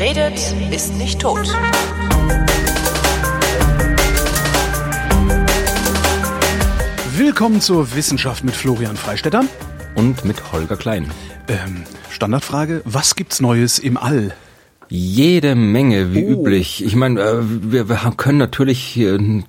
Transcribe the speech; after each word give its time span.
Wer 0.00 0.16
redet, 0.16 0.54
ist 0.72 0.94
nicht 0.94 1.20
tot. 1.20 1.46
Willkommen 7.18 7.60
zur 7.60 7.94
Wissenschaft 7.94 8.42
mit 8.42 8.56
Florian 8.56 8.96
Freistetter. 8.96 9.44
Und 9.94 10.24
mit 10.24 10.52
Holger 10.52 10.78
Klein. 10.78 11.12
Ähm, 11.48 11.84
Standardfrage, 12.08 12.80
was 12.86 13.14
gibt's 13.14 13.42
Neues 13.42 13.78
im 13.78 13.98
All? 13.98 14.34
Jede 14.92 15.54
Menge, 15.54 16.12
wie 16.12 16.24
oh. 16.24 16.40
üblich. 16.42 16.84
Ich 16.84 16.96
meine, 16.96 17.20
äh, 17.20 17.36
wir, 17.40 17.88
wir 17.88 17.96
können 18.16 18.38
natürlich 18.38 19.00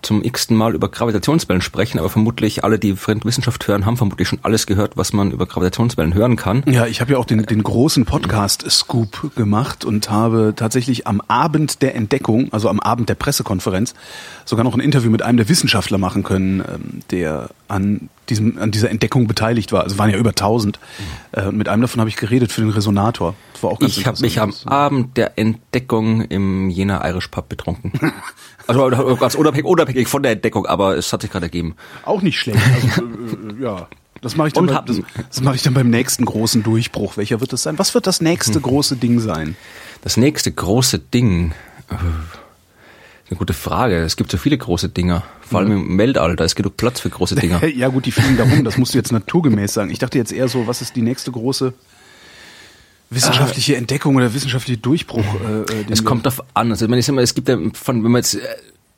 zum 0.04 0.24
x-ten 0.24 0.56
Mal 0.56 0.75
über 0.75 0.88
Gravitationswellen 0.88 1.64
sprechen, 1.64 1.98
aber 1.98 2.10
vermutlich 2.10 2.64
alle, 2.64 2.78
die 2.78 2.96
Wissenschaft 2.96 3.68
hören, 3.68 3.88
haben 3.88 3.98
vermutlich 3.98 4.28
schon 4.28 4.38
alles 4.43 4.68
gehört, 4.68 4.98
was 4.98 5.14
man 5.14 5.32
über 5.32 5.48
Gravitationswellen 5.48 6.14
hören 6.14 6.36
kann. 6.36 6.64
Ja, 6.68 6.86
ich 6.86 7.01
habe 7.01 7.14
ja 7.14 7.18
auch 7.18 7.25
den, 7.25 7.43
den 7.43 7.64
großen 7.64 8.06
Podcast-Scoop 8.06 9.36
gemacht 9.36 9.84
und 9.84 10.12
habe 10.12 10.54
tatsächlich 10.56 11.07
am 11.07 11.21
Abend 11.28 11.82
der 11.82 11.96
Entdeckung, 11.96 12.54
also 12.54 12.70
am 12.70 12.79
Abend 12.79 13.10
der 13.10 13.15
Pressekonferenz, 13.15 13.96
sogar 14.46 14.64
noch 14.64 14.76
ein 14.76 14.79
Interview 14.79 15.10
mit 15.10 15.23
einem 15.23 15.37
der 15.37 15.50
Wissenschaftler 15.50 15.98
machen 15.98 16.21
können, 16.21 16.60
ähm, 16.60 17.00
der 17.10 17.50
an 17.68 18.10
diesem, 18.29 18.57
an 18.57 18.71
dieser 18.71 18.89
Entdeckung 18.89 19.28
beteiligt 19.28 19.71
war. 19.71 19.84
Also 19.84 19.93
es 19.93 20.00
waren 20.00 20.10
ja 20.10 20.18
über 20.18 20.29
1000. 20.29 20.79
Mhm. 20.79 21.39
Äh, 21.39 21.51
mit 21.51 21.68
einem 21.68 21.82
davon 21.82 22.00
habe 22.00 22.10
ich 22.10 22.15
geredet 22.15 22.51
für 22.51 22.62
den 22.62 22.70
Resonator. 22.70 23.36
Das 23.54 23.64
war 23.64 23.71
auch 23.71 23.79
ganz 23.79 23.98
ich 23.98 24.06
habe 24.06 24.20
mich 24.21 24.39
am 24.39 24.54
Abend 24.65 25.18
der 25.18 25.31
Entdeckung 25.38 26.21
im 26.21 26.70
Jena 26.70 27.08
Irish 27.08 27.28
Pub 27.28 27.50
betrunken. 27.50 27.94
also 28.68 28.90
ganz 29.18 29.36
unabhängig, 29.36 29.66
unabhängig 29.66 30.07
von 30.07 30.24
der 30.24 30.34
Entdeckung, 30.34 30.66
aber 30.66 30.98
es 30.98 31.12
hat 31.12 31.21
sich 31.21 31.32
gerade 31.32 31.46
ergeben. 31.46 31.76
Auch 32.04 32.22
nicht 32.22 32.40
schlecht. 32.40 32.59
Also, 32.73 33.02
äh, 33.04 33.59
äh, 33.59 33.64
ja. 33.64 33.88
Das 34.22 34.36
mache 34.36 34.50
ich, 34.50 34.54
dann 34.54 34.68
beim, 34.68 34.86
das, 34.86 35.02
das 35.30 35.42
mache 35.42 35.56
ich 35.56 35.64
dann 35.64 35.73
beim 35.73 35.90
nächsten 35.90 36.26
großen 36.26 36.62
Durchbruch. 36.62 37.18
Welcher 37.18 37.40
wird 37.42 37.54
das 37.54 37.64
sein? 37.64 37.80
Was 37.80 37.96
wird 37.96 38.06
das 38.06 38.22
nächste 38.22 38.56
hm. 38.56 38.62
große 38.62 38.96
Ding 38.98 39.20
sein? 39.20 39.56
Das 40.04 40.16
nächste 40.16 40.52
große 40.52 41.00
Ding. 41.00 41.54
Äh, 41.90 41.95
eine 43.32 43.38
gute 43.38 43.54
Frage. 43.54 43.98
Es 43.98 44.18
gibt 44.18 44.30
so 44.30 44.38
viele 44.38 44.58
große 44.58 44.90
Dinger. 44.90 45.23
Vor 45.42 45.60
allem 45.60 45.72
im 45.72 45.98
Weltall, 45.98 46.36
ist 46.40 46.56
genug 46.56 46.78
Platz 46.78 47.00
für 47.00 47.10
große 47.10 47.36
Dinger. 47.36 47.66
ja 47.76 47.88
gut, 47.88 48.06
die 48.06 48.12
fliegen 48.12 48.38
da 48.38 48.44
rum, 48.44 48.64
das 48.64 48.78
musst 48.78 48.94
du 48.94 48.98
jetzt 48.98 49.12
naturgemäß 49.12 49.73
sagen. 49.73 49.90
Ich 49.90 50.00
dachte 50.00 50.18
jetzt 50.18 50.32
eher 50.32 50.48
so, 50.50 50.68
was 50.68 50.82
ist 50.82 50.95
die 50.95 51.02
nächste 51.02 51.32
große 51.32 51.73
wissenschaftliche 53.12 53.76
Entdeckung 53.76 54.16
oder 54.16 54.34
wissenschaftliche 54.34 54.80
Durchbruch? 54.80 55.23
Äh, 55.23 55.81
äh 55.81 55.86
es 55.90 56.04
kommt 56.04 56.26
darauf 56.26 56.44
an. 56.54 56.72
Also 56.72 56.86
ich 56.86 56.90
meine, 56.90 57.02
ich 57.02 57.06
sag 57.06 57.14
mal, 57.14 57.22
es 57.22 57.36
gibt 57.36 57.48
ja 57.48 57.58
von, 57.73 58.04
wenn 58.04 58.12
man 58.12 58.20
jetzt 58.20 58.36
äh, 58.36 58.40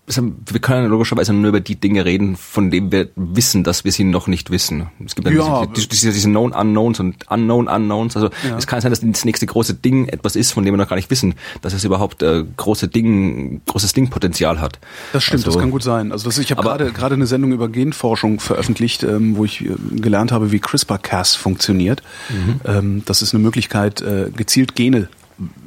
wir 0.06 0.60
können 0.60 0.90
logischerweise 0.90 1.32
nur 1.32 1.48
über 1.48 1.62
die 1.62 1.78
Dinge 1.78 2.04
reden, 2.04 2.36
von 2.36 2.70
denen 2.70 2.92
wir 2.92 3.10
wissen, 3.16 3.64
dass 3.64 3.86
wir 3.86 3.92
sie 3.94 4.04
noch 4.04 4.28
nicht 4.28 4.52
wissen. 4.52 4.88
Es 5.06 5.16
gibt 5.16 5.30
ja, 5.30 5.66
diese, 5.68 5.88
diese, 5.88 6.12
diese 6.12 6.28
Known 6.28 6.52
Unknowns 6.52 7.00
und 7.00 7.32
Unknown 7.32 7.70
Unknowns. 7.70 8.18
Also 8.18 8.30
ja. 8.48 8.58
es 8.58 8.68
kann 8.68 8.82
sein, 8.82 8.92
dass 8.92 9.00
das 9.00 9.24
nächste 9.24 9.46
große 9.46 9.76
Ding 9.76 10.10
etwas 10.10 10.36
ist, 10.36 10.52
von 10.52 10.66
dem 10.66 10.74
wir 10.74 10.78
noch 10.78 10.90
gar 10.90 10.98
nicht 10.98 11.10
wissen, 11.10 11.36
dass 11.62 11.74
es 11.74 11.86
überhaupt 11.86 12.22
äh, 12.22 12.44
große 12.58 12.90
Ding, 12.90 13.62
großes 13.66 13.94
Dingpotenzial 13.94 14.60
hat. 14.60 14.78
Das 15.14 15.24
stimmt, 15.24 15.46
also, 15.46 15.52
das 15.52 15.62
kann 15.62 15.72
gut 15.72 15.84
sein. 15.84 16.12
Also 16.12 16.26
das, 16.26 16.38
ich 16.38 16.52
habe 16.52 16.62
gerade 16.62 16.92
gerade 16.92 17.16
eine 17.16 17.26
Sendung 17.26 17.54
über 17.54 17.70
Genforschung 17.70 18.42
veröffentlicht, 18.42 19.04
ähm, 19.04 19.38
wo 19.38 19.46
ich 19.46 19.64
äh, 19.64 19.74
gelernt 19.92 20.34
habe, 20.34 20.52
wie 20.52 20.60
CRISPR-Cas 20.60 21.36
funktioniert. 21.36 22.04
Mhm. 22.30 22.62
Ähm, 22.66 23.04
das 23.06 23.22
ist 23.22 23.34
eine 23.34 23.42
Möglichkeit, 23.42 24.02
äh, 24.02 24.32
gezielt 24.36 24.76
Gene 24.76 25.08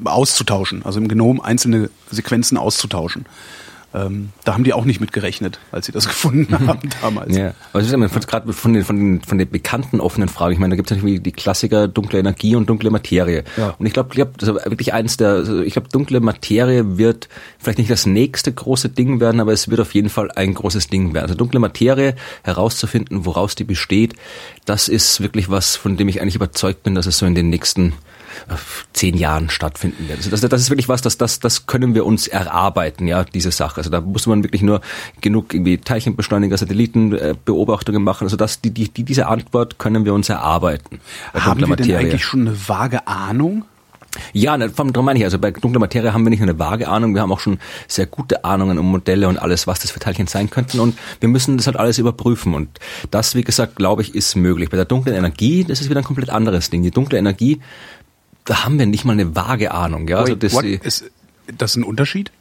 auszutauschen, 0.05 0.85
also 0.85 1.01
im 1.01 1.09
Genom 1.09 1.41
einzelne 1.41 1.89
Sequenzen 2.11 2.59
auszutauschen. 2.59 3.25
Ähm, 3.97 4.31
da 4.45 4.53
haben 4.53 4.65
die 4.65 4.75
auch 4.75 4.85
nicht 4.85 5.01
mit 5.01 5.13
gerechnet, 5.13 5.59
als 5.73 5.87
sie 5.87 5.93
das 5.93 6.07
gefunden 6.09 6.59
haben 6.67 6.91
damals. 7.01 7.35
Ja, 7.35 7.55
aber 7.73 7.83
ich 7.83 7.91
meine, 7.91 8.09
gerade 8.09 8.53
von 8.53 8.75
den, 8.75 8.85
von, 8.85 8.97
den, 8.97 9.23
von 9.23 9.39
den 9.39 9.49
bekannten 9.49 10.01
offenen 10.01 10.29
Fragen, 10.29 10.53
ich 10.53 10.59
meine, 10.59 10.73
da 10.73 10.77
gibt 10.77 10.91
es 10.91 10.97
natürlich 10.97 11.23
die 11.23 11.33
Klassiker 11.33 11.89
dunkle 11.89 12.19
Energie 12.19 12.57
und 12.57 12.69
dunkle 12.69 12.91
Materie. 12.91 13.45
Ja. 13.57 13.75
Und 13.79 13.87
ich 13.87 13.95
glaube, 13.95 14.11
glaub, 14.11 14.37
das 14.37 14.51
ist 14.51 14.55
wirklich 14.67 14.93
eins 14.93 15.17
der, 15.17 15.29
also 15.29 15.63
ich 15.63 15.73
glaube, 15.73 15.89
dunkle 15.89 16.21
Materie 16.21 16.99
wird 16.99 17.29
vielleicht 17.59 17.79
nicht 17.79 17.91
das 17.91 18.05
nächste 18.05 18.53
große 18.53 18.91
Ding 18.91 19.19
werden, 19.21 19.41
aber 19.41 19.53
es 19.53 19.71
wird 19.71 19.81
auf 19.81 19.95
jeden 19.95 20.11
Fall 20.11 20.31
ein 20.31 20.53
großes 20.53 20.89
Ding 20.89 21.15
werden. 21.15 21.25
Also 21.25 21.35
dunkle 21.35 21.59
Materie 21.59 22.15
herauszufinden, 22.43 23.25
woraus 23.25 23.55
die 23.55 23.65
besteht, 23.65 24.15
das 24.67 24.89
ist 24.89 25.23
wirklich 25.23 25.49
was, 25.49 25.77
von 25.77 25.97
dem 25.97 26.09
ich 26.09 26.21
eigentlich 26.21 26.35
überzeugt 26.37 26.83
bin, 26.83 26.95
dass 26.95 27.07
es 27.07 27.17
so 27.19 27.25
in 27.25 27.35
den 27.35 27.49
nächsten 27.49 27.95
zehn 28.93 29.17
Jahren 29.17 29.51
stattfinden 29.51 30.09
wird. 30.09 30.19
Also 30.19 30.31
das, 30.31 30.41
das 30.41 30.61
ist 30.61 30.71
wirklich 30.71 30.89
was, 30.89 31.03
das, 31.03 31.19
das, 31.19 31.41
das 31.41 31.67
können 31.67 31.95
wir 31.95 32.07
uns 32.07 32.29
erarbeiten, 32.29 33.07
ja, 33.07 33.25
diese 33.25 33.51
Sache. 33.51 33.79
Also 33.79 33.91
da 33.91 34.01
muss 34.01 34.27
man 34.27 34.43
wirklich 34.43 34.63
nur 34.63 34.81
genug 35.21 35.55
irgendwie 35.55 35.79
Teilchenbeschleuniger, 35.79 36.57
Satellitenbeobachtungen 36.57 38.03
machen. 38.03 38.25
Also 38.25 38.37
das, 38.37 38.61
die, 38.61 38.71
die, 38.71 38.89
diese 38.89 39.27
Antwort 39.27 39.79
können 39.79 40.05
wir 40.05 40.15
uns 40.15 40.29
erarbeiten. 40.29 41.01
Haben 41.35 41.69
wir 41.69 41.77
denn 41.77 41.97
eigentlich 41.97 42.25
schon 42.25 42.43
eine 42.43 42.69
vage 42.69 43.07
Ahnung? 43.07 43.65
Ja, 44.33 44.57
ne, 44.57 44.71
darum 44.71 45.05
meine 45.05 45.19
ich, 45.19 45.25
also 45.25 45.39
bei 45.39 45.51
dunkler 45.51 45.81
Materie 45.81 46.13
haben 46.13 46.25
wir 46.25 46.31
nicht 46.31 46.41
nur 46.41 46.49
eine 46.49 46.59
vage 46.59 46.89
Ahnung, 46.89 47.15
wir 47.15 47.23
haben 47.23 47.33
auch 47.33 47.41
schon 47.41 47.59
sehr 47.89 48.07
gute 48.07 48.45
Ahnungen 48.45 48.79
um 48.79 48.91
Modelle 48.91 49.29
und 49.29 49.39
alles, 49.39 49.67
was 49.67 49.81
das 49.81 49.91
für 49.91 50.01
Teilchen 50.01 50.27
sein 50.27 50.51
könnten 50.51 50.81
und 50.81 50.97
wir 51.21 51.29
müssen 51.29 51.57
das 51.57 51.67
halt 51.67 51.77
alles 51.77 51.99
überprüfen 51.99 52.55
und 52.55 52.69
das, 53.11 53.35
wie 53.35 53.43
gesagt, 53.43 53.77
glaube 53.77 54.03
ich, 54.03 54.15
ist 54.15 54.35
möglich. 54.37 54.71
Bei 54.71 54.77
der 54.77 54.87
dunklen 54.87 55.15
Energie, 55.15 55.65
das 55.65 55.81
ist 55.81 55.91
wieder 55.91 56.01
ein 56.01 56.05
komplett 56.05 56.31
anderes 56.31 56.71
Ding. 56.71 56.83
Die 56.83 56.91
dunkle 56.91 57.19
Energie, 57.19 57.61
da 58.47 58.65
haben 58.65 58.79
wir 58.79 58.87
nicht 58.87 59.05
mal 59.05 59.13
eine 59.13 59.37
vage 59.37 59.73
Ahnung. 59.73 60.09
Ja? 60.09 60.19
Also 60.19 60.33
Wait, 60.33 60.45
also 60.45 60.61
das, 60.83 61.01
ist 61.01 61.05
das 61.59 61.77
ein 61.77 61.85
Unterschied? 61.85 62.33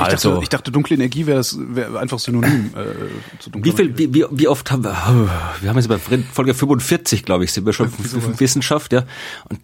Ich, 0.00 0.06
also, 0.06 0.30
dachte, 0.30 0.42
ich 0.44 0.48
dachte, 0.48 0.72
dunkle 0.72 0.96
Energie 0.96 1.26
wäre 1.26 1.44
wär 1.44 2.00
einfach 2.00 2.18
synonym 2.18 2.70
äh, 2.74 3.38
zu 3.38 3.50
dunkler 3.50 3.72
wie, 3.72 3.76
viel, 3.76 3.98
wie, 3.98 4.14
wie, 4.14 4.24
wie 4.30 4.48
oft 4.48 4.70
haben 4.70 4.82
wir, 4.82 4.92
oh, 4.92 5.28
wir 5.60 5.68
haben 5.68 5.76
jetzt 5.76 5.88
bei 5.88 5.98
Folge 5.98 6.54
45, 6.54 7.24
glaube 7.24 7.44
ich, 7.44 7.52
sind 7.52 7.66
wir 7.66 7.74
schon 7.74 7.90
für 7.90 8.40
Wissenschaft, 8.40 8.94
ja. 8.94 9.04
Und 9.50 9.60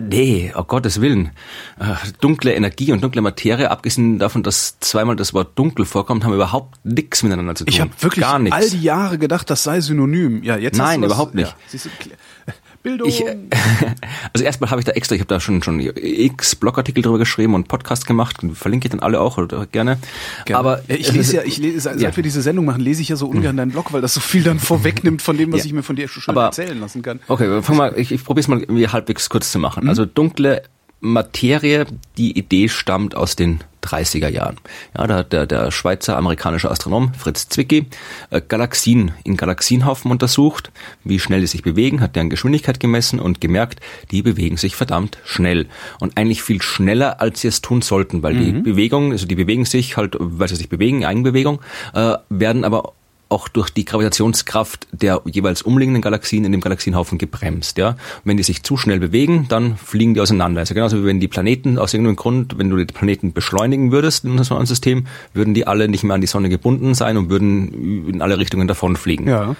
Nee, 0.00 0.52
oh 0.56 0.64
Gottes 0.64 1.02
Willen. 1.02 1.30
Äh, 1.78 1.94
dunkle 2.22 2.54
Energie 2.54 2.90
und 2.90 3.02
dunkle 3.02 3.20
Materie, 3.20 3.70
abgesehen 3.70 4.18
davon, 4.18 4.42
dass 4.42 4.80
zweimal 4.80 5.14
das 5.14 5.34
Wort 5.34 5.58
dunkel 5.58 5.84
vorkommt, 5.84 6.24
haben 6.24 6.32
überhaupt 6.32 6.82
nichts 6.84 7.22
miteinander 7.22 7.54
zu 7.54 7.64
tun. 7.64 7.74
Ich 7.74 7.80
habe 7.80 7.90
wirklich 8.00 8.26
all 8.26 8.70
die 8.70 8.80
Jahre 8.80 9.18
gedacht, 9.18 9.50
das 9.50 9.62
sei 9.62 9.80
synonym. 9.82 10.42
Ja, 10.42 10.56
jetzt 10.56 10.78
Nein, 10.78 11.02
überhaupt 11.02 11.34
nicht. 11.34 11.54
Ja, 11.72 12.54
Bildung. 12.82 13.08
Ich, 13.08 13.22
also 14.32 14.44
erstmal 14.44 14.70
habe 14.70 14.80
ich 14.80 14.86
da 14.86 14.92
extra, 14.92 15.14
ich 15.14 15.20
habe 15.20 15.28
da 15.28 15.38
schon 15.38 15.62
schon 15.62 15.80
x 15.80 16.56
Blogartikel 16.56 17.02
drüber 17.02 17.18
geschrieben 17.18 17.54
und 17.54 17.68
Podcast 17.68 18.06
gemacht, 18.06 18.38
verlinke 18.54 18.86
ich 18.86 18.90
dann 18.90 19.00
alle 19.00 19.20
auch 19.20 19.36
oder 19.36 19.66
gerne. 19.66 19.98
gerne. 20.46 20.58
Aber 20.58 20.82
ich 20.88 21.12
lese 21.12 21.36
ja, 21.36 21.42
ich 21.42 21.58
lese, 21.58 21.80
seit 21.80 22.00
ja. 22.00 22.14
wir 22.14 22.22
diese 22.22 22.40
Sendung 22.40 22.64
machen, 22.64 22.80
lese 22.80 23.02
ich 23.02 23.08
ja 23.10 23.16
so 23.16 23.26
ungern 23.26 23.50
hm. 23.50 23.56
deinen 23.58 23.70
Blog, 23.72 23.92
weil 23.92 24.00
das 24.00 24.14
so 24.14 24.20
viel 24.20 24.42
dann 24.42 24.58
vorwegnimmt 24.58 25.20
von 25.20 25.36
dem, 25.36 25.52
was 25.52 25.60
ja. 25.60 25.66
ich 25.66 25.72
mir 25.72 25.82
von 25.82 25.96
dir 25.96 26.08
schon 26.08 26.34
Aber, 26.34 26.46
erzählen 26.46 26.78
lassen 26.80 27.02
kann. 27.02 27.20
Okay, 27.28 27.62
fang 27.62 27.76
mal, 27.76 27.98
ich, 27.98 28.12
ich 28.12 28.24
probiere 28.24 28.40
es 28.40 28.48
mal 28.48 28.60
irgendwie 28.60 28.88
halbwegs 28.88 29.28
kurz 29.28 29.52
zu 29.52 29.58
machen. 29.58 29.84
Mhm. 29.84 29.90
Also 29.90 30.06
dunkle 30.06 30.62
Materie, 31.00 31.86
die 32.16 32.38
Idee 32.38 32.68
stammt 32.68 33.14
aus 33.14 33.36
den 33.36 33.60
30er 33.84 34.28
Jahren. 34.28 34.56
Ja, 34.96 35.06
da 35.06 35.16
hat 35.16 35.32
der, 35.32 35.46
der 35.46 35.70
Schweizer 35.70 36.16
amerikanische 36.16 36.70
Astronom 36.70 37.14
Fritz 37.14 37.48
Zwicky 37.48 37.86
äh, 38.30 38.40
Galaxien 38.46 39.12
in 39.24 39.36
Galaxienhaufen 39.36 40.10
untersucht, 40.10 40.70
wie 41.04 41.18
schnell 41.18 41.40
die 41.40 41.46
sich 41.46 41.62
bewegen, 41.62 42.00
hat 42.00 42.16
deren 42.16 42.30
Geschwindigkeit 42.30 42.80
gemessen 42.80 43.20
und 43.20 43.40
gemerkt, 43.40 43.80
die 44.10 44.22
bewegen 44.22 44.56
sich 44.56 44.76
verdammt 44.76 45.18
schnell 45.24 45.66
und 46.00 46.16
eigentlich 46.16 46.42
viel 46.42 46.62
schneller, 46.62 47.20
als 47.20 47.40
sie 47.40 47.48
es 47.48 47.60
tun 47.60 47.82
sollten, 47.82 48.22
weil 48.22 48.34
mhm. 48.34 48.44
die 48.44 48.52
Bewegung, 48.52 49.12
also 49.12 49.26
die 49.26 49.36
bewegen 49.36 49.64
sich 49.64 49.96
halt, 49.96 50.16
weil 50.18 50.48
sie 50.48 50.56
sich 50.56 50.68
bewegen, 50.68 51.04
Eigenbewegung, 51.04 51.60
äh, 51.94 52.14
werden 52.28 52.64
aber 52.64 52.94
auch 53.30 53.48
durch 53.48 53.70
die 53.70 53.84
Gravitationskraft 53.84 54.88
der 54.92 55.22
jeweils 55.24 55.62
umliegenden 55.62 56.02
Galaxien 56.02 56.44
in 56.44 56.52
dem 56.52 56.60
Galaxienhaufen 56.60 57.16
gebremst. 57.16 57.78
Ja? 57.78 57.90
Und 57.90 57.96
wenn 58.24 58.36
die 58.36 58.42
sich 58.42 58.62
zu 58.62 58.76
schnell 58.76 58.98
bewegen, 58.98 59.46
dann 59.48 59.76
fliegen 59.76 60.14
die 60.14 60.20
auseinander. 60.20 60.60
Also 60.60 60.74
genauso 60.74 61.00
wie 61.00 61.06
wenn 61.06 61.20
die 61.20 61.28
Planeten 61.28 61.78
aus 61.78 61.94
irgendeinem 61.94 62.16
Grund, 62.16 62.58
wenn 62.58 62.68
du 62.68 62.76
die 62.76 62.84
Planeten 62.86 63.32
beschleunigen 63.32 63.92
würdest 63.92 64.24
in 64.24 64.32
unserem 64.32 64.56
Sonnensystem, 64.56 65.06
würden 65.32 65.54
die 65.54 65.66
alle 65.66 65.88
nicht 65.88 66.02
mehr 66.02 66.14
an 66.14 66.20
die 66.20 66.26
Sonne 66.26 66.48
gebunden 66.48 66.94
sein 66.94 67.16
und 67.16 67.30
würden 67.30 68.08
in 68.08 68.20
alle 68.20 68.36
Richtungen 68.38 68.66
davonfliegen. 68.66 69.28
Ja. 69.28 69.54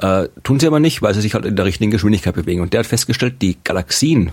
Äh, 0.00 0.28
tun 0.44 0.60
sie 0.60 0.68
aber 0.68 0.78
nicht, 0.78 1.02
weil 1.02 1.12
sie 1.12 1.20
sich 1.20 1.34
halt 1.34 1.44
in 1.44 1.56
der 1.56 1.64
richtigen 1.64 1.90
Geschwindigkeit 1.90 2.34
bewegen. 2.34 2.60
Und 2.60 2.72
der 2.72 2.80
hat 2.80 2.86
festgestellt, 2.86 3.42
die 3.42 3.58
Galaxien 3.64 4.30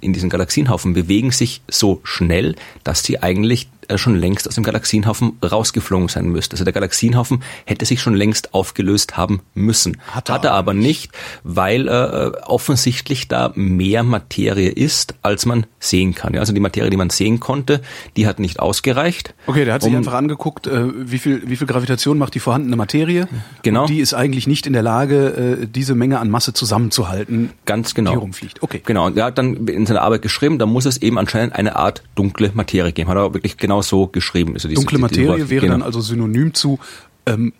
in 0.00 0.12
diesem 0.12 0.28
Galaxienhaufen 0.28 0.92
bewegen 0.92 1.30
sich 1.30 1.62
so 1.68 2.00
schnell, 2.04 2.56
dass 2.82 3.02
sie 3.02 3.22
eigentlich 3.22 3.68
schon 3.96 4.16
längst 4.16 4.48
aus 4.48 4.54
dem 4.54 4.64
Galaxienhaufen 4.64 5.38
rausgeflogen 5.42 6.08
sein 6.08 6.26
müsste. 6.26 6.54
Also 6.54 6.64
der 6.64 6.72
Galaxienhaufen 6.72 7.42
hätte 7.64 7.84
sich 7.84 8.00
schon 8.00 8.14
längst 8.14 8.54
aufgelöst 8.54 9.16
haben 9.16 9.40
müssen. 9.54 9.98
Hat 10.08 10.28
er, 10.28 10.34
Hat 10.34 10.44
er 10.44 10.52
aber 10.52 10.74
nicht, 10.74 11.12
weil 11.42 11.88
äh, 11.88 12.32
offensichtlich 12.46 13.28
da 13.28 13.52
mehr 13.54 14.02
Materie 14.02 14.70
ist, 14.70 15.14
als 15.22 15.46
man 15.46 15.66
sehen 15.78 16.14
kann. 16.14 16.34
Ja, 16.34 16.40
also 16.40 16.52
die 16.52 16.60
Materie, 16.60 16.90
die 16.90 16.96
man 16.96 17.10
sehen 17.10 17.40
konnte, 17.40 17.80
die 18.16 18.26
hat 18.26 18.38
nicht 18.38 18.60
ausgereicht. 18.60 19.34
Okay, 19.46 19.64
der 19.64 19.74
hat 19.74 19.82
sich 19.82 19.92
um, 19.92 19.98
einfach 19.98 20.14
angeguckt, 20.14 20.66
äh, 20.66 21.10
wie 21.10 21.18
viel 21.18 21.42
wie 21.46 21.56
viel 21.56 21.66
Gravitation 21.66 22.18
macht 22.18 22.34
die 22.34 22.40
vorhandene 22.40 22.76
Materie. 22.76 23.28
Genau. 23.62 23.82
Und 23.82 23.90
die 23.90 24.00
ist 24.00 24.14
eigentlich 24.14 24.46
nicht 24.46 24.66
in 24.66 24.72
der 24.72 24.82
Lage, 24.82 25.58
äh, 25.62 25.66
diese 25.66 25.94
Menge 25.94 26.18
an 26.18 26.30
Masse 26.30 26.52
zusammenzuhalten. 26.52 27.50
Ganz 27.66 27.94
genau. 27.94 28.12
Die 28.12 28.16
rumfliegt. 28.16 28.62
Okay. 28.62 28.82
Genau. 28.84 29.06
Und 29.06 29.16
er 29.16 29.26
hat 29.26 29.38
dann 29.38 29.66
in 29.68 29.86
seiner 29.86 30.02
Arbeit 30.02 30.22
geschrieben, 30.22 30.58
da 30.58 30.66
muss 30.66 30.86
es 30.86 30.98
eben 30.98 31.18
anscheinend 31.18 31.54
eine 31.54 31.76
Art 31.76 32.02
dunkle 32.14 32.50
Materie 32.54 32.92
geben. 32.92 33.08
Hat 33.08 33.16
er 33.16 33.34
wirklich 33.34 33.56
genau 33.56 33.73
genau 33.74 33.82
so 33.82 34.06
geschrieben. 34.06 34.54
Also 34.54 34.68
Dunkle 34.68 34.98
Materie 34.98 35.36
die, 35.36 35.42
die, 35.44 35.50
wäre 35.50 35.60
genau. 35.62 35.74
dann 35.74 35.82
also 35.82 36.00
synonym 36.00 36.54
zu 36.54 36.78
ähm, 37.26 37.52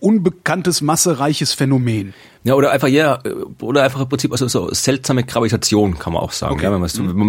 unbekanntes 0.00 0.80
massereiches 0.80 1.52
Phänomen. 1.52 2.14
Ja, 2.46 2.54
oder 2.54 2.72
einfach, 2.72 2.88
ja, 2.88 3.20
oder 3.62 3.82
einfach 3.82 4.02
im 4.02 4.08
Prinzip 4.08 4.30
also 4.30 4.46
so 4.48 4.68
seltsame 4.72 5.24
Gravitation, 5.24 5.98
kann 5.98 6.12
man 6.12 6.22
auch 6.22 6.32
sagen. 6.32 6.52
Okay. 6.52 6.64
Ja, 6.64 6.72
wenn 6.72 6.80
man 6.80 6.88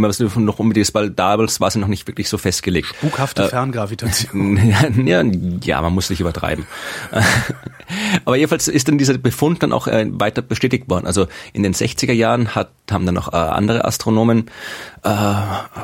es 0.10 0.20
mhm. 0.20 0.44
noch 0.44 0.60
unbedingt, 0.60 0.94
weil 0.94 1.10
damals 1.10 1.62
war 1.62 1.70
es 1.70 1.76
noch 1.76 1.88
nicht 1.88 2.06
wirklich 2.06 2.28
so 2.28 2.38
festgelegt. 2.38 2.88
Spukhafte 2.88 3.44
äh, 3.44 3.48
Ferngravitation. 3.48 4.60
Ja, 5.06 5.24
ja, 5.64 5.82
man 5.82 5.94
muss 5.94 6.10
nicht 6.10 6.20
übertreiben. 6.20 6.66
Aber 8.26 8.36
jedenfalls 8.36 8.68
ist 8.68 8.88
dann 8.88 8.98
dieser 8.98 9.18
Befund 9.18 9.64
dann 9.64 9.72
auch 9.72 9.88
äh, 9.88 10.08
weiter 10.10 10.42
bestätigt 10.42 10.90
worden. 10.90 11.06
Also 11.06 11.28
in 11.54 11.64
den 11.64 11.74
60er 11.74 12.12
Jahren 12.12 12.56
hat, 12.56 12.72
haben 12.92 13.06
dann 13.06 13.16
noch 13.16 13.32
äh, 13.32 13.38
andere 13.38 13.86
Astronomen, 13.86 14.50
äh, 15.04 15.36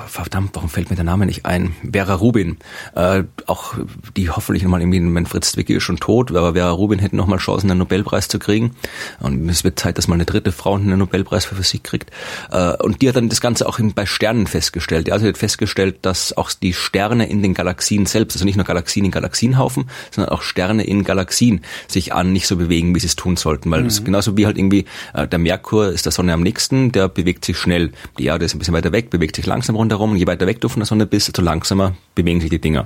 verdammt, 0.07 0.55
warum 0.55 0.69
fällt 0.69 0.89
mir 0.89 0.95
der 0.95 1.05
Name 1.05 1.25
nicht 1.25 1.45
ein? 1.45 1.75
Vera 1.91 2.15
Rubin, 2.15 2.57
äh, 2.95 3.23
auch 3.45 3.75
die 4.17 4.29
hoffentlich 4.29 4.63
nochmal 4.63 4.81
irgendwie, 4.81 5.25
Fritz 5.25 5.51
Zwicky 5.51 5.75
ist 5.75 5.83
schon 5.83 5.97
tot, 5.97 6.31
aber 6.31 6.53
Vera 6.53 6.71
Rubin 6.71 6.99
hätte 6.99 7.15
nochmal 7.15 7.37
Chancen, 7.37 7.69
einen 7.69 7.79
Nobelpreis 7.79 8.27
zu 8.27 8.39
kriegen. 8.39 8.75
Und 9.21 9.47
es 9.49 9.63
wird 9.63 9.79
Zeit, 9.79 9.97
dass 9.97 10.07
mal 10.07 10.15
eine 10.15 10.25
dritte 10.25 10.51
Frau 10.51 10.75
einen 10.75 10.97
Nobelpreis 10.97 11.45
für 11.45 11.55
Physik 11.55 11.83
kriegt. 11.83 12.11
Äh, 12.51 12.73
und 12.77 13.01
die 13.01 13.09
hat 13.09 13.15
dann 13.15 13.29
das 13.29 13.41
Ganze 13.41 13.67
auch 13.67 13.79
bei 13.95 14.05
Sternen 14.05 14.47
festgestellt. 14.47 15.07
Ja, 15.07 15.13
also 15.13 15.27
hat 15.27 15.37
festgestellt, 15.37 15.99
dass 16.01 16.35
auch 16.35 16.51
die 16.51 16.73
Sterne 16.73 17.29
in 17.29 17.41
den 17.41 17.53
Galaxien 17.53 18.05
selbst, 18.05 18.35
also 18.35 18.45
nicht 18.45 18.55
nur 18.55 18.65
Galaxien 18.65 19.05
in 19.05 19.11
Galaxienhaufen, 19.11 19.85
sondern 20.09 20.33
auch 20.33 20.41
Sterne 20.41 20.83
in 20.83 21.03
Galaxien 21.03 21.61
sich 21.87 22.13
an 22.13 22.33
nicht 22.33 22.47
so 22.47 22.55
bewegen, 22.55 22.95
wie 22.95 22.99
sie 22.99 23.07
es 23.07 23.15
tun 23.15 23.37
sollten. 23.37 23.69
Weil 23.71 23.81
mhm. 23.81 23.87
es 23.87 24.03
genauso 24.03 24.37
wie 24.37 24.45
halt 24.45 24.57
irgendwie 24.57 24.85
äh, 25.13 25.27
der 25.27 25.39
Merkur 25.39 25.89
ist 25.89 26.05
der 26.05 26.11
Sonne 26.11 26.33
am 26.33 26.41
nächsten, 26.41 26.91
der 26.91 27.07
bewegt 27.07 27.45
sich 27.45 27.57
schnell. 27.57 27.91
Die 28.17 28.25
Erde 28.25 28.45
ist 28.45 28.55
ein 28.55 28.59
bisschen 28.59 28.73
weiter 28.73 28.91
weg, 28.91 29.09
bewegt 29.09 29.35
sich 29.35 29.45
langsam 29.45 29.75
rundherum. 29.75 30.11
Und 30.11 30.17
je 30.17 30.27
weiter 30.27 30.47
weg 30.47 30.61
du 30.61 30.69
von 30.69 30.79
der 30.79 30.87
Sonne 30.87 31.05
bist, 31.05 31.27
desto 31.27 31.41
langsamer 31.41 31.93
bewegen 32.15 32.41
sich 32.41 32.49
die 32.49 32.59
Dinger. 32.59 32.85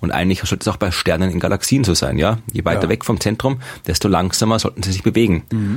Und 0.00 0.10
eigentlich 0.10 0.40
sollte 0.40 0.62
es 0.62 0.68
auch 0.68 0.76
bei 0.76 0.90
Sternen 0.90 1.30
in 1.30 1.40
Galaxien 1.40 1.84
so 1.84 1.94
sein, 1.94 2.18
ja. 2.18 2.38
Je 2.52 2.64
weiter 2.64 2.84
ja. 2.84 2.88
weg 2.88 3.04
vom 3.04 3.20
Zentrum, 3.20 3.60
desto 3.86 4.08
langsamer 4.08 4.58
sollten 4.58 4.82
sie 4.82 4.92
sich 4.92 5.02
bewegen. 5.02 5.44
Mhm. 5.52 5.73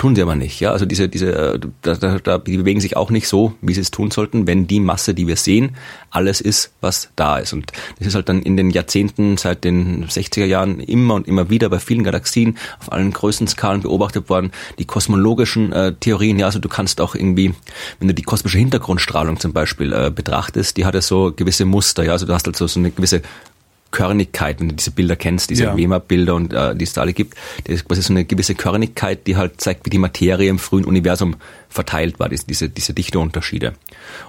Tun 0.00 0.16
sie 0.16 0.22
aber 0.22 0.34
nicht, 0.34 0.60
ja. 0.60 0.72
Also 0.72 0.86
diese, 0.86 1.10
diese, 1.10 1.34
äh, 1.34 1.60
da, 1.82 1.94
da, 1.94 2.18
da, 2.18 2.38
die 2.38 2.56
bewegen 2.56 2.80
sich 2.80 2.96
auch 2.96 3.10
nicht 3.10 3.28
so, 3.28 3.52
wie 3.60 3.74
sie 3.74 3.82
es 3.82 3.90
tun 3.90 4.10
sollten, 4.10 4.46
wenn 4.46 4.66
die 4.66 4.80
Masse, 4.80 5.12
die 5.12 5.26
wir 5.26 5.36
sehen, 5.36 5.76
alles 6.08 6.40
ist, 6.40 6.72
was 6.80 7.10
da 7.16 7.36
ist. 7.36 7.52
Und 7.52 7.70
das 7.98 8.08
ist 8.08 8.14
halt 8.14 8.30
dann 8.30 8.40
in 8.40 8.56
den 8.56 8.70
Jahrzehnten, 8.70 9.36
seit 9.36 9.62
den 9.62 10.06
60er 10.06 10.46
Jahren 10.46 10.80
immer 10.80 11.12
und 11.12 11.28
immer 11.28 11.50
wieder 11.50 11.68
bei 11.68 11.78
vielen 11.78 12.02
Galaxien 12.02 12.56
auf 12.78 12.90
allen 12.90 13.10
Größenskalen 13.10 13.82
beobachtet 13.82 14.30
worden. 14.30 14.52
Die 14.78 14.86
kosmologischen 14.86 15.70
äh, 15.74 15.92
Theorien, 15.92 16.38
ja, 16.38 16.46
also 16.46 16.60
du 16.60 16.70
kannst 16.70 17.02
auch 17.02 17.14
irgendwie, 17.14 17.52
wenn 17.98 18.08
du 18.08 18.14
die 18.14 18.22
kosmische 18.22 18.56
Hintergrundstrahlung 18.56 19.38
zum 19.38 19.52
Beispiel 19.52 19.92
äh, 19.92 20.10
betrachtest, 20.10 20.78
die 20.78 20.86
hat 20.86 20.94
ja 20.94 21.02
so 21.02 21.30
gewisse 21.36 21.66
Muster, 21.66 22.04
ja. 22.04 22.12
Also 22.12 22.24
du 22.24 22.32
hast 22.32 22.46
halt 22.46 22.56
so, 22.56 22.66
so 22.66 22.80
eine 22.80 22.90
gewisse 22.90 23.20
Körnigkeit, 23.90 24.60
wenn 24.60 24.68
du 24.68 24.74
diese 24.74 24.90
Bilder 24.90 25.16
kennst, 25.16 25.50
diese 25.50 25.64
ja. 25.64 25.76
Wemer-Bilder 25.76 26.34
und 26.34 26.52
äh, 26.52 26.74
die 26.76 26.84
es 26.84 26.92
da 26.92 27.00
alle 27.00 27.12
gibt, 27.12 27.34
das 27.64 27.76
ist 27.76 27.88
quasi 27.88 28.02
so 28.02 28.12
eine 28.12 28.24
gewisse 28.24 28.54
Körnigkeit, 28.54 29.26
die 29.26 29.36
halt 29.36 29.60
zeigt, 29.60 29.86
wie 29.86 29.90
die 29.90 29.98
Materie 29.98 30.48
im 30.48 30.58
frühen 30.58 30.84
Universum 30.84 31.36
verteilt 31.68 32.18
war, 32.18 32.28
diese, 32.28 32.68
diese 32.68 32.94
Dichteunterschiede. 32.94 33.74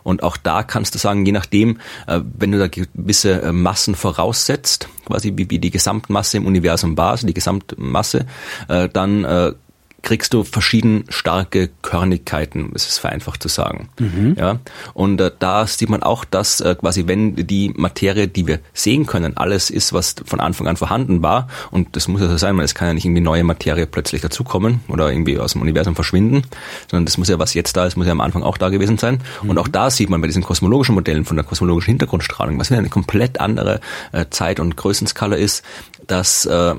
Und 0.03 0.23
auch 0.23 0.37
da 0.37 0.63
kannst 0.63 0.95
du 0.95 0.99
sagen, 0.99 1.25
je 1.25 1.31
nachdem, 1.31 1.79
äh, 2.07 2.21
wenn 2.37 2.51
du 2.51 2.59
da 2.59 2.67
gewisse 2.67 3.41
äh, 3.41 3.51
Massen 3.51 3.95
voraussetzt, 3.95 4.89
quasi 5.05 5.33
wie, 5.35 5.49
wie 5.49 5.59
die 5.59 5.71
Gesamtmasse 5.71 6.37
im 6.37 6.45
Universum 6.45 6.97
war, 6.97 7.11
also 7.11 7.27
die 7.27 7.33
Gesamtmasse, 7.33 8.25
äh, 8.67 8.89
dann 8.89 9.23
äh, 9.23 9.53
kriegst 10.01 10.33
du 10.33 10.43
verschieden 10.43 11.05
starke 11.09 11.69
Körnigkeiten, 11.81 12.71
ist 12.73 12.89
es 12.89 12.97
vereinfacht 12.97 13.41
zu 13.41 13.49
sagen. 13.49 13.89
Mhm. 13.99 14.35
Ja, 14.37 14.59
und 14.93 15.21
äh, 15.21 15.31
da 15.37 15.67
sieht 15.67 15.89
man 15.89 16.03
auch, 16.03 16.25
dass 16.25 16.59
äh, 16.59 16.75
quasi 16.75 17.07
wenn 17.07 17.35
die 17.35 17.73
Materie, 17.75 18.27
die 18.27 18.47
wir 18.47 18.59
sehen 18.73 19.05
können, 19.05 19.37
alles 19.37 19.69
ist, 19.69 19.93
was 19.93 20.15
von 20.25 20.39
Anfang 20.39 20.67
an 20.67 20.77
vorhanden 20.77 21.21
war, 21.21 21.47
und 21.69 21.95
das 21.95 22.07
muss 22.07 22.21
ja 22.21 22.27
so 22.27 22.37
sein, 22.37 22.57
weil 22.57 22.65
es 22.65 22.75
kann 22.75 22.87
ja 22.87 22.93
nicht 22.93 23.05
irgendwie 23.05 23.21
neue 23.21 23.43
Materie 23.43 23.85
plötzlich 23.85 24.21
dazukommen 24.21 24.81
oder 24.87 25.11
irgendwie 25.11 25.39
aus 25.39 25.53
dem 25.53 25.61
Universum 25.61 25.95
verschwinden, 25.95 26.43
sondern 26.89 27.05
das 27.05 27.17
muss 27.17 27.29
ja, 27.29 27.37
was 27.39 27.53
jetzt 27.53 27.77
da 27.77 27.85
ist, 27.85 27.95
muss 27.95 28.07
ja 28.07 28.11
am 28.11 28.21
Anfang 28.21 28.43
auch 28.43 28.57
da 28.57 28.69
gewesen 28.69 28.97
sein. 28.97 29.21
Mhm. 29.43 29.49
Und 29.51 29.57
auch 29.57 29.67
da 29.67 29.89
sieht 29.89 30.09
man 30.09 30.21
bei 30.21 30.27
diesen 30.27 30.43
kosmologischen 30.43 30.95
Modellen 30.95 31.25
von 31.25 31.37
der 31.37 31.45
kosmologischen 31.45 31.91
Hintergrundstrahlung, 31.91 32.59
was 32.59 32.69
wieder 32.69 32.79
eine 32.79 32.89
komplett 32.89 33.39
andere 33.39 33.79
äh, 34.11 34.25
Zeit- 34.29 34.59
und 34.59 34.77
Größenskala 34.77 35.35
ist, 35.35 35.63
dass 36.07 36.45
äh, 36.45 36.75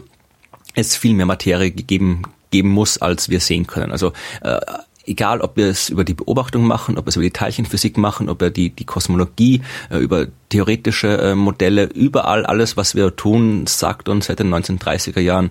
es 0.75 0.97
viel 0.97 1.15
mehr 1.15 1.27
Materie 1.27 1.71
gegeben 1.71 2.23
geben 2.53 2.69
muss, 2.69 2.99
als 2.99 3.29
wir 3.29 3.41
sehen 3.41 3.67
können. 3.67 3.91
Also 3.91 4.13
äh, 4.43 4.61
egal, 5.07 5.41
ob 5.41 5.57
wir 5.57 5.67
es 5.67 5.89
über 5.89 6.05
die 6.05 6.15
Beobachtung 6.15 6.65
machen, 6.65 6.97
ob 6.97 7.07
wir 7.07 7.09
es 7.09 7.17
über 7.17 7.25
die 7.25 7.33
Teilchenphysik 7.33 7.99
machen, 7.99 8.29
ob 8.29 8.41
wir 8.41 8.51
die, 8.51 8.71
die 8.71 8.85
Kosmologie, 8.85 9.63
äh, 9.91 9.99
über 9.99 10.29
theoretische 10.51 11.19
äh, 11.19 11.35
Modelle, 11.35 11.85
überall 11.85 12.47
alles, 12.47 12.77
was 12.77 12.95
wir 12.95 13.17
tun, 13.17 13.67
sagt 13.67 14.09
uns 14.09 14.27
seit 14.27 14.39
den 14.39 14.55
1930er 14.55 15.21
Jahren, 15.21 15.51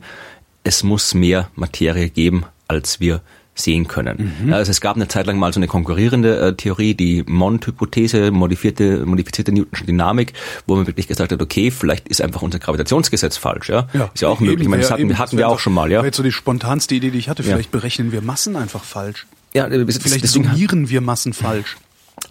es 0.63 0.83
muss 0.83 1.13
mehr 1.13 1.49
Materie 1.55 2.09
geben, 2.09 2.45
als 2.67 2.99
wir 2.99 3.21
sehen 3.63 3.87
können. 3.87 4.33
Mhm. 4.43 4.53
Also 4.53 4.71
es 4.71 4.81
gab 4.81 4.95
eine 4.95 5.07
Zeit 5.07 5.27
lang 5.27 5.37
mal 5.37 5.53
so 5.53 5.59
eine 5.59 5.67
konkurrierende 5.67 6.39
äh, 6.39 6.53
Theorie, 6.53 6.93
die 6.93 7.23
Mond-Hypothese, 7.25 8.31
modifizierte, 8.31 9.05
modifizierte 9.05 9.51
Newtonsche 9.51 9.85
Dynamik, 9.85 10.33
wo 10.67 10.75
man 10.75 10.87
wirklich 10.87 11.07
gesagt 11.07 11.31
hat, 11.31 11.41
okay, 11.41 11.71
vielleicht 11.71 12.07
ist 12.07 12.21
einfach 12.21 12.41
unser 12.41 12.59
Gravitationsgesetz 12.59 13.37
falsch. 13.37 13.69
Ja, 13.69 13.87
ja 13.93 14.11
ist 14.13 14.21
ja 14.21 14.29
auch 14.29 14.39
möglich. 14.39 14.61
Ich 14.61 14.67
meine, 14.67 14.81
das 14.81 14.91
hatten, 14.91 15.01
eben, 15.01 15.17
hatten 15.17 15.37
wir 15.37 15.47
auch 15.47 15.59
schon 15.59 15.73
mal. 15.73 15.91
Ja, 15.91 16.03
jetzt 16.03 16.17
so 16.17 16.23
die 16.23 16.31
spontanste 16.31 16.95
Idee, 16.95 17.11
die 17.11 17.19
ich 17.19 17.29
hatte. 17.29 17.43
Vielleicht 17.43 17.73
ja. 17.73 17.79
berechnen 17.79 18.11
wir 18.11 18.21
Massen 18.21 18.55
einfach 18.55 18.83
falsch. 18.83 19.27
Ja, 19.53 19.67
vielleicht 19.67 20.27
summieren 20.27 20.89
wir 20.89 21.01
Massen 21.01 21.33
falsch. 21.33 21.77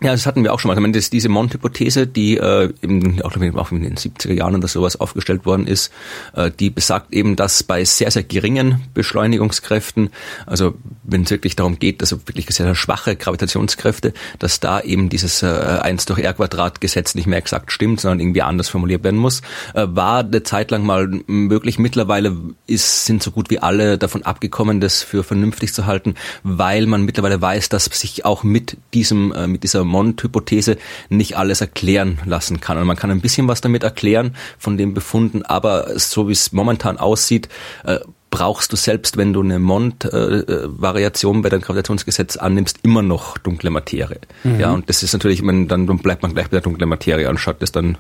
Ja, 0.02 0.12
das 0.12 0.24
hatten 0.24 0.44
wir 0.44 0.52
auch 0.52 0.60
schon 0.60 0.68
mal. 0.68 0.74
Ich 0.74 0.80
meine, 0.80 0.94
das, 0.94 1.10
diese 1.10 1.28
Mond-Hypothese, 1.28 2.06
die 2.06 2.38
äh, 2.38 2.72
im, 2.80 3.20
auch, 3.22 3.36
auch 3.36 3.72
in 3.72 3.82
den 3.82 3.96
70er 3.96 4.32
Jahren 4.32 4.56
oder 4.56 4.68
sowas 4.68 4.98
aufgestellt 4.98 5.44
worden 5.44 5.66
ist, 5.66 5.92
äh, 6.34 6.50
die 6.50 6.70
besagt 6.70 7.12
eben, 7.12 7.36
dass 7.36 7.62
bei 7.62 7.84
sehr, 7.84 8.10
sehr 8.10 8.22
geringen 8.22 8.82
Beschleunigungskräften, 8.94 10.10
also 10.46 10.74
wenn 11.02 11.22
es 11.22 11.30
wirklich 11.30 11.56
darum 11.56 11.78
geht, 11.78 12.00
also 12.00 12.18
wirklich 12.26 12.46
sehr, 12.46 12.66
sehr 12.66 12.74
schwache 12.74 13.16
Gravitationskräfte, 13.16 14.14
dass 14.38 14.60
da 14.60 14.80
eben 14.80 15.10
dieses 15.10 15.42
äh, 15.42 15.46
1 15.46 16.06
durch 16.06 16.20
R 16.20 16.34
Quadrat 16.34 16.80
Gesetz 16.80 17.14
nicht 17.14 17.26
mehr 17.26 17.38
exakt 17.38 17.72
stimmt, 17.72 18.00
sondern 18.00 18.20
irgendwie 18.20 18.42
anders 18.42 18.68
formuliert 18.68 19.04
werden 19.04 19.18
muss, 19.18 19.42
äh, 19.74 19.86
war 19.86 20.20
eine 20.20 20.42
Zeit 20.42 20.70
lang 20.70 20.84
mal 20.84 21.08
möglich. 21.26 21.78
Mittlerweile 21.78 22.36
ist, 22.66 23.04
sind 23.04 23.22
so 23.22 23.32
gut 23.32 23.50
wie 23.50 23.58
alle 23.58 23.98
davon 23.98 24.22
abgekommen, 24.22 24.80
das 24.80 25.02
für 25.02 25.24
vernünftig 25.24 25.74
zu 25.74 25.84
halten, 25.84 26.14
weil 26.42 26.86
man 26.86 27.02
mittlerweile 27.02 27.40
weiß, 27.40 27.68
dass 27.68 27.84
sich 27.84 28.24
auch 28.24 28.44
mit 28.44 28.78
diesem, 28.94 29.32
äh, 29.32 29.46
mit 29.46 29.62
dieser 29.70 29.84
Mond-Hypothese 29.84 30.76
nicht 31.08 31.36
alles 31.36 31.60
erklären 31.60 32.18
lassen 32.24 32.60
kann. 32.60 32.78
Und 32.78 32.86
man 32.86 32.96
kann 32.96 33.10
ein 33.10 33.20
bisschen 33.20 33.48
was 33.48 33.60
damit 33.60 33.82
erklären 33.82 34.36
von 34.58 34.76
den 34.76 34.94
Befunden, 34.94 35.42
aber 35.42 35.98
so 35.98 36.28
wie 36.28 36.32
es 36.32 36.52
momentan 36.52 36.98
aussieht, 36.98 37.48
äh, 37.84 38.00
brauchst 38.30 38.72
du 38.72 38.76
selbst, 38.76 39.16
wenn 39.16 39.32
du 39.32 39.42
eine 39.42 39.58
Mond-Variation 39.58 41.38
äh, 41.38 41.42
bei 41.42 41.48
deinem 41.48 41.62
Gravitationsgesetz 41.62 42.36
annimmst, 42.36 42.78
immer 42.82 43.02
noch 43.02 43.38
dunkle 43.38 43.70
Materie. 43.70 44.20
Mhm. 44.44 44.60
Ja, 44.60 44.70
und 44.70 44.88
das 44.88 45.02
ist 45.02 45.12
natürlich, 45.12 45.44
wenn, 45.44 45.68
dann 45.68 45.86
bleibt 45.86 46.22
man 46.22 46.32
gleich 46.32 46.46
bei 46.46 46.56
der 46.56 46.60
dunklen 46.60 46.88
Materie, 46.88 47.28
anstatt 47.28 47.60
das 47.60 47.72
dann 47.72 47.98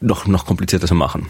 noch, 0.00 0.26
noch 0.26 0.44
komplizierter 0.44 0.86
zu 0.86 0.94
machen. 0.94 1.28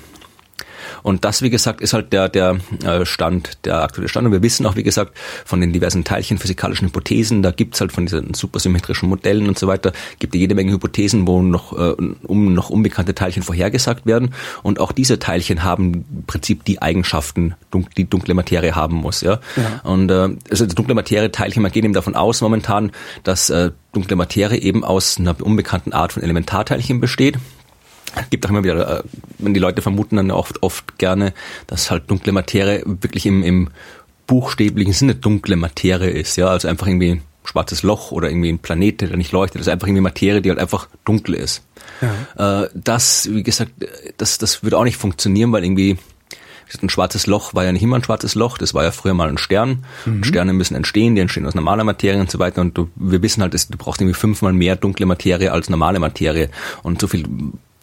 Und 1.05 1.27
das, 1.27 1.43
wie 1.43 1.51
gesagt, 1.51 1.83
ist 1.83 1.93
halt 1.93 2.15
der, 2.15 2.31
der 2.31 2.57
äh, 2.83 3.05
Stand, 3.05 3.59
der 3.67 3.83
aktuelle 3.83 4.09
Stand. 4.09 4.27
Und 4.27 4.33
wir 4.33 4.43
wissen 4.43 4.65
auch, 4.65 4.75
wie 4.75 4.83
gesagt, 4.83 5.13
von 5.45 5.61
den 5.61 5.71
diversen 5.71 6.03
teilchenphysikalischen 6.03 6.89
Hypothesen, 6.89 7.43
da 7.43 7.51
gibt's 7.51 7.83
halt 7.83 7.93
von 7.93 8.07
diesen 8.07 8.33
supersymmetrischen 8.33 9.07
Modellen 9.11 9.47
und 9.47 9.59
so 9.59 9.67
weiter, 9.67 9.93
gibt 10.19 10.35
es 10.35 10.41
jede 10.41 10.55
Menge 10.55 10.73
Hypothesen, 10.73 11.29
wo 11.29 11.43
noch, 11.43 11.79
äh, 11.79 11.95
um 12.23 12.55
noch 12.55 12.71
unbekannte 12.71 13.15
Teilchen 13.15 13.43
vorhergesagt 13.43 14.07
werden. 14.07 14.33
Und 14.63 14.81
auch 14.81 14.93
diese 14.93 15.19
Teilchen 15.19 15.63
haben 15.63 16.07
im 16.11 16.25
Prinzip 16.27 16.65
die 16.65 16.81
Eigenschaften, 16.81 17.55
die 17.99 18.09
dunkle 18.09 18.33
Materie 18.33 18.75
haben 18.75 18.97
muss. 18.97 19.21
Ja? 19.21 19.41
ja. 19.57 19.81
Und 19.85 20.11
äh, 20.11 20.31
also 20.51 20.65
dunkle 20.65 20.95
Materie-Teilchen, 20.95 21.61
man 21.61 21.71
geht 21.71 21.85
eben 21.85 21.93
davon 21.93 22.15
aus 22.15 22.41
momentan, 22.41 22.93
dass 23.25 23.51
äh, 23.51 23.73
dunkle 23.93 24.17
Materie 24.17 24.59
eben 24.59 24.83
aus 24.83 25.19
einer 25.19 25.37
unbekannten 25.39 25.93
Art 25.93 26.15
von 26.15 26.23
Elementarteilchen 26.23 26.99
besteht 26.99 27.37
gibt 28.31 28.47
auch 28.47 28.51
immer 28.51 28.65
wieder, 28.65 29.01
äh, 29.01 29.03
wenn 29.39 29.55
die 29.55 29.61
Leute 29.61 29.83
vermuten 29.83 30.17
dann 30.17 30.31
oft, 30.31 30.63
oft 30.63 30.99
gerne, 30.99 31.33
dass 31.67 31.91
halt 31.91 32.11
dunkle 32.11 32.33
Materie 32.33 32.83
wirklich 32.87 33.27
im, 33.27 33.43
im 33.43 33.69
buchstäblichen 34.27 34.93
Sinne 34.93 35.15
dunkle 35.15 35.57
Materie 35.57 36.11
ist, 36.11 36.37
ja, 36.37 36.49
also 36.49 36.69
einfach 36.69 36.87
irgendwie 36.87 37.13
ein 37.13 37.23
schwarzes 37.45 37.83
Loch 37.83 38.11
oder 38.11 38.31
irgendwie 38.31 38.49
ein 38.51 38.59
Planet, 38.59 39.03
der 39.03 39.17
nicht 39.17 39.33
leuchtet, 39.33 39.61
das 39.61 39.67
ist 39.67 39.73
einfach 39.73 39.87
irgendwie 39.87 40.03
Materie, 40.03 40.41
die 40.41 40.51
halt 40.51 40.59
einfach 40.59 40.89
dunkel 41.05 41.35
ist. 41.35 41.63
Ja. 42.01 42.63
Äh, 42.63 42.71
das, 42.75 43.29
wie 43.31 43.43
gesagt, 43.43 43.73
das, 44.17 44.39
das 44.39 44.63
würde 44.63 44.79
auch 44.79 44.85
nicht 44.85 44.97
funktionieren, 44.97 45.53
weil 45.53 45.65
irgendwie 45.65 45.99
ein 46.83 46.89
schwarzes 46.89 47.27
Loch 47.27 47.55
war 47.55 47.65
ja 47.65 47.73
nicht 47.73 47.83
immer 47.83 47.97
ein 47.97 48.05
schwarzes 48.05 48.35
Loch, 48.35 48.59
das 48.59 48.75
war 48.75 48.85
ja 48.85 48.91
früher 48.91 49.15
mal 49.15 49.29
ein 49.29 49.39
Stern. 49.39 49.85
Mhm. 50.07 50.25
Sterne 50.25 50.53
müssen 50.53 50.75
entstehen, 50.75 51.15
die 51.15 51.21
entstehen 51.21 51.47
aus 51.47 51.55
normaler 51.55 51.85
Materie 51.85 52.21
und 52.21 52.31
so 52.31 52.39
weiter. 52.39 52.61
Und 52.63 52.77
du, 52.77 52.89
wir 52.97 53.23
wissen 53.23 53.43
halt, 53.43 53.55
du 53.55 53.79
brauchst 53.79 54.01
irgendwie 54.01 54.19
fünfmal 54.19 54.53
mehr 54.53 54.77
dunkle 54.77 55.07
Materie 55.07 55.53
als 55.53 55.71
normale 55.71 55.99
Materie. 55.99 56.51
Und 56.83 57.01
so 57.01 57.07
viel 57.07 57.25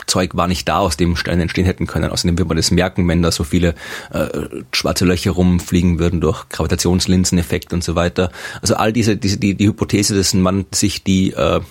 Zeug 0.08 0.36
war 0.36 0.48
nicht 0.48 0.68
da, 0.68 0.80
aus 0.80 0.98
dem 0.98 1.16
Sterne 1.16 1.44
entstehen 1.44 1.66
hätten 1.66 1.88
können. 1.88 2.12
Außerdem 2.12 2.38
wird 2.38 2.48
man 2.48 2.58
das 2.58 2.72
merken, 2.72 3.08
wenn 3.08 3.22
da 3.22 3.32
so 3.32 3.44
viele 3.44 3.76
äh, 4.12 4.28
schwarze 4.72 5.06
Löcher 5.06 5.32
rumfliegen 5.32 6.00
würden 6.00 6.22
durch 6.22 6.50
Gravitationslinseneffekt 6.50 7.74
und 7.74 7.84
so 7.84 7.96
weiter. 7.96 8.32
Also 8.62 8.76
all 8.76 8.94
diese, 8.94 9.18
diese 9.18 9.38
die, 9.38 9.56
die 9.56 9.68
Hypothese, 9.68 10.16
dass 10.16 10.34
man 10.34 10.66
sich 10.72 11.04
die 11.04 11.32
äh, 11.32 11.62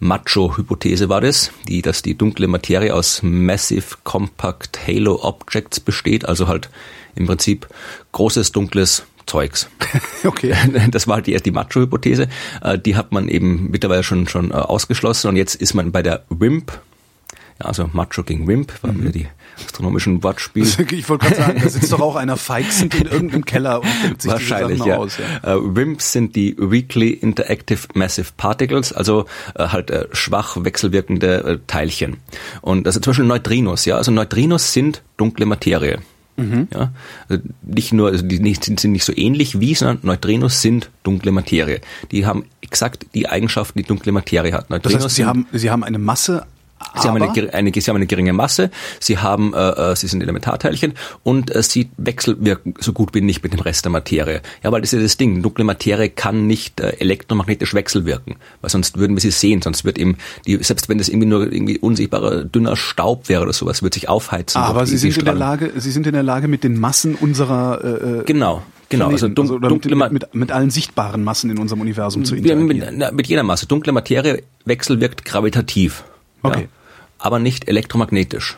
Macho-Hypothese 0.00 1.08
war 1.08 1.20
das, 1.20 1.50
die, 1.66 1.82
dass 1.82 2.02
die 2.02 2.16
dunkle 2.16 2.48
Materie 2.48 2.94
aus 2.94 3.20
Massive 3.22 3.96
Compact 4.04 4.78
Halo 4.86 5.20
Objects 5.22 5.80
besteht, 5.80 6.24
also 6.24 6.48
halt 6.48 6.70
im 7.14 7.26
Prinzip 7.26 7.68
großes 8.12 8.52
dunkles 8.52 9.04
Zeugs. 9.26 9.68
okay. 10.24 10.54
Das 10.90 11.06
war 11.06 11.20
die, 11.20 11.36
die 11.36 11.50
Macho-Hypothese. 11.50 12.28
Äh, 12.62 12.78
die 12.78 12.96
hat 12.96 13.12
man 13.12 13.28
eben 13.28 13.70
mittlerweile 13.70 14.02
schon, 14.02 14.26
schon 14.26 14.50
äh, 14.50 14.54
ausgeschlossen 14.54 15.28
und 15.28 15.36
jetzt 15.36 15.54
ist 15.54 15.74
man 15.74 15.92
bei 15.92 16.02
der 16.02 16.24
WIMP, 16.30 16.72
ja, 17.60 17.66
also 17.66 17.90
Macho 17.92 18.22
gegen 18.22 18.46
Wimp, 18.46 18.72
war 18.82 18.92
mhm. 18.92 19.02
wieder 19.02 19.12
die 19.12 19.26
astronomischen 19.64 20.22
Wortspiele. 20.22 20.68
Ich 20.90 21.08
wollte 21.08 21.26
gerade 21.26 21.36
sagen, 21.36 21.60
da 21.62 21.68
sitzt 21.68 21.92
doch 21.92 22.00
auch 22.00 22.16
einer 22.16 22.36
feixend 22.36 22.94
in 22.94 23.06
irgendeinem 23.06 23.44
Keller 23.44 23.80
und 23.80 23.88
denkt 24.04 24.22
sich 24.22 24.30
Wahrscheinlich, 24.30 24.84
ja. 24.84 24.96
aus. 24.96 25.18
Ja. 25.18 25.56
Uh, 25.56 25.76
WIMPs 25.76 26.12
sind 26.12 26.36
die 26.36 26.56
Weakly 26.58 27.10
Interactive 27.10 27.80
Massive 27.94 28.28
Particles, 28.36 28.92
also 28.92 29.26
uh, 29.58 29.72
halt 29.72 29.90
uh, 29.90 30.04
schwach 30.12 30.56
wechselwirkende 30.64 31.60
Teilchen. 31.66 32.18
Und 32.60 32.86
also 32.86 33.00
zum 33.00 33.10
Beispiel 33.12 33.26
Neutrinos, 33.26 33.84
ja, 33.84 33.96
also 33.96 34.10
Neutrinos 34.10 34.72
sind 34.72 35.02
dunkle 35.16 35.46
Materie. 35.46 35.98
Mhm. 36.36 36.68
Ja, 36.72 36.92
also 37.28 37.42
nicht 37.62 37.92
nur, 37.92 38.08
also 38.10 38.24
die 38.24 38.38
nicht, 38.38 38.64
sind 38.64 38.82
nicht 38.84 39.04
so 39.04 39.12
ähnlich 39.14 39.58
wie, 39.58 39.74
sondern 39.74 39.98
Neutrinos 40.02 40.62
sind 40.62 40.90
dunkle 41.02 41.32
Materie. 41.32 41.80
Die 42.12 42.26
haben 42.26 42.44
exakt 42.60 43.06
die 43.14 43.28
Eigenschaften, 43.28 43.80
die 43.80 43.84
dunkle 43.84 44.12
Materie 44.12 44.52
hat. 44.52 44.70
Neutrinos 44.70 45.02
das 45.02 45.04
heißt, 45.04 45.16
sie 45.16 45.24
haben, 45.24 45.46
sie 45.52 45.70
haben 45.70 45.82
eine 45.82 45.98
Masse, 45.98 46.46
Sie 47.00 47.08
haben, 47.08 47.20
eine, 47.20 47.54
eine, 47.54 47.72
sie 47.72 47.88
haben 47.88 47.96
eine 47.96 48.06
geringe 48.06 48.32
Masse, 48.32 48.70
sie 49.00 49.18
haben, 49.18 49.52
äh, 49.54 49.92
äh, 49.92 49.96
sie 49.96 50.06
sind 50.06 50.22
Elementarteilchen 50.22 50.94
und 51.22 51.54
äh, 51.54 51.62
sie 51.62 51.90
wechselwirken 51.96 52.74
so 52.78 52.92
gut 52.92 53.14
wie 53.14 53.20
nicht 53.20 53.42
mit 53.42 53.52
dem 53.52 53.60
Rest 53.60 53.84
der 53.84 53.92
Materie. 53.92 54.42
Ja, 54.62 54.72
weil 54.72 54.80
das 54.80 54.92
ist 54.92 55.02
das 55.02 55.16
Ding. 55.16 55.42
Dunkle 55.42 55.64
Materie 55.64 56.08
kann 56.08 56.46
nicht 56.46 56.80
äh, 56.80 56.90
elektromagnetisch 56.98 57.74
wechselwirken, 57.74 58.36
weil 58.60 58.70
sonst 58.70 58.96
würden 58.96 59.16
wir 59.16 59.20
sie 59.20 59.30
sehen, 59.30 59.62
sonst 59.62 59.84
wird 59.84 59.98
eben 59.98 60.16
die, 60.46 60.62
selbst 60.62 60.88
wenn 60.88 60.98
das 60.98 61.08
irgendwie 61.08 61.28
nur 61.28 61.52
irgendwie 61.52 61.78
unsichtbarer 61.78 62.44
dünner 62.44 62.76
Staub 62.76 63.28
wäre 63.28 63.42
oder 63.42 63.52
sowas, 63.52 63.82
wird 63.82 63.94
sich 63.94 64.08
aufheizen. 64.08 64.60
Aber 64.60 64.86
sie 64.86 64.98
sind 64.98 65.16
in 65.18 65.24
der 65.24 65.34
Lage, 65.34 65.72
sie 65.76 65.90
sind 65.90 66.06
in 66.06 66.14
der 66.14 66.22
Lage 66.22 66.48
mit 66.48 66.64
den 66.64 66.78
Massen 66.78 67.14
unserer 67.14 67.84
äh, 67.84 68.20
äh 68.20 68.24
genau. 68.24 68.62
Genau, 68.90 69.08
also, 69.08 69.28
dun 69.28 69.44
also 69.44 69.58
dunkle 69.58 69.94
mit, 69.94 70.12
mit, 70.12 70.34
mit, 70.34 70.50
allen 70.50 70.70
sichtbaren 70.70 71.22
Massen 71.22 71.50
in 71.50 71.58
unserem 71.58 71.82
Universum 71.82 72.24
zu 72.24 72.34
interagieren. 72.34 72.96
Mit, 72.96 73.12
mit 73.12 73.26
jeder 73.26 73.42
Masse. 73.42 73.66
Dunkle 73.66 73.92
Materie 73.92 74.42
wechselwirkt 74.64 75.26
gravitativ. 75.26 76.04
Okay. 76.42 76.62
Ja 76.62 76.68
aber 77.18 77.38
nicht 77.38 77.68
elektromagnetisch. 77.68 78.56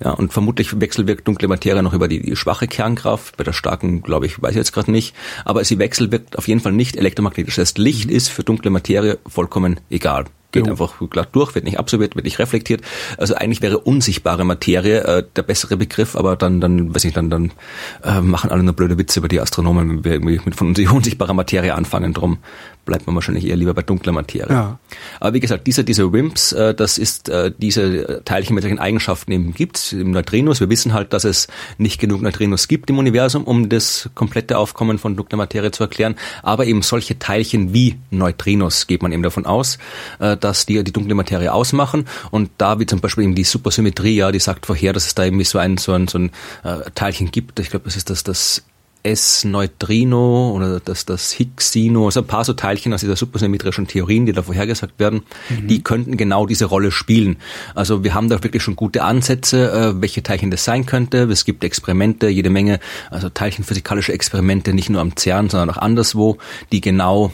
Ja, 0.00 0.10
und 0.10 0.32
vermutlich 0.32 0.80
wechselwirkt 0.80 1.26
dunkle 1.28 1.48
Materie 1.48 1.82
noch 1.82 1.94
über 1.94 2.08
die, 2.08 2.20
die 2.20 2.36
schwache 2.36 2.66
Kernkraft. 2.66 3.36
Bei 3.36 3.44
der 3.44 3.52
starken, 3.52 4.02
glaube 4.02 4.26
ich, 4.26 4.42
weiß 4.42 4.50
ich 4.50 4.56
jetzt 4.56 4.72
gerade 4.72 4.90
nicht. 4.90 5.14
Aber 5.44 5.64
sie 5.64 5.78
wechselwirkt 5.78 6.36
auf 6.36 6.48
jeden 6.48 6.60
Fall 6.60 6.72
nicht 6.72 6.96
elektromagnetisch. 6.96 7.54
Das 7.56 7.68
heißt, 7.68 7.78
Licht 7.78 8.10
mhm. 8.10 8.16
ist 8.16 8.28
für 8.28 8.42
dunkle 8.42 8.70
Materie 8.70 9.18
vollkommen 9.26 9.80
egal 9.90 10.26
geht 10.52 10.66
jo. 10.66 10.72
einfach 10.72 10.94
glatt 11.10 11.30
durch, 11.32 11.54
wird 11.54 11.64
nicht 11.64 11.78
absorbiert, 11.78 12.14
wird 12.14 12.24
nicht 12.24 12.38
reflektiert. 12.38 12.82
Also 13.18 13.34
eigentlich 13.34 13.62
wäre 13.62 13.78
unsichtbare 13.78 14.44
Materie 14.44 15.00
äh, 15.00 15.24
der 15.36 15.42
bessere 15.42 15.76
Begriff, 15.76 16.16
aber 16.16 16.36
dann, 16.36 16.60
dann, 16.60 16.94
weiß 16.94 17.04
ich, 17.04 17.14
dann, 17.14 17.30
dann 17.30 17.52
äh, 18.04 18.20
machen 18.20 18.50
alle 18.50 18.62
nur 18.62 18.74
blöde 18.74 18.98
Witze 18.98 19.20
über 19.20 19.28
die 19.28 19.40
Astronomen, 19.40 19.88
wenn 19.88 20.04
wir 20.04 20.12
irgendwie 20.12 20.40
mit 20.44 20.54
von 20.54 20.74
unsichtbarer 20.92 21.34
Materie 21.34 21.74
anfangen. 21.74 22.12
Drum 22.12 22.38
bleibt 22.84 23.06
man 23.06 23.14
wahrscheinlich 23.14 23.46
eher 23.46 23.56
lieber 23.56 23.74
bei 23.74 23.82
dunkler 23.82 24.12
Materie. 24.12 24.52
Ja. 24.52 24.78
Aber 25.20 25.34
wie 25.34 25.40
gesagt, 25.40 25.66
diese, 25.66 25.84
diese 25.84 26.12
WIMPs, 26.12 26.52
äh, 26.52 26.74
das 26.74 26.98
ist 26.98 27.28
äh, 27.28 27.52
diese 27.56 28.22
Teilchen 28.24 28.54
mit 28.54 28.62
solchen 28.62 28.78
Eigenschaften 28.78 29.32
eben 29.32 29.54
gibt 29.54 29.92
im 29.92 30.10
Neutrinos. 30.10 30.60
Wir 30.60 30.68
wissen 30.68 30.92
halt, 30.92 31.12
dass 31.12 31.24
es 31.24 31.48
nicht 31.78 32.00
genug 32.00 32.22
Neutrinos 32.22 32.68
gibt 32.68 32.90
im 32.90 32.98
Universum, 32.98 33.44
um 33.44 33.68
das 33.68 34.10
komplette 34.14 34.58
Aufkommen 34.58 34.98
von 34.98 35.16
dunkler 35.16 35.38
Materie 35.38 35.70
zu 35.70 35.84
erklären. 35.84 36.16
Aber 36.42 36.66
eben 36.66 36.82
solche 36.82 37.18
Teilchen 37.18 37.72
wie 37.72 37.98
Neutrinos 38.10 38.86
geht 38.86 39.02
man 39.02 39.12
eben 39.12 39.22
davon 39.22 39.46
aus, 39.46 39.78
äh, 40.18 40.36
dass 40.44 40.66
die 40.66 40.82
die 40.84 40.92
dunkle 40.92 41.14
Materie 41.14 41.52
ausmachen. 41.52 42.06
Und 42.30 42.50
da 42.58 42.78
wie 42.78 42.86
zum 42.86 43.00
Beispiel 43.00 43.24
eben 43.24 43.34
die 43.34 43.44
Supersymmetrie, 43.44 44.16
ja, 44.16 44.32
die 44.32 44.38
sagt 44.38 44.66
vorher, 44.66 44.92
dass 44.92 45.06
es 45.06 45.14
da 45.14 45.24
irgendwie 45.24 45.44
so 45.44 45.58
ein, 45.58 45.78
so 45.78 45.92
ein, 45.92 46.08
so 46.08 46.18
ein 46.18 46.30
äh, 46.64 46.90
Teilchen 46.94 47.30
gibt. 47.30 47.58
Ich 47.60 47.70
glaube, 47.70 47.84
das 47.84 47.96
ist 47.96 48.10
das, 48.10 48.24
das 48.24 48.62
S-Neutrino 49.02 50.52
oder 50.52 50.80
das, 50.80 51.04
das 51.04 51.32
Higgsino, 51.32 52.06
also 52.06 52.20
ein 52.20 52.26
paar 52.26 52.44
so 52.44 52.52
Teilchen 52.52 52.92
aus 52.94 53.00
dieser 53.00 53.16
supersymmetrischen 53.16 53.86
Theorien, 53.86 54.26
die 54.26 54.32
da 54.32 54.42
vorhergesagt 54.42 54.98
werden, 55.00 55.22
mhm. 55.48 55.66
die 55.66 55.82
könnten 55.82 56.16
genau 56.16 56.46
diese 56.46 56.66
Rolle 56.66 56.90
spielen. 56.90 57.36
Also 57.74 58.04
wir 58.04 58.14
haben 58.14 58.28
da 58.28 58.42
wirklich 58.42 58.62
schon 58.62 58.76
gute 58.76 59.02
Ansätze, 59.02 59.72
äh, 59.72 60.00
welche 60.00 60.22
Teilchen 60.22 60.50
das 60.50 60.64
sein 60.64 60.86
könnte. 60.86 61.24
Es 61.24 61.44
gibt 61.44 61.64
Experimente, 61.64 62.28
jede 62.28 62.50
Menge, 62.50 62.78
also 63.10 63.28
teilchenphysikalische 63.28 64.12
Experimente, 64.12 64.72
nicht 64.72 64.90
nur 64.90 65.00
am 65.00 65.16
CERN, 65.16 65.50
sondern 65.50 65.70
auch 65.70 65.78
anderswo, 65.78 66.38
die 66.70 66.80
genau 66.80 67.32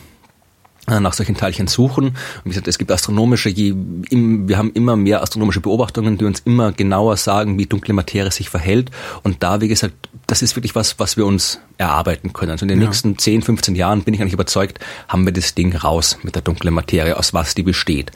nach 0.88 1.12
solchen 1.12 1.36
Teilchen 1.36 1.66
suchen. 1.66 2.06
Und 2.06 2.16
wie 2.44 2.50
gesagt, 2.50 2.68
es 2.68 2.78
gibt 2.78 2.90
astronomische, 2.90 3.48
je, 3.48 3.70
im, 4.10 4.48
wir 4.48 4.58
haben 4.58 4.72
immer 4.72 4.96
mehr 4.96 5.22
astronomische 5.22 5.60
Beobachtungen, 5.60 6.18
die 6.18 6.24
uns 6.24 6.40
immer 6.40 6.72
genauer 6.72 7.16
sagen, 7.16 7.58
wie 7.58 7.66
dunkle 7.66 7.94
Materie 7.94 8.30
sich 8.30 8.48
verhält. 8.48 8.90
Und 9.22 9.42
da, 9.42 9.60
wie 9.60 9.68
gesagt, 9.68 9.94
das 10.26 10.42
ist 10.42 10.56
wirklich 10.56 10.74
was, 10.74 10.98
was 10.98 11.16
wir 11.16 11.26
uns 11.26 11.60
erarbeiten 11.78 12.32
können. 12.32 12.52
Also 12.52 12.64
in 12.64 12.68
den 12.68 12.80
ja. 12.80 12.86
nächsten 12.86 13.18
10, 13.18 13.42
15 13.42 13.74
Jahren 13.74 14.02
bin 14.02 14.14
ich 14.14 14.20
eigentlich 14.20 14.34
überzeugt, 14.34 14.78
haben 15.08 15.24
wir 15.24 15.32
das 15.32 15.54
Ding 15.54 15.74
raus 15.74 16.18
mit 16.22 16.34
der 16.34 16.42
dunklen 16.42 16.74
Materie, 16.74 17.16
aus 17.16 17.34
was 17.34 17.54
die 17.54 17.62
besteht. 17.62 18.10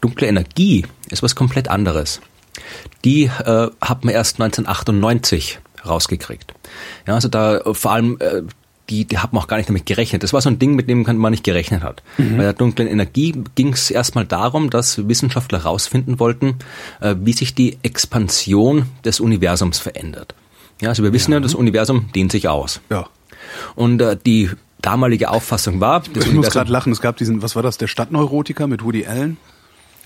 Dunkle 0.00 0.26
Energie 0.26 0.84
ist 1.10 1.22
was 1.22 1.34
komplett 1.34 1.68
anderes. 1.68 2.20
Die 3.04 3.24
äh, 3.24 3.68
hat 3.80 4.04
man 4.04 4.14
erst 4.14 4.40
1998 4.40 5.60
rausgekriegt. 5.86 6.54
Ja, 7.06 7.14
also 7.14 7.28
da 7.28 7.60
vor 7.72 7.92
allem 7.92 8.18
äh, 8.20 8.42
die, 8.90 9.04
die 9.04 9.18
haben 9.18 9.36
auch 9.36 9.48
gar 9.48 9.56
nicht 9.56 9.68
damit 9.68 9.86
gerechnet. 9.86 10.22
Das 10.22 10.32
war 10.32 10.40
so 10.40 10.48
ein 10.48 10.58
Ding, 10.58 10.74
mit 10.74 10.88
dem 10.88 11.02
man 11.02 11.30
nicht 11.30 11.44
gerechnet 11.44 11.82
hat. 11.82 12.02
Mhm. 12.18 12.36
Bei 12.36 12.42
der 12.44 12.52
dunklen 12.52 12.88
Energie 12.88 13.34
ging 13.54 13.72
es 13.72 13.90
erstmal 13.90 14.24
darum, 14.24 14.70
dass 14.70 15.08
Wissenschaftler 15.08 15.64
herausfinden 15.64 16.18
wollten, 16.20 16.56
äh, 17.00 17.14
wie 17.18 17.32
sich 17.32 17.54
die 17.54 17.78
Expansion 17.82 18.86
des 19.04 19.20
Universums 19.20 19.78
verändert. 19.78 20.34
Ja, 20.80 20.90
also 20.90 21.02
wir 21.02 21.12
wissen 21.12 21.32
ja, 21.32 21.38
ja 21.38 21.42
das 21.42 21.54
Universum 21.54 22.10
dehnt 22.14 22.32
sich 22.32 22.48
aus. 22.48 22.80
Ja. 22.90 23.08
Und 23.74 24.00
äh, 24.00 24.16
die 24.24 24.50
damalige 24.82 25.30
Auffassung 25.30 25.80
war, 25.80 26.02
ich 26.14 26.32
muss 26.32 26.50
gerade 26.50 26.70
lachen, 26.70 26.92
es 26.92 27.00
gab 27.00 27.16
diesen, 27.16 27.42
was 27.42 27.56
war 27.56 27.62
das, 27.62 27.78
der 27.78 27.86
Stadtneurotiker 27.88 28.66
mit 28.66 28.84
Woody 28.84 29.06
Allen? 29.06 29.36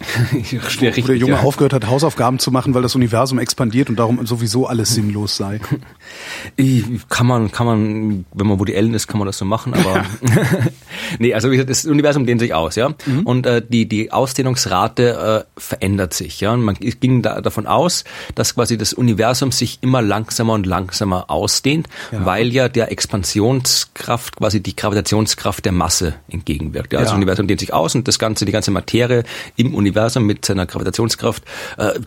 Wo 0.00 1.06
der 1.06 1.16
Junge 1.16 1.34
ja. 1.34 1.40
aufgehört 1.40 1.72
hat, 1.72 1.86
Hausaufgaben 1.86 2.38
zu 2.38 2.50
machen, 2.50 2.74
weil 2.74 2.82
das 2.82 2.94
Universum 2.94 3.38
expandiert 3.38 3.90
und 3.90 3.96
darum 3.96 4.24
sowieso 4.26 4.66
alles 4.66 4.94
sinnlos 4.94 5.36
sei. 5.36 5.60
Kann 7.08 7.26
man, 7.26 7.50
kann 7.52 7.66
man, 7.66 8.24
wenn 8.32 8.46
man 8.46 8.58
wo 8.58 8.64
die 8.64 8.74
Ellen 8.74 8.94
ist, 8.94 9.06
kann 9.06 9.18
man 9.18 9.26
das 9.26 9.38
so 9.38 9.44
machen, 9.44 9.74
aber 9.74 10.04
nee, 11.18 11.34
also 11.34 11.50
wie 11.50 11.56
gesagt, 11.56 11.70
das 11.70 11.84
Universum 11.84 12.26
dehnt 12.26 12.40
sich 12.40 12.54
aus, 12.54 12.76
ja. 12.76 12.90
Mhm. 13.06 13.22
Und 13.24 13.46
äh, 13.46 13.62
die, 13.66 13.86
die 13.86 14.12
Ausdehnungsrate 14.12 15.46
äh, 15.46 15.60
verändert 15.60 16.14
sich, 16.14 16.40
ja. 16.40 16.52
Und 16.52 16.62
man 16.62 16.76
ging 16.76 17.22
da 17.22 17.40
davon 17.40 17.66
aus, 17.66 18.04
dass 18.34 18.54
quasi 18.54 18.78
das 18.78 18.92
Universum 18.92 19.52
sich 19.52 19.78
immer 19.82 20.02
langsamer 20.02 20.54
und 20.54 20.66
langsamer 20.66 21.30
ausdehnt, 21.30 21.88
ja. 22.12 22.24
weil 22.24 22.48
ja 22.48 22.68
der 22.68 22.90
Expansionskraft, 22.90 24.36
quasi 24.36 24.62
die 24.62 24.76
Gravitationskraft 24.76 25.64
der 25.64 25.72
Masse 25.72 26.14
entgegenwirkt. 26.28 26.92
Ja? 26.92 27.00
Also 27.00 27.10
ja. 27.10 27.12
das 27.12 27.16
Universum 27.16 27.46
dehnt 27.46 27.60
sich 27.60 27.72
aus 27.72 27.94
und 27.94 28.08
das 28.08 28.18
ganze, 28.18 28.44
die 28.44 28.52
ganze 28.52 28.70
Materie 28.70 29.24
im 29.56 29.74
Universum 29.74 29.89
Universum 29.90 30.24
mit 30.24 30.44
seiner 30.44 30.66
Gravitationskraft 30.66 31.42
äh, 31.76 31.98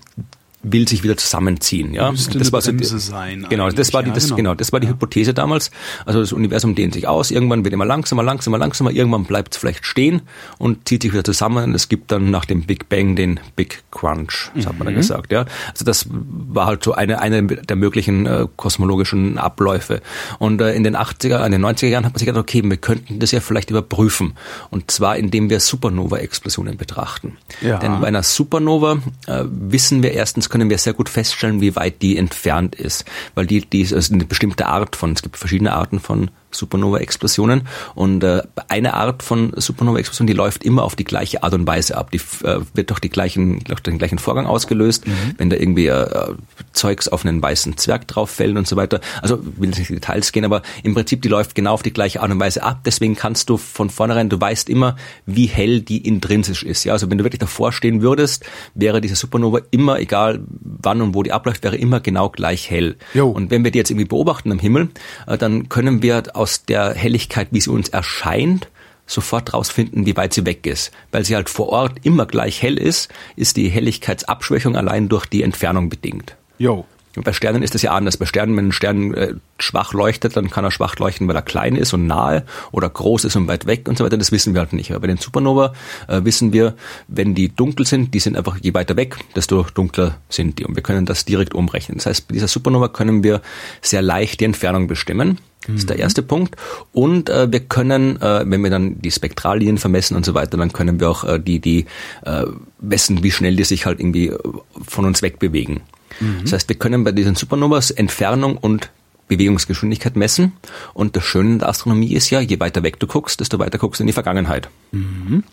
will 0.64 0.88
sich 0.88 1.04
wieder 1.04 1.18
zusammenziehen. 1.18 1.94
Ja, 1.94 2.12
das 2.12 2.52
war 2.52 2.62
so 2.62 2.72
die, 2.72 2.84
sein 2.86 3.46
genau, 3.50 3.70
das 3.70 3.94
war 3.94 4.02
die, 4.02 4.12
das, 4.12 4.30
ja, 4.30 4.36
genau. 4.36 4.52
genau. 4.52 4.56
das 4.56 4.72
war 4.72 4.80
die 4.80 4.88
ja. 4.88 4.94
Hypothese 4.94 5.34
damals. 5.34 5.72
Also 6.06 6.22
das 6.22 6.32
Universum 6.32 6.74
dehnt 6.74 6.94
sich 6.94 7.08
aus. 7.08 7.32
Irgendwann 7.32 7.64
wird 7.66 7.74
immer 7.74 7.86
langsamer, 7.86 8.24
langsamer, 8.24 8.58
langsamer. 8.58 8.92
Irgendwann 8.92 9.26
bleibt 9.26 9.54
es 9.54 9.60
vielleicht 9.60 9.86
stehen 9.86 10.22
und 10.58 10.88
zieht 10.88 11.02
sich 11.04 11.12
wieder 11.12 11.24
zusammen. 11.24 11.76
Es 11.76 11.90
gibt 11.90 12.12
dann 12.12 12.32
nach 12.32 12.46
dem 12.46 12.64
Big 12.64 12.88
Bang 12.88 13.16
den 13.16 13.40
Big 13.56 13.84
Crunch, 13.92 14.52
das 14.56 14.66
mhm. 14.66 14.70
hat 14.70 14.78
man 14.80 14.86
dann 14.86 14.94
mhm. 14.96 15.00
gesagt. 15.00 15.32
Ja, 15.32 15.46
also 15.72 15.84
das 15.84 16.08
war 16.10 16.66
halt 16.66 16.84
so 16.84 16.94
eine 16.94 17.20
eine 17.20 17.44
der 17.44 17.76
möglichen 17.76 18.26
äh, 18.26 18.48
kosmologischen 18.56 19.38
Abläufe. 19.38 20.02
Und 20.40 20.62
äh, 20.62 20.74
in 20.74 20.84
den 20.84 20.96
80er, 20.96 21.46
in 21.46 21.52
den 21.52 21.66
90er 21.66 21.88
Jahren 21.88 22.06
hat 22.06 22.14
man 22.14 22.20
sich 22.20 22.26
gedacht, 22.26 22.42
okay, 22.42 22.64
wir 22.64 22.78
könnten 22.78 23.20
das 23.20 23.32
ja 23.32 23.42
vielleicht 23.42 23.70
überprüfen. 23.70 24.34
Und 24.70 24.92
zwar 24.92 25.18
indem 25.18 25.50
wir 25.50 25.60
Supernova-Explosionen 25.60 26.78
betrachten. 26.78 27.38
Ja. 27.62 27.78
Denn 27.80 28.00
bei 28.00 28.08
einer 28.08 28.24
Supernova 28.24 29.00
äh, 29.28 29.44
wissen 29.46 30.04
wir 30.04 30.14
erstens 30.14 30.50
können 30.54 30.70
wir 30.70 30.78
sehr 30.78 30.94
gut 30.94 31.10
feststellen, 31.10 31.62
wie 31.62 31.76
weit 31.76 32.04
die 32.04 32.16
entfernt 32.16 32.76
ist, 32.76 33.06
weil 33.34 33.48
die, 33.48 33.62
die 33.62 33.82
ist 33.82 33.92
also 33.92 34.14
eine 34.14 34.24
bestimmte 34.24 34.68
Art 34.68 34.96
von, 34.96 35.14
es 35.14 35.24
gibt 35.24 35.36
verschiedene 35.36 35.74
Arten 35.74 36.00
von 36.00 36.30
Supernova-Explosionen. 36.54 37.68
Und 37.96 38.24
äh, 38.24 38.44
eine 38.68 38.94
Art 38.94 39.24
von 39.24 39.54
Supernova-Explosion, 39.56 40.28
die 40.28 40.34
läuft 40.34 40.64
immer 40.64 40.84
auf 40.84 40.96
die 40.96 41.04
gleiche 41.04 41.44
Art 41.44 41.54
und 41.54 41.68
Weise 41.68 41.98
ab. 41.98 42.12
Die 42.12 42.18
äh, 42.46 42.62
wird 42.74 42.90
durch, 42.90 43.00
die 43.00 43.10
gleichen, 43.10 43.60
durch 43.64 43.82
den 43.82 43.98
gleichen 43.98 44.20
Vorgang 44.20 44.46
ausgelöst, 44.46 45.08
mhm. 45.08 45.36
wenn 45.38 45.50
da 45.50 45.58
irgendwie 45.58 45.88
äh, 45.88 46.34
Zeugs 46.72 47.08
auf 47.08 47.26
einen 47.26 47.42
weißen 47.42 47.78
Zwerg 47.78 48.08
drauf 48.08 48.30
fällt 48.30 48.58
und 48.58 48.68
so 48.68 48.76
weiter. 48.76 49.02
Also 49.22 49.40
will 49.58 49.70
nicht 49.70 49.90
in 49.90 49.96
Details 49.96 50.32
gehen, 50.32 50.46
aber 50.46 50.62
im 50.84 50.94
Prinzip 50.94 51.22
die 51.22 51.30
läuft 51.30 51.56
genau 51.56 51.74
auf 51.74 51.84
die 51.84 51.94
gleiche 51.94 52.22
Art 52.22 52.32
und 52.32 52.40
Weise 52.40 52.64
ab. 52.64 52.82
Deswegen 52.86 53.16
kannst 53.16 53.50
du 53.50 53.58
von 53.58 53.90
vornherein, 53.90 54.30
du 54.30 54.40
weißt 54.40 54.70
immer, 54.70 54.96
wie 55.26 55.46
hell 55.46 55.82
die 55.82 56.06
intrinsisch 56.08 56.64
ist. 56.64 56.84
Ja, 56.84 56.94
also 56.94 57.10
wenn 57.10 57.18
du 57.18 57.24
wirklich 57.24 57.40
davor 57.40 57.72
stehen 57.72 58.02
würdest, 58.02 58.46
wäre 58.74 59.02
diese 59.02 59.16
Supernova 59.16 59.60
immer, 59.72 60.00
egal 60.00 60.44
wann 60.50 61.02
und 61.02 61.16
wo 61.16 61.24
die 61.24 61.32
abläuft, 61.32 61.64
wäre 61.64 61.78
immer 61.78 62.00
genau 62.00 62.30
gleich 62.30 62.70
hell. 62.70 62.98
Jo. 63.14 63.30
Und 63.30 63.52
wenn 63.52 63.64
wir 63.64 63.72
die 63.72 63.78
jetzt 63.78 63.92
irgendwie 63.92 64.08
beobachten 64.08 64.52
am 64.52 64.60
Himmel, 64.60 64.90
äh, 65.28 65.38
dann 65.38 65.70
können 65.70 66.02
wir 66.02 66.24
aus 66.44 66.66
der 66.66 66.94
Helligkeit, 66.94 67.48
wie 67.52 67.62
sie 67.62 67.72
uns 67.72 67.88
erscheint, 67.88 68.68
sofort 69.06 69.54
rausfinden, 69.54 70.06
wie 70.06 70.18
weit 70.18 70.34
sie 70.34 70.46
weg 70.46 70.68
ist. 70.68 70.92
Weil 71.10 71.24
sie 71.24 71.36
halt 71.36 71.50
vor 71.50 71.70
Ort 71.70 72.06
immer 72.06 72.26
gleich 72.26 72.62
hell 72.62 72.78
ist, 72.78 73.10
ist 73.38 73.56
die 73.56 73.70
Helligkeitsabschwächung 73.70 74.76
allein 74.76 75.08
durch 75.08 75.26
die 75.26 75.42
Entfernung 75.42 75.88
bedingt. 75.88 76.36
Jo. 76.58 76.86
Bei 77.16 77.32
Sternen 77.32 77.62
ist 77.62 77.76
das 77.76 77.84
ja 77.84 77.92
anders. 77.92 78.18
Bei 78.18 78.26
Sternen, 78.26 78.58
wenn 78.58 78.70
ein 78.70 78.72
Stern 78.72 79.14
äh, 79.14 79.34
schwach 79.60 79.94
leuchtet, 79.94 80.36
dann 80.36 80.50
kann 80.50 80.64
er 80.64 80.72
schwach 80.72 80.98
leuchten, 80.98 81.28
weil 81.28 81.36
er 81.36 81.44
klein 81.44 81.76
ist 81.76 81.94
und 81.94 82.08
nahe 82.08 82.44
oder 82.72 82.90
groß 82.90 83.26
ist 83.26 83.36
und 83.36 83.48
weit 83.48 83.68
weg 83.68 83.88
und 83.88 83.98
so 83.98 84.04
weiter. 84.04 84.18
Das 84.18 84.32
wissen 84.32 84.56
wir 84.56 84.62
halt 84.62 84.74
nicht. 84.74 84.90
Aber 84.92 85.02
bei 85.02 85.08
den 85.08 85.18
Supernova 85.18 85.74
äh, 86.08 86.22
wissen 86.24 86.54
wir, 86.54 86.74
wenn 87.08 87.36
die 87.36 87.50
dunkel 87.50 87.86
sind, 87.86 88.16
die 88.16 88.20
sind 88.20 88.36
einfach 88.36 88.58
je 88.62 88.74
weiter 88.74 88.96
weg, 88.98 89.18
desto 89.36 89.64
dunkler 89.76 90.18
sind 90.30 90.58
die. 90.58 90.66
Und 90.66 90.76
wir 90.76 90.82
können 90.82 91.06
das 91.06 91.24
direkt 91.24 91.54
umrechnen. 91.54 91.98
Das 91.98 92.08
heißt, 92.08 92.28
bei 92.30 92.34
dieser 92.34 92.48
Supernova 92.48 92.88
können 92.88 93.24
wir 93.24 93.42
sehr 93.82 94.02
leicht 94.02 94.40
die 94.40 94.46
Entfernung 94.46 94.88
bestimmen. 94.88 95.38
Das 95.68 95.76
ist 95.78 95.90
der 95.90 96.00
erste 96.00 96.24
Punkt. 96.24 96.56
Und 96.92 97.30
äh, 97.30 97.52
wir 97.52 97.62
können, 97.62 98.22
äh, 98.22 98.44
wenn 98.46 98.62
wir 98.64 98.70
dann 98.70 99.02
die 99.02 99.12
Spektrallinien 99.12 99.78
vermessen 99.78 100.16
und 100.16 100.26
so 100.26 100.34
weiter, 100.34 100.58
dann 100.58 100.74
können 100.74 101.00
wir 101.00 101.10
auch 101.10 101.24
äh, 101.24 101.40
die, 101.40 101.60
die 101.60 101.86
äh, 102.26 102.46
messen, 102.82 103.24
wie 103.24 103.32
schnell 103.32 103.56
die 103.56 103.64
sich 103.64 103.86
halt 103.86 104.00
irgendwie 104.00 104.28
äh, 104.28 104.40
von 104.86 105.06
uns 105.06 105.22
wegbewegen. 105.22 105.82
Mhm. 106.20 106.42
Das 106.44 106.54
heißt, 106.54 106.70
wir 106.70 106.78
können 106.78 107.04
bei 107.04 107.12
diesen 107.12 107.36
Supernovas 107.36 107.92
Entfernung 107.92 108.58
und 108.58 108.90
Bewegungsgeschwindigkeit 109.28 110.16
messen. 110.16 110.54
Und 110.94 111.16
das 111.16 111.24
Schöne 111.24 111.54
in 111.54 111.60
der 111.60 111.70
Astronomie 111.70 112.14
ist 112.14 112.30
ja, 112.30 112.40
je 112.40 112.60
weiter 112.60 112.84
weg 112.84 113.00
du 113.00 113.08
guckst, 113.08 113.40
desto 113.40 113.60
weiter 113.60 113.78
guckst 113.78 114.00
du 114.00 114.04
in 114.04 114.08
die 114.08 114.14
Vergangenheit. 114.14 114.70
Mhm. 114.92 115.44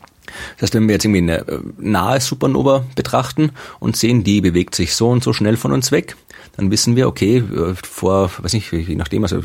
Das 0.56 0.62
heißt, 0.62 0.74
wenn 0.74 0.88
wir 0.88 0.94
jetzt 0.94 1.04
irgendwie 1.04 1.22
eine 1.22 1.38
äh, 1.48 1.60
nahe 1.78 2.20
Supernova 2.20 2.84
betrachten 2.94 3.52
und 3.78 3.96
sehen, 3.96 4.22
die 4.22 4.40
bewegt 4.40 4.74
sich 4.74 4.94
so 4.94 5.08
und 5.08 5.24
so 5.24 5.32
schnell 5.32 5.56
von 5.56 5.72
uns 5.72 5.92
weg, 5.92 6.16
dann 6.56 6.70
wissen 6.70 6.96
wir, 6.96 7.08
okay, 7.08 7.38
äh, 7.38 7.74
vor, 7.74 8.30
weiß 8.38 8.52
nicht, 8.52 8.70
je 8.72 8.94
nachdem, 8.94 9.22
also 9.22 9.42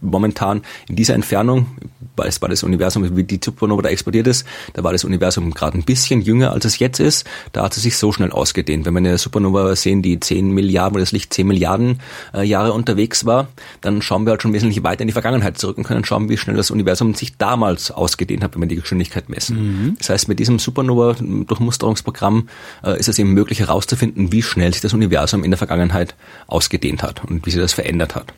momentan 0.00 0.62
in 0.88 0.96
dieser 0.96 1.14
Entfernung, 1.14 1.66
weil 2.16 2.28
es 2.28 2.40
war 2.40 2.48
das 2.48 2.62
Universum, 2.62 3.16
wie 3.16 3.24
die 3.24 3.40
Supernova 3.42 3.82
da 3.82 3.88
explodiert 3.88 4.26
ist, 4.26 4.46
da 4.74 4.84
war 4.84 4.92
das 4.92 5.04
Universum 5.04 5.52
gerade 5.52 5.78
ein 5.78 5.84
bisschen 5.84 6.20
jünger, 6.20 6.52
als 6.52 6.64
es 6.64 6.78
jetzt 6.78 7.00
ist. 7.00 7.26
Da 7.52 7.64
hat 7.64 7.76
es 7.76 7.82
sich 7.82 7.96
so 7.96 8.12
schnell 8.12 8.30
ausgedehnt. 8.30 8.86
Wenn 8.86 8.94
wir 8.94 8.98
eine 8.98 9.18
Supernova 9.18 9.74
sehen, 9.76 10.02
die 10.02 10.20
10 10.20 10.52
Milliarden, 10.52 10.94
wo 10.94 10.98
das 10.98 11.12
Licht 11.12 11.32
10 11.32 11.46
Milliarden 11.46 12.00
äh, 12.32 12.42
Jahre 12.42 12.72
unterwegs 12.72 13.26
war, 13.26 13.48
dann 13.80 14.02
schauen 14.02 14.24
wir 14.26 14.30
halt 14.30 14.42
schon 14.42 14.52
wesentlich 14.52 14.82
weiter 14.84 15.02
in 15.02 15.08
die 15.08 15.12
Vergangenheit 15.12 15.58
zurück 15.58 15.78
und 15.78 15.84
können 15.84 16.04
schauen, 16.04 16.28
wie 16.28 16.36
schnell 16.36 16.56
das 16.56 16.70
Universum 16.70 17.14
sich 17.14 17.36
damals 17.36 17.90
ausgedehnt 17.90 18.44
hat, 18.44 18.54
wenn 18.54 18.62
wir 18.62 18.68
die 18.68 18.76
Geschwindigkeit 18.76 19.28
messen. 19.28 19.56
Mhm. 19.56 19.96
Das 19.98 20.10
heißt, 20.10 20.28
mit 20.28 20.38
diesem 20.38 20.58
Supernova-Durchmusterungsprogramm 20.58 22.48
äh, 22.84 22.98
ist 22.98 23.08
es 23.08 23.18
eben 23.18 23.32
möglich 23.32 23.60
herauszufinden, 23.60 24.32
wie 24.32 24.42
schnell 24.42 24.72
sich 24.72 24.82
das 24.82 24.94
Universum 24.94 25.44
in 25.44 25.50
der 25.50 25.58
Vergangenheit 25.58 26.14
ausgedehnt 26.46 27.02
hat 27.02 27.24
und 27.24 27.46
wie 27.46 27.50
sich 27.50 27.60
das 27.60 27.72
verändert 27.72 28.14
hat. 28.14 28.32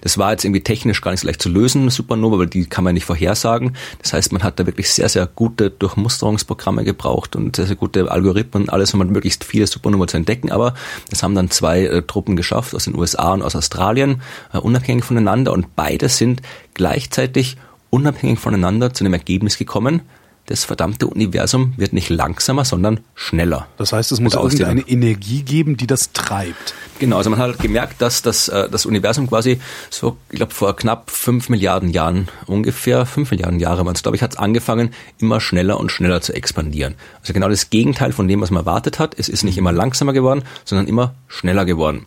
Das 0.00 0.18
war 0.18 0.32
jetzt 0.32 0.44
irgendwie 0.44 0.62
technisch 0.62 1.00
gar 1.00 1.10
nicht 1.10 1.20
so 1.20 1.26
leicht 1.26 1.42
zu 1.42 1.48
lösen, 1.48 1.90
Supernova, 1.90 2.38
weil 2.38 2.46
die 2.46 2.66
kann 2.66 2.84
man 2.84 2.94
nicht 2.94 3.04
vorhersagen. 3.04 3.76
Das 4.02 4.12
heißt, 4.12 4.32
man 4.32 4.42
hat 4.42 4.58
da 4.58 4.66
wirklich 4.66 4.90
sehr, 4.90 5.08
sehr 5.08 5.26
gute 5.26 5.70
Durchmusterungsprogramme 5.70 6.84
gebraucht 6.84 7.36
und 7.36 7.56
sehr, 7.56 7.66
sehr 7.66 7.76
gute 7.76 8.10
Algorithmen 8.10 8.68
alles, 8.68 8.94
um 8.94 9.00
halt 9.00 9.10
möglichst 9.10 9.44
viele 9.44 9.66
Supernova 9.66 10.06
zu 10.06 10.16
entdecken. 10.16 10.50
Aber 10.50 10.74
das 11.10 11.22
haben 11.22 11.34
dann 11.34 11.50
zwei 11.50 11.84
äh, 11.84 12.02
Truppen 12.02 12.36
geschafft 12.36 12.74
aus 12.74 12.84
den 12.84 12.96
USA 12.96 13.32
und 13.32 13.42
aus 13.42 13.56
Australien, 13.56 14.22
äh, 14.52 14.58
unabhängig 14.58 15.04
voneinander 15.04 15.52
und 15.52 15.74
beide 15.76 16.08
sind 16.08 16.42
gleichzeitig 16.74 17.56
unabhängig 17.90 18.38
voneinander 18.38 18.92
zu 18.92 19.04
einem 19.04 19.14
Ergebnis 19.14 19.58
gekommen, 19.58 20.02
das 20.48 20.64
verdammte 20.64 21.06
Universum 21.06 21.74
wird 21.76 21.92
nicht 21.92 22.08
langsamer, 22.08 22.64
sondern 22.64 23.00
schneller. 23.14 23.68
Das 23.76 23.92
heißt, 23.92 24.12
es 24.12 24.20
muss 24.20 24.32
irgendeine 24.34 24.80
Energie 24.80 25.42
geben, 25.42 25.76
die 25.76 25.86
das 25.86 26.12
treibt. 26.12 26.74
Genau, 26.98 27.18
also 27.18 27.28
man 27.28 27.38
hat 27.38 27.58
gemerkt, 27.58 28.00
dass 28.00 28.22
das, 28.22 28.48
äh, 28.48 28.68
das 28.70 28.86
Universum 28.86 29.28
quasi 29.28 29.60
so, 29.90 30.16
ich 30.30 30.36
glaube, 30.36 30.54
vor 30.54 30.74
knapp 30.74 31.10
fünf 31.10 31.50
Milliarden 31.50 31.90
Jahren, 31.90 32.28
ungefähr 32.46 33.04
fünf 33.04 33.30
Milliarden 33.30 33.60
Jahre 33.60 33.84
waren 33.84 33.94
es, 33.94 34.02
glaube 34.02 34.16
ich, 34.16 34.22
hat 34.22 34.32
es 34.32 34.38
angefangen, 34.38 34.94
immer 35.18 35.38
schneller 35.40 35.78
und 35.78 35.92
schneller 35.92 36.22
zu 36.22 36.32
expandieren. 36.32 36.94
Also 37.20 37.34
genau 37.34 37.50
das 37.50 37.68
Gegenteil 37.68 38.12
von 38.12 38.26
dem, 38.26 38.40
was 38.40 38.50
man 38.50 38.62
erwartet 38.62 38.98
hat. 38.98 39.14
Es 39.18 39.28
ist 39.28 39.44
nicht 39.44 39.58
immer 39.58 39.70
langsamer 39.70 40.14
geworden, 40.14 40.44
sondern 40.64 40.88
immer 40.88 41.14
schneller 41.28 41.66
geworden. 41.66 42.06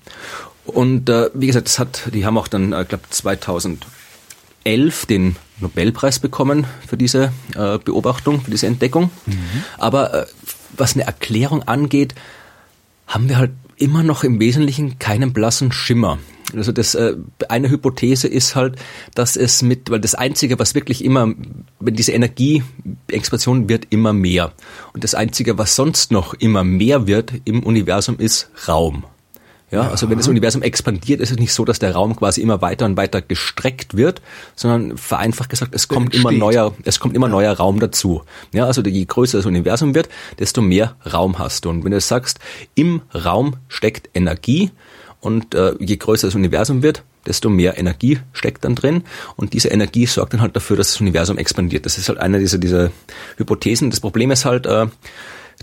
Und 0.66 1.10
äh, 1.10 1.30
wie 1.36 1.48
gesagt, 1.48 1.68
das 1.68 1.78
hat, 1.78 2.10
die 2.12 2.26
haben 2.26 2.40
auch 2.40 2.48
dann, 2.48 2.74
ich 2.74 2.80
äh, 2.80 2.86
glaube, 2.86 3.04
2011 3.12 5.06
den 5.06 5.36
Nobelpreis 5.62 6.20
bekommen 6.20 6.66
für 6.88 6.98
diese 6.98 7.32
äh, 7.56 7.78
Beobachtung, 7.78 8.42
für 8.42 8.52
diese 8.52 8.68
Entdeckung. 8.68 9.10
Mhm. 9.26 9.64
Aber 9.78 10.14
äh, 10.14 10.26
was 10.78 10.94
eine 10.94 11.04
Erklärung 11.04 11.64
angeht, 11.64 12.16
haben 13.08 13.30
wir 13.30 13.38
halt 13.38 13.52
immer 13.78 14.04
noch 14.04 14.24
im 14.24 14.40
Wesentlichen 14.40 15.00
keinen 15.00 15.34
blassen 15.34 15.72
Schimmer. 15.72 16.20
Also 16.56 16.72
das 16.72 16.96
äh, 16.96 17.16
eine 17.50 17.70
Hypothese 17.70 18.28
ist 18.28 18.56
halt, 18.56 18.76
dass 19.16 19.36
es 19.36 19.62
mit, 19.62 19.90
weil 19.90 20.00
das 20.00 20.16
einzige, 20.16 20.60
was 20.60 20.76
wirklich 20.76 21.04
immer, 21.04 21.34
wenn 21.80 21.96
diese 21.96 22.12
Energieexpansion 22.12 23.70
wird 23.70 23.88
immer 23.90 24.14
mehr 24.14 24.52
und 24.94 25.04
das 25.04 25.16
einzige, 25.16 25.58
was 25.58 25.76
sonst 25.76 26.12
noch 26.12 26.34
immer 26.34 26.64
mehr 26.64 27.08
wird 27.08 27.34
im 27.46 27.64
Universum, 27.64 28.18
ist 28.20 28.50
Raum. 28.68 29.06
Ja, 29.72 29.90
also 29.90 30.10
wenn 30.10 30.18
das 30.18 30.28
Universum 30.28 30.62
expandiert, 30.62 31.22
ist 31.22 31.32
es 31.32 31.38
nicht 31.38 31.54
so, 31.54 31.64
dass 31.64 31.80
der 31.80 31.94
Raum 31.94 32.18
quasi 32.18 32.42
immer 32.42 32.62
weiter 32.62 32.86
und 32.86 32.98
weiter 32.98 33.22
gestreckt 33.22 33.96
wird, 33.96 34.22
sondern 34.54 34.98
vereinfacht 34.98 35.50
gesagt, 35.50 35.74
es 35.74 35.88
kommt 35.88 36.14
immer 36.14 36.32
neuer, 36.34 36.74
es 36.84 37.00
kommt 37.00 37.16
immer 37.16 37.30
neuer 37.30 37.54
Raum 37.54 37.80
dazu. 37.80 38.24
Ja, 38.52 38.66
also 38.66 38.82
je 38.82 39.06
größer 39.06 39.38
das 39.38 39.46
Universum 39.46 39.96
wird, 39.96 40.10
desto 40.40 40.62
mehr 40.62 40.98
Raum 41.12 41.40
hast 41.40 41.64
du. 41.64 41.70
Und 41.70 41.86
wenn 41.86 41.92
du 41.92 42.02
sagst, 42.02 42.40
im 42.76 43.02
Raum 43.16 43.56
steckt 43.70 44.10
Energie 44.14 44.72
und 45.22 45.56
äh, 45.56 45.74
je 45.80 45.96
größer 45.96 46.28
das 46.28 46.36
Universum 46.36 46.84
wird, 46.84 47.04
desto 47.26 47.50
mehr 47.50 47.78
Energie 47.78 48.20
steckt 48.34 48.66
dann 48.66 48.76
drin 48.76 49.04
und 49.38 49.54
diese 49.54 49.70
Energie 49.70 50.06
sorgt 50.06 50.34
dann 50.34 50.42
halt 50.42 50.56
dafür, 50.56 50.76
dass 50.76 50.92
das 50.92 51.00
Universum 51.00 51.38
expandiert. 51.38 51.86
Das 51.86 51.98
ist 51.98 52.10
halt 52.10 52.20
eine 52.20 52.40
dieser, 52.40 52.58
dieser 52.58 52.92
Hypothesen. 53.38 53.90
Das 53.90 54.02
Problem 54.02 54.32
ist 54.32 54.44
halt, 54.44 54.66
äh, 54.66 54.88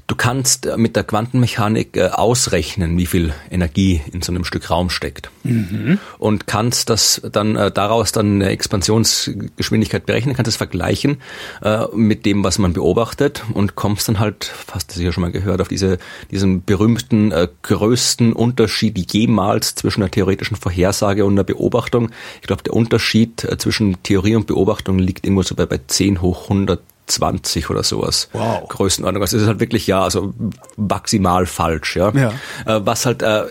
Du 0.06 0.14
kannst 0.14 0.66
äh, 0.66 0.76
mit 0.76 0.96
der 0.96 1.04
Quantenmechanik 1.04 1.96
äh, 1.96 2.08
ausrechnen, 2.08 2.96
wie 2.96 3.06
viel 3.06 3.32
Energie 3.50 4.00
in 4.12 4.22
so 4.22 4.32
einem 4.32 4.44
Stück 4.44 4.70
Raum 4.70 4.90
steckt. 4.90 5.30
Mhm. 5.44 5.98
Und 6.18 6.46
kannst 6.46 6.90
das 6.90 7.20
dann 7.32 7.56
äh, 7.56 7.70
daraus 7.70 8.12
dann 8.12 8.36
eine 8.36 8.50
Expansionsgeschwindigkeit 8.50 10.06
berechnen, 10.06 10.34
kannst 10.34 10.48
es 10.48 10.56
vergleichen 10.56 11.18
mit 11.92 12.26
dem, 12.26 12.44
was 12.44 12.58
man 12.58 12.72
beobachtet 12.72 13.44
und 13.52 13.74
kommst 13.74 14.08
dann 14.08 14.18
halt, 14.18 14.44
fast 14.44 14.90
das 14.90 14.98
ja 14.98 15.12
schon 15.12 15.22
mal 15.22 15.32
gehört, 15.32 15.60
auf 15.60 15.68
diese, 15.68 15.98
diesen 16.30 16.64
berühmten 16.64 17.32
größten 17.62 18.32
Unterschied 18.32 19.12
jemals 19.12 19.74
zwischen 19.74 20.02
einer 20.02 20.10
theoretischen 20.10 20.56
Vorhersage 20.56 21.24
und 21.24 21.32
einer 21.32 21.44
Beobachtung. 21.44 22.10
Ich 22.40 22.46
glaube, 22.46 22.62
der 22.62 22.74
Unterschied 22.74 23.46
zwischen 23.58 24.02
Theorie 24.02 24.36
und 24.36 24.46
Beobachtung 24.46 24.98
liegt 24.98 25.24
irgendwo 25.24 25.42
so 25.42 25.54
bei, 25.54 25.66
bei 25.66 25.80
10 25.86 26.22
hoch 26.22 26.44
100 26.44 26.80
20 27.10 27.70
oder 27.70 27.82
sowas. 27.82 28.28
Wow. 28.32 28.68
Größenordnung. 28.68 29.22
Also 29.22 29.36
das 29.36 29.42
ist 29.42 29.48
halt 29.48 29.60
wirklich 29.60 29.86
ja, 29.86 30.02
also 30.02 30.34
maximal 30.76 31.46
falsch, 31.46 31.96
ja. 31.96 32.12
ja. 32.12 32.32
Äh, 32.66 32.86
was 32.86 33.06
halt 33.06 33.22
äh, 33.22 33.44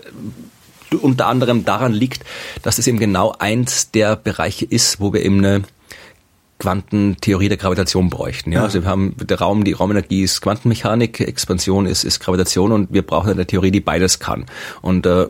unter 1.00 1.26
anderem 1.26 1.64
daran 1.64 1.92
liegt, 1.92 2.24
dass 2.62 2.78
es 2.78 2.86
eben 2.86 2.98
genau 2.98 3.34
eins 3.38 3.90
der 3.90 4.16
Bereiche 4.16 4.64
ist, 4.64 5.00
wo 5.00 5.12
wir 5.12 5.22
eben 5.22 5.38
eine 5.38 5.62
Quantentheorie 6.58 7.48
der 7.48 7.58
Gravitation 7.58 8.10
bräuchten. 8.10 8.52
Ja? 8.52 8.60
ja. 8.60 8.64
Also 8.64 8.82
wir 8.82 8.88
haben 8.88 9.14
der 9.18 9.38
Raum, 9.38 9.64
die 9.64 9.72
Raumenergie 9.72 10.22
ist 10.22 10.40
Quantenmechanik, 10.40 11.20
Expansion 11.20 11.86
ist, 11.86 12.04
ist 12.04 12.20
Gravitation 12.20 12.72
und 12.72 12.92
wir 12.92 13.02
brauchen 13.02 13.30
eine 13.30 13.46
Theorie, 13.46 13.70
die 13.70 13.80
beides 13.80 14.18
kann. 14.18 14.46
Und 14.82 15.06
äh, 15.06 15.28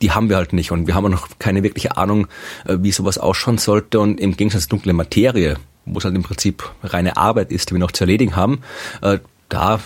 die 0.00 0.12
haben 0.12 0.28
wir 0.28 0.36
halt 0.36 0.52
nicht 0.52 0.70
und 0.70 0.86
wir 0.86 0.94
haben 0.94 1.06
auch 1.06 1.10
noch 1.10 1.28
keine 1.38 1.62
wirkliche 1.62 1.96
Ahnung, 1.96 2.28
äh, 2.66 2.76
wie 2.80 2.92
sowas 2.92 3.18
ausschauen 3.18 3.58
sollte 3.58 3.98
und 4.00 4.20
im 4.20 4.36
Gegensatz 4.36 4.62
zur 4.62 4.70
dunklen 4.70 4.96
Materie 4.96 5.56
wo 5.92 5.98
es 5.98 6.04
halt 6.04 6.14
im 6.14 6.22
Prinzip 6.22 6.70
reine 6.82 7.16
Arbeit 7.16 7.50
ist, 7.52 7.70
die 7.70 7.74
wir 7.74 7.80
noch 7.80 7.92
zu 7.92 8.04
erledigen 8.04 8.36
haben, 8.36 8.62
äh, 9.02 9.18
da, 9.48 9.80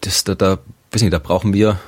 das, 0.00 0.24
da, 0.24 0.34
da, 0.34 0.58
weiß 0.92 1.02
nicht, 1.02 1.12
da 1.12 1.18
brauchen 1.18 1.52
wir 1.52 1.78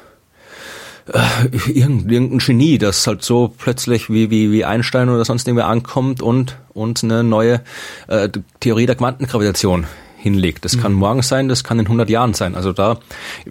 äh, 1.13 1.71
irgendein 1.71 2.39
Genie, 2.39 2.79
das 2.79 3.07
halt 3.07 3.23
so 3.23 3.53
plötzlich 3.57 4.11
wie, 4.11 4.31
wie, 4.31 4.53
wie 4.53 4.65
Einstein 4.65 5.09
oder 5.09 5.25
sonst 5.25 5.47
irgendwer 5.47 5.67
ankommt 5.67 6.23
und, 6.23 6.59
und 6.75 7.03
eine 7.03 7.25
neue 7.25 7.63
äh, 8.09 8.29
Theorie 8.61 8.87
der 8.87 8.97
Quantengravitation 8.97 9.87
hinlegt. 10.19 10.65
Das 10.65 10.79
kann 10.79 10.93
mhm. 10.93 10.99
morgen 10.99 11.23
sein, 11.23 11.49
das 11.49 11.65
kann 11.65 11.79
in 11.79 11.87
100 11.87 12.11
Jahren 12.11 12.35
sein. 12.35 12.55
Also 12.55 12.73
da, 12.73 12.99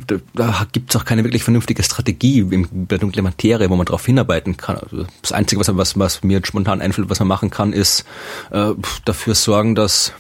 da, 0.06 0.18
da 0.34 0.68
gibt 0.72 0.94
es 0.94 1.00
auch 1.00 1.06
keine 1.06 1.24
wirklich 1.24 1.44
vernünftige 1.44 1.82
Strategie 1.82 2.40
in 2.40 2.68
der 2.72 2.98
dunklen 2.98 3.24
Materie, 3.24 3.70
wo 3.70 3.76
man 3.76 3.86
darauf 3.86 4.06
hinarbeiten 4.06 4.58
kann. 4.58 4.78
Also 4.78 5.06
das 5.22 5.32
Einzige, 5.32 5.60
was, 5.60 5.76
was, 5.76 5.98
was 5.98 6.24
mir 6.24 6.42
spontan 6.44 6.82
einfällt, 6.82 7.10
was 7.10 7.20
man 7.20 7.28
machen 7.28 7.50
kann, 7.50 7.74
ist 7.74 8.06
äh, 8.52 8.72
dafür 9.06 9.34
sorgen, 9.34 9.76
dass 9.76 10.14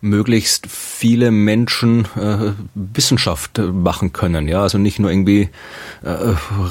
möglichst 0.00 0.66
viele 0.66 1.30
Menschen 1.30 2.06
äh, 2.16 2.52
Wissenschaft 2.74 3.58
machen 3.58 4.12
können. 4.12 4.48
Ja, 4.48 4.62
also 4.62 4.78
nicht 4.78 4.98
nur 4.98 5.10
irgendwie 5.10 5.50
äh, 6.02 6.08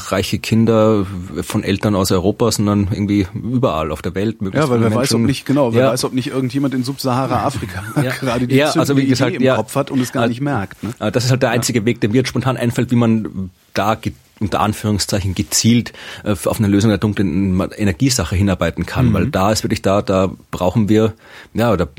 reiche 0.09 0.39
Kinder 0.39 1.05
von 1.41 1.63
Eltern 1.63 1.95
aus 1.95 2.11
Europa, 2.11 2.51
sondern 2.51 2.87
irgendwie 2.91 3.27
überall 3.33 3.91
auf 3.91 4.01
der 4.01 4.15
Welt. 4.15 4.41
Möglichst 4.41 4.67
ja, 4.67 4.73
weil 4.73 4.81
wer 4.81 4.89
Menschen, 4.89 5.01
weiß, 5.01 5.13
ob 5.13 5.21
nicht 5.21 5.45
genau, 5.45 5.73
wer 5.73 5.85
ja. 5.85 5.91
weiß, 5.91 6.05
ob 6.05 6.13
nicht 6.13 6.27
irgendjemand 6.27 6.73
in 6.73 6.83
Subsahara-Afrika 6.83 7.83
ja. 8.01 8.11
gerade 8.19 8.47
die 8.47 8.55
ja, 8.55 8.71
also 8.71 8.97
wie 8.97 9.05
gesagt, 9.05 9.35
Idee 9.35 9.47
im 9.47 9.55
Kopf 9.55 9.75
hat 9.75 9.91
und 9.91 9.99
es 9.99 10.11
gar 10.11 10.27
nicht 10.27 10.41
merkt. 10.41 10.81
Ne? 10.83 10.93
Das 11.11 11.25
ist 11.25 11.31
halt 11.31 11.43
der 11.43 11.51
einzige 11.51 11.85
Weg, 11.85 12.01
der 12.01 12.09
mir 12.09 12.17
jetzt 12.17 12.29
spontan 12.29 12.57
einfällt, 12.57 12.89
wie 12.91 12.95
man 12.95 13.51
da 13.73 13.97
unter 14.39 14.61
Anführungszeichen 14.61 15.35
gezielt 15.35 15.93
äh, 16.23 16.31
auf 16.31 16.59
eine 16.59 16.67
Lösung 16.67 16.89
der 16.89 16.97
dunklen 16.97 17.59
Energiesache 17.75 18.35
hinarbeiten 18.35 18.85
kann, 18.85 19.09
mhm. 19.09 19.13
weil 19.13 19.27
da 19.27 19.51
ist 19.51 19.63
wirklich 19.63 19.81
da, 19.81 20.01
da 20.01 20.31
brauchen 20.51 20.89
wir, 20.89 21.13
ja, 21.53 21.71
oder 21.71 21.89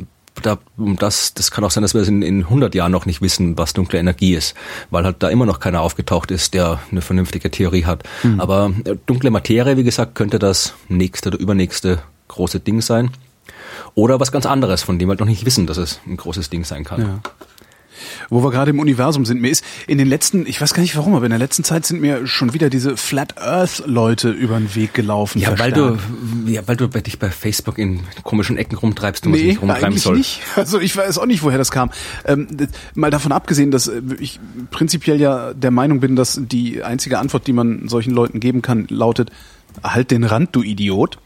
da, 0.42 0.58
das, 0.76 1.34
das 1.34 1.50
kann 1.50 1.64
auch 1.64 1.70
sein, 1.70 1.82
dass 1.82 1.94
wir 1.94 2.00
es 2.00 2.08
in, 2.08 2.22
in 2.22 2.44
100 2.44 2.74
Jahren 2.74 2.92
noch 2.92 3.06
nicht 3.06 3.22
wissen, 3.22 3.58
was 3.58 3.72
dunkle 3.72 3.98
Energie 3.98 4.34
ist, 4.34 4.54
weil 4.90 5.04
halt 5.04 5.16
da 5.20 5.28
immer 5.28 5.46
noch 5.46 5.60
keiner 5.60 5.80
aufgetaucht 5.80 6.30
ist, 6.30 6.54
der 6.54 6.80
eine 6.90 7.00
vernünftige 7.00 7.50
Theorie 7.50 7.84
hat. 7.84 8.02
Mhm. 8.22 8.40
Aber 8.40 8.72
äh, 8.84 8.96
dunkle 9.06 9.30
Materie, 9.30 9.76
wie 9.76 9.84
gesagt, 9.84 10.14
könnte 10.14 10.38
das 10.38 10.74
nächste 10.88 11.30
oder 11.30 11.38
übernächste 11.38 12.02
große 12.28 12.60
Ding 12.60 12.80
sein. 12.80 13.10
Oder 13.94 14.20
was 14.20 14.32
ganz 14.32 14.46
anderes, 14.46 14.82
von 14.82 14.98
dem 14.98 15.08
wir 15.08 15.12
halt 15.12 15.20
noch 15.20 15.26
nicht 15.26 15.44
wissen, 15.44 15.66
dass 15.66 15.76
es 15.76 16.00
ein 16.06 16.16
großes 16.16 16.50
Ding 16.50 16.64
sein 16.64 16.84
kann. 16.84 17.00
Ja 17.00 17.20
wo 18.28 18.42
wir 18.42 18.50
gerade 18.50 18.70
im 18.70 18.78
Universum 18.78 19.24
sind. 19.24 19.40
Mir 19.40 19.50
ist 19.50 19.64
in 19.86 19.98
den 19.98 20.08
letzten, 20.08 20.46
ich 20.46 20.60
weiß 20.60 20.74
gar 20.74 20.82
nicht 20.82 20.96
warum, 20.96 21.14
aber 21.14 21.26
in 21.26 21.30
der 21.30 21.38
letzten 21.38 21.64
Zeit 21.64 21.86
sind 21.86 22.00
mir 22.00 22.26
schon 22.26 22.52
wieder 22.54 22.70
diese 22.70 22.96
Flat 22.96 23.38
Earth 23.38 23.82
Leute 23.86 24.30
über 24.30 24.58
den 24.58 24.74
Weg 24.74 24.94
gelaufen. 24.94 25.38
Ja, 25.40 25.58
weil 25.58 25.72
du, 25.72 25.98
ja, 26.46 26.62
weil 26.66 26.76
du 26.76 26.88
dich 26.88 27.18
bei 27.18 27.30
Facebook 27.30 27.78
in 27.78 28.00
komischen 28.22 28.56
Ecken 28.56 28.76
rumtreibst, 28.76 29.24
du 29.24 29.30
nee, 29.30 29.42
nicht 29.42 29.62
rumtreiben 29.62 29.98
soll. 29.98 30.16
Nicht. 30.16 30.40
Also 30.56 30.78
ich 30.78 30.94
weiß 30.94 31.18
auch 31.18 31.26
nicht, 31.26 31.42
woher 31.42 31.58
das 31.58 31.70
kam. 31.70 31.90
Ähm, 32.26 32.46
mal 32.94 33.10
davon 33.10 33.32
abgesehen, 33.32 33.70
dass 33.70 33.88
äh, 33.88 34.02
ich 34.18 34.38
prinzipiell 34.70 35.20
ja 35.20 35.54
der 35.54 35.70
Meinung 35.70 36.00
bin, 36.00 36.16
dass 36.16 36.40
die 36.42 36.82
einzige 36.82 37.18
Antwort, 37.18 37.46
die 37.46 37.52
man 37.52 37.88
solchen 37.88 38.12
Leuten 38.12 38.40
geben 38.40 38.62
kann, 38.62 38.86
lautet, 38.88 39.30
halt 39.82 40.10
den 40.10 40.24
Rand, 40.24 40.54
du 40.54 40.62
Idiot. 40.62 41.18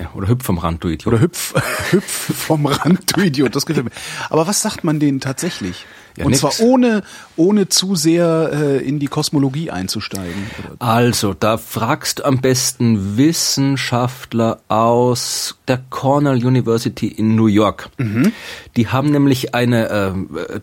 Ja, 0.00 0.10
oder 0.14 0.28
hüpf 0.28 0.44
vom 0.44 0.56
Rand, 0.56 0.82
du 0.82 0.88
Idiot. 0.88 1.12
Oder 1.12 1.20
hüpf, 1.20 1.54
hüpf 1.90 2.34
vom 2.34 2.64
Rand, 2.64 3.16
du 3.16 3.20
Idiot. 3.20 3.54
Das 3.54 3.66
gefällt 3.66 3.84
mir. 3.84 3.92
Aber 4.30 4.46
was 4.46 4.62
sagt 4.62 4.82
man 4.82 4.98
denen 4.98 5.20
tatsächlich? 5.20 5.84
Ja, 6.16 6.24
und 6.24 6.30
nix. 6.30 6.40
zwar 6.40 6.58
ohne, 6.60 7.02
ohne 7.36 7.68
zu 7.68 7.96
sehr 7.96 8.50
äh, 8.52 8.76
in 8.78 8.98
die 8.98 9.08
Kosmologie 9.08 9.70
einzusteigen. 9.70 10.46
Also, 10.78 11.34
da 11.34 11.58
fragst 11.58 12.20
du 12.20 12.24
am 12.24 12.40
besten 12.40 13.18
Wissenschaftler 13.18 14.60
aus 14.68 15.58
der 15.68 15.82
Cornell 15.90 16.44
University 16.44 17.08
in 17.08 17.36
New 17.36 17.46
York. 17.46 17.90
Mhm. 17.98 18.32
Die 18.76 18.88
haben 18.88 19.10
nämlich 19.10 19.54
eine 19.54 19.88
äh, 19.88 20.60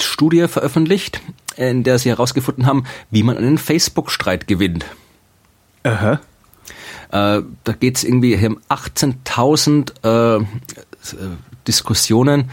Studie 0.00 0.48
veröffentlicht, 0.48 1.20
in 1.56 1.84
der 1.84 2.00
sie 2.00 2.08
herausgefunden 2.08 2.66
haben, 2.66 2.84
wie 3.10 3.22
man 3.22 3.36
einen 3.36 3.58
Facebook-Streit 3.58 4.48
gewinnt. 4.48 4.84
Aha. 5.84 6.20
Äh, 7.12 7.42
da 7.64 7.72
geht's 7.78 8.04
irgendwie 8.04 8.34
um 8.46 8.58
18.000 8.68 10.40
äh, 10.40 10.44
Diskussionen 11.66 12.50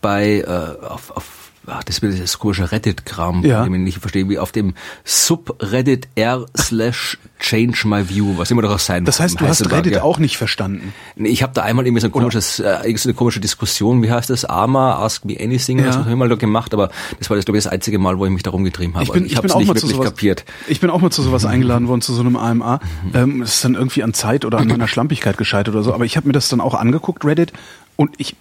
bei 0.00 0.40
äh, 0.40 0.84
auf, 0.84 1.10
auf 1.12 1.39
ach, 1.66 1.84
das 1.84 1.98
ist 1.98 2.22
das 2.22 2.38
komische 2.38 2.72
Reddit-Kram, 2.72 3.44
ja. 3.44 3.64
den 3.64 3.74
ich 3.74 3.80
nicht 3.80 3.98
verstehe, 3.98 4.28
wie 4.28 4.38
auf 4.38 4.52
dem 4.52 4.74
Subreddit 5.04 6.08
r 6.14 6.46
slash 6.56 7.18
change 7.38 7.86
my 7.86 8.08
view, 8.08 8.38
was 8.38 8.50
immer 8.50 8.62
daraus 8.62 8.86
sein 8.86 9.04
Das 9.04 9.20
heißt, 9.20 9.40
du 9.40 9.46
hast 9.46 9.70
Reddit 9.70 9.94
ja. 9.94 10.02
auch 10.02 10.18
nicht 10.18 10.36
verstanden? 10.36 10.92
Ich 11.16 11.42
habe 11.42 11.52
da 11.54 11.62
einmal 11.62 11.86
irgendwie 11.86 12.00
so 12.00 12.08
ein 12.08 12.12
komisches, 12.12 12.58
äh, 12.60 12.96
so 12.96 13.08
eine 13.08 13.14
komische 13.14 13.40
Diskussion, 13.40 14.02
wie 14.02 14.10
heißt 14.10 14.30
das, 14.30 14.44
Arma, 14.44 14.96
Ask 14.96 15.24
Me 15.24 15.36
Anything, 15.38 15.78
ja. 15.78 15.86
das 15.86 15.96
habe 15.96 16.10
ich 16.10 16.16
mal 16.16 16.28
da 16.28 16.34
gemacht, 16.36 16.74
aber 16.74 16.90
das 17.18 17.30
war 17.30 17.36
das, 17.36 17.44
glaube 17.44 17.58
ich, 17.58 17.64
das 17.64 17.72
einzige 17.72 17.98
Mal, 17.98 18.18
wo 18.18 18.24
ich 18.24 18.32
mich 18.32 18.42
darum 18.42 18.64
getrieben 18.64 18.94
habe. 18.94 19.04
Ich 19.04 19.12
bin, 19.12 19.26
ich, 19.26 19.32
ich 19.32 19.40
bin 19.40 19.50
auch 19.50 19.64
mal 19.64 19.76
zu 19.76 19.86
sowas, 19.86 20.06
kapiert. 20.06 20.44
Ich 20.68 20.80
bin 20.80 20.90
auch 20.90 21.00
mal 21.00 21.10
zu 21.10 21.22
sowas 21.22 21.44
eingeladen 21.46 21.88
worden, 21.88 22.00
zu 22.00 22.14
so 22.14 22.20
einem 22.20 22.36
AMA. 22.36 22.80
Mhm. 23.04 23.10
Ähm, 23.14 23.40
das 23.40 23.56
ist 23.56 23.64
dann 23.64 23.74
irgendwie 23.74 24.02
an 24.02 24.14
Zeit 24.14 24.44
oder 24.44 24.58
an 24.58 24.68
meiner 24.68 24.88
Schlampigkeit 24.88 25.36
gescheitert 25.36 25.74
oder 25.74 25.84
so, 25.84 25.94
aber 25.94 26.04
ich 26.04 26.16
habe 26.16 26.26
mir 26.26 26.32
das 26.32 26.48
dann 26.48 26.60
auch 26.60 26.74
angeguckt, 26.74 27.24
Reddit, 27.24 27.52
und 27.96 28.14
ich 28.18 28.34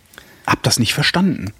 habe 0.48 0.62
das 0.64 0.80
nicht 0.80 0.94
verstanden. 0.94 1.54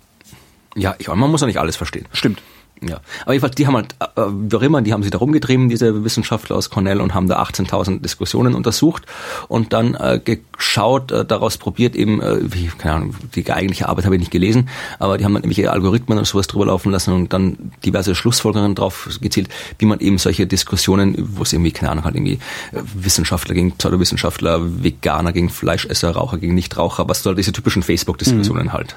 Ja, 0.76 0.96
ich, 0.98 1.08
man 1.08 1.30
muss 1.30 1.42
ja 1.42 1.48
nicht 1.48 1.60
alles 1.60 1.76
verstehen. 1.76 2.08
Stimmt. 2.12 2.42
Ja, 2.82 3.02
aber 3.24 3.34
jedenfalls, 3.34 3.56
die 3.56 3.68
haben 3.68 3.76
halt, 3.76 3.96
äh, 4.00 4.22
wie 4.28 4.56
auch 4.56 4.62
immer, 4.62 4.82
die 4.82 4.94
haben 4.94 5.04
sich 5.04 5.12
da 5.12 5.18
rumgetrieben, 5.18 5.68
diese 5.68 6.04
Wissenschaftler 6.04 6.56
aus 6.56 6.70
Cornell, 6.70 7.02
und 7.02 7.14
haben 7.14 7.28
da 7.28 7.42
18.000 7.42 8.02
Diskussionen 8.02 8.56
untersucht 8.56 9.06
und 9.48 9.74
dann 9.74 9.96
äh, 9.96 10.20
geschaut, 10.20 11.12
äh, 11.12 11.26
daraus 11.26 11.58
probiert 11.58 11.96
eben, 11.96 12.22
äh, 12.22 12.38
wie, 12.42 12.68
keine 12.68 12.96
Ahnung, 12.96 13.16
die 13.36 13.52
eigentliche 13.52 13.90
Arbeit 13.90 14.06
habe 14.06 14.16
ich 14.16 14.20
nicht 14.20 14.32
gelesen, 14.32 14.70
aber 14.98 15.18
die 15.18 15.26
haben 15.26 15.34
dann 15.34 15.42
nämlich 15.42 15.70
Algorithmen 15.70 16.18
und 16.18 16.26
sowas 16.26 16.48
drüber 16.48 16.68
laufen 16.68 16.92
lassen 16.92 17.14
und 17.14 17.34
dann 17.34 17.72
diverse 17.84 18.16
Schlussfolgerungen 18.16 18.76
drauf 18.76 19.10
gezielt, 19.22 19.50
wie 19.78 19.86
man 19.86 20.00
eben 20.00 20.18
solche 20.18 20.48
Diskussionen, 20.48 21.16
wo 21.18 21.44
es 21.44 21.52
irgendwie, 21.52 21.72
keine 21.72 21.92
Ahnung, 21.92 22.06
halt 22.06 22.16
irgendwie 22.16 22.40
äh, 22.72 22.82
Wissenschaftler 22.94 23.56
gegen 23.56 23.74
Pseudowissenschaftler, 23.74 24.84
Veganer 24.84 25.34
gegen 25.34 25.50
Fleischesser, 25.50 26.12
Raucher 26.12 26.38
gegen 26.38 26.56
Nichtraucher, 26.56 27.10
was 27.10 27.24
soll 27.24 27.36
diese 27.36 27.52
typischen 27.52 27.84
Facebook-Diskussionen 27.84 28.68
mhm. 28.68 28.74
halt. 28.74 28.96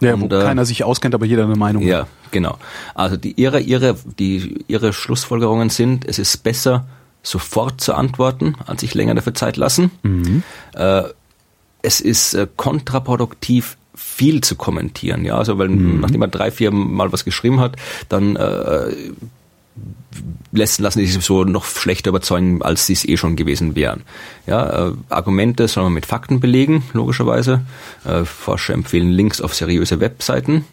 Ja, 0.00 0.14
und, 0.14 0.30
wo 0.30 0.36
äh, 0.36 0.42
keiner 0.42 0.64
sich 0.64 0.84
auskennt, 0.84 1.14
aber 1.14 1.26
jeder 1.26 1.44
eine 1.44 1.56
Meinung 1.56 1.82
ja, 1.82 2.00
hat. 2.00 2.08
Genau. 2.34 2.58
Also 2.96 3.16
die 3.16 3.40
ihre, 3.40 3.60
ihre, 3.60 3.94
die, 4.18 4.64
ihre 4.66 4.92
Schlussfolgerungen 4.92 5.70
sind, 5.70 6.04
es 6.04 6.18
ist 6.18 6.42
besser, 6.42 6.84
sofort 7.22 7.80
zu 7.80 7.94
antworten, 7.94 8.56
als 8.66 8.80
sich 8.80 8.92
länger 8.92 9.14
dafür 9.14 9.34
Zeit 9.34 9.56
lassen. 9.56 9.92
Mhm. 10.02 10.42
Äh, 10.72 11.04
es 11.82 12.00
ist 12.00 12.34
äh, 12.34 12.48
kontraproduktiv, 12.56 13.76
viel 13.94 14.40
zu 14.40 14.56
kommentieren, 14.56 15.24
ja, 15.24 15.38
also 15.38 15.56
weil 15.58 15.68
mhm. 15.68 16.00
nachdem 16.00 16.18
man 16.18 16.32
drei, 16.32 16.50
vier 16.50 16.72
Mal 16.72 17.12
was 17.12 17.24
geschrieben 17.24 17.60
hat, 17.60 17.76
dann 18.08 18.34
äh, 18.34 18.92
lässt, 20.50 20.80
lassen 20.80 20.98
die 20.98 21.06
sich 21.06 21.24
so 21.24 21.44
noch 21.44 21.64
schlechter 21.64 22.08
überzeugen, 22.08 22.62
als 22.62 22.86
sie 22.86 22.94
es 22.94 23.04
eh 23.04 23.16
schon 23.16 23.36
gewesen 23.36 23.76
wären. 23.76 24.02
Ja, 24.48 24.88
äh, 24.88 24.92
Argumente 25.08 25.68
soll 25.68 25.84
man 25.84 25.92
mit 25.92 26.06
Fakten 26.06 26.40
belegen, 26.40 26.82
logischerweise. 26.94 27.64
Äh, 28.04 28.24
Forscher 28.24 28.74
empfehlen 28.74 29.12
Links 29.12 29.40
auf 29.40 29.54
seriöse 29.54 30.00
Webseiten. 30.00 30.64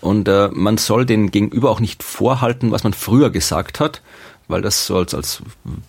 Und 0.00 0.28
äh, 0.28 0.48
man 0.52 0.78
soll 0.78 1.04
den 1.04 1.30
Gegenüber 1.30 1.70
auch 1.70 1.80
nicht 1.80 2.02
vorhalten, 2.02 2.72
was 2.72 2.84
man 2.84 2.94
früher 2.94 3.30
gesagt 3.30 3.80
hat, 3.80 4.00
weil 4.48 4.62
das 4.62 4.86
so 4.86 4.96
als, 4.96 5.14
als 5.14 5.42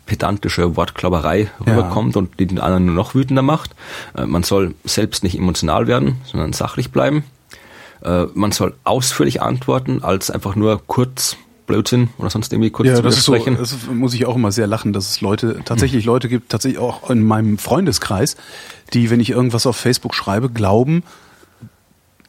pedantische 0.05 0.75
Wortklauberei 0.75 1.49
rüberkommt 1.65 2.15
ja. 2.15 2.19
und 2.19 2.39
die 2.39 2.45
den 2.45 2.59
anderen 2.59 2.85
nur 2.85 2.95
noch 2.95 3.15
wütender 3.15 3.41
macht. 3.41 3.71
Äh, 4.15 4.25
man 4.25 4.43
soll 4.43 4.75
selbst 4.83 5.23
nicht 5.23 5.37
emotional 5.37 5.87
werden, 5.87 6.17
sondern 6.25 6.53
sachlich 6.53 6.91
bleiben. 6.91 7.23
Äh, 8.03 8.25
man 8.33 8.51
soll 8.51 8.73
ausführlich 8.83 9.41
antworten, 9.41 10.03
als 10.03 10.31
einfach 10.31 10.55
nur 10.55 10.81
kurz 10.87 11.37
Blödsinn 11.67 12.09
oder 12.17 12.29
sonst 12.29 12.51
irgendwie 12.51 12.69
kurz 12.69 12.89
ja, 12.89 12.95
zu 12.95 13.01
das 13.01 13.17
ist 13.17 13.23
so, 13.23 13.35
das 13.35 13.75
muss 13.93 14.13
ich 14.13 14.25
auch 14.25 14.35
immer 14.35 14.51
sehr 14.51 14.67
lachen, 14.67 14.91
dass 14.91 15.09
es 15.09 15.21
Leute, 15.21 15.61
tatsächlich 15.63 16.03
Leute 16.03 16.27
gibt, 16.27 16.49
tatsächlich 16.49 16.81
auch 16.81 17.09
in 17.09 17.23
meinem 17.23 17.57
Freundeskreis, 17.57 18.35
die, 18.93 19.09
wenn 19.09 19.21
ich 19.21 19.29
irgendwas 19.29 19.65
auf 19.65 19.77
Facebook 19.77 20.13
schreibe, 20.13 20.49
glauben, 20.49 21.03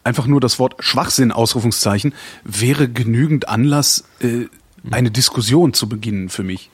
einfach 0.04 0.26
nur 0.26 0.40
das 0.40 0.58
Wort 0.58 0.76
Schwachsinn, 0.80 1.32
Ausrufungszeichen, 1.32 2.14
wäre 2.44 2.88
genügend 2.88 3.48
Anlass, 3.48 4.04
äh, 4.20 4.46
eine 4.90 5.10
Diskussion 5.10 5.74
zu 5.74 5.88
beginnen 5.88 6.28
für 6.28 6.42
mich. 6.42 6.70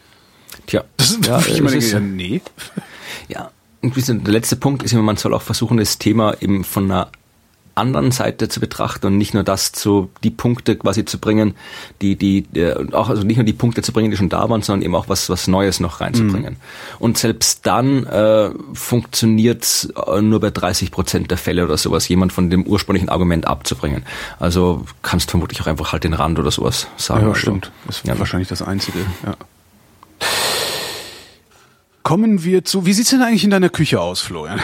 Tja, 0.67 0.85
das, 0.97 1.19
ja, 1.25 1.39
ich 1.41 1.61
meine, 1.63 1.77
ist, 1.77 1.93
ja, 1.93 2.01
nee. 2.01 2.41
Ja, 3.29 3.51
und 3.83 3.97
der 3.97 4.33
letzte 4.33 4.57
Punkt 4.57 4.83
ist 4.83 4.93
immer, 4.93 5.03
man 5.03 5.17
soll 5.17 5.35
auch 5.35 5.43
versuchen, 5.43 5.77
das 5.77 5.99
Thema 5.99 6.37
eben 6.41 6.65
von 6.65 6.91
einer 6.91 7.11
anderen 7.79 8.11
Seite 8.11 8.49
zu 8.49 8.61
betrachten 8.61 9.07
und 9.07 9.19
nicht 9.19 9.35
nur 9.35 9.43
das 9.43 9.73
zu, 9.73 10.11
die 10.23 10.31
Punkte 10.31 10.77
quasi 10.77 11.05
zu 11.05 11.19
bringen, 11.19 11.55
die, 12.03 12.17
die, 12.17 12.47
äh, 12.55 12.93
auch, 12.93 13.09
also 13.09 13.23
nicht 13.23 13.37
nur 13.37 13.47
die 13.47 13.53
Punkte 13.53 13.83
zu 13.83 13.93
bringen, 13.93 14.11
die 14.11 14.17
schon 14.17 14.29
da 14.29 14.49
waren, 14.51 14.63
sondern 14.63 14.85
eben 14.85 14.95
auch 14.95 15.09
was, 15.09 15.31
was 15.31 15.49
Neues 15.49 15.81
noch 15.81 16.01
reinzubringen. 16.01 16.55
Mhm. 16.55 16.97
Und 16.99 17.19
selbst 17.19 17.67
dann 17.67 18.05
äh, 18.07 18.51
funktioniert 18.75 19.89
äh, 20.07 20.21
nur 20.21 20.41
bei 20.41 20.51
30 20.51 20.91
Prozent 20.91 21.31
der 21.31 21.39
Fälle 21.39 21.65
oder 21.65 21.77
sowas, 21.77 22.09
jemand 22.09 22.33
von 22.33 22.51
dem 22.51 22.65
ursprünglichen 22.65 23.09
Argument 23.09 23.47
abzubringen. 23.47 24.05
Also 24.39 24.85
kannst 25.03 25.31
vermutlich 25.31 25.61
auch 25.63 25.67
einfach 25.67 25.93
halt 25.93 26.05
den 26.05 26.15
Rand 26.15 26.39
oder 26.39 26.51
sowas 26.51 26.89
sagen. 26.97 27.23
Ja, 27.23 27.29
also, 27.29 27.41
stimmt. 27.41 27.73
Das 27.87 27.99
ist 27.99 28.07
ja. 28.07 28.19
wahrscheinlich 28.19 28.49
das 28.49 28.63
Einzige, 28.63 28.99
ja. 29.25 29.35
Kommen 32.03 32.43
wir 32.43 32.65
zu, 32.65 32.87
wie 32.87 32.95
sieht's 32.95 33.11
denn 33.11 33.21
eigentlich 33.21 33.45
in 33.45 33.51
deiner 33.51 33.69
Küche 33.69 34.01
aus, 34.01 34.21
Florian? 34.21 34.61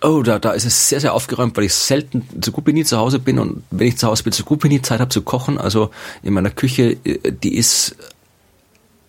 Oh, 0.00 0.22
da, 0.22 0.38
da 0.38 0.52
ist 0.52 0.64
es 0.64 0.88
sehr, 0.88 1.00
sehr 1.00 1.12
aufgeräumt, 1.12 1.56
weil 1.56 1.64
ich 1.64 1.74
selten 1.74 2.26
wie 2.68 2.72
nie 2.72 2.84
zu 2.84 2.98
Hause 2.98 3.18
bin 3.18 3.38
und 3.38 3.64
wenn 3.70 3.88
ich 3.88 3.98
zu 3.98 4.06
Hause 4.06 4.22
bin, 4.22 4.32
wie 4.62 4.68
nie 4.68 4.82
Zeit 4.82 5.00
habe 5.00 5.10
zu 5.10 5.22
kochen. 5.22 5.58
Also 5.58 5.90
in 6.22 6.34
meiner 6.34 6.50
Küche, 6.50 6.96
äh, 7.04 7.32
die 7.32 7.56
ist, 7.56 7.96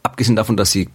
abgesehen 0.02 0.36
davon, 0.36 0.58
dass 0.58 0.72
sie 0.72 0.90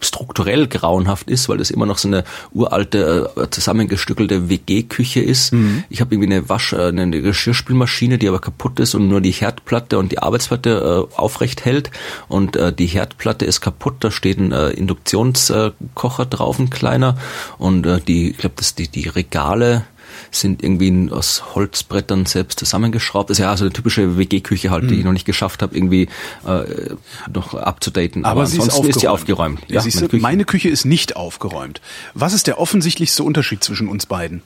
strukturell 0.00 0.68
grauenhaft 0.68 1.28
ist, 1.28 1.48
weil 1.48 1.58
das 1.58 1.70
immer 1.70 1.86
noch 1.86 1.98
so 1.98 2.08
eine 2.08 2.24
uralte, 2.52 3.30
äh, 3.36 3.50
zusammengestückelte 3.50 4.48
WG-Küche 4.48 5.20
ist. 5.20 5.52
Mhm. 5.52 5.84
Ich 5.90 6.00
habe 6.00 6.14
irgendwie 6.14 6.34
eine 6.34 6.48
Wasch-, 6.48 6.72
äh, 6.72 6.88
eine 6.88 7.20
Geschirrspülmaschine, 7.20 8.18
die 8.18 8.28
aber 8.28 8.40
kaputt 8.40 8.78
ist 8.80 8.94
und 8.94 9.08
nur 9.08 9.20
die 9.20 9.32
Herdplatte 9.32 9.98
und 9.98 10.12
die 10.12 10.20
Arbeitsplatte 10.20 11.08
äh, 11.10 11.16
aufrecht 11.16 11.64
hält. 11.64 11.90
Und 12.28 12.56
äh, 12.56 12.72
die 12.72 12.86
Herdplatte 12.86 13.44
ist 13.44 13.60
kaputt, 13.60 13.96
da 14.00 14.10
steht 14.10 14.38
ein 14.38 14.52
äh, 14.52 14.70
Induktionskocher 14.70 16.26
drauf, 16.26 16.58
ein 16.58 16.70
kleiner. 16.70 17.16
Und 17.58 17.86
äh, 17.86 18.00
die, 18.00 18.30
ich 18.30 18.38
glaube, 18.38 18.54
das 18.56 18.74
die, 18.74 18.88
die 18.88 19.08
Regale 19.08 19.84
sind 20.30 20.62
irgendwie 20.62 21.10
aus 21.10 21.54
Holzbrettern 21.54 22.26
selbst 22.26 22.58
zusammengeschraubt. 22.58 23.30
Das 23.30 23.38
ist 23.38 23.42
ja 23.42 23.56
so 23.56 23.64
eine 23.64 23.72
typische 23.72 24.16
WG-Küche 24.18 24.70
halt, 24.70 24.84
die 24.84 24.94
ich 24.94 25.00
hm. 25.00 25.06
noch 25.06 25.12
nicht 25.12 25.24
geschafft 25.24 25.62
habe, 25.62 25.76
irgendwie 25.76 26.08
äh, 26.46 26.94
noch 27.32 27.54
abzudaten. 27.54 28.24
Aber, 28.24 28.40
Aber 28.40 28.46
sie 28.46 28.60
ansonsten 28.60 28.88
ist, 28.88 28.96
ist 28.96 29.00
sie 29.00 29.08
aufgeräumt. 29.08 29.60
Ja, 29.68 29.80
ja 29.80 29.90
meine, 29.94 30.08
Küche. 30.08 30.22
meine 30.22 30.44
Küche 30.44 30.68
ist 30.68 30.84
nicht 30.84 31.16
aufgeräumt. 31.16 31.80
Was 32.14 32.32
ist 32.32 32.46
der 32.46 32.58
offensichtlichste 32.58 33.22
Unterschied 33.22 33.62
zwischen 33.64 33.88
uns 33.88 34.06
beiden? 34.06 34.42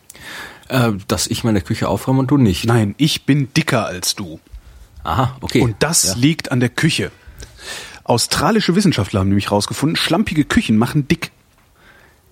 Äh, 0.68 0.92
dass 1.08 1.26
ich 1.26 1.44
meine 1.44 1.60
Küche 1.60 1.88
aufräume 1.88 2.20
und 2.20 2.30
du 2.30 2.38
nicht. 2.38 2.64
Nein, 2.64 2.94
ich 2.98 3.26
bin 3.26 3.52
dicker 3.54 3.86
als 3.86 4.14
du. 4.14 4.40
Aha, 5.04 5.36
okay. 5.40 5.60
Und 5.60 5.76
das 5.80 6.04
ja. 6.04 6.14
liegt 6.14 6.52
an 6.52 6.60
der 6.60 6.68
Küche. 6.68 7.10
Australische 8.04 8.74
Wissenschaftler 8.74 9.20
haben 9.20 9.28
nämlich 9.28 9.46
herausgefunden, 9.46 9.96
schlampige 9.96 10.44
Küchen 10.44 10.76
machen 10.76 11.08
dick. 11.08 11.30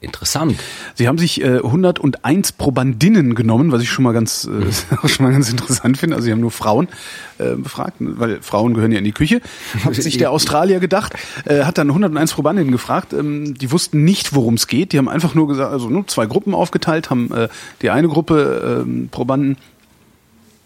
Interessant. 0.03 0.57
Sie 0.95 1.09
haben 1.09 1.19
sich 1.19 1.43
äh, 1.43 1.59
101 1.59 2.53
Probandinnen 2.53 3.35
genommen, 3.35 3.71
was 3.71 3.83
ich 3.83 3.91
schon 3.91 4.03
mal 4.03 4.13
ganz 4.13 4.49
äh, 4.49 5.09
schon 5.09 5.27
mal 5.27 5.33
ganz 5.33 5.51
interessant 5.51 5.99
finde. 5.99 6.17
Also 6.17 6.25
Sie 6.25 6.33
haben 6.33 6.41
nur 6.41 6.51
Frauen 6.51 6.89
äh, 7.37 7.55
befragt, 7.57 7.97
weil 7.99 8.41
Frauen 8.41 8.73
gehören 8.73 8.93
ja 8.93 8.99
in 8.99 9.05
die 9.05 9.13
Küche. 9.13 9.43
Hat 9.85 9.95
sich 9.95 10.17
der 10.17 10.31
Australier 10.33 10.81
gedacht, 10.81 11.13
äh, 11.45 11.65
hat 11.65 11.77
dann 11.77 11.89
101 11.89 12.33
Probandinnen 12.33 12.73
gefragt. 12.73 13.13
Ähm, 13.13 13.53
die 13.59 13.71
wussten 13.73 14.03
nicht, 14.03 14.35
worum 14.35 14.55
es 14.55 14.69
geht. 14.69 14.93
Die 14.93 14.99
haben 14.99 15.09
einfach 15.09 15.35
nur 15.35 15.49
gesagt, 15.49 15.71
also 15.71 15.91
nur 15.91 16.07
zwei 16.07 16.25
Gruppen 16.25 16.55
aufgeteilt, 16.55 17.11
haben 17.11 17.31
äh, 17.33 17.49
die 17.83 17.91
eine 17.91 18.09
Gruppe 18.09 18.87
äh, 18.87 19.07
Probanden 19.11 19.59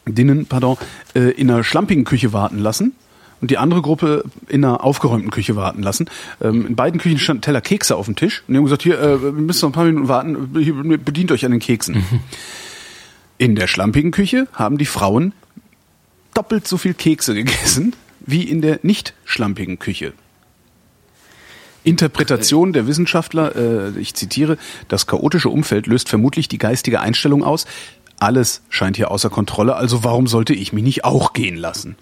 Dinnen, 0.06 0.46
pardon, 0.46 0.76
äh, 1.14 1.30
in 1.30 1.50
einer 1.50 1.64
schlampigen 1.64 2.04
Küche 2.04 2.32
warten 2.32 2.58
lassen 2.58 2.92
und 3.44 3.50
die 3.50 3.58
andere 3.58 3.82
Gruppe 3.82 4.24
in 4.48 4.64
einer 4.64 4.82
aufgeräumten 4.82 5.30
Küche 5.30 5.54
warten 5.54 5.82
lassen. 5.82 6.06
Ähm, 6.40 6.66
in 6.66 6.76
beiden 6.76 6.98
Küchen 6.98 7.18
stand 7.18 7.40
ein 7.40 7.42
Teller 7.42 7.60
Kekse 7.60 7.94
auf 7.94 8.06
dem 8.06 8.16
Tisch 8.16 8.42
und 8.48 8.54
die 8.54 8.56
haben 8.56 8.64
gesagt, 8.64 8.82
hier, 8.82 8.98
äh, 8.98 9.22
wir 9.22 9.32
müssen 9.32 9.66
noch 9.66 9.68
ein 9.68 9.72
paar 9.74 9.84
Minuten 9.84 10.08
warten, 10.08 10.48
hier, 10.58 10.72
bedient 10.96 11.30
euch 11.30 11.44
an 11.44 11.50
den 11.50 11.60
Keksen. 11.60 11.96
Mhm. 11.96 12.20
In 13.36 13.54
der 13.54 13.66
schlampigen 13.66 14.12
Küche 14.12 14.48
haben 14.54 14.78
die 14.78 14.86
Frauen 14.86 15.34
doppelt 16.32 16.66
so 16.66 16.78
viel 16.78 16.94
Kekse 16.94 17.34
gegessen 17.34 17.94
wie 18.20 18.44
in 18.44 18.62
der 18.62 18.78
nicht 18.82 19.12
schlampigen 19.26 19.78
Küche. 19.78 20.14
Interpretation 21.82 22.72
der 22.72 22.86
Wissenschaftler, 22.86 23.56
äh, 23.56 24.00
ich 24.00 24.14
zitiere, 24.14 24.56
das 24.88 25.06
chaotische 25.06 25.50
Umfeld 25.50 25.86
löst 25.86 26.08
vermutlich 26.08 26.48
die 26.48 26.56
geistige 26.56 27.02
Einstellung 27.02 27.44
aus, 27.44 27.66
alles 28.20 28.62
scheint 28.68 28.96
hier 28.96 29.10
außer 29.10 29.30
Kontrolle, 29.30 29.76
also 29.76 30.04
warum 30.04 30.26
sollte 30.26 30.54
ich 30.54 30.72
mich 30.72 30.84
nicht 30.84 31.04
auch 31.04 31.32
gehen 31.32 31.56
lassen? 31.56 31.96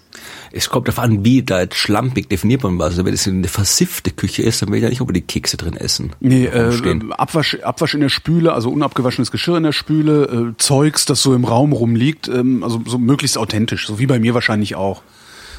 Es 0.51 0.69
kommt 0.69 0.87
darauf 0.87 0.99
an, 0.99 1.25
wie 1.25 1.43
da 1.43 1.61
jetzt 1.61 1.75
schlampig 1.75 2.29
definiert 2.29 2.63
man 2.63 2.77
was. 2.77 2.91
Also 2.91 3.05
wenn 3.05 3.13
es 3.13 3.27
eine 3.27 3.47
versiffte 3.47 4.11
Küche 4.11 4.43
ist, 4.43 4.61
dann 4.61 4.69
will 4.69 4.77
ich 4.77 4.83
ja 4.83 4.89
nicht 4.89 5.01
über 5.01 5.11
die 5.11 5.21
Kekse 5.21 5.57
drin 5.57 5.75
essen. 5.75 6.13
Nee, 6.19 6.45
äh, 6.45 6.99
Abwasch, 7.17 7.57
Abwasch 7.63 7.95
in 7.95 8.01
der 8.01 8.09
Spüle, 8.09 8.53
also 8.53 8.69
unabgewaschenes 8.69 9.31
Geschirr 9.31 9.57
in 9.57 9.63
der 9.63 9.71
Spüle, 9.71 10.53
äh, 10.53 10.57
Zeugs, 10.57 11.05
das 11.05 11.21
so 11.21 11.33
im 11.33 11.43
Raum 11.43 11.73
rumliegt, 11.73 12.27
ähm, 12.27 12.63
also 12.63 12.81
so 12.85 12.99
möglichst 12.99 13.37
authentisch, 13.37 13.87
so 13.87 13.99
wie 13.99 14.05
bei 14.05 14.19
mir 14.19 14.33
wahrscheinlich 14.33 14.75
auch. 14.75 15.01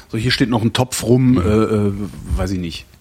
So 0.09 0.17
hier 0.17 0.31
steht 0.31 0.49
noch 0.49 0.61
ein 0.61 0.73
Topf 0.73 1.03
rum, 1.03 1.31
mhm. 1.31 1.37
äh, 1.39 1.41
äh, 1.41 1.93
weiß 2.37 2.51
ich 2.51 2.59
nicht. 2.59 2.85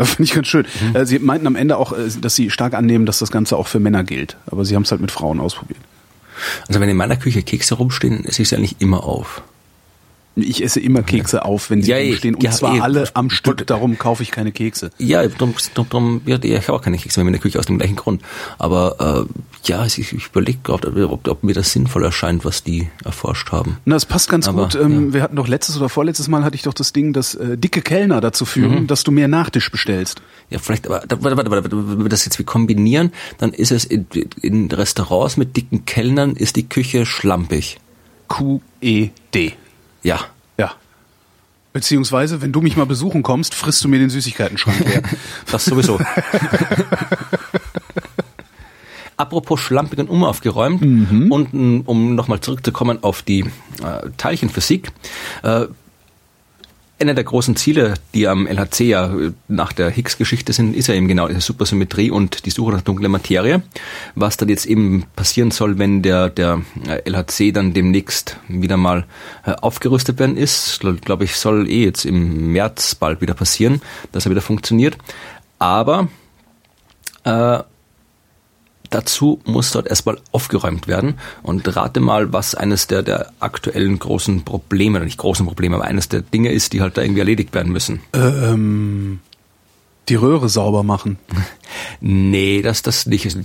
Das 0.00 0.14
finde 0.14 0.22
ich 0.22 0.34
ganz 0.34 0.46
schön. 0.46 0.64
Mhm. 0.80 0.96
Äh, 0.96 1.04
sie 1.04 1.18
meinten 1.18 1.46
am 1.46 1.56
Ende 1.56 1.76
auch, 1.76 1.92
äh, 1.92 2.08
dass 2.22 2.34
sie 2.34 2.48
stark 2.48 2.72
annehmen, 2.72 3.04
dass 3.04 3.18
das 3.18 3.30
Ganze 3.30 3.58
auch 3.58 3.66
für 3.66 3.80
Männer 3.80 4.02
gilt. 4.02 4.38
Aber 4.46 4.64
sie 4.64 4.74
haben 4.74 4.84
es 4.84 4.90
halt 4.90 5.02
mit 5.02 5.10
Frauen 5.10 5.40
ausprobiert. 5.40 5.80
Also 6.68 6.80
wenn 6.80 6.88
in 6.88 6.96
meiner 6.96 7.16
Küche 7.16 7.42
Kekse 7.42 7.74
rumstehen, 7.74 8.24
esse 8.24 8.42
ich 8.42 8.48
sie 8.48 8.56
eigentlich 8.56 8.80
immer 8.80 9.04
auf. 9.04 9.42
Ich 10.36 10.62
esse 10.62 10.78
immer 10.78 11.02
Kekse 11.02 11.44
auf, 11.44 11.70
wenn 11.70 11.82
sie 11.82 11.90
ja, 11.90 11.98
rumstehen. 11.98 12.36
Und 12.36 12.42
ja, 12.42 12.50
zwar 12.52 12.76
eh, 12.76 12.80
alle 12.80 13.08
am 13.14 13.30
Stück, 13.30 13.66
darum 13.66 13.98
kaufe 13.98 14.22
ich 14.22 14.30
keine 14.30 14.52
Kekse. 14.52 14.90
Ja, 14.98 15.26
darum, 15.26 15.54
darum 15.74 16.22
ja, 16.24 16.38
ich 16.40 16.68
habe 16.68 16.74
auch 16.74 16.82
keine 16.82 16.98
Kekse 16.98 17.20
mehr 17.20 17.28
in 17.28 17.32
der 17.32 17.40
Küche 17.40 17.58
aus 17.58 17.66
dem 17.66 17.78
gleichen 17.78 17.96
Grund. 17.96 18.22
Aber 18.58 19.26
äh, 19.28 19.68
ja, 19.68 19.84
ich, 19.84 19.98
ich 19.98 20.12
überlege 20.12 20.58
gerade, 20.62 21.08
ob, 21.08 21.26
ob, 21.28 21.42
mir 21.42 21.52
das 21.52 21.72
sinnvoll 21.72 22.04
erscheint, 22.04 22.44
was 22.44 22.62
die 22.62 22.88
erforscht 23.04 23.50
haben. 23.50 23.78
Na, 23.84 23.96
das 23.96 24.06
passt 24.06 24.30
ganz 24.30 24.46
Aber, 24.46 24.64
gut. 24.64 24.76
Ähm, 24.76 25.08
ja. 25.08 25.14
Wir 25.14 25.22
hatten 25.22 25.36
doch 25.36 25.48
letztes 25.48 25.76
oder 25.76 25.88
vorletztes 25.88 26.28
Mal 26.28 26.44
hatte 26.44 26.54
ich 26.54 26.62
doch 26.62 26.74
das 26.74 26.92
Ding, 26.92 27.12
dass 27.12 27.34
äh, 27.34 27.58
dicke 27.58 27.82
Kellner 27.82 28.20
dazu 28.20 28.44
führen, 28.44 28.82
mhm. 28.82 28.86
dass 28.86 29.02
du 29.02 29.10
mehr 29.10 29.28
Nachtisch 29.28 29.70
bestellst. 29.70 30.22
Ja, 30.48 30.58
vielleicht, 30.58 30.86
aber 30.86 31.02
warte, 31.08 31.36
warte, 31.36 31.50
warte, 31.50 31.70
wenn 31.72 32.02
wir 32.02 32.08
das 32.08 32.24
jetzt 32.24 32.38
wie 32.38 32.44
kombinieren, 32.44 33.12
dann 33.38 33.52
ist 33.52 33.72
es 33.72 33.84
in, 33.84 34.06
in 34.40 34.70
Restaurants 34.70 35.36
mit 35.36 35.56
dicken 35.56 35.84
Kellnern 35.86 36.36
ist 36.36 36.56
die 36.56 36.68
Küche 36.68 37.04
schlampig. 37.04 37.78
Q-E-D. 38.28 39.54
Ja. 40.02 40.20
Ja. 40.58 40.72
Beziehungsweise, 41.72 42.42
wenn 42.42 42.52
du 42.52 42.60
mich 42.60 42.76
mal 42.76 42.86
besuchen 42.86 43.22
kommst, 43.22 43.54
frisst 43.54 43.84
du 43.84 43.88
mir 43.88 43.98
den 43.98 44.10
Süßigkeiten-Schrank 44.10 44.80
leer. 44.80 45.02
das 45.50 45.64
sowieso. 45.64 46.00
Apropos 49.16 49.60
schlampig 49.60 49.98
und 49.98 50.08
umaufgeräumt 50.08 50.80
mhm. 50.80 51.30
und 51.30 51.84
um 51.86 52.14
nochmal 52.14 52.40
zurückzukommen 52.40 53.04
auf 53.04 53.20
die 53.22 53.40
äh, 53.82 54.08
Teilchenphysik. 54.16 54.90
Äh, 55.42 55.66
einer 57.00 57.14
der 57.14 57.24
großen 57.24 57.56
Ziele, 57.56 57.94
die 58.14 58.28
am 58.28 58.46
LHC 58.46 58.80
ja 58.80 59.14
nach 59.48 59.72
der 59.72 59.90
Higgs-Geschichte 59.90 60.52
sind, 60.52 60.76
ist 60.76 60.86
ja 60.86 60.94
eben 60.94 61.08
genau 61.08 61.28
diese 61.28 61.40
Supersymmetrie 61.40 62.10
und 62.10 62.44
die 62.46 62.50
Suche 62.50 62.72
nach 62.72 62.82
dunkler 62.82 63.08
Materie. 63.08 63.62
Was 64.14 64.36
dann 64.36 64.48
jetzt 64.48 64.66
eben 64.66 65.04
passieren 65.16 65.50
soll, 65.50 65.78
wenn 65.78 66.02
der, 66.02 66.28
der 66.28 66.62
LHC 67.04 67.52
dann 67.52 67.72
demnächst 67.72 68.36
wieder 68.48 68.76
mal 68.76 69.06
äh, 69.46 69.52
aufgerüstet 69.52 70.18
werden 70.18 70.36
ist, 70.36 70.80
glaube 71.00 71.24
ich, 71.24 71.36
soll 71.36 71.68
eh 71.68 71.84
jetzt 71.84 72.04
im 72.04 72.52
März 72.52 72.94
bald 72.94 73.20
wieder 73.20 73.34
passieren, 73.34 73.80
dass 74.12 74.26
er 74.26 74.30
wieder 74.30 74.42
funktioniert. 74.42 74.98
Aber 75.58 76.08
äh, 77.24 77.60
Dazu 78.90 79.40
muss 79.44 79.70
dort 79.70 79.86
erstmal 79.86 80.18
aufgeräumt 80.32 80.88
werden. 80.88 81.14
Und 81.42 81.76
rate 81.76 82.00
mal, 82.00 82.32
was 82.32 82.54
eines 82.54 82.88
der, 82.88 83.02
der 83.02 83.32
aktuellen 83.38 83.98
großen 83.98 84.44
Probleme, 84.44 84.98
oder 84.98 85.04
nicht 85.04 85.18
großen 85.18 85.46
Probleme, 85.46 85.76
aber 85.76 85.84
eines 85.84 86.08
der 86.08 86.22
Dinge 86.22 86.52
ist, 86.52 86.72
die 86.72 86.80
halt 86.80 86.96
da 86.96 87.02
irgendwie 87.02 87.20
erledigt 87.20 87.54
werden 87.54 87.72
müssen. 87.72 88.00
Ähm, 88.12 89.20
die 90.08 90.16
Röhre 90.16 90.48
sauber 90.48 90.82
machen. 90.82 91.18
Nee, 92.00 92.62
das, 92.62 92.82
das 92.82 93.06
nicht. 93.06 93.36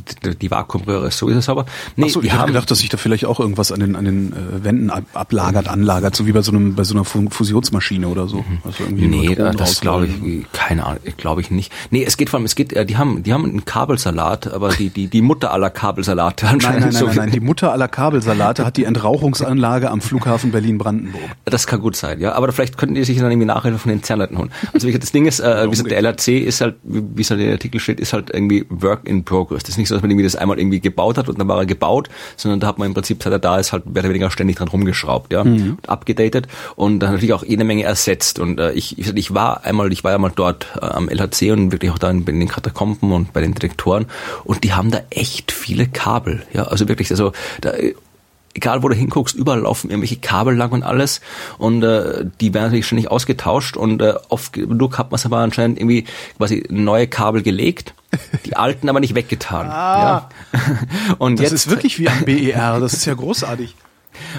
Die 0.41 0.51
Vakuumröhre 0.51 1.07
ist 1.07 1.17
sowieso 1.17 1.41
sauber. 1.41 1.65
Nee, 1.95 2.05
Ach 2.07 2.11
so, 2.11 2.21
ich 2.23 2.31
habe 2.31 2.47
gedacht, 2.47 2.71
dass 2.71 2.79
sich 2.79 2.89
da 2.89 2.97
vielleicht 2.97 3.25
auch 3.25 3.39
irgendwas 3.39 3.71
an 3.71 3.79
den, 3.79 3.95
an 3.95 4.05
den 4.05 4.33
äh, 4.33 4.63
Wänden 4.63 4.89
ablagert, 4.89 5.67
anlagert, 5.67 6.15
so 6.15 6.25
wie 6.25 6.31
bei 6.31 6.41
so 6.41 6.51
einem, 6.51 6.75
bei 6.75 6.83
so 6.83 6.95
einer 6.95 7.03
Fusionsmaschine 7.03 8.07
oder 8.07 8.27
so. 8.27 8.37
Mhm. 8.37 8.57
Also 8.63 8.83
nee, 8.89 9.35
das, 9.35 9.55
das 9.55 9.81
glaube 9.81 10.07
ich, 10.07 10.45
keine 10.53 10.85
Ahnung, 10.85 10.99
glaube 11.17 11.41
ich 11.41 11.51
nicht. 11.51 11.71
Nee, 11.91 12.03
es 12.03 12.17
geht 12.17 12.29
vor 12.29 12.37
allem, 12.37 12.45
es 12.45 12.55
geht, 12.55 12.73
äh, 12.73 12.85
die 12.85 12.97
haben, 12.97 13.23
die 13.23 13.33
haben 13.33 13.43
einen 13.43 13.65
Kabelsalat, 13.65 14.53
aber 14.53 14.69
die, 14.69 14.89
die, 14.89 15.07
die 15.07 15.21
Mutter 15.21 15.51
aller 15.51 15.69
Kabelsalate 15.69 16.47
anscheinend. 16.47 16.81
Nein, 16.81 16.93
nein, 16.93 17.03
nein, 17.03 17.05
nein, 17.07 17.15
nein, 17.15 17.31
die 17.31 17.39
Mutter 17.41 17.71
aller 17.71 17.87
Kabelsalate 17.87 18.65
hat 18.65 18.77
die 18.77 18.85
Entrauchungsanlage 18.85 19.91
am 19.91 20.01
Flughafen 20.01 20.51
Berlin-Brandenburg. 20.51 21.23
Das 21.45 21.67
kann 21.67 21.81
gut 21.81 21.95
sein, 21.95 22.19
ja. 22.19 22.33
Aber 22.33 22.51
vielleicht 22.51 22.77
könnten 22.77 22.95
die 22.95 23.03
sich 23.03 23.17
dann 23.17 23.31
irgendwie 23.31 23.47
Nachhilfe 23.47 23.79
von 23.79 23.91
den 23.91 24.03
Zernleuten 24.03 24.37
holen. 24.37 24.51
Also 24.73 24.89
das 24.89 25.11
Ding 25.11 25.25
ist, 25.25 25.39
äh, 25.39 25.65
wie 25.65 25.71
gesagt, 25.71 25.91
der 25.91 25.99
LRC 25.99 26.27
ist 26.29 26.61
halt, 26.61 26.75
wie 26.83 27.21
es 27.21 27.29
halt 27.29 27.39
in 27.39 27.47
der 27.47 27.55
Artikel 27.55 27.79
steht, 27.79 27.99
ist 27.99 28.13
halt 28.13 28.29
irgendwie 28.45 28.65
Work 28.69 29.01
in 29.07 29.23
Progress. 29.23 29.63
Das 29.63 29.71
ist 29.71 29.77
nicht 29.77 29.87
so, 29.87 29.95
dass 29.95 30.01
man 30.01 30.11
irgendwie 30.11 30.23
das 30.23 30.35
einmal 30.35 30.59
irgendwie 30.59 30.79
gebaut 30.79 31.17
hat 31.17 31.29
und 31.29 31.39
dann 31.39 31.47
war 31.47 31.57
er 31.57 31.65
gebaut, 31.65 32.09
sondern 32.37 32.59
da 32.59 32.67
hat 32.67 32.77
man 32.77 32.87
im 32.87 32.93
Prinzip, 32.93 33.21
seit 33.21 33.33
er 33.33 33.39
da 33.39 33.59
ist, 33.59 33.71
halt 33.73 33.85
mehr 33.85 34.03
oder 34.03 34.09
weniger 34.09 34.31
ständig 34.31 34.57
dran 34.57 34.67
rumgeschraubt, 34.67 35.33
ja, 35.33 35.43
mhm. 35.43 35.77
und 35.77 35.89
abgedatet 35.89 36.47
und 36.75 36.99
dann 36.99 37.11
natürlich 37.11 37.33
auch 37.33 37.43
jede 37.43 37.63
Menge 37.63 37.83
ersetzt. 37.83 38.39
Und 38.39 38.59
äh, 38.59 38.71
ich, 38.73 38.97
ich, 38.97 39.15
ich 39.15 39.33
war 39.33 39.63
einmal, 39.63 39.91
ich 39.91 40.03
war 40.03 40.11
ja 40.11 40.17
mal 40.17 40.31
dort 40.35 40.67
äh, 40.75 40.85
am 40.85 41.09
LHC 41.09 41.51
und 41.51 41.71
wirklich 41.71 41.91
auch 41.91 41.99
da 41.99 42.09
in, 42.09 42.25
in 42.25 42.39
den 42.39 42.49
Katakomben 42.49 43.11
und 43.11 43.33
bei 43.33 43.41
den 43.41 43.53
Direktoren 43.53 44.05
und 44.43 44.63
die 44.63 44.73
haben 44.73 44.91
da 44.91 45.01
echt 45.09 45.51
viele 45.51 45.87
Kabel, 45.87 46.43
ja, 46.53 46.63
also 46.63 46.87
wirklich, 46.87 47.11
also 47.11 47.31
da 47.61 47.73
egal 48.55 48.81
wo 48.81 48.89
du 48.89 48.95
hinguckst, 48.95 49.35
überall 49.35 49.59
laufen 49.59 49.89
irgendwelche 49.89 50.15
Kabel 50.15 50.55
lang 50.55 50.71
und 50.71 50.83
alles 50.83 51.21
und 51.57 51.83
äh, 51.83 52.25
die 52.39 52.53
werden 52.53 52.65
natürlich 52.65 52.87
ständig 52.87 53.11
ausgetauscht 53.11 53.77
und 53.77 54.01
äh, 54.01 54.15
oft 54.29 54.53
genug 54.53 54.97
hat 54.97 55.11
man 55.11 55.15
es 55.15 55.25
aber 55.25 55.37
anscheinend 55.37 55.77
irgendwie 55.77 56.05
quasi 56.37 56.65
neue 56.69 57.07
Kabel 57.07 57.43
gelegt, 57.43 57.93
die 58.45 58.55
alten 58.55 58.89
aber 58.89 59.01
nicht 59.01 59.13
weggetan. 59.13 59.67
Ah, 59.67 60.29
ja. 60.53 60.61
und 61.17 61.39
das 61.39 61.51
jetzt, 61.51 61.53
ist 61.53 61.69
wirklich 61.69 61.99
wie 61.99 62.07
ein 62.09 62.25
BER, 62.25 62.79
das 62.79 62.93
ist 62.93 63.05
ja 63.05 63.13
großartig. 63.13 63.75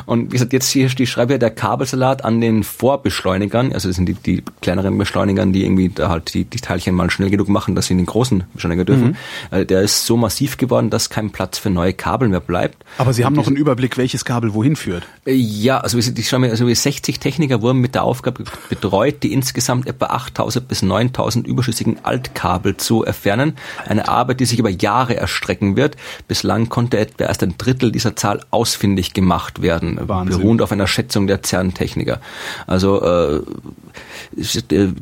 Und 0.07 0.27
wie 0.27 0.35
gesagt, 0.35 0.53
jetzt 0.53 0.69
hier 0.71 0.89
die 0.89 1.07
schreibe 1.07 1.35
ja 1.35 1.39
der 1.39 1.51
Kabelsalat 1.51 2.25
an 2.25 2.41
den 2.41 2.63
Vorbeschleunigern, 2.63 3.73
also 3.73 3.89
das 3.89 3.97
sind 3.97 4.07
die, 4.07 4.15
die 4.15 4.43
kleineren 4.61 4.97
Beschleunigern, 4.99 5.53
die 5.53 5.65
irgendwie 5.65 5.89
da 5.89 6.09
halt 6.09 6.35
die, 6.35 6.45
die 6.45 6.59
Teilchen 6.59 6.95
mal 6.95 7.11
schnell 7.11 7.31
genug 7.31 7.49
machen, 7.49 7.75
dass 7.75 7.87
sie 7.87 7.95
in 7.95 7.99
den 7.99 8.07
großen 8.07 8.45
Beschleuniger 8.55 8.85
dürfen. 8.85 9.09
Mhm. 9.09 9.17
Also 9.51 9.65
der 9.65 9.83
ist 9.83 10.07
so 10.07 10.17
massiv 10.17 10.57
geworden, 10.57 10.91
dass 10.91 11.11
kein 11.11 11.31
Platz 11.31 11.59
für 11.59 11.71
neue 11.71 11.93
Kabel 11.93 12.29
mehr 12.29 12.41
bleibt. 12.41 12.85
Aber 12.99 13.13
Sie 13.13 13.25
haben 13.25 13.35
noch 13.35 13.47
einen 13.47 13.57
Überblick, 13.57 13.97
welches 13.99 14.25
Kabel 14.25 14.55
wohin 14.55 14.77
führt? 14.77 15.05
Äh, 15.27 15.35
ja, 15.35 15.79
also 15.79 15.99
ich 15.99 16.29
schreibe 16.29 16.47
mir, 16.47 16.51
also 16.51 16.73
60 16.73 17.21
Techniker 17.21 17.63
wurden 17.63 17.81
mit 17.81 17.95
der 17.95 18.05
Aufgabe 18.05 18.45
betreut, 18.69 19.23
die 19.23 19.33
insgesamt 19.33 19.87
etwa 19.87 20.07
8000 20.07 20.69
bis 20.69 20.83
9000 20.83 21.47
überschüssigen 21.47 22.05
Altkabel 22.05 22.77
zu 22.77 23.05
entfernen. 23.05 23.57
Eine 23.87 24.09
Arbeit, 24.09 24.41
die 24.41 24.47
sich 24.47 24.59
über 24.59 24.71
Jahre 24.71 25.17
erstrecken 25.17 25.77
wird. 25.77 25.97
Bislang 26.29 26.69
konnte 26.69 26.99
etwa 26.99 27.25
erst 27.25 27.43
ein 27.43 27.59
Drittel 27.59 27.93
dieser 27.93 28.17
Zahl 28.17 28.41
ausfindig 28.51 29.13
gemacht 29.13 29.63
werden 29.63 29.66
werden, 29.67 29.99
Wahnsinn. 30.01 30.39
beruhend 30.39 30.63
auf 30.63 30.73
einer 30.73 30.87
Schätzung 30.87 31.27
der 31.27 31.43
CERN-Techniker. 31.43 32.21
Also 32.67 33.03
äh, 33.03 33.43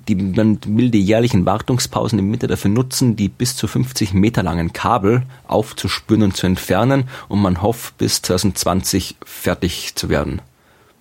die, 0.08 0.14
man 0.16 0.58
will 0.66 0.90
die 0.90 1.02
jährlichen 1.02 1.44
Wartungspausen 1.44 2.18
im 2.18 2.32
Winter 2.32 2.46
dafür 2.46 2.70
nutzen, 2.70 3.14
die 3.14 3.28
bis 3.28 3.56
zu 3.56 3.66
50 3.68 4.14
Meter 4.14 4.42
langen 4.42 4.72
Kabel 4.72 5.22
aufzuspüren 5.46 6.22
und 6.22 6.36
zu 6.36 6.46
entfernen 6.46 7.04
und 7.28 7.40
man 7.40 7.60
hofft, 7.62 7.98
bis 7.98 8.22
2020 8.22 9.16
fertig 9.24 9.94
zu 9.94 10.08
werden. 10.08 10.40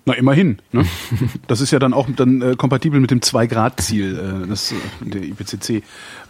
Na, 0.06 0.12
immerhin. 0.14 0.58
Ne? 0.72 0.84
Das 1.46 1.60
ist 1.60 1.70
ja 1.70 1.78
dann 1.78 1.94
auch 1.94 2.08
dann 2.14 2.42
äh, 2.42 2.54
kompatibel 2.56 3.00
mit 3.00 3.10
dem 3.10 3.20
2-Grad-Ziel, 3.20 4.44
äh, 4.44 4.48
das 4.48 4.72
äh, 4.72 4.74
der 5.00 5.22
IPCC 5.22 5.82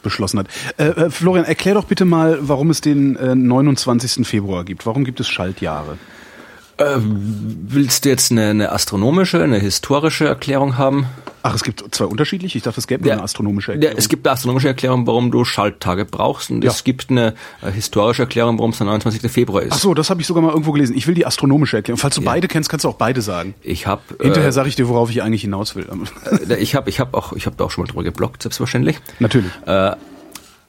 beschlossen 0.03 0.39
hat. 0.39 0.49
Äh, 0.77 0.85
äh, 0.85 1.11
Florian, 1.11 1.45
erklär 1.45 1.75
doch 1.75 1.85
bitte 1.85 2.05
mal, 2.05 2.39
warum 2.41 2.71
es 2.71 2.81
den 2.81 3.17
äh, 3.17 3.35
29. 3.35 4.27
Februar 4.27 4.65
gibt. 4.65 4.87
Warum 4.87 5.05
gibt 5.05 5.19
es 5.21 5.29
Schaltjahre? 5.29 5.99
Äh, 6.77 6.97
willst 6.99 8.05
du 8.05 8.09
jetzt 8.09 8.33
eine, 8.33 8.49
eine 8.49 8.73
astronomische, 8.73 9.43
eine 9.43 9.59
historische 9.59 10.27
Erklärung 10.27 10.77
haben? 10.77 11.07
Ach, 11.43 11.55
es 11.55 11.63
gibt 11.63 11.85
zwei 11.95 12.07
unterschiedliche? 12.07 12.57
Ich 12.57 12.65
dachte, 12.65 12.81
es 12.81 12.87
gäbe 12.87 13.07
ja, 13.07 13.15
eine 13.15 13.23
astronomische 13.23 13.73
Erklärung. 13.73 13.97
Ja, 13.97 13.99
es 13.99 14.09
gibt 14.09 14.27
eine 14.27 14.33
astronomische 14.33 14.69
Erklärung, 14.69 15.07
warum 15.07 15.31
du 15.31 15.45
Schalttage 15.45 16.07
brauchst 16.07 16.51
und 16.51 16.65
ja. 16.65 16.71
es 16.71 16.85
gibt 16.85 17.11
eine 17.11 17.35
äh, 17.61 17.71
historische 17.71 18.23
Erklärung, 18.23 18.59
warum 18.59 18.71
es 18.71 18.79
der 18.79 18.87
29. 18.87 19.31
Februar 19.31 19.63
ist. 19.63 19.73
Ach 19.73 19.79
so, 19.79 19.93
das 19.93 20.09
habe 20.09 20.23
ich 20.23 20.27
sogar 20.27 20.43
mal 20.43 20.51
irgendwo 20.51 20.73
gelesen. 20.73 20.97
Ich 20.97 21.07
will 21.07 21.15
die 21.15 21.27
astronomische 21.27 21.77
Erklärung. 21.77 21.99
Falls 21.99 22.15
du 22.15 22.23
ja. 22.23 22.31
beide 22.31 22.49
kennst, 22.49 22.71
kannst 22.71 22.85
du 22.85 22.89
auch 22.89 22.97
beide 22.97 23.21
sagen. 23.21 23.55
Ich 23.63 23.87
habe 23.87 24.03
Hinterher 24.21 24.49
äh, 24.49 24.53
sage 24.53 24.69
ich 24.69 24.77
dir, 24.77 24.89
worauf 24.89 25.11
ich 25.11 25.23
eigentlich 25.23 25.43
hinaus 25.43 25.77
will. 25.77 25.87
Äh, 26.49 26.55
ich 26.57 26.75
habe 26.75 26.89
ich 26.89 26.99
hab 26.99 27.13
auch 27.15 27.35
ich 27.35 27.45
habe 27.45 27.57
da 27.57 27.65
auch 27.65 27.71
schon 27.71 27.85
mal 27.85 27.89
drüber 27.89 28.05
geblockt, 28.05 28.43
selbstverständlich. 28.43 28.97
Natürlich. 29.21 29.53
Äh, 29.67 29.97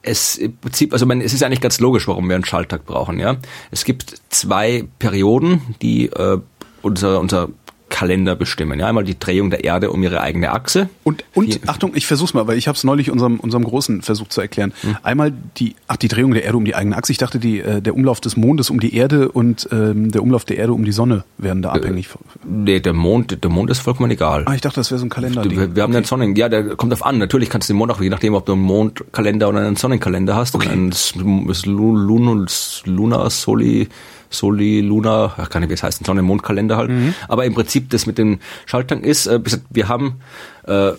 es 0.06 0.38
im 0.38 0.56
Prinzip, 0.58 0.94
also 0.94 1.06
man, 1.06 1.22
es 1.22 1.34
ist 1.34 1.44
eigentlich 1.44 1.62
ganz 1.62 1.80
logisch, 1.80 2.08
warum 2.08 2.28
wir 2.28 2.36
einen 2.36 2.46
Schalttag 2.46 2.86
brauchen. 2.86 3.20
Ja, 3.20 3.38
es 3.72 3.86
gibt 3.86 4.22
zwei 4.30 4.86
Perioden, 5.00 5.76
die 5.82 6.08
äh, 6.08 6.40
unser 6.82 7.20
unser 7.20 7.50
Kalender 7.96 8.36
bestimmen. 8.36 8.78
Ja, 8.78 8.88
einmal 8.88 9.06
die 9.06 9.18
Drehung 9.18 9.50
der 9.52 9.64
Erde 9.64 9.90
um 9.90 10.04
ihre 10.04 10.20
eigene 10.20 10.52
Achse. 10.52 10.90
Und, 11.06 11.24
und 11.34 11.46
Hier. 11.46 11.62
Achtung, 11.68 11.94
ich 11.96 12.06
versuch's 12.06 12.34
mal, 12.34 12.46
weil 12.46 12.58
ich 12.58 12.68
habe 12.68 12.76
es 12.76 12.84
neulich 12.84 13.10
unserem, 13.10 13.40
unserem 13.40 13.64
großen 13.64 14.02
Versuch 14.02 14.28
zu 14.28 14.42
erklären. 14.42 14.74
Hm. 14.82 14.98
Einmal 15.02 15.32
die, 15.56 15.76
ach, 15.88 15.96
die 15.96 16.10
Drehung 16.10 16.34
der 16.34 16.44
Erde 16.44 16.58
um 16.58 16.66
die 16.66 16.76
eigene 16.76 16.98
Achse. 16.98 17.14
Ich 17.14 17.20
dachte, 17.20 17.40
die, 17.40 17.62
äh, 17.62 17.82
der 17.82 17.96
Umlauf 17.96 18.20
des 18.20 18.36
Mondes 18.36 18.70
um 18.70 18.82
die 18.82 18.98
Erde 18.98 19.32
und 19.32 19.70
ähm, 19.72 20.12
der 20.12 20.24
Umlauf 20.24 20.44
der 20.44 20.58
Erde 20.58 20.74
um 20.74 20.84
die 20.84 20.92
Sonne 20.92 21.24
werden 21.38 21.62
da 21.62 21.70
äh, 21.70 21.78
abhängig. 21.78 22.10
Nee, 22.44 22.82
der 22.82 22.92
Mond, 22.92 23.42
der 23.42 23.50
Mond 23.50 23.70
ist 23.70 23.80
vollkommen 23.80 24.12
egal. 24.12 24.44
Ah, 24.46 24.56
ich 24.56 24.60
dachte, 24.60 24.82
das 24.82 24.92
wäre 24.92 25.00
so 25.00 25.06
ein 25.06 25.10
Kalender. 25.10 25.50
Wir, 25.50 25.74
wir 25.74 25.84
haben 25.84 25.92
okay. 25.92 25.96
einen 25.96 26.06
Sonnen, 26.06 26.36
ja, 26.36 26.50
der 26.50 26.76
kommt 26.76 26.92
auf 26.92 27.06
an. 27.06 27.18
Natürlich 27.18 27.50
kannst 27.50 27.70
du 27.70 27.74
den 27.74 27.78
Mond 27.78 27.94
auch, 27.94 28.02
je 28.02 28.10
nachdem, 28.10 28.34
ob 28.34 28.46
du 28.46 28.52
einen 28.52 28.62
Mondkalender 28.62 29.48
oder 29.48 29.60
einen 29.60 29.78
Sonnenkalender 29.78 30.36
hast. 30.36 30.54
Okay. 30.54 30.68
Und 30.68 31.14
einen 31.16 31.56
Lun, 31.64 32.46
Luna 32.84 33.30
Soli 33.30 33.88
Soli, 34.30 34.82
Luna, 34.82 35.48
kann 35.50 35.64
ich, 35.64 35.70
wie 35.70 35.74
es 35.74 35.84
heißt, 35.84 36.06
Sonne, 36.06 36.22
Mondkalender 36.22 36.78
halt. 36.78 36.90
Mhm. 36.90 37.14
Aber 37.28 37.46
im 37.46 37.54
Prinzip 37.54 37.90
das 37.90 38.06
mit 38.06 38.18
den 38.18 38.40
Schaltern 38.66 39.04
ist, 39.04 39.28
äh, 39.28 39.40
wir 39.70 39.88
haben 39.88 40.22
äh, 40.68 40.92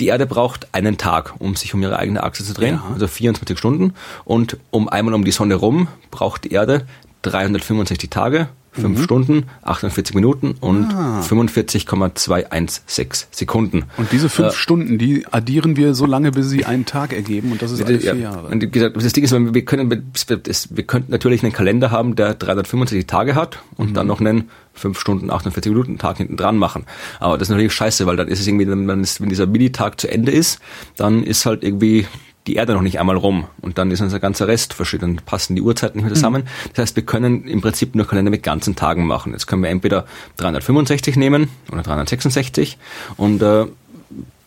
die 0.00 0.08
Erde 0.08 0.26
braucht 0.26 0.74
einen 0.74 0.98
Tag, 0.98 1.34
um 1.38 1.56
sich 1.56 1.72
um 1.72 1.82
ihre 1.82 1.98
eigene 1.98 2.22
Achse 2.22 2.44
zu 2.44 2.52
drehen, 2.52 2.74
ja. 2.74 2.92
also 2.92 3.06
24 3.06 3.58
Stunden. 3.58 3.94
Und 4.24 4.58
um 4.70 4.88
einmal 4.88 5.14
um 5.14 5.24
die 5.24 5.30
Sonne 5.30 5.54
rum 5.54 5.88
braucht 6.10 6.44
die 6.44 6.52
Erde 6.52 6.86
365 7.22 8.10
Tage 8.10 8.48
5 8.76 8.98
mhm. 8.98 9.02
Stunden, 9.02 9.44
48 9.62 10.14
Minuten 10.14 10.54
und 10.60 10.92
ah. 10.92 11.22
45,216 11.22 13.28
Sekunden. 13.30 13.84
Und 13.96 14.12
diese 14.12 14.28
5 14.28 14.48
äh, 14.48 14.52
Stunden, 14.52 14.98
die 14.98 15.26
addieren 15.30 15.76
wir 15.76 15.94
so 15.94 16.06
lange, 16.06 16.30
bis 16.30 16.48
sie 16.48 16.64
einen 16.64 16.84
Tag 16.84 17.12
ergeben 17.12 17.52
und 17.52 17.62
das 17.62 17.72
ist 17.72 17.82
alle 17.82 17.98
vier 17.98 18.14
ja, 18.14 18.32
Jahre. 18.32 18.48
Und 18.48 18.74
das 18.74 19.12
Ding 19.12 19.24
ist, 19.24 19.32
wir 19.32 19.64
können, 19.64 19.90
wir 19.90 20.84
könnten 20.84 21.10
natürlich 21.10 21.42
einen 21.42 21.52
Kalender 21.52 21.90
haben, 21.90 22.16
der 22.16 22.34
365 22.34 23.06
Tage 23.06 23.34
hat 23.34 23.58
und 23.76 23.90
mhm. 23.90 23.94
dann 23.94 24.06
noch 24.06 24.20
einen 24.20 24.50
5 24.74 24.98
Stunden, 24.98 25.30
48 25.30 25.72
Minuten 25.72 25.98
Tag 25.98 26.18
hinten 26.18 26.36
dran 26.36 26.58
machen. 26.58 26.84
Aber 27.18 27.38
das 27.38 27.48
ist 27.48 27.50
natürlich 27.50 27.72
scheiße, 27.72 28.06
weil 28.06 28.16
dann 28.16 28.28
ist 28.28 28.40
es 28.40 28.46
irgendwie, 28.46 28.68
wenn 28.68 29.28
dieser 29.28 29.46
Mini-Tag 29.46 30.00
zu 30.00 30.10
Ende 30.10 30.32
ist, 30.32 30.60
dann 30.96 31.22
ist 31.22 31.46
halt 31.46 31.64
irgendwie 31.64 32.06
die 32.46 32.54
Erde 32.54 32.74
noch 32.74 32.82
nicht 32.82 33.00
einmal 33.00 33.16
rum 33.16 33.46
und 33.60 33.78
dann 33.78 33.90
ist 33.90 34.00
unser 34.00 34.20
ganzer 34.20 34.48
Rest 34.48 34.74
verschieden, 34.74 35.16
dann 35.16 35.24
passen 35.24 35.56
die 35.56 35.62
Uhrzeiten 35.62 35.98
nicht 35.98 36.04
mehr 36.04 36.14
zusammen. 36.14 36.42
Mhm. 36.42 36.70
Das 36.74 36.82
heißt, 36.82 36.96
wir 36.96 37.04
können 37.04 37.44
im 37.44 37.60
Prinzip 37.60 37.94
nur 37.94 38.06
Kalender 38.06 38.30
mit 38.30 38.42
ganzen 38.42 38.76
Tagen 38.76 39.06
machen. 39.06 39.32
Jetzt 39.32 39.46
können 39.46 39.62
wir 39.62 39.70
entweder 39.70 40.06
365 40.36 41.16
nehmen 41.16 41.48
oder 41.72 41.82
366 41.82 42.78
und 43.16 43.42
äh, 43.42 43.66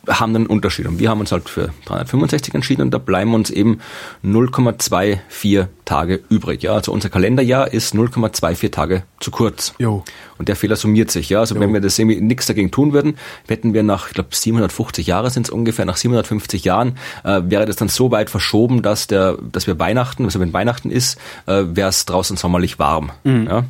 haben 0.07 0.35
einen 0.35 0.47
Unterschied. 0.47 0.87
Und 0.87 0.99
wir 0.99 1.09
haben 1.09 1.19
uns 1.19 1.31
halt 1.31 1.49
für 1.49 1.69
365 1.85 2.53
entschieden 2.55 2.81
und 2.83 2.91
da 2.91 2.97
bleiben 2.97 3.33
uns 3.33 3.49
eben 3.49 3.79
0,24 4.23 5.67
Tage 5.85 6.21
übrig. 6.29 6.63
Ja, 6.63 6.73
also 6.73 6.91
unser 6.91 7.09
Kalenderjahr 7.09 7.71
ist 7.73 7.93
0,24 7.93 8.71
Tage 8.71 9.03
zu 9.19 9.31
kurz. 9.31 9.73
Jo. 9.77 10.03
Und 10.37 10.47
der 10.47 10.55
Fehler 10.55 10.77
summiert 10.77 11.11
sich. 11.11 11.29
Ja, 11.29 11.39
also 11.39 11.55
jo. 11.55 11.61
wenn 11.61 11.73
wir 11.73 11.81
das 11.81 11.99
irgendwie 11.99 12.21
nichts 12.21 12.45
dagegen 12.45 12.71
tun 12.71 12.93
würden, 12.93 13.17
hätten 13.47 13.73
wir 13.73 13.83
nach, 13.83 14.07
ich 14.07 14.13
glaube, 14.13 14.29
750 14.31 15.05
Jahre 15.05 15.29
sind 15.29 15.47
es 15.47 15.49
ungefähr, 15.49 15.83
nach 15.85 15.97
750 15.97 16.63
Jahren 16.63 16.97
äh, 17.23 17.41
wäre 17.45 17.65
das 17.65 17.75
dann 17.75 17.89
so 17.89 18.11
weit 18.11 18.29
verschoben, 18.29 18.81
dass 18.81 19.07
der, 19.07 19.37
dass 19.51 19.67
wir 19.67 19.79
Weihnachten, 19.79 20.23
also 20.25 20.39
wenn 20.39 20.53
Weihnachten 20.53 20.91
ist, 20.91 21.17
äh, 21.45 21.63
wäre 21.67 21.89
es 21.89 22.05
draußen 22.05 22.37
sommerlich 22.37 22.79
warm. 22.79 23.11
Mhm. 23.23 23.47
Ja? 23.47 23.65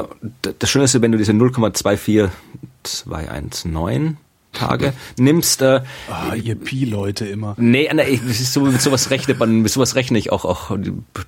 Äh, 0.00 0.04
das 0.58 0.70
Schöne 0.70 0.86
ist, 0.86 1.00
wenn 1.00 1.12
du 1.12 1.18
diese 1.18 1.32
0,24219 1.32 4.16
Tage 4.52 4.92
nimmst. 5.18 5.62
Äh, 5.62 5.80
ah, 6.10 6.34
ihr 6.34 6.54
Pi-Leute 6.54 7.26
immer. 7.26 7.54
Nee, 7.56 7.88
nee 7.92 8.20
so, 8.32 8.60
mit 8.62 8.80
sowas 8.80 9.10
rechnet 9.10 9.38
man, 9.38 9.62
mit 9.62 9.70
sowas 9.70 9.94
rechne 9.94 10.18
ich 10.18 10.32
auch, 10.32 10.44
auch 10.44 10.76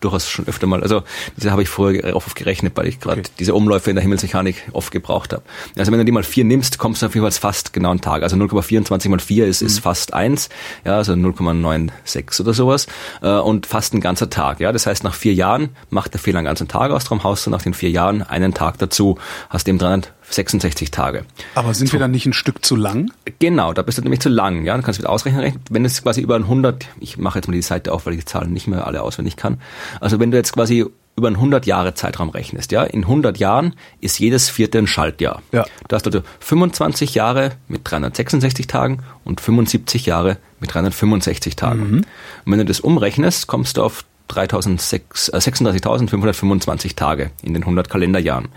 durchaus 0.00 0.28
schon 0.28 0.46
öfter 0.46 0.66
mal. 0.66 0.82
Also 0.82 1.02
diese 1.36 1.50
habe 1.50 1.62
ich 1.62 1.68
vorher 1.68 2.16
oft 2.16 2.34
gerechnet, 2.34 2.76
weil 2.76 2.88
ich 2.88 3.00
gerade 3.00 3.20
okay. 3.20 3.30
diese 3.38 3.54
Umläufe 3.54 3.90
in 3.90 3.96
der 3.96 4.02
Himmelsmechanik 4.02 4.56
oft 4.72 4.90
gebraucht 4.90 5.32
habe. 5.32 5.42
Also 5.76 5.92
wenn 5.92 5.98
du 5.98 6.04
die 6.04 6.12
mal 6.12 6.22
vier 6.22 6.44
nimmst, 6.44 6.78
kommst 6.78 7.02
du 7.02 7.06
auf 7.06 7.14
jeden 7.14 7.24
Fall 7.24 7.32
fast 7.32 7.72
genau 7.72 7.90
einen 7.90 8.00
Tag. 8.00 8.22
Also 8.22 8.36
0,24 8.36 9.08
mal 9.08 9.18
4 9.18 9.46
ist, 9.46 9.60
mhm. 9.60 9.66
ist 9.66 9.80
fast 9.80 10.14
eins, 10.14 10.48
ja, 10.84 10.96
also 10.96 11.12
0,96 11.12 12.40
oder 12.40 12.54
sowas. 12.54 12.86
Äh, 13.22 13.28
und 13.28 13.66
fast 13.66 13.94
ein 13.94 14.00
ganzer 14.00 14.30
Tag. 14.30 14.60
Ja, 14.60 14.72
Das 14.72 14.86
heißt, 14.86 15.04
nach 15.04 15.14
vier 15.14 15.34
Jahren 15.34 15.70
macht 15.90 16.12
der 16.14 16.20
Fehler 16.20 16.38
einen 16.38 16.46
ganzen 16.46 16.68
Tag 16.68 16.90
aus, 16.90 17.04
darum 17.04 17.22
haust 17.22 17.46
du 17.46 17.50
nach 17.50 17.62
den 17.62 17.74
vier 17.74 17.90
Jahren 17.90 18.22
einen 18.22 18.54
Tag 18.54 18.78
dazu, 18.78 19.18
hast 19.48 19.66
dem 19.66 19.78
300 19.78 20.12
66 20.28 20.90
Tage. 20.90 21.24
Aber 21.54 21.74
sind 21.74 21.88
so. 21.88 21.94
wir 21.94 22.00
dann 22.00 22.10
nicht 22.10 22.26
ein 22.26 22.32
Stück 22.32 22.64
zu 22.64 22.76
lang? 22.76 23.10
Genau, 23.38 23.72
da 23.72 23.82
bist 23.82 23.98
du 23.98 24.02
nämlich 24.02 24.20
zu 24.20 24.28
lang. 24.28 24.64
Ja, 24.64 24.76
du 24.76 24.82
kannst 24.82 24.98
wieder 24.98 25.10
ausrechnen, 25.10 25.58
wenn 25.70 25.84
es 25.84 26.02
quasi 26.02 26.20
über 26.20 26.36
ein 26.36 26.44
100, 26.44 26.86
ich 27.00 27.18
mache 27.18 27.38
jetzt 27.38 27.48
mal 27.48 27.54
die 27.54 27.62
Seite 27.62 27.92
auf, 27.92 28.06
weil 28.06 28.14
ich 28.14 28.20
die 28.20 28.26
Zahlen 28.26 28.52
nicht 28.52 28.66
mehr 28.66 28.86
alle 28.86 29.02
auswendig 29.02 29.36
kann. 29.36 29.60
Also 30.00 30.20
wenn 30.20 30.30
du 30.30 30.36
jetzt 30.36 30.52
quasi 30.52 30.86
über 31.14 31.26
einen 31.26 31.36
100 31.36 31.66
Jahre 31.66 31.92
Zeitraum 31.94 32.30
rechnest, 32.30 32.72
ja, 32.72 32.84
in 32.84 33.02
100 33.02 33.38
Jahren 33.38 33.74
ist 34.00 34.18
jedes 34.18 34.48
vierte 34.48 34.78
ein 34.78 34.86
Schaltjahr. 34.86 35.42
Ja. 35.52 35.66
Da 35.88 35.96
hast 35.96 36.06
also 36.06 36.22
25 36.40 37.14
Jahre 37.14 37.52
mit 37.68 37.82
366 37.84 38.66
Tagen 38.66 39.02
und 39.24 39.40
75 39.40 40.06
Jahre 40.06 40.38
mit 40.60 40.72
365 40.72 41.56
Tagen. 41.56 41.80
Mhm. 41.80 41.98
Und 41.98 42.52
wenn 42.52 42.58
du 42.58 42.64
das 42.64 42.80
umrechnest, 42.80 43.46
kommst 43.46 43.76
du 43.76 43.82
auf 43.82 44.06
36.525 44.28 46.86
äh, 46.86 46.88
Tage 46.94 47.32
in 47.42 47.52
den 47.54 47.64
100 47.64 47.90
Kalenderjahren. 47.90 48.48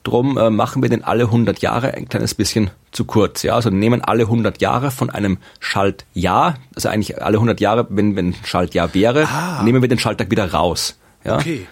Drum 0.03 0.37
äh, 0.37 0.49
machen 0.49 0.81
wir 0.81 0.89
den 0.89 1.03
alle 1.03 1.25
100 1.25 1.59
Jahre 1.59 1.93
ein 1.93 2.07
kleines 2.07 2.33
bisschen 2.33 2.71
zu 2.91 3.03
kurz. 3.05 3.43
Ja, 3.43 3.55
also 3.55 3.69
nehmen 3.69 4.01
alle 4.01 4.23
100 4.23 4.61
Jahre 4.61 4.91
von 4.91 5.09
einem 5.09 5.37
Schaltjahr, 5.59 6.55
also 6.73 6.89
eigentlich 6.89 7.21
alle 7.21 7.37
100 7.37 7.59
Jahre, 7.59 7.87
wenn 7.89 8.15
wenn 8.15 8.29
ein 8.29 8.35
Schaltjahr 8.45 8.93
wäre, 8.93 9.27
ah. 9.27 9.61
nehmen 9.63 9.81
wir 9.81 9.89
den 9.89 9.99
Schalttag 9.99 10.31
wieder 10.31 10.51
raus. 10.51 10.97
Ja? 11.25 11.35
Okay. 11.35 11.67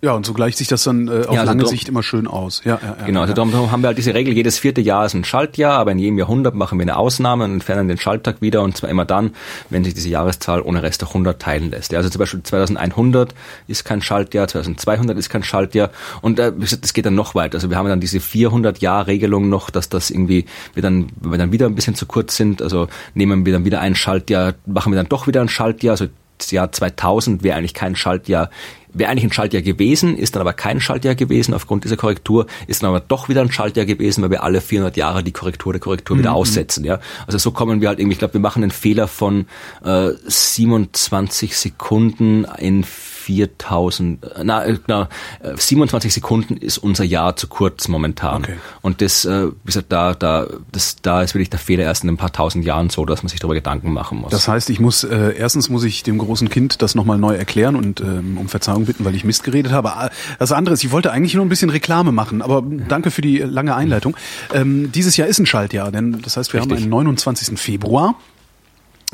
Ja, 0.00 0.12
und 0.12 0.24
so 0.24 0.32
gleicht 0.32 0.58
sich 0.58 0.68
das 0.68 0.84
dann 0.84 1.08
äh, 1.08 1.26
auf 1.26 1.34
ja, 1.34 1.40
also 1.40 1.44
lange 1.44 1.66
Sicht 1.66 1.88
immer 1.88 2.04
schön 2.04 2.28
aus. 2.28 2.62
Ja, 2.64 2.78
ja, 2.80 2.96
ja, 3.00 3.06
genau, 3.06 3.22
also 3.22 3.34
darum 3.34 3.72
haben 3.72 3.82
wir 3.82 3.88
halt 3.88 3.98
diese 3.98 4.14
Regel, 4.14 4.32
jedes 4.32 4.56
vierte 4.56 4.80
Jahr 4.80 5.04
ist 5.04 5.14
ein 5.14 5.24
Schaltjahr, 5.24 5.76
aber 5.76 5.90
in 5.90 5.98
jedem 5.98 6.18
Jahrhundert 6.18 6.54
machen 6.54 6.78
wir 6.78 6.84
eine 6.84 6.96
Ausnahme 6.96 7.44
und 7.44 7.54
entfernen 7.54 7.88
den 7.88 7.98
Schalttag 7.98 8.40
wieder 8.40 8.62
und 8.62 8.76
zwar 8.76 8.90
immer 8.90 9.04
dann, 9.04 9.32
wenn 9.70 9.82
sich 9.82 9.94
diese 9.94 10.08
Jahreszahl 10.08 10.62
ohne 10.62 10.84
Rest 10.84 11.02
durch 11.02 11.10
100 11.10 11.42
teilen 11.42 11.70
lässt. 11.70 11.90
Ja, 11.90 11.98
also 11.98 12.10
zum 12.10 12.20
Beispiel 12.20 12.42
2100 12.44 13.34
ist 13.66 13.84
kein 13.84 14.00
Schaltjahr, 14.00 14.46
2200 14.46 15.18
ist 15.18 15.30
kein 15.30 15.42
Schaltjahr 15.42 15.90
und 16.22 16.38
äh, 16.38 16.52
das 16.56 16.92
geht 16.94 17.04
dann 17.04 17.16
noch 17.16 17.34
weiter. 17.34 17.56
Also 17.56 17.68
wir 17.68 17.76
haben 17.76 17.88
dann 17.88 18.00
diese 18.00 18.18
400-Jahr-Regelung 18.18 19.48
noch, 19.48 19.68
dass 19.68 19.88
das 19.88 20.10
irgendwie, 20.10 20.44
wir 20.74 20.82
dann, 20.82 21.08
wenn 21.20 21.32
wir 21.32 21.38
dann 21.38 21.50
wieder 21.50 21.66
ein 21.66 21.74
bisschen 21.74 21.96
zu 21.96 22.06
kurz 22.06 22.36
sind, 22.36 22.62
also 22.62 22.86
nehmen 23.14 23.44
wir 23.44 23.52
dann 23.52 23.64
wieder 23.64 23.80
ein 23.80 23.96
Schaltjahr, 23.96 24.54
machen 24.64 24.92
wir 24.92 24.96
dann 24.96 25.08
doch 25.08 25.26
wieder 25.26 25.40
ein 25.40 25.48
Schaltjahr, 25.48 25.92
also 25.92 26.06
das 26.38 26.50
Jahr 26.50 26.70
2000 26.72 27.42
wäre 27.42 27.58
eigentlich 27.58 27.74
kein 27.74 27.96
Schaltjahr, 27.96 28.50
wäre 28.92 29.10
eigentlich 29.10 29.24
ein 29.24 29.32
Schaltjahr 29.32 29.62
gewesen, 29.62 30.16
ist 30.16 30.34
dann 30.34 30.40
aber 30.40 30.52
kein 30.52 30.80
Schaltjahr 30.80 31.14
gewesen 31.14 31.54
aufgrund 31.54 31.84
dieser 31.84 31.96
Korrektur, 31.96 32.46
ist 32.66 32.82
dann 32.82 32.90
aber 32.90 33.00
doch 33.00 33.28
wieder 33.28 33.42
ein 33.42 33.52
Schaltjahr 33.52 33.86
gewesen, 33.86 34.22
weil 34.22 34.30
wir 34.30 34.42
alle 34.42 34.60
400 34.60 34.96
Jahre 34.96 35.22
die 35.22 35.32
Korrektur 35.32 35.72
der 35.72 35.80
Korrektur 35.80 36.16
mhm. 36.16 36.20
wieder 36.20 36.34
aussetzen. 36.34 36.84
Ja, 36.84 37.00
also 37.26 37.38
so 37.38 37.50
kommen 37.50 37.80
wir 37.80 37.88
halt 37.88 37.98
irgendwie. 37.98 38.14
Ich 38.14 38.18
glaube, 38.18 38.34
wir 38.34 38.40
machen 38.40 38.62
einen 38.62 38.70
Fehler 38.70 39.08
von 39.08 39.46
äh, 39.84 40.10
27 40.26 41.56
Sekunden 41.56 42.44
in 42.58 42.84
4000, 43.28 44.26
na, 44.42 44.64
na 44.86 45.08
27 45.54 46.14
Sekunden 46.14 46.56
ist 46.56 46.78
unser 46.78 47.04
Jahr 47.04 47.36
zu 47.36 47.46
kurz 47.46 47.86
momentan. 47.88 48.42
Okay. 48.42 48.54
Und 48.80 49.02
das, 49.02 49.26
äh, 49.26 49.48
wie 49.48 49.66
gesagt, 49.66 49.92
da, 49.92 50.14
da, 50.14 50.46
das, 50.72 50.96
da 51.02 51.20
ist 51.20 51.34
wirklich 51.34 51.50
der 51.50 51.58
Fehler 51.58 51.84
erst 51.84 52.04
in 52.04 52.08
ein 52.08 52.16
paar 52.16 52.32
tausend 52.32 52.64
Jahren 52.64 52.88
so, 52.88 53.04
dass 53.04 53.22
man 53.22 53.28
sich 53.28 53.38
darüber 53.38 53.54
Gedanken 53.54 53.92
machen 53.92 54.18
muss. 54.18 54.30
Das 54.30 54.48
heißt, 54.48 54.70
ich 54.70 54.80
muss 54.80 55.04
äh, 55.04 55.34
erstens 55.36 55.68
muss 55.68 55.84
ich 55.84 56.02
dem 56.02 56.16
großen 56.16 56.48
Kind 56.48 56.80
das 56.80 56.94
nochmal 56.94 57.18
neu 57.18 57.34
erklären 57.34 57.76
und 57.76 58.00
ähm, 58.00 58.38
um 58.38 58.48
Verzeihung 58.48 58.86
bitten, 58.86 59.04
weil 59.04 59.14
ich 59.14 59.24
Mist 59.24 59.44
geredet 59.44 59.72
habe. 59.72 59.92
Ah, 59.92 60.10
das 60.38 60.52
andere 60.52 60.72
ist, 60.72 60.82
ich 60.82 60.90
wollte 60.90 61.12
eigentlich 61.12 61.34
nur 61.34 61.44
ein 61.44 61.50
bisschen 61.50 61.68
Reklame 61.68 62.10
machen, 62.10 62.40
aber 62.40 62.62
danke 62.88 63.10
für 63.10 63.20
die 63.20 63.38
lange 63.38 63.74
Einleitung. 63.74 64.16
Ähm, 64.54 64.90
dieses 64.90 65.18
Jahr 65.18 65.28
ist 65.28 65.38
ein 65.38 65.44
Schaltjahr, 65.44 65.92
denn 65.92 66.22
das 66.22 66.38
heißt, 66.38 66.50
wir 66.54 66.60
Richtig. 66.60 66.76
haben 66.76 66.82
einen 66.82 66.90
29. 66.90 67.58
Februar. 67.58 68.14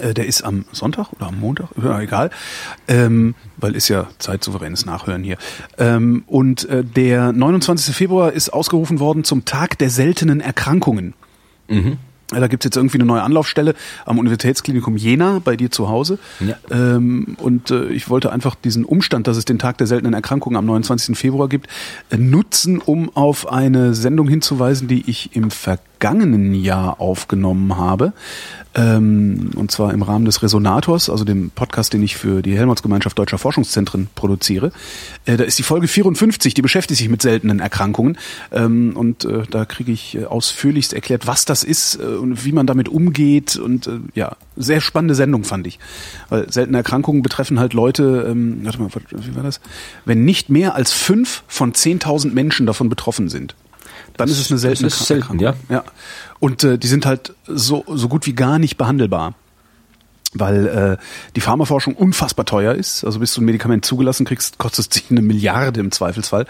Äh, 0.00 0.12
der 0.12 0.26
ist 0.26 0.42
am 0.42 0.64
Sonntag 0.72 1.12
oder 1.12 1.28
am 1.28 1.38
Montag, 1.38 1.68
ja, 1.82 2.00
egal, 2.00 2.30
ähm, 2.88 3.34
weil 3.56 3.76
ist 3.76 3.88
ja 3.88 4.08
zeitsouveränes 4.18 4.86
Nachhören 4.86 5.22
hier. 5.22 5.38
Ähm, 5.78 6.24
und 6.26 6.68
äh, 6.68 6.82
der 6.82 7.32
29. 7.32 7.94
Februar 7.94 8.32
ist 8.32 8.52
ausgerufen 8.52 8.98
worden 8.98 9.22
zum 9.24 9.44
Tag 9.44 9.78
der 9.78 9.90
seltenen 9.90 10.40
Erkrankungen. 10.40 11.14
Mhm. 11.68 11.98
Da 12.28 12.46
gibt's 12.48 12.64
jetzt 12.64 12.76
irgendwie 12.76 12.96
eine 12.96 13.04
neue 13.04 13.22
Anlaufstelle 13.22 13.74
am 14.06 14.18
Universitätsklinikum 14.18 14.96
Jena 14.96 15.40
bei 15.44 15.56
dir 15.56 15.70
zu 15.70 15.88
Hause. 15.88 16.18
Ja. 16.40 16.56
Ähm, 16.70 17.36
und 17.38 17.70
äh, 17.70 17.88
ich 17.88 18.08
wollte 18.08 18.32
einfach 18.32 18.54
diesen 18.54 18.84
Umstand, 18.84 19.26
dass 19.26 19.36
es 19.36 19.44
den 19.44 19.58
Tag 19.58 19.78
der 19.78 19.86
seltenen 19.86 20.14
Erkrankungen 20.14 20.56
am 20.56 20.64
29. 20.64 21.16
Februar 21.16 21.48
gibt, 21.48 21.68
äh, 22.10 22.16
nutzen, 22.16 22.78
um 22.78 23.14
auf 23.14 23.52
eine 23.52 23.94
Sendung 23.94 24.26
hinzuweisen, 24.26 24.88
die 24.88 25.08
ich 25.08 25.36
im 25.36 25.50
vergangenen 26.04 26.52
Jahr 26.52 27.00
aufgenommen 27.00 27.78
habe 27.78 28.12
ähm, 28.74 29.50
und 29.54 29.70
zwar 29.70 29.94
im 29.94 30.02
Rahmen 30.02 30.24
des 30.24 30.42
Resonators, 30.42 31.08
also 31.08 31.24
dem 31.24 31.50
Podcast, 31.50 31.92
den 31.92 32.02
ich 32.02 32.16
für 32.16 32.42
die 32.42 32.58
Helmholtz-Gemeinschaft 32.58 33.18
Deutscher 33.18 33.38
Forschungszentren 33.38 34.08
produziere. 34.14 34.72
Äh, 35.24 35.36
da 35.38 35.44
ist 35.44 35.58
die 35.58 35.62
Folge 35.62 35.88
54, 35.88 36.52
die 36.52 36.60
beschäftigt 36.60 36.98
sich 36.98 37.08
mit 37.08 37.22
seltenen 37.22 37.60
Erkrankungen 37.60 38.18
ähm, 38.52 38.92
und 38.96 39.24
äh, 39.24 39.44
da 39.50 39.64
kriege 39.64 39.92
ich 39.92 40.16
äh, 40.16 40.24
ausführlichst 40.24 40.92
erklärt, 40.92 41.26
was 41.26 41.46
das 41.46 41.64
ist 41.64 41.98
äh, 41.98 42.02
und 42.02 42.44
wie 42.44 42.52
man 42.52 42.66
damit 42.66 42.88
umgeht 42.88 43.56
und 43.56 43.86
äh, 43.86 44.00
ja, 44.14 44.36
sehr 44.56 44.82
spannende 44.82 45.14
Sendung 45.14 45.44
fand 45.44 45.66
ich. 45.66 45.78
Weil 46.28 46.52
seltene 46.52 46.76
Erkrankungen 46.78 47.22
betreffen 47.22 47.58
halt 47.58 47.72
Leute, 47.72 48.26
ähm, 48.28 48.60
warte 48.64 48.78
mal, 48.78 48.90
wie 49.10 49.36
war 49.36 49.42
das? 49.42 49.60
Wenn 50.04 50.24
nicht 50.24 50.50
mehr 50.50 50.74
als 50.74 50.92
fünf 50.92 51.44
von 51.48 51.72
10.000 51.72 52.32
Menschen 52.32 52.66
davon 52.66 52.90
betroffen 52.90 53.28
sind 53.30 53.54
dann 54.16 54.28
ist 54.28 54.38
es 54.38 54.50
eine 54.50 54.58
seltene 54.58 54.88
das 54.88 55.00
ist 55.00 55.06
selten, 55.06 55.38
ja. 55.40 55.54
ja. 55.68 55.84
Und 56.38 56.64
äh, 56.64 56.78
die 56.78 56.86
sind 56.86 57.06
halt 57.06 57.34
so, 57.46 57.84
so 57.88 58.08
gut 58.08 58.26
wie 58.26 58.34
gar 58.34 58.58
nicht 58.58 58.76
behandelbar 58.76 59.34
weil 60.34 60.66
äh, 60.66 60.96
die 61.36 61.40
Pharmaforschung 61.40 61.94
unfassbar 61.94 62.44
teuer 62.44 62.74
ist. 62.74 63.04
Also 63.04 63.20
bis 63.20 63.32
du 63.34 63.40
ein 63.40 63.44
Medikament 63.44 63.84
zugelassen 63.84 64.26
kriegst, 64.26 64.58
kostet 64.58 64.88
es 64.88 64.94
sich 64.94 65.10
eine 65.10 65.22
Milliarde 65.22 65.80
im 65.80 65.92
Zweifelsfall. 65.92 66.46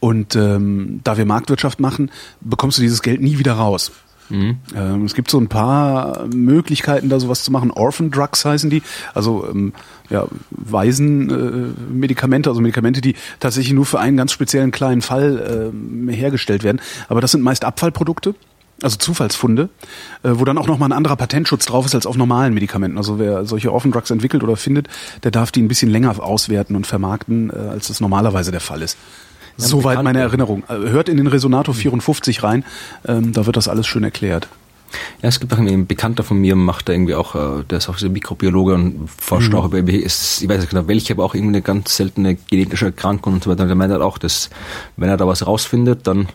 Und 0.00 0.34
ähm, 0.36 1.00
da 1.04 1.16
wir 1.16 1.26
Marktwirtschaft 1.26 1.78
machen, 1.78 2.10
bekommst 2.40 2.78
du 2.78 2.82
dieses 2.82 3.02
Geld 3.02 3.20
nie 3.20 3.38
wieder 3.38 3.52
raus. 3.52 3.92
Mhm. 4.28 4.58
Ähm, 4.74 5.04
es 5.04 5.14
gibt 5.14 5.30
so 5.30 5.38
ein 5.38 5.48
paar 5.48 6.26
Möglichkeiten, 6.28 7.08
da 7.08 7.20
sowas 7.20 7.44
zu 7.44 7.52
machen. 7.52 7.70
Orphan 7.70 8.10
Drugs 8.10 8.44
heißen 8.44 8.70
die, 8.70 8.82
also 9.14 9.46
ähm, 9.50 9.72
ja, 10.10 10.26
Waisenmedikamente, 10.50 12.48
äh, 12.48 12.50
also 12.50 12.60
Medikamente, 12.60 13.00
die 13.00 13.14
tatsächlich 13.40 13.74
nur 13.74 13.86
für 13.86 14.00
einen 14.00 14.16
ganz 14.16 14.32
speziellen 14.32 14.70
kleinen 14.70 15.02
Fall 15.02 15.72
äh, 16.08 16.12
hergestellt 16.12 16.64
werden. 16.64 16.80
Aber 17.08 17.20
das 17.20 17.32
sind 17.32 17.42
meist 17.42 17.64
Abfallprodukte 17.64 18.34
also 18.82 18.98
Zufallsfunde, 18.98 19.70
äh, 20.22 20.30
wo 20.32 20.44
dann 20.44 20.58
auch 20.58 20.66
nochmal 20.66 20.90
ein 20.90 20.96
anderer 20.96 21.16
Patentschutz 21.16 21.64
drauf 21.64 21.86
ist 21.86 21.94
als 21.94 22.06
auf 22.06 22.16
normalen 22.16 22.54
Medikamenten. 22.54 22.98
Also 22.98 23.18
wer 23.18 23.46
solche 23.46 23.72
Orphan 23.72 23.90
Drugs 23.90 24.10
entwickelt 24.10 24.42
oder 24.42 24.56
findet, 24.56 24.88
der 25.22 25.30
darf 25.30 25.50
die 25.50 25.62
ein 25.62 25.68
bisschen 25.68 25.90
länger 25.90 26.22
auswerten 26.22 26.76
und 26.76 26.86
vermarkten, 26.86 27.50
äh, 27.50 27.70
als 27.70 27.88
das 27.88 28.00
normalerweise 28.00 28.50
der 28.50 28.60
Fall 28.60 28.82
ist. 28.82 28.98
Ja, 29.58 29.66
Soweit 29.66 30.02
meine 30.02 30.20
Erinnerung. 30.20 30.64
Äh, 30.68 30.90
hört 30.90 31.08
in 31.08 31.16
den 31.16 31.26
Resonator 31.26 31.74
54 31.74 32.42
rein, 32.42 32.64
ähm, 33.06 33.32
da 33.32 33.46
wird 33.46 33.56
das 33.56 33.68
alles 33.68 33.86
schön 33.86 34.04
erklärt. 34.04 34.48
Ja, 35.22 35.28
es 35.28 35.40
gibt 35.40 35.52
auch 35.52 35.58
ein 35.58 35.86
Bekannter 35.86 36.22
von 36.22 36.38
mir, 36.38 36.54
macht 36.54 36.88
da 36.88 36.92
irgendwie 36.92 37.14
auch, 37.14 37.34
der 37.64 37.78
ist 37.78 37.88
auch 37.88 37.98
so 37.98 38.08
Mikrobiologe 38.08 38.74
und 38.74 39.08
forscht 39.08 39.50
mhm. 39.50 39.58
auch 39.58 39.64
über, 39.66 39.78
ist, 39.92 40.42
ich 40.42 40.48
weiß 40.48 40.60
nicht 40.60 40.70
genau 40.70 40.86
welche, 40.86 41.14
aber 41.14 41.24
auch 41.24 41.34
irgendwie 41.34 41.56
eine 41.56 41.62
ganz 41.62 41.96
seltene 41.96 42.36
genetische 42.36 42.86
Erkrankung 42.86 43.34
und 43.34 43.44
so 43.44 43.50
weiter. 43.50 43.66
Der 43.66 43.74
meint 43.74 43.92
halt 43.92 44.02
auch, 44.02 44.16
dass 44.16 44.48
wenn 44.96 45.08
er 45.08 45.16
da 45.16 45.26
was 45.26 45.46
rausfindet, 45.46 46.06
dann 46.06 46.28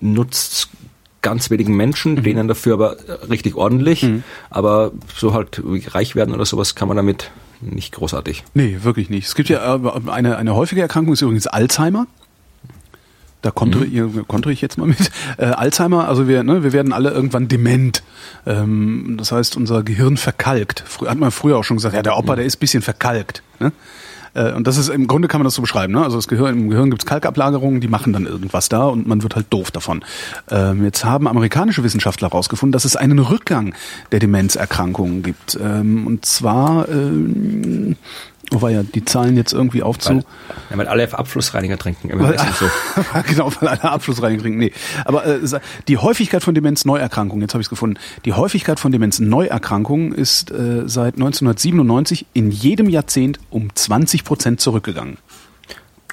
nutzt 0.00 0.68
ganz 1.22 1.50
wenigen 1.50 1.76
Menschen, 1.76 2.14
mhm. 2.14 2.22
denen 2.22 2.48
dafür 2.48 2.74
aber 2.74 2.96
richtig 3.28 3.56
ordentlich. 3.56 4.02
Mhm. 4.02 4.22
Aber 4.50 4.92
so 5.16 5.34
halt 5.34 5.60
reich 5.92 6.14
werden 6.14 6.34
oder 6.34 6.44
sowas 6.44 6.74
kann 6.74 6.88
man 6.88 6.96
damit 6.96 7.30
nicht 7.60 7.94
großartig. 7.94 8.44
Nee, 8.54 8.78
wirklich 8.82 9.10
nicht. 9.10 9.26
Es 9.26 9.34
gibt 9.34 9.48
ja 9.48 9.76
äh, 9.76 9.80
eine, 10.06 10.36
eine 10.36 10.54
häufige 10.54 10.80
Erkrankung, 10.80 11.12
ist 11.14 11.22
übrigens 11.22 11.46
Alzheimer. 11.46 12.06
Da 13.42 13.52
kontere, 13.52 13.86
mhm. 13.86 14.26
kontere 14.26 14.52
ich 14.52 14.60
jetzt 14.60 14.78
mal 14.78 14.86
mit. 14.86 15.10
Äh, 15.36 15.46
Alzheimer, 15.46 16.08
also 16.08 16.26
wir, 16.26 16.42
ne, 16.42 16.64
wir 16.64 16.72
werden 16.72 16.92
alle 16.92 17.10
irgendwann 17.10 17.46
dement. 17.46 18.02
Ähm, 18.46 19.14
das 19.18 19.30
heißt, 19.30 19.56
unser 19.56 19.84
Gehirn 19.84 20.16
verkalkt. 20.16 20.82
Früher, 20.86 21.10
hat 21.10 21.18
man 21.18 21.30
früher 21.30 21.56
auch 21.56 21.64
schon 21.64 21.76
gesagt, 21.76 21.94
ja, 21.94 22.02
der 22.02 22.16
Opa, 22.16 22.32
mhm. 22.32 22.36
der 22.36 22.44
ist 22.46 22.56
bisschen 22.56 22.82
verkalkt. 22.82 23.42
Ne? 23.60 23.72
Äh, 24.34 24.52
und 24.52 24.66
das 24.66 24.76
ist 24.76 24.88
im 24.88 25.06
Grunde 25.06 25.28
kann 25.28 25.40
man 25.40 25.44
das 25.44 25.54
so 25.54 25.62
beschreiben. 25.62 25.92
Ne? 25.92 26.02
Also 26.02 26.16
das 26.16 26.28
Gehirn, 26.28 26.58
im 26.58 26.70
Gehirn 26.70 26.90
gibt 26.90 27.02
es 27.02 27.06
Kalkablagerungen, 27.06 27.80
die 27.80 27.88
machen 27.88 28.12
dann 28.12 28.26
irgendwas 28.26 28.68
da 28.68 28.84
und 28.84 29.06
man 29.06 29.22
wird 29.22 29.36
halt 29.36 29.46
doof 29.50 29.70
davon. 29.70 30.04
Ähm, 30.50 30.84
jetzt 30.84 31.04
haben 31.04 31.26
amerikanische 31.26 31.82
Wissenschaftler 31.82 32.30
herausgefunden, 32.30 32.72
dass 32.72 32.84
es 32.84 32.96
einen 32.96 33.18
Rückgang 33.18 33.74
der 34.12 34.20
Demenzerkrankungen 34.20 35.22
gibt. 35.22 35.58
Ähm, 35.60 36.06
und 36.06 36.24
zwar 36.24 36.88
ähm, 36.88 37.96
War 38.50 38.70
ja 38.70 38.82
die 38.82 39.04
Zahlen 39.04 39.36
jetzt 39.36 39.52
irgendwie 39.52 39.82
aufzu. 39.82 40.10
Weil, 40.10 40.24
ja, 40.70 40.78
weil 40.78 40.88
alle 40.88 41.12
Abflussreiniger 41.12 41.76
trinken. 41.76 42.10
Weil, 42.18 42.38
so. 42.58 42.66
genau, 43.26 43.52
weil 43.60 43.68
alle 43.68 43.84
Abflussreiniger 43.84 44.42
trinken. 44.42 44.58
Nee. 44.58 44.72
Aber 45.04 45.26
äh, 45.26 45.40
die 45.86 45.98
Häufigkeit 45.98 46.42
von 46.42 46.54
Demenzneuerkrankungen, 46.54 47.42
jetzt 47.42 47.54
habe 47.54 47.60
ich 47.60 47.66
es 47.66 47.70
gefunden, 47.70 47.98
die 48.24 48.32
Häufigkeit 48.32 48.80
von 48.80 48.92
Demenzneuerkrankungen 48.92 50.12
ist 50.12 50.50
äh, 50.50 50.84
seit 50.86 51.14
1997 51.14 52.26
in 52.32 52.50
jedem 52.50 52.88
Jahrzehnt 52.88 53.38
um 53.50 53.74
20 53.74 54.24
Prozent 54.24 54.60
zurückgegangen. 54.60 55.18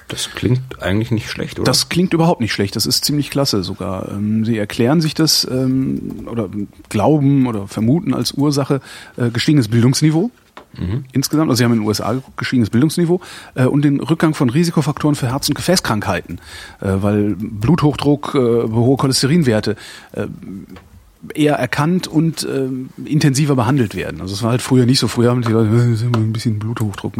Das 0.08 0.32
klingt 0.32 0.84
eigentlich 0.84 1.10
nicht 1.10 1.30
schlecht, 1.30 1.60
oder? 1.60 1.66
Das 1.66 1.90
klingt 1.90 2.14
überhaupt 2.14 2.40
nicht 2.40 2.54
schlecht. 2.54 2.76
Das 2.76 2.86
ist 2.86 3.06
ziemlich 3.06 3.32
klasse 3.32 3.64
sogar. 3.64 4.12
Ähm, 4.12 4.46
sie 4.46 4.58
erklären 4.58 5.02
sich 5.02 5.16
das 5.16 5.48
ähm, 5.50 6.28
oder 6.30 6.50
glauben 6.90 7.48
oder 7.48 7.68
vermuten 7.68 8.14
als 8.14 8.34
Ursache 8.34 8.82
äh, 9.18 9.32
gestiegenes 9.32 9.68
Bildungsniveau. 9.68 10.30
Mhm. 10.78 11.06
Insgesamt, 11.12 11.50
also 11.50 11.58
Sie 11.58 11.64
haben 11.64 11.74
in 11.74 11.80
den 11.80 11.88
USA 11.88 12.14
geguckt, 12.14 12.38
gestiegenes 12.38 12.70
Bildungsniveau 12.70 13.22
äh, 13.56 13.66
und 13.66 13.84
den 13.84 14.00
Rückgang 14.00 14.34
von 14.34 14.50
Risikofaktoren 14.50 15.16
für 15.16 15.32
Herz- 15.32 15.50
und 15.50 15.56
Gefäßkrankheiten, 15.56 16.40
äh, 16.82 16.88
weil 17.02 17.36
Bluthochdruck, 17.38 18.36
äh, 18.36 18.38
hohe 18.38 18.98
Cholesterinwerte 18.98 19.76
äh, 20.14 20.28
eher 21.34 21.56
erkannt 21.56 22.08
und 22.08 22.44
äh, 22.44 22.68
intensiver 23.06 23.56
behandelt 23.56 23.96
werden. 23.96 24.22
Also 24.22 24.34
es 24.34 24.44
war 24.44 24.52
halt 24.52 24.62
früher 24.62 24.86
nicht 24.86 25.00
so. 25.00 25.08
Früher 25.08 25.32
haben 25.32 25.42
die 25.42 25.52
Leute 25.52 25.70
äh, 25.70 26.18
ein 26.18 26.34
bisschen 26.34 26.60
Bluthochdruck. 26.60 27.14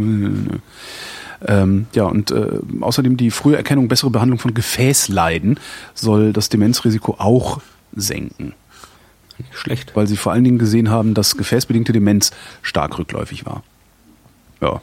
Ähm, 1.48 1.88
ja, 1.94 2.06
und 2.06 2.32
äh, 2.32 2.60
außerdem 2.82 3.18
die 3.18 3.30
frühe 3.32 3.58
Erkennung, 3.58 3.88
bessere 3.88 4.10
Behandlung 4.10 4.40
von 4.40 4.54
Gefäßleiden 4.54 5.60
soll 5.94 6.34
das 6.34 6.50
Demenzrisiko 6.50 7.16
auch 7.18 7.62
senken. 7.96 8.54
Schlecht. 9.52 9.96
Weil 9.96 10.08
sie 10.08 10.18
vor 10.18 10.32
allen 10.32 10.44
Dingen 10.44 10.58
gesehen 10.58 10.90
haben, 10.90 11.14
dass 11.14 11.38
gefäßbedingte 11.38 11.94
Demenz 11.94 12.32
stark 12.62 12.98
rückläufig 12.98 13.46
war. 13.46 13.64
Ja. 14.62 14.82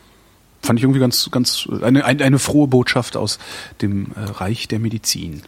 Fand 0.63 0.79
ich 0.79 0.85
irgendwie 0.85 1.01
ganz, 1.01 1.29
ganz, 1.33 1.69
eine, 1.83 2.05
eine, 2.05 2.25
eine 2.25 2.39
frohe 2.39 2.69
Botschaft 2.69 3.17
aus 3.17 3.41
dem 3.81 4.13
äh, 4.15 4.21
Reich 4.21 4.69
der 4.69 4.79
Medizin. 4.79 5.43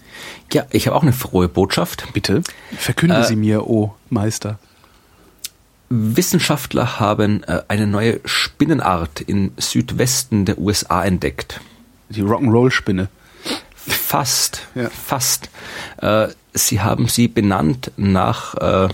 Ja, 0.52 0.66
ich 0.70 0.88
habe 0.88 0.96
auch 0.96 1.02
eine 1.02 1.12
frohe 1.12 1.48
Botschaft. 1.48 2.12
Bitte. 2.12 2.42
Verkünde 2.76 3.18
äh, 3.18 3.24
sie 3.24 3.36
mir, 3.36 3.68
oh 3.68 3.94
Meister. 4.10 4.58
Wissenschaftler 5.88 6.98
haben 6.98 7.44
äh, 7.44 7.62
eine 7.68 7.86
neue 7.86 8.20
Spinnenart 8.24 9.20
im 9.20 9.52
Südwesten 9.56 10.46
der 10.46 10.58
USA 10.58 11.04
entdeckt. 11.04 11.60
Die 12.08 12.22
Rock'n'Roll-Spinne. 12.22 13.08
Fast, 13.86 14.66
ja. 14.74 14.88
fast. 14.90 15.50
Äh, 15.98 16.28
sie 16.54 16.80
haben 16.80 17.08
sie 17.08 17.28
benannt 17.28 17.90
nach 17.96 18.54
äh, 18.54 18.88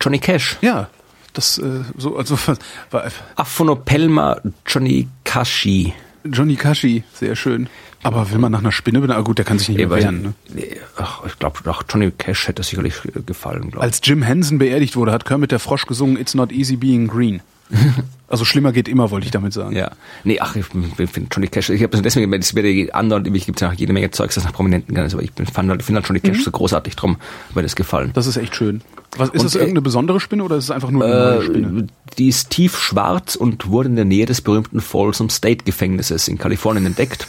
Johnny 0.00 0.18
Cash. 0.18 0.58
Ja, 0.60 0.88
das 1.32 1.58
äh, 1.58 1.82
so 1.96 2.16
also 2.16 2.38
war, 2.90 3.10
Aphonopelma 3.36 4.40
Johnny 4.66 5.08
Kashi. 5.24 5.94
Johnny 6.24 6.56
Kashi, 6.56 7.04
sehr 7.14 7.36
schön. 7.36 7.68
Aber 8.02 8.30
will 8.30 8.38
man 8.38 8.52
nach 8.52 8.60
einer 8.60 8.72
Spinne 8.72 9.00
benennen? 9.00 9.20
Ah, 9.20 9.24
gut, 9.24 9.38
der 9.38 9.44
kann 9.44 9.58
sich 9.58 9.70
nicht 9.70 9.78
mehr 9.78 9.90
wehren. 9.90 10.34
Ne? 10.50 10.64
Ach, 10.96 11.24
ich 11.26 11.38
glaube, 11.38 11.58
nach 11.64 11.82
Johnny 11.88 12.10
Cash 12.10 12.46
hätte 12.46 12.54
das 12.56 12.68
sicherlich 12.68 12.94
gefallen. 13.26 13.70
Glaub. 13.70 13.82
Als 13.82 14.00
Jim 14.04 14.22
Henson 14.22 14.58
beerdigt 14.58 14.94
wurde, 14.96 15.12
hat 15.12 15.24
Kermit 15.24 15.50
der 15.50 15.58
Frosch 15.58 15.86
gesungen 15.86 16.16
It's 16.16 16.34
not 16.34 16.52
easy 16.52 16.76
being 16.76 17.08
green. 17.08 17.40
Also 18.28 18.44
schlimmer 18.44 18.72
geht 18.72 18.88
immer, 18.88 19.10
wollte 19.10 19.24
ich 19.24 19.30
damit 19.30 19.54
sagen. 19.54 19.74
Ja. 19.74 19.90
Nee, 20.22 20.38
ach, 20.40 20.54
ich 20.54 20.66
finde 20.66 21.28
Johnny 21.32 21.48
Cash, 21.48 21.70
ich 21.70 21.82
habe 21.82 22.00
deswegen, 22.02 22.30
es 22.34 22.54
wird 22.54 22.94
anderen, 22.94 23.22
nämlich 23.22 23.46
gibt 23.46 23.58
es 23.58 23.62
ja 23.62 23.72
jede 23.72 23.94
Menge 23.94 24.10
Zeugs, 24.10 24.34
das 24.34 24.44
nach 24.44 24.52
Prominenten 24.52 24.94
kann, 24.94 25.10
aber 25.10 25.22
ich 25.22 25.30
finde 25.32 25.50
halt, 25.70 25.82
find 25.82 25.96
halt 25.96 26.06
Johnny 26.06 26.20
Cash 26.20 26.38
mhm. 26.38 26.42
so 26.42 26.50
großartig, 26.50 26.94
drum 26.94 27.16
mir 27.54 27.62
das 27.62 27.74
gefallen. 27.74 28.10
Das 28.12 28.26
ist 28.26 28.36
echt 28.36 28.54
schön. 28.54 28.82
Was, 29.16 29.30
ist 29.30 29.36
und, 29.36 29.44
das 29.44 29.54
äh, 29.54 29.60
irgendeine 29.60 29.80
besondere 29.80 30.20
Spinne 30.20 30.44
oder 30.44 30.56
ist 30.56 30.64
es 30.64 30.70
einfach 30.70 30.90
nur 30.90 31.04
eine 31.04 31.14
äh, 31.14 31.34
neue 31.36 31.42
Spinne? 31.42 31.86
Die 32.18 32.28
ist 32.28 32.50
tief 32.50 32.78
schwarz 32.78 33.34
und 33.34 33.68
wurde 33.68 33.88
in 33.88 33.96
der 33.96 34.04
Nähe 34.04 34.26
des 34.26 34.42
berühmten 34.42 34.82
Folsom 34.82 35.30
State 35.30 35.64
Gefängnisses 35.64 36.28
in 36.28 36.36
Kalifornien 36.36 36.84
entdeckt. 36.84 37.26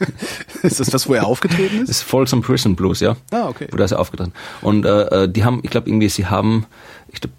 ist 0.62 0.80
das 0.80 0.88
das, 0.88 1.08
wo 1.08 1.14
er 1.14 1.24
aufgetreten 1.26 1.82
ist? 1.82 1.88
Das 1.88 1.96
ist 1.98 2.02
Folsom 2.02 2.42
Prison 2.42 2.74
Blues, 2.74 2.98
ja. 2.98 3.16
Ah, 3.30 3.48
okay. 3.48 3.68
Wo 3.70 3.76
da 3.76 3.84
ist 3.84 3.92
er 3.92 4.00
aufgetreten. 4.00 4.32
Und 4.60 4.84
äh, 4.84 5.24
äh 5.24 5.28
die 5.28 5.44
haben, 5.44 5.60
ich 5.62 5.70
glaube 5.70 5.88
irgendwie, 5.88 6.08
sie 6.08 6.26
haben, 6.26 6.66
ich 7.12 7.20
glaube, 7.20 7.34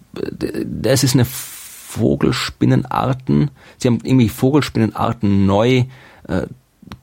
das 0.64 1.04
ist 1.04 1.14
eine 1.14 1.26
Vogelspinnenarten, 1.94 3.50
sie 3.78 3.88
haben 3.88 4.00
irgendwie 4.02 4.28
Vogelspinnenarten 4.28 5.46
neu 5.46 5.84
äh, 6.28 6.46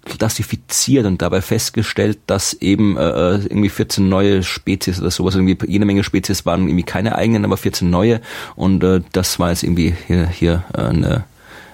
klassifiziert 0.03 1.05
und 1.05 1.21
dabei 1.21 1.41
festgestellt, 1.41 2.19
dass 2.27 2.53
eben 2.53 2.97
äh, 2.97 3.35
irgendwie 3.35 3.69
14 3.69 4.07
neue 4.07 4.43
Spezies 4.43 4.99
oder 4.99 5.11
sowas, 5.11 5.35
irgendwie 5.35 5.57
jede 5.67 5.85
Menge 5.85 6.03
Spezies 6.03 6.45
waren 6.45 6.67
irgendwie 6.67 6.83
keine 6.83 7.15
eigenen, 7.15 7.45
aber 7.45 7.57
14 7.57 7.89
neue 7.89 8.19
und 8.55 8.83
äh, 8.83 9.01
das 9.11 9.39
war 9.39 9.49
jetzt 9.49 9.63
irgendwie 9.63 9.95
hier, 10.07 10.27
hier 10.27 10.63
äh, 10.73 10.81
eine, 10.81 11.23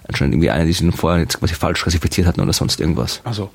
anscheinend 0.08 0.36
irgendwie 0.36 0.52
eine, 0.52 0.66
die 0.66 0.74
sie 0.74 0.92
vorher 0.92 1.22
jetzt 1.22 1.40
quasi 1.40 1.56
falsch 1.56 1.82
klassifiziert 1.82 2.28
hatten 2.28 2.42
oder 2.42 2.54
sonst 2.54 2.80
irgendwas. 2.80 3.22
Also 3.24 3.50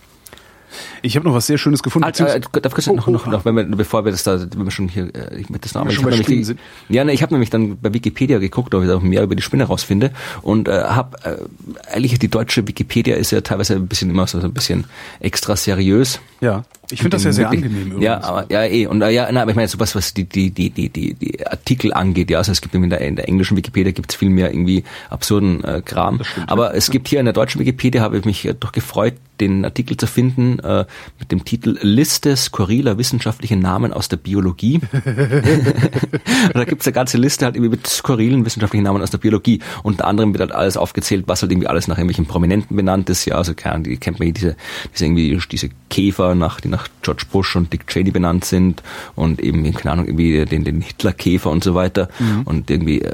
ich 1.02 1.16
habe 1.16 1.26
noch 1.26 1.34
was 1.34 1.46
sehr 1.46 1.58
Schönes 1.58 1.82
gefunden. 1.82 2.06
Ah, 2.06 2.24
äh, 2.24 2.40
darf 2.40 2.78
ich 2.78 2.88
oh, 2.88 2.94
noch, 2.94 3.06
noch, 3.06 3.26
noch, 3.26 3.44
wenn 3.44 3.56
wir, 3.56 3.64
bevor 3.64 4.04
wir 4.04 4.12
das 4.12 4.22
da, 4.22 4.40
wenn 4.40 4.64
wir 4.64 4.70
schon 4.70 4.88
hier, 4.88 5.14
äh, 5.14 5.44
mit 5.48 5.64
das 5.64 5.74
Namen, 5.74 5.90
ich 5.90 5.98
habe 5.98 6.10
nämlich, 6.10 6.46
sind. 6.46 6.60
ja, 6.88 7.04
ne, 7.04 7.12
ich 7.12 7.22
habe 7.22 7.34
nämlich 7.34 7.50
dann 7.50 7.78
bei 7.78 7.92
Wikipedia 7.92 8.38
geguckt, 8.38 8.74
ob 8.74 8.82
ich 8.82 8.88
da 8.88 8.98
mehr 9.00 9.22
über 9.22 9.34
die 9.34 9.42
Spinne 9.42 9.64
rausfinde 9.64 10.12
und 10.42 10.68
äh, 10.68 10.72
habe 10.72 11.18
äh, 11.24 11.92
eigentlich 11.92 12.18
die 12.18 12.28
deutsche 12.28 12.66
Wikipedia 12.66 13.16
ist 13.16 13.30
ja 13.30 13.40
teilweise 13.40 13.74
ein 13.74 13.88
bisschen 13.88 14.10
immer 14.10 14.26
so 14.26 14.38
ein 14.38 14.52
bisschen 14.52 14.84
extra 15.20 15.56
seriös. 15.56 16.20
Ja. 16.40 16.64
Ich 16.92 17.00
finde 17.00 17.16
das 17.16 17.24
ja 17.24 17.32
sehr 17.32 17.48
angenehm 17.50 17.86
übrigens. 17.86 18.04
Ja, 18.04 18.22
aber 18.22 18.46
ja 18.50 18.64
eh 18.64 18.86
und 18.86 19.02
äh, 19.02 19.10
ja, 19.10 19.28
na, 19.30 19.42
aber 19.42 19.50
ich 19.50 19.56
meine 19.56 19.68
so 19.68 19.78
was 19.80 19.94
was 19.94 20.14
die 20.14 20.24
die 20.24 20.50
die 20.50 20.70
die 20.70 20.88
die, 20.88 21.14
die 21.14 21.46
Artikel 21.46 21.92
angeht, 21.92 22.30
ja, 22.30 22.38
also 22.38 22.52
es 22.52 22.60
gibt 22.60 22.74
in 22.74 22.90
der, 22.90 23.00
in 23.00 23.16
der 23.16 23.28
englischen 23.28 23.56
Wikipedia 23.56 23.92
gibt 23.92 24.12
es 24.12 24.16
viel 24.16 24.30
mehr 24.30 24.50
irgendwie 24.50 24.84
absurden 25.10 25.64
äh, 25.64 25.82
Kram, 25.84 26.22
stimmt, 26.22 26.50
aber 26.50 26.70
ja. 26.70 26.76
es 26.76 26.90
gibt 26.90 27.08
hier 27.08 27.20
in 27.20 27.26
der 27.26 27.34
deutschen 27.34 27.60
Wikipedia 27.60 28.02
habe 28.02 28.18
ich 28.18 28.24
mich 28.24 28.46
äh, 28.46 28.54
doch 28.58 28.72
gefreut, 28.72 29.14
den 29.42 29.64
Artikel 29.64 29.96
zu 29.96 30.06
finden 30.06 30.60
äh, 30.60 30.84
mit 31.18 31.32
dem 31.32 31.44
Titel 31.44 31.76
Liste 31.82 32.36
skurriler 32.36 32.96
wissenschaftliche 32.96 33.56
Namen 33.56 33.92
aus 33.92 34.08
der 34.08 34.16
Biologie. 34.16 34.80
da 36.54 36.64
gibt's 36.64 36.86
eine 36.86 36.92
ganze 36.92 37.18
Liste 37.18 37.44
halt 37.44 37.56
irgendwie 37.56 37.70
mit 37.70 37.86
skurrilen 37.86 38.44
wissenschaftlichen 38.44 38.84
Namen 38.84 39.02
aus 39.02 39.10
der 39.10 39.18
Biologie. 39.18 39.60
Unter 39.82 40.06
anderem 40.06 40.32
wird 40.32 40.40
halt 40.40 40.52
alles 40.52 40.76
aufgezählt, 40.76 41.24
was 41.26 41.42
halt 41.42 41.50
irgendwie 41.50 41.66
alles 41.66 41.88
nach 41.88 41.98
irgendwelchen 41.98 42.26
Prominenten 42.26 42.76
benannt 42.76 43.10
ist. 43.10 43.24
Ja, 43.24 43.36
also 43.36 43.54
keine 43.54 43.74
Ahnung, 43.74 43.84
die 43.84 43.96
kennt 43.96 44.20
man 44.20 44.26
hier 44.26 44.34
diese, 44.34 44.56
diese 44.92 45.06
irgendwie 45.06 45.38
diese 45.50 45.70
Käfer 45.90 46.34
nach, 46.34 46.60
die 46.60 46.68
nach 46.68 46.81
George 47.02 47.24
Bush 47.30 47.56
und 47.56 47.72
Dick 47.72 47.86
Cheney 47.86 48.10
benannt 48.10 48.44
sind 48.44 48.82
und 49.14 49.40
eben, 49.40 49.62
keine 49.74 49.92
Ahnung, 49.92 50.06
irgendwie 50.06 50.44
den, 50.44 50.64
den 50.64 50.80
Hitlerkäfer 50.80 51.50
und 51.50 51.64
so 51.64 51.74
weiter. 51.74 52.08
Mhm. 52.18 52.42
Und 52.44 52.70
irgendwie 52.70 53.02
äh, 53.02 53.12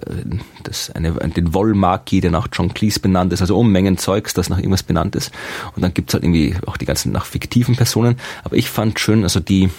das 0.65 0.91
eine, 0.91 1.13
den 1.13 1.55
Wollmarki, 1.55 2.21
der 2.21 2.31
nach 2.31 2.49
John 2.53 2.75
Cleese 2.75 3.01
benannt 3.01 3.33
ist, 3.33 3.41
also 3.41 3.59
Unmengen 3.59 3.99
Zeugs, 3.99 4.35
das 4.35 4.49
nach 4.49 4.59
irgendwas 4.59 4.83
benannt 4.83 5.17
ist. 5.17 5.33
Und 5.75 5.83
dann 5.83 5.95
gibt's 5.95 6.15
halt 6.15 6.25
irgendwie 6.25 6.55
auch 6.67 6.77
die 6.77 6.87
ganzen 6.87 7.13
nach 7.13 7.25
fiktiven 7.25 7.77
Personen. 7.77 8.19
Aber 8.45 8.57
ich 8.57 8.71
fand 8.71 9.01
schön, 9.01 9.23
also 9.23 9.41
die, 9.41 9.71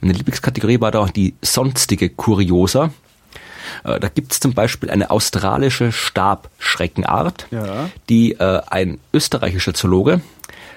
meine 0.00 0.14
Lieblingskategorie 0.14 0.80
war 0.80 0.90
da 0.90 1.00
auch 1.00 1.10
die 1.10 1.34
sonstige 1.42 2.08
Kuriosa. 2.08 2.90
Äh, 3.84 4.00
da 4.00 4.08
gibt 4.08 4.32
es 4.32 4.40
zum 4.40 4.54
Beispiel 4.54 4.90
eine 4.90 5.10
australische 5.10 5.92
Stabschreckenart, 5.92 7.46
ja. 7.50 7.88
die 8.08 8.32
äh, 8.32 8.60
ein 8.68 8.98
österreichischer 9.12 9.74
Zoologe 9.74 10.20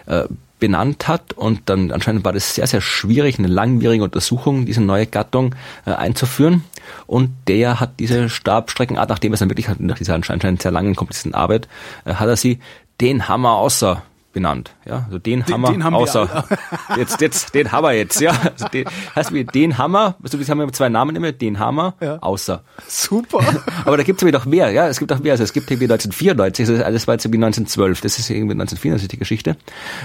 äh, 0.06 0.26
benannt 0.60 1.08
hat 1.08 1.34
und 1.34 1.62
dann 1.66 1.92
anscheinend 1.92 2.24
war 2.24 2.34
das 2.34 2.56
sehr, 2.56 2.68
sehr 2.68 2.82
schwierig, 2.82 3.40
eine 3.40 3.48
langwierige 3.48 4.04
Untersuchung, 4.04 4.66
diese 4.66 4.82
neue 4.82 5.06
Gattung 5.06 5.56
äh, 5.86 5.92
einzuführen. 5.92 6.64
Und 7.08 7.32
der 7.48 7.80
hat 7.80 8.00
diese 8.00 8.30
Stabstreckenart, 8.30 9.10
nachdem 9.10 9.34
es 9.34 9.40
dann 9.40 9.50
wirklich 9.50 9.68
nach 9.80 9.98
dieser 9.98 10.16
anscheinend 10.16 10.62
sehr 10.62 10.72
langen, 10.72 10.96
komplizierten 10.96 11.36
Arbeit, 11.36 11.68
äh, 12.06 12.14
hat 12.14 12.28
er 12.28 12.38
sie 12.38 12.60
den 13.02 13.28
Hammer 13.28 13.58
außer 13.58 14.04
benannt. 14.36 14.76
Ja, 14.86 15.06
also 15.06 15.18
den, 15.18 15.44
den 15.46 15.54
Hammer 15.54 15.72
den 15.72 15.84
haben 15.84 15.96
außer 15.96 16.46
jetzt 16.98 17.22
jetzt 17.22 17.56
den 17.56 17.72
Hammer 17.72 17.94
jetzt, 17.94 18.20
ja. 18.20 18.34
Also 18.44 18.68
den, 18.68 18.86
heißt 19.16 19.34
wie 19.34 19.46
den 19.46 19.78
Hammer, 19.78 20.16
also 20.22 20.38
wir 20.38 20.46
haben 20.46 20.60
ja 20.60 20.72
zwei 20.74 20.90
Namen 20.90 21.16
immer, 21.16 21.32
den 21.32 21.58
Hammer 21.58 21.96
ja. 22.02 22.18
außer. 22.20 22.62
Super. 22.88 23.40
Aber 23.86 23.96
da 23.96 24.04
gibt 24.04 24.22
es 24.22 24.32
noch 24.32 24.46
mehr, 24.46 24.70
ja, 24.72 24.88
es 24.90 25.00
gibt 25.00 25.12
auch 25.14 25.20
mehr. 25.20 25.32
Also 25.32 25.46
es 25.46 25.54
gibt 25.54 25.72
irgendwie 25.72 25.86
1994, 25.86 26.68
das, 26.68 26.94
das 26.94 27.08
war 27.08 27.16
jetzt 27.16 27.26
irgendwie 27.26 27.44
1912, 27.44 28.02
das 28.02 28.20
ist 28.20 28.30
irgendwie 28.30 28.54
1994 28.54 29.08
die 29.08 29.18
Geschichte. 29.18 29.58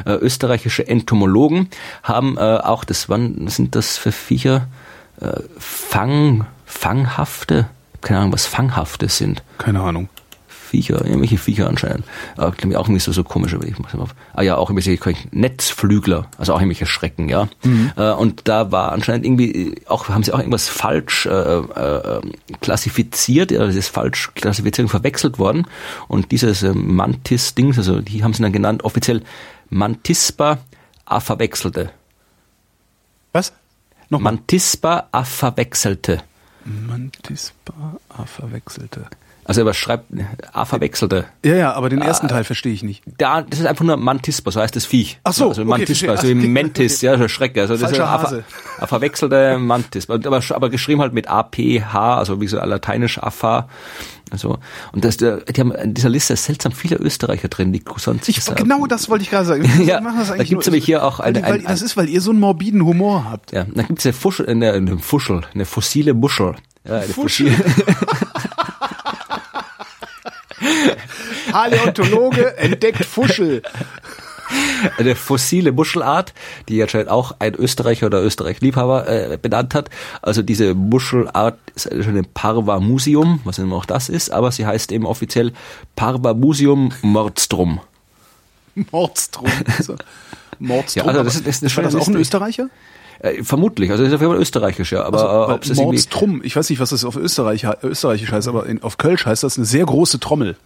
Äh, 0.06 0.12
österreichische 0.12 0.86
Entomologen 0.86 1.68
haben 2.04 2.38
äh, 2.38 2.40
auch, 2.40 2.84
das 2.84 3.08
waren, 3.08 3.48
sind 3.48 3.74
das 3.74 3.98
für 3.98 4.12
Viecher? 4.12 4.68
Äh, 5.20 5.40
Fang, 5.58 6.46
fanghafte, 6.66 7.66
keine 8.00 8.20
Ahnung, 8.20 8.32
was 8.32 8.46
fanghafte 8.46 9.08
sind. 9.08 9.42
Keine 9.58 9.80
Ahnung. 9.80 10.08
Viecher, 10.70 11.04
irgendwelche 11.04 11.38
Viecher 11.38 11.68
anscheinend. 11.68 12.04
Äh, 12.38 12.42
auch 12.42 12.54
irgendwie 12.62 13.00
so, 13.00 13.12
so 13.12 13.24
komisch, 13.24 13.54
aber 13.54 13.66
ich 13.66 13.78
mach's 13.78 13.94
mal 13.94 14.02
auf. 14.02 14.14
Ah 14.32 14.42
ja, 14.42 14.56
auch 14.56 14.70
irgendwelche 14.70 14.98
Netzflügler, 15.32 16.26
also 16.38 16.54
auch 16.54 16.60
irgendwelche 16.60 16.86
Schrecken, 16.86 17.28
ja. 17.28 17.48
Mhm. 17.64 17.92
Äh, 17.96 18.12
und 18.12 18.48
da 18.48 18.70
war 18.70 18.92
anscheinend 18.92 19.26
irgendwie, 19.26 19.74
auch 19.86 20.08
haben 20.08 20.22
sie 20.22 20.32
auch 20.32 20.38
irgendwas 20.38 20.68
falsch 20.68 21.26
äh, 21.26 21.30
äh, 21.30 22.20
klassifiziert, 22.60 23.50
ja, 23.50 23.66
das 23.66 23.74
ist 23.74 23.88
falsch 23.88 24.30
Klassifizierung 24.34 24.88
verwechselt 24.88 25.38
worden. 25.38 25.66
Und 26.08 26.30
dieses 26.30 26.62
äh, 26.62 26.72
Mantis-Dings, 26.72 27.78
also 27.78 28.00
die 28.00 28.22
haben 28.22 28.32
sie 28.32 28.42
dann 28.42 28.52
genannt, 28.52 28.84
offiziell 28.84 29.22
Mantispa 29.68 30.58
verwechselte. 31.18 31.90
Was? 33.32 33.52
Nochmal. 34.08 34.34
Mantispa 34.34 35.08
verwechselte. 35.24 36.22
Mantispa 36.64 37.96
verwechselte. 38.26 39.06
Also 39.50 39.66
er 39.66 39.74
schreibt 39.74 40.04
A 40.52 40.64
verwechselte. 40.64 41.24
Ja, 41.44 41.56
ja, 41.56 41.72
aber 41.72 41.88
den 41.88 42.00
ersten 42.00 42.28
Teil 42.28 42.44
verstehe 42.44 42.72
ich 42.72 42.84
nicht. 42.84 43.02
Da, 43.18 43.42
das 43.42 43.58
ist 43.58 43.66
einfach 43.66 43.84
nur 43.84 43.96
Mantispa, 43.96 44.52
so 44.52 44.60
heißt 44.60 44.76
das 44.76 44.86
Viech. 44.86 45.18
Ach 45.24 45.32
so, 45.32 45.48
also 45.48 45.64
Mantispa, 45.64 46.12
okay, 46.12 46.20
so 46.22 46.28
wie 46.28 46.34
Mentis, 46.34 46.98
okay. 46.98 47.06
ja, 47.06 47.18
so 47.18 47.26
Schrecke. 47.26 47.62
Also 47.62 47.76
das 47.76 47.90
ist 47.90 47.98
ein 47.98 48.06
A, 48.06 48.86
verwechselte 48.86 49.58
Mantis. 49.58 50.08
Aber, 50.08 50.40
aber 50.50 50.70
geschrieben 50.70 51.00
halt 51.00 51.14
mit 51.14 51.26
A, 51.26 51.42
P, 51.42 51.82
H, 51.82 52.16
also 52.16 52.40
wie 52.40 52.46
so 52.46 52.58
lateinisch 52.58 53.20
AFA. 53.20 53.68
Also, 54.30 54.58
und 54.92 55.04
das, 55.04 55.16
die 55.16 55.26
haben 55.58 55.72
in 55.72 55.94
dieser 55.94 56.10
Liste 56.10 56.36
seltsam 56.36 56.70
viele 56.70 56.94
Österreicher 56.94 57.48
drin, 57.48 57.72
die 57.72 57.82
sonst. 57.96 58.28
Ich, 58.28 58.44
genau 58.54 58.86
das 58.86 59.08
wollte 59.08 59.24
ich 59.24 59.30
gerade 59.30 59.46
sagen. 59.46 59.68
ja, 59.84 60.00
da 60.00 60.44
gibt's 60.44 60.66
nämlich 60.66 60.84
hier 60.84 61.04
auch 61.04 61.18
eine, 61.18 61.42
weil, 61.42 61.50
weil, 61.54 61.62
Das 61.62 61.82
ist, 61.82 61.96
weil 61.96 62.08
ihr 62.08 62.20
so 62.20 62.30
einen 62.30 62.38
morbiden 62.38 62.84
Humor 62.84 63.28
habt. 63.28 63.50
Ja, 63.50 63.64
da 63.64 63.82
gibt's 63.82 64.06
eine 64.06 64.12
Fuschel, 64.12 64.48
eine, 64.48 64.74
eine 64.74 64.96
Fuschel, 64.98 65.40
eine 65.52 65.64
fossile 65.64 66.14
Muschel. 66.14 66.54
Ja, 66.86 66.98
eine 66.98 67.08
Fuschel. 67.08 67.52
Paläontologe 71.50 72.56
entdeckt 72.56 73.04
Fuschel. 73.04 73.62
Eine 74.98 75.14
fossile 75.14 75.70
Muschelart, 75.70 76.34
die 76.68 76.82
anscheinend 76.82 77.08
auch 77.08 77.36
ein 77.38 77.54
Österreicher 77.54 78.06
oder 78.06 78.22
Österreich-Liebhaber 78.22 79.08
äh, 79.08 79.38
benannt 79.40 79.74
hat. 79.74 79.90
Also 80.22 80.42
diese 80.42 80.74
Muschelart 80.74 81.58
ist 81.76 81.88
schon 82.02 82.16
ein 82.16 82.26
Parva-Museum, 82.34 83.40
was 83.44 83.58
immer 83.58 83.76
auch 83.76 83.84
das 83.84 84.08
ist, 84.08 84.30
aber 84.30 84.50
sie 84.50 84.66
heißt 84.66 84.90
eben 84.90 85.06
offiziell 85.06 85.52
Parva-Museum 85.94 86.92
Mordstrom. 87.02 87.80
Mordstrom. 88.74 89.50
Also 89.78 89.94
Mordstrom. 90.58 91.06
Ja, 91.06 91.12
also 91.12 91.22
das 91.22 91.36
ist, 91.36 91.46
das 91.46 91.62
ist 91.62 91.72
schon 91.72 91.84
das 91.84 91.94
auch 91.94 92.08
ein 92.08 92.16
Österreicher? 92.16 92.68
Äh, 93.20 93.42
vermutlich, 93.42 93.90
also 93.90 94.02
das 94.02 94.10
ist 94.10 94.14
auf 94.14 94.20
jeden 94.22 94.32
Fall 94.32 94.40
österreichisch, 94.40 94.92
ja. 94.92 95.04
Aber 95.04 95.18
also, 95.18 95.52
äh, 95.52 95.54
ob 95.54 95.64
es 95.64 95.76
Mordstrom, 95.76 96.40
ich 96.42 96.56
weiß 96.56 96.70
nicht, 96.70 96.80
was 96.80 96.90
das 96.90 97.04
auf 97.04 97.16
Österreich, 97.16 97.66
österreichisch 97.82 98.32
heißt, 98.32 98.48
aber 98.48 98.66
in, 98.66 98.82
auf 98.82 98.98
Kölsch 98.98 99.26
heißt 99.26 99.42
das 99.42 99.58
eine 99.58 99.66
sehr 99.66 99.84
große 99.84 100.20
Trommel. 100.20 100.56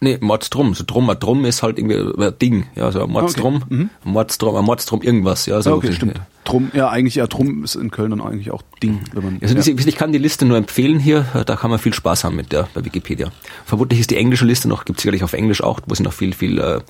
Nee, 0.00 0.18
Mordstrom. 0.20 0.74
So 0.74 0.84
Drum, 0.86 1.10
Drum 1.18 1.44
ist 1.46 1.62
halt 1.62 1.78
irgendwie 1.78 2.22
ein 2.22 2.38
Ding. 2.38 2.66
Ja, 2.74 2.92
so 2.92 3.06
Mordstrom, 3.06 3.56
okay. 3.56 3.64
mhm. 3.70 3.90
Mordstrom, 4.04 4.62
Mordstrom 4.64 5.00
irgendwas. 5.00 5.46
Ja, 5.46 5.62
so 5.62 5.72
okay, 5.72 5.92
stimmt. 5.92 6.20
Drum, 6.44 6.70
ja, 6.74 6.90
eigentlich, 6.90 7.14
ja, 7.14 7.26
Drum 7.26 7.64
ist 7.64 7.74
in 7.74 7.90
Köln 7.90 8.10
dann 8.10 8.20
eigentlich 8.20 8.50
auch 8.50 8.60
Ding. 8.82 9.00
Wenn 9.14 9.24
man, 9.24 9.38
also, 9.40 9.54
ja. 9.54 9.78
ich 9.86 9.96
kann 9.96 10.12
die 10.12 10.18
Liste 10.18 10.44
nur 10.44 10.58
empfehlen 10.58 10.98
hier, 10.98 11.24
da 11.46 11.56
kann 11.56 11.70
man 11.70 11.78
viel 11.78 11.94
Spaß 11.94 12.24
haben 12.24 12.36
mit 12.36 12.52
der, 12.52 12.68
bei 12.74 12.84
Wikipedia. 12.84 13.30
Vermutlich 13.64 13.98
ist 13.98 14.10
die 14.10 14.16
englische 14.16 14.44
Liste 14.44 14.68
noch, 14.68 14.84
gibt 14.84 15.00
sicherlich 15.00 15.24
auf 15.24 15.32
Englisch 15.32 15.62
auch, 15.62 15.80
wo 15.86 15.94
sie 15.94 16.02
noch 16.02 16.12
viel, 16.12 16.34
viel, 16.34 16.58
äh, 16.58 16.80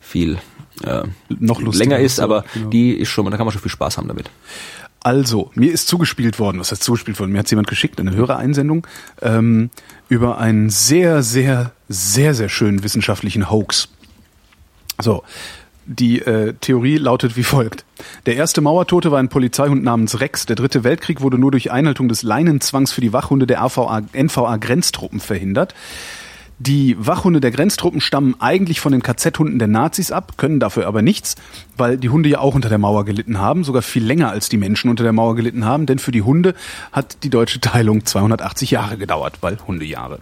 viel, 0.00 0.38
äh, 0.82 1.02
noch 1.28 1.60
länger 1.60 1.98
ist, 1.98 2.20
aber 2.20 2.44
genau. 2.52 2.70
die 2.70 2.92
ist 2.92 3.08
schon, 3.08 3.24
da 3.30 3.36
kann 3.36 3.46
man 3.46 3.52
schon 3.52 3.62
viel 3.62 3.70
Spaß 3.70 3.98
haben 3.98 4.08
damit. 4.08 4.30
Also, 5.04 5.50
mir 5.54 5.70
ist 5.70 5.86
zugespielt 5.86 6.38
worden, 6.38 6.58
was 6.58 6.70
heißt 6.72 6.82
zugespielt 6.82 7.20
worden? 7.20 7.32
Mir 7.32 7.40
hat 7.40 7.50
jemand 7.50 7.68
geschickt, 7.68 8.00
eine 8.00 8.14
Hörereinsendung, 8.14 8.86
ähm, 9.20 9.68
über 10.08 10.38
einen 10.38 10.70
sehr, 10.70 11.22
sehr, 11.22 11.72
sehr, 11.90 12.34
sehr 12.34 12.48
schönen 12.48 12.82
wissenschaftlichen 12.82 13.50
Hoax. 13.50 13.88
So, 15.00 15.22
die 15.86 16.22
äh, 16.22 16.54
Theorie 16.54 16.96
lautet 16.96 17.36
wie 17.36 17.42
folgt. 17.42 17.84
Der 18.24 18.36
erste 18.36 18.62
Mauertote 18.62 19.10
war 19.10 19.18
ein 19.18 19.28
Polizeihund 19.28 19.84
namens 19.84 20.20
Rex. 20.20 20.46
Der 20.46 20.56
dritte 20.56 20.84
Weltkrieg 20.84 21.20
wurde 21.20 21.38
nur 21.38 21.50
durch 21.50 21.70
Einhaltung 21.70 22.08
des 22.08 22.22
Leinenzwangs 22.22 22.92
für 22.92 23.02
die 23.02 23.12
Wachhunde 23.12 23.46
der 23.46 23.62
AVA, 23.62 24.02
NVA 24.14 24.56
Grenztruppen 24.56 25.20
verhindert. 25.20 25.74
Die 26.58 26.96
Wachhunde 26.98 27.40
der 27.40 27.50
Grenztruppen 27.50 28.00
stammen 28.00 28.36
eigentlich 28.38 28.78
von 28.80 28.92
den 28.92 29.02
KZ-Hunden 29.02 29.58
der 29.58 29.66
Nazis 29.66 30.12
ab, 30.12 30.34
können 30.36 30.60
dafür 30.60 30.86
aber 30.86 31.02
nichts, 31.02 31.34
weil 31.76 31.98
die 31.98 32.10
Hunde 32.10 32.28
ja 32.28 32.38
auch 32.38 32.54
unter 32.54 32.68
der 32.68 32.78
Mauer 32.78 33.04
gelitten 33.04 33.38
haben, 33.38 33.64
sogar 33.64 33.82
viel 33.82 34.04
länger 34.04 34.30
als 34.30 34.48
die 34.48 34.56
Menschen 34.56 34.88
unter 34.88 35.02
der 35.02 35.12
Mauer 35.12 35.34
gelitten 35.34 35.64
haben, 35.64 35.86
denn 35.86 35.98
für 35.98 36.12
die 36.12 36.22
Hunde 36.22 36.54
hat 36.92 37.24
die 37.24 37.30
deutsche 37.30 37.60
Teilung 37.60 38.04
280 38.04 38.70
Jahre 38.70 38.96
gedauert, 38.96 39.38
weil 39.40 39.58
Hundejahre. 39.66 40.20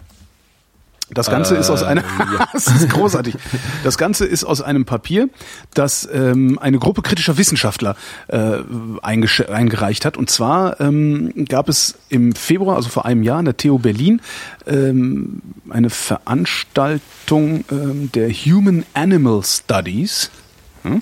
Das 1.13 1.29
Ganze 1.29 1.55
äh, 1.55 1.59
ist 1.59 1.69
aus 1.69 1.83
einem, 1.83 2.03
ja. 2.19 2.47
das 2.53 2.67
ist 2.67 2.89
großartig. 2.89 3.35
Das 3.83 3.97
Ganze 3.97 4.25
ist 4.25 4.43
aus 4.43 4.61
einem 4.61 4.85
Papier, 4.85 5.29
das 5.73 6.07
ähm, 6.11 6.59
eine 6.59 6.79
Gruppe 6.79 7.01
kritischer 7.01 7.37
Wissenschaftler 7.37 7.95
äh, 8.27 8.57
eingereicht 9.01 10.05
hat. 10.05 10.17
Und 10.17 10.29
zwar 10.29 10.79
ähm, 10.79 11.45
gab 11.47 11.69
es 11.69 11.95
im 12.09 12.33
Februar, 12.33 12.75
also 12.75 12.89
vor 12.89 13.05
einem 13.05 13.23
Jahr, 13.23 13.39
in 13.39 13.45
der 13.45 13.57
TU 13.57 13.79
Berlin 13.79 14.21
ähm, 14.65 15.41
eine 15.69 15.89
Veranstaltung 15.89 17.65
ähm, 17.71 18.11
der 18.13 18.29
Human 18.29 18.85
Animal 18.93 19.43
Studies. 19.43 20.31
Hm? 20.83 21.01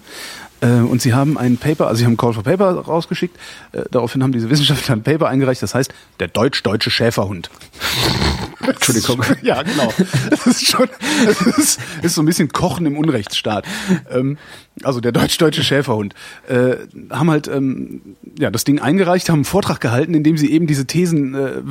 Äh, 0.61 0.81
und 0.81 1.01
sie 1.01 1.13
haben 1.13 1.37
ein 1.37 1.57
Paper, 1.57 1.87
also 1.87 1.99
sie 1.99 2.05
haben 2.05 2.17
Call 2.17 2.33
for 2.33 2.43
Paper 2.43 2.71
rausgeschickt. 2.71 3.35
Äh, 3.71 3.83
daraufhin 3.91 4.23
haben 4.23 4.31
diese 4.31 4.49
Wissenschaftler 4.49 4.95
ein 4.95 5.03
Paper 5.03 5.27
eingereicht, 5.27 5.61
das 5.61 5.75
heißt 5.75 5.93
der 6.19 6.27
deutsch-deutsche 6.27 6.91
Schäferhund. 6.91 7.49
Entschuldigung. 8.67 9.23
ja, 9.41 9.63
genau. 9.63 9.91
Das 10.29 10.45
ist 10.45 10.67
schon, 10.67 10.87
das 11.25 11.41
ist, 11.57 11.79
ist 12.03 12.15
so 12.15 12.21
ein 12.21 12.25
bisschen 12.25 12.49
Kochen 12.49 12.85
im 12.85 12.97
Unrechtsstaat. 12.97 13.65
Ähm, 14.11 14.37
also 14.83 15.01
der 15.01 15.11
deutsch-deutsche 15.11 15.63
Schäferhund. 15.63 16.13
Äh, 16.47 16.75
haben 17.09 17.29
halt 17.29 17.47
ähm, 17.47 18.01
ja 18.39 18.51
das 18.51 18.63
Ding 18.63 18.79
eingereicht, 18.79 19.29
haben 19.29 19.39
einen 19.39 19.45
Vortrag 19.45 19.81
gehalten, 19.81 20.13
in 20.13 20.23
dem 20.23 20.37
sie 20.37 20.51
eben 20.51 20.67
diese 20.67 20.85
Thesen 20.85 21.33
äh, 21.33 21.61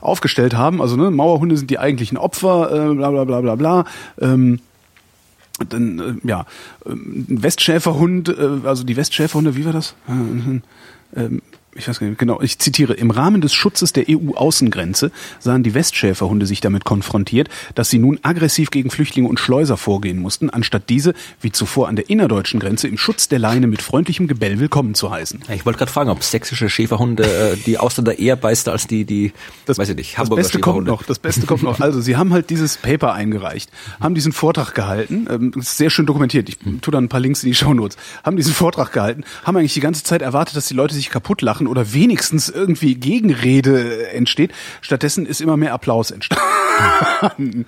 aufgestellt 0.00 0.54
haben. 0.54 0.80
Also 0.80 0.96
ne, 0.96 1.10
Mauerhunde 1.10 1.56
sind 1.56 1.70
die 1.70 1.78
eigentlichen 1.78 2.16
Opfer, 2.16 2.90
äh, 2.90 2.94
bla 2.94 3.10
bla 3.10 3.24
bla 3.24 3.40
bla 3.40 3.54
bla. 3.56 3.84
Ähm, 4.20 4.60
dann, 5.68 5.98
äh, 5.98 6.28
ja, 6.28 6.46
ein 6.86 7.42
Westschäferhund, 7.42 8.28
äh, 8.28 8.66
also 8.66 8.84
die 8.84 8.96
Westschäferhunde, 8.96 9.56
wie 9.56 9.64
war 9.64 9.72
das? 9.72 9.94
Äh, 10.08 11.20
ähm, 11.20 11.42
ich 11.74 11.88
weiß 11.88 12.00
gar 12.00 12.08
nicht, 12.08 12.18
genau, 12.18 12.40
ich 12.40 12.58
zitiere, 12.58 12.94
im 12.94 13.10
Rahmen 13.10 13.40
des 13.40 13.54
Schutzes 13.54 13.92
der 13.92 14.06
EU-Außengrenze 14.08 15.12
sahen 15.38 15.62
die 15.62 15.74
Westschäferhunde 15.74 16.46
sich 16.46 16.60
damit 16.60 16.84
konfrontiert, 16.84 17.48
dass 17.76 17.90
sie 17.90 17.98
nun 17.98 18.18
aggressiv 18.22 18.70
gegen 18.70 18.90
Flüchtlinge 18.90 19.28
und 19.28 19.38
Schleuser 19.38 19.76
vorgehen 19.76 20.18
mussten, 20.18 20.50
anstatt 20.50 20.88
diese, 20.88 21.14
wie 21.40 21.52
zuvor 21.52 21.88
an 21.88 21.94
der 21.94 22.10
innerdeutschen 22.10 22.58
Grenze, 22.58 22.88
im 22.88 22.98
Schutz 22.98 23.28
der 23.28 23.38
Leine 23.38 23.68
mit 23.68 23.82
freundlichem 23.82 24.26
Gebell 24.26 24.58
willkommen 24.58 24.94
zu 24.94 25.10
heißen. 25.10 25.44
Ich 25.54 25.64
wollte 25.64 25.78
gerade 25.78 25.92
fragen, 25.92 26.10
ob 26.10 26.24
sächsische 26.24 26.68
Schäferhunde 26.68 27.22
äh, 27.22 27.56
die 27.56 27.78
Ausländer 27.78 28.18
eher 28.18 28.34
beißen 28.34 28.72
als 28.72 28.88
die, 28.88 29.04
die, 29.04 29.32
das, 29.66 29.78
weiß 29.78 29.90
ich 29.90 29.96
nicht, 29.96 30.18
Hamburger 30.18 30.42
Das 30.42 30.48
Beste 30.48 30.60
kommt 30.60 30.86
noch, 30.86 31.04
das 31.04 31.18
Beste 31.20 31.46
kommt 31.46 31.62
noch. 31.62 31.78
Also, 31.80 32.00
sie 32.00 32.16
haben 32.16 32.32
halt 32.32 32.50
dieses 32.50 32.76
Paper 32.76 33.12
eingereicht, 33.14 33.70
haben 34.00 34.14
diesen 34.14 34.32
Vortrag 34.32 34.74
gehalten, 34.74 35.26
ähm, 35.30 35.52
sehr 35.56 35.90
schön 35.90 36.06
dokumentiert, 36.06 36.48
ich 36.48 36.58
tue 36.80 36.92
dann 36.92 37.04
ein 37.04 37.08
paar 37.08 37.20
Links 37.20 37.44
in 37.44 37.48
die 37.48 37.54
Shownotes, 37.54 37.96
haben 38.24 38.36
diesen 38.36 38.52
Vortrag 38.52 38.92
gehalten, 38.92 39.24
haben 39.44 39.56
eigentlich 39.56 39.74
die 39.74 39.80
ganze 39.80 40.02
Zeit 40.02 40.20
erwartet, 40.20 40.56
dass 40.56 40.66
die 40.66 40.74
Leute 40.74 40.94
sich 40.94 41.10
kaputt 41.10 41.42
lachen 41.42 41.59
oder 41.66 41.92
wenigstens 41.92 42.48
irgendwie 42.48 42.94
Gegenrede 42.94 44.08
entsteht. 44.08 44.52
Stattdessen 44.80 45.26
ist 45.26 45.40
immer 45.40 45.56
mehr 45.56 45.72
Applaus 45.72 46.10
entstanden. 46.10 46.44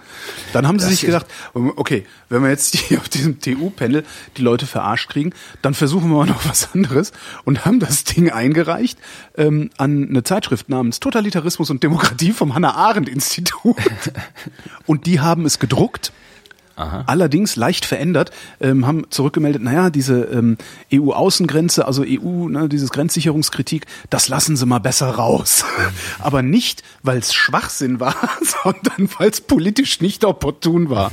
Dann 0.53 0.67
haben 0.67 0.79
sie 0.79 0.87
das 0.87 0.93
sich 0.93 1.07
gedacht, 1.07 1.27
okay, 1.55 2.07
wenn 2.29 2.43
wir 2.43 2.51
jetzt 2.51 2.77
hier 2.77 2.99
auf 2.99 3.09
diesem 3.09 3.41
TU-Panel 3.41 4.05
die 4.37 4.43
Leute 4.43 4.67
verarscht 4.67 5.11
kriegen, 5.11 5.35
dann 5.61 5.75
versuchen 5.75 6.11
wir 6.11 6.17
mal 6.19 6.27
noch 6.27 6.49
was 6.49 6.73
anderes 6.73 7.13
und 7.45 7.65
haben 7.65 7.81
das 7.81 8.05
Ding 8.05 8.31
eingereicht 8.31 8.99
ähm, 9.37 9.71
an 9.77 10.09
eine 10.09 10.23
Zeitschrift 10.23 10.69
namens 10.69 11.01
Totalitarismus 11.01 11.71
und 11.71 11.83
Demokratie 11.83 12.33
vom 12.33 12.55
Hannah 12.55 12.75
Arendt 12.75 13.09
Institut. 13.09 13.77
Und 14.87 15.07
die 15.07 15.21
haben 15.21 15.45
es 15.45 15.59
gedruckt 15.59 16.13
Aha. 16.77 17.05
Allerdings 17.07 17.57
leicht 17.57 17.85
verändert, 17.85 18.31
ähm, 18.61 18.87
haben 18.87 19.05
zurückgemeldet, 19.11 19.63
naja, 19.63 19.91
diese 19.91 20.25
ähm, 20.25 20.57
EU-Außengrenze, 20.93 21.87
also 21.87 22.03
EU, 22.07 22.49
ne, 22.49 22.69
dieses 22.69 22.91
Grenzsicherungskritik, 22.91 23.87
das 24.11 24.29
lassen 24.29 24.57
sie 24.57 24.67
mal 24.67 24.79
besser 24.79 25.11
raus. 25.11 25.65
Aber 26.19 26.43
nicht, 26.43 26.83
weil 27.03 27.19
es 27.19 27.35
Schwachsinn 27.35 28.01
war, 28.01 28.15
sondern 28.63 29.09
weil 29.19 29.31
es 29.31 29.41
politisch 29.41 30.01
nicht 30.01 30.25
opportun 30.25 30.91
war. 30.91 31.11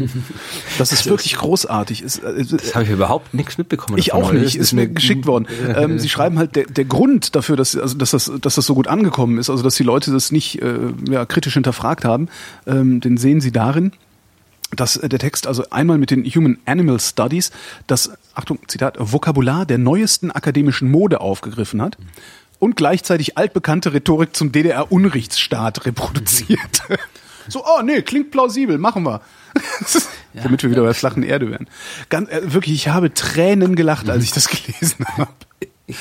Das 0.77 0.91
ist 0.91 1.05
wirklich 1.07 1.35
großartig. 1.35 2.01
Ist, 2.01 2.19
äh, 2.19 2.45
das 2.45 2.75
habe 2.75 2.85
ich 2.85 2.91
überhaupt 2.91 3.33
nichts 3.33 3.57
mitbekommen. 3.57 3.97
Ich 3.97 4.13
auch 4.13 4.31
nicht, 4.31 4.55
ist 4.55 4.73
mir 4.73 4.87
geschickt 4.87 5.25
worden. 5.25 5.47
Ähm, 5.67 5.99
sie 5.99 6.09
schreiben 6.09 6.37
halt, 6.37 6.55
der, 6.55 6.65
der 6.65 6.85
Grund 6.85 7.35
dafür, 7.35 7.55
dass, 7.55 7.75
also, 7.75 7.97
dass, 7.97 8.11
das, 8.11 8.31
dass 8.41 8.55
das 8.55 8.65
so 8.65 8.73
gut 8.75 8.87
angekommen 8.87 9.37
ist, 9.37 9.49
also 9.49 9.63
dass 9.63 9.75
die 9.75 9.83
Leute 9.83 10.11
das 10.11 10.31
nicht 10.31 10.61
äh, 10.61 10.77
ja, 11.09 11.25
kritisch 11.25 11.53
hinterfragt 11.53 12.05
haben, 12.05 12.29
ähm, 12.65 13.01
den 13.01 13.17
sehen 13.17 13.41
sie 13.41 13.51
darin, 13.51 13.91
dass 14.75 14.97
äh, 14.97 15.09
der 15.09 15.19
Text 15.19 15.47
also 15.47 15.69
einmal 15.69 15.97
mit 15.97 16.11
den 16.11 16.25
Human 16.25 16.57
Animal 16.65 16.99
Studies 16.99 17.51
das, 17.87 18.11
Achtung, 18.33 18.59
Zitat, 18.67 18.95
Vokabular 18.99 19.65
der 19.65 19.77
neuesten 19.77 20.31
akademischen 20.31 20.89
Mode 20.91 21.21
aufgegriffen 21.21 21.81
hat 21.81 21.97
und 22.59 22.75
gleichzeitig 22.75 23.37
altbekannte 23.37 23.93
Rhetorik 23.93 24.35
zum 24.35 24.51
DDR-Unrechtsstaat 24.51 25.85
reproduziert. 25.85 26.83
so, 27.47 27.63
oh 27.65 27.81
nee, 27.81 28.01
klingt 28.01 28.31
plausibel, 28.31 28.77
machen 28.77 29.03
wir. 29.03 29.21
ja. 30.33 30.43
Damit 30.43 30.61
wir 30.61 30.69
wieder 30.69 30.81
bei 30.81 30.87
der 30.87 30.95
flachen 30.95 31.23
Erde 31.23 31.49
wären. 31.49 31.67
Ganz, 32.09 32.29
äh, 32.29 32.53
wirklich, 32.53 32.75
ich 32.75 32.87
habe 32.89 33.13
Tränen 33.13 33.75
gelacht, 33.75 34.09
als 34.09 34.23
ich 34.23 34.31
das 34.31 34.47
gelesen 34.49 35.05
habe. 35.17 35.31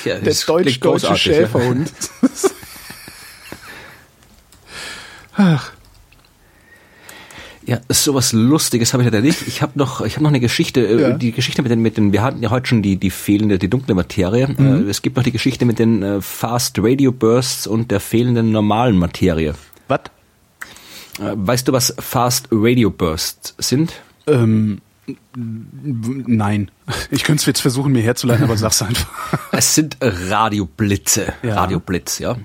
Ja, 0.04 0.18
der 0.18 0.34
deutsch-deutsche 0.34 1.16
Schäferhund. 1.16 1.90
Ach. 5.34 5.72
Ja, 7.68 7.80
sowas 7.90 8.32
Lustiges 8.32 8.94
habe 8.94 9.02
ich 9.02 9.08
leider 9.08 9.20
nicht. 9.20 9.46
Ich 9.46 9.60
habe 9.60 9.78
noch, 9.78 10.00
ich 10.00 10.14
habe 10.14 10.22
noch 10.22 10.30
eine 10.30 10.40
Geschichte, 10.40 10.86
äh, 10.86 11.00
ja. 11.02 11.12
die 11.12 11.32
Geschichte 11.32 11.60
mit 11.60 11.70
den, 11.70 11.80
mit 11.80 11.98
den, 11.98 12.14
wir 12.14 12.22
hatten 12.22 12.42
ja 12.42 12.48
heute 12.48 12.66
schon 12.66 12.80
die, 12.80 12.96
die 12.96 13.10
fehlende, 13.10 13.58
die 13.58 13.68
dunkle 13.68 13.94
Materie. 13.94 14.48
Mhm. 14.48 14.86
Äh, 14.86 14.90
es 14.90 15.02
gibt 15.02 15.16
noch 15.16 15.22
die 15.22 15.32
Geschichte 15.32 15.66
mit 15.66 15.78
den 15.78 16.02
äh, 16.02 16.22
Fast 16.22 16.78
Radio 16.78 17.12
Bursts 17.12 17.66
und 17.66 17.90
der 17.90 18.00
fehlenden 18.00 18.52
normalen 18.52 18.96
Materie. 18.96 19.54
Was? 19.86 20.00
Weißt 21.18 21.68
du, 21.68 21.72
was 21.72 21.94
Fast 21.98 22.48
Radio 22.50 22.88
Bursts 22.88 23.54
sind? 23.58 23.92
Ähm, 24.26 24.80
Nein. 25.36 26.70
Ich 27.10 27.22
könnte 27.22 27.40
es 27.40 27.46
jetzt 27.46 27.60
versuchen, 27.60 27.92
mir 27.92 28.00
herzuleiten, 28.02 28.44
aber 28.44 28.56
sag's 28.56 28.80
einfach. 28.82 29.50
Es 29.52 29.74
sind 29.74 29.98
Radioblitze. 30.00 31.34
Ja. 31.42 31.56
Radioblitz, 31.56 32.18
ja 32.18 32.38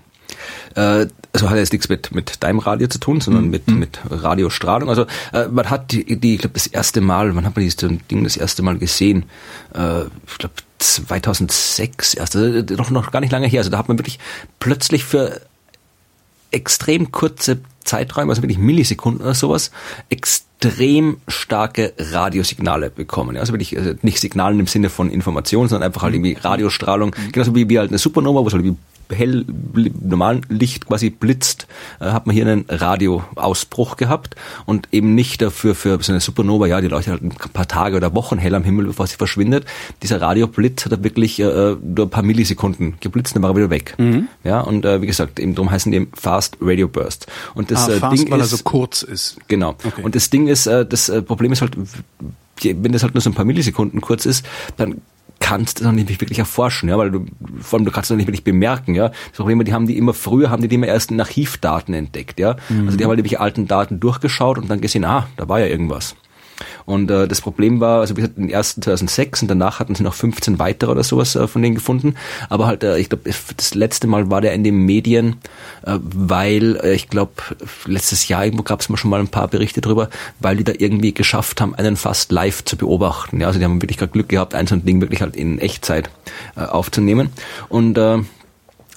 also 0.76 1.50
hat 1.50 1.58
jetzt 1.58 1.74
nichts 1.74 1.90
mit, 1.90 2.14
mit 2.14 2.44
deinem 2.44 2.60
Radio 2.60 2.88
zu 2.88 3.00
tun, 3.00 3.22
sondern 3.22 3.46
mhm. 3.46 3.50
mit, 3.52 3.68
mit 3.68 4.00
Radiostrahlung. 4.10 4.90
Also 4.90 5.06
äh, 5.34 5.48
man 5.48 5.70
hat 5.70 5.92
die, 5.92 6.20
die 6.20 6.36
ich 6.36 6.42
glaube, 6.42 6.54
das 6.54 6.68
erste 6.68 7.02
Mal, 7.02 7.34
man 7.34 7.46
hat 7.46 7.56
man 7.56 7.64
dieses 7.64 7.78
Ding 7.78 8.24
das 8.24 8.38
erste 8.38 8.62
Mal 8.62 8.78
gesehen, 8.78 9.26
äh, 9.74 10.04
ich 10.04 10.38
glaube 10.38 10.54
2006 10.80 12.14
erst, 12.14 12.36
also 12.36 12.76
noch, 12.76 12.90
noch 12.90 13.12
gar 13.12 13.22
nicht 13.22 13.32
lange 13.32 13.48
her. 13.48 13.62
Also 13.62 13.72
da 13.72 13.78
hat 13.78 13.88
man 13.88 13.98
wirklich 13.98 14.20
plötzlich 14.60 15.06
für 15.06 15.42
extrem 16.52 17.12
kurze 17.12 17.62
Zeiträume, 17.84 18.32
also 18.32 18.42
wirklich 18.42 18.60
Millisekunden 18.60 19.24
oder 19.24 19.34
sowas, 19.34 19.72
extrem 20.10 20.53
starke 21.28 21.94
Radiosignale 21.98 22.90
bekommen. 22.90 23.38
Also 23.38 23.54
wirklich 23.54 23.78
also 23.78 23.94
nicht 24.02 24.20
Signalen 24.20 24.60
im 24.60 24.68
Sinne 24.68 24.90
von 24.90 25.10
Information, 25.10 25.68
sondern 25.68 25.88
einfach 25.88 26.04
halt 26.04 26.14
irgendwie 26.14 26.34
Radiostrahlung, 26.34 27.10
mhm. 27.10 27.32
genauso 27.32 27.56
wie, 27.56 27.70
wie 27.70 27.80
halt 27.80 27.90
eine 27.90 27.98
Supernova, 27.98 28.42
wo 28.42 28.48
es 28.48 28.54
halt 28.54 28.64
wie 28.64 28.76
hell 29.14 29.46
normalen 30.02 30.42
Licht 30.50 30.88
quasi 30.88 31.10
blitzt, 31.10 31.68
äh, 32.00 32.06
hat 32.06 32.28
man 32.28 32.36
hier 32.36 32.46
einen 32.46 32.66
Radioausbruch 32.68 33.98
gehabt 33.98 34.36
und 34.66 34.88
eben 34.92 35.16
nicht 35.16 35.42
dafür 35.42 35.76
für 35.76 36.02
so 36.02 36.12
eine 36.12 36.20
Supernova, 36.20 36.68
ja, 36.68 36.82
die 36.82 36.88
leuchtet 36.88 37.14
halt 37.14 37.24
ein 37.24 37.30
paar 37.30 37.68
Tage 37.68 37.96
oder 37.96 38.14
Wochen 38.16 38.38
hell 38.38 38.56
am 38.56 38.64
Himmel, 38.64 38.86
bevor 38.86 39.08
sie 39.08 39.16
verschwindet. 39.16 39.66
Dieser 40.02 40.22
Radioblitz 40.22 40.86
hat 40.86 40.92
da 40.92 41.04
wirklich 41.04 41.40
äh, 41.40 41.44
nur 41.44 42.06
ein 42.06 42.10
paar 42.10 42.24
Millisekunden 42.24 42.96
geblitzt, 43.00 43.36
dann 43.36 43.44
war 43.44 43.52
er 43.52 43.56
wieder 43.56 43.70
weg. 43.70 43.96
Mhm. 43.98 44.28
Ja, 44.44 44.62
und 44.62 44.86
äh, 44.86 45.02
wie 45.02 45.08
gesagt, 45.08 45.40
eben 45.40 45.56
darum 45.56 45.72
heißen 45.72 45.92
die 45.92 45.98
eben 45.98 46.12
Fast 46.14 46.58
Radio 46.62 46.88
Burst. 46.88 47.28
Und 47.56 47.72
das 47.72 47.88
ah, 47.88 47.94
äh, 47.94 48.00
fast, 48.00 48.18
Ding 48.18 48.32
weil 48.32 48.40
ist, 48.40 48.52
er 48.52 48.58
so 48.58 48.64
kurz 48.64 49.04
ist. 49.04 49.38
Genau. 49.48 49.76
Okay. 49.84 50.02
Und 50.02 50.16
das 50.16 50.30
Ding 50.30 50.48
ist, 50.48 50.53
äh, 50.68 50.86
das 50.86 51.10
äh, 51.10 51.22
Problem 51.22 51.52
ist 51.52 51.62
halt, 51.62 51.76
wenn 52.62 52.92
das 52.92 53.04
halt 53.04 53.14
nur 53.14 53.22
so 53.22 53.30
ein 53.30 53.34
paar 53.34 53.46
Millisekunden 53.46 54.02
kurz 54.02 54.26
ist, 54.26 54.46
dann 54.78 55.02
kannst 55.40 55.82
du 55.82 55.84
noch 55.84 55.92
nicht 55.92 56.10
wirklich 56.22 56.40
erforschen, 56.40 56.88
ja, 56.88 56.98
weil 56.98 57.12
du, 57.12 57.26
vor 57.60 57.78
allem 57.78 57.86
du 57.86 57.92
kannst 57.92 58.10
noch 58.10 58.18
nicht 58.18 58.28
wirklich 58.28 58.46
bemerken, 58.46 58.96
ja. 58.96 59.10
Das 59.10 59.38
Problem, 59.38 59.64
die 59.66 59.74
haben 59.74 59.88
die 59.88 59.98
immer 59.98 60.14
früher, 60.14 60.50
haben 60.50 60.62
die 60.62 60.70
die 60.70 60.76
immer 60.76 60.88
erst 60.88 61.12
in 61.12 61.20
Archivdaten 61.20 61.94
entdeckt, 61.94 62.40
ja. 62.40 62.56
Mhm. 62.70 62.86
Also 62.86 62.98
die 62.98 63.04
haben 63.04 63.10
halt 63.10 63.18
nämlich 63.18 63.40
alten 63.40 63.68
Daten 63.68 64.00
durchgeschaut 64.00 64.58
und 64.58 64.70
dann 64.70 64.80
gesehen, 64.80 65.04
ah, 65.04 65.28
da 65.36 65.50
war 65.50 65.60
ja 65.60 65.66
irgendwas. 65.66 66.16
Und 66.86 67.10
äh, 67.12 67.28
das 67.28 67.42
Problem 67.42 67.80
war, 67.80 68.02
also 68.02 68.16
wie 68.18 68.22
gesagt, 68.22 68.38
den 68.38 68.50
ersten 68.50 68.82
2006 68.82 69.44
und 69.44 69.48
danach 69.48 69.80
hatten 69.80 69.96
sie 69.96 70.04
noch 70.04 70.14
15 70.14 70.60
weitere 70.60 70.92
oder 70.92 71.04
sowas 71.04 71.36
äh, 71.36 71.48
von 71.48 71.62
denen 71.62 71.76
gefunden. 71.76 72.16
Aber 72.50 72.68
halt, 72.68 72.84
äh, 72.84 72.98
ich 72.98 73.10
glaube, 73.10 73.30
das 73.58 73.74
letzte 73.74 74.08
Mal 74.08 74.30
war 74.30 74.42
der 74.42 74.54
in 74.54 74.64
den 74.64 74.78
Medien, 74.78 75.38
äh, 75.86 75.98
weil 76.02 76.78
äh, 76.84 76.94
ich 76.94 77.10
glaube, 77.10 77.34
letztes 77.86 78.28
Jahr 78.28 78.46
irgendwo 78.46 78.64
gab 78.64 78.82
es 78.82 78.90
mal 78.90 78.98
schon 78.98 79.10
mal 79.10 79.20
ein 79.20 79.28
paar 79.28 79.48
Berichte 79.48 79.82
drüber, 79.82 80.10
weil 80.40 80.58
die 80.58 80.64
da 80.64 80.74
irgendwie 80.78 81.14
geschafft 81.14 81.62
haben, 81.62 81.76
einen 81.76 81.96
fast 81.96 82.32
live 82.32 82.64
zu 82.64 82.78
beobachten. 82.78 83.42
Ja, 83.42 83.48
also 83.48 83.60
die 83.60 83.66
haben 83.66 83.82
wirklich 83.82 83.98
gerade 83.98 84.12
Glück 84.12 84.30
gehabt, 84.30 84.56
ein 84.56 84.68
so 84.68 84.76
ein 84.76 84.86
Ding 84.86 85.02
wirklich 85.02 85.22
halt 85.22 85.36
in 85.36 85.60
Echtzeit 85.60 86.10
äh, 86.56 86.62
aufzunehmen. 86.62 87.30
Und 87.70 87.98
äh, 87.98 88.20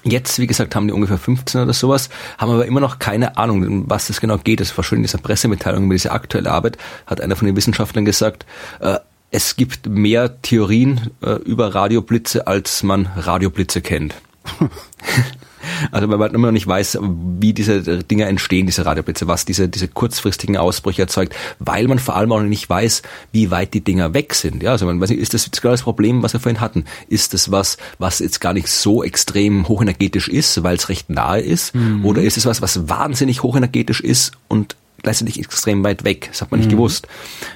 Jetzt, 0.08 0.38
wie 0.38 0.46
gesagt, 0.46 0.76
haben 0.76 0.86
die 0.86 0.92
ungefähr 0.92 1.18
15 1.18 1.62
oder 1.62 1.72
sowas, 1.72 2.10
haben 2.38 2.52
aber 2.52 2.64
immer 2.64 2.78
noch 2.78 3.00
keine 3.00 3.36
Ahnung, 3.36 3.90
was 3.90 4.06
das 4.06 4.20
genau 4.20 4.38
geht. 4.38 4.60
Das 4.60 4.76
war 4.76 4.84
schon 4.84 4.98
in 4.98 5.02
dieser 5.02 5.18
Pressemitteilung 5.18 5.86
über 5.86 5.94
diese 5.94 6.12
aktuelle 6.12 6.52
Arbeit, 6.52 6.78
hat 7.06 7.20
einer 7.20 7.34
von 7.34 7.46
den 7.46 7.56
Wissenschaftlern 7.56 8.04
gesagt, 8.04 8.46
äh, 8.78 8.98
es 9.32 9.56
gibt 9.56 9.88
mehr 9.88 10.40
Theorien 10.42 11.10
äh, 11.22 11.32
über 11.42 11.74
Radioblitze, 11.74 12.46
als 12.46 12.84
man 12.84 13.06
Radioblitze 13.16 13.80
kennt. 13.80 14.14
Also 15.90 16.08
weil 16.08 16.18
man 16.18 16.34
immer 16.34 16.48
noch 16.48 16.52
nicht 16.52 16.66
weiß, 16.66 16.98
wie 17.40 17.52
diese 17.52 18.02
Dinge 18.02 18.24
entstehen, 18.24 18.66
diese 18.66 18.86
Radioblitze, 18.86 19.26
was 19.26 19.44
diese, 19.44 19.68
diese 19.68 19.88
kurzfristigen 19.88 20.56
Ausbrüche 20.56 21.02
erzeugt, 21.02 21.34
weil 21.58 21.88
man 21.88 21.98
vor 21.98 22.16
allem 22.16 22.32
auch 22.32 22.40
noch 22.40 22.46
nicht 22.46 22.68
weiß, 22.68 23.02
wie 23.32 23.50
weit 23.50 23.74
die 23.74 23.82
Dinger 23.82 24.14
weg 24.14 24.34
sind. 24.34 24.62
Ja, 24.62 24.72
also 24.72 24.86
man 24.86 25.00
weiß 25.00 25.10
nicht, 25.10 25.20
ist 25.20 25.34
das 25.34 25.46
jetzt 25.46 25.60
gerade 25.60 25.74
das 25.74 25.82
Problem, 25.82 26.22
was 26.22 26.32
wir 26.32 26.40
vorhin 26.40 26.60
hatten? 26.60 26.84
Ist 27.08 27.34
das 27.34 27.50
was, 27.50 27.76
was 27.98 28.18
jetzt 28.18 28.40
gar 28.40 28.52
nicht 28.52 28.68
so 28.68 29.02
extrem 29.02 29.68
hochenergetisch 29.68 30.28
ist, 30.28 30.62
weil 30.62 30.76
es 30.76 30.88
recht 30.88 31.10
nahe 31.10 31.40
ist? 31.40 31.74
Mhm. 31.74 32.04
Oder 32.04 32.22
ist 32.22 32.36
es 32.36 32.46
was, 32.46 32.62
was 32.62 32.88
wahnsinnig 32.88 33.42
hochenergetisch 33.42 34.00
ist 34.00 34.32
und 34.48 34.76
gleichzeitig 35.02 35.38
extrem 35.38 35.84
weit 35.84 36.04
weg. 36.04 36.28
Das 36.30 36.42
hat 36.42 36.50
man 36.50 36.60
nicht 36.60 36.70
mhm. 36.70 36.76
gewusst. 36.76 37.06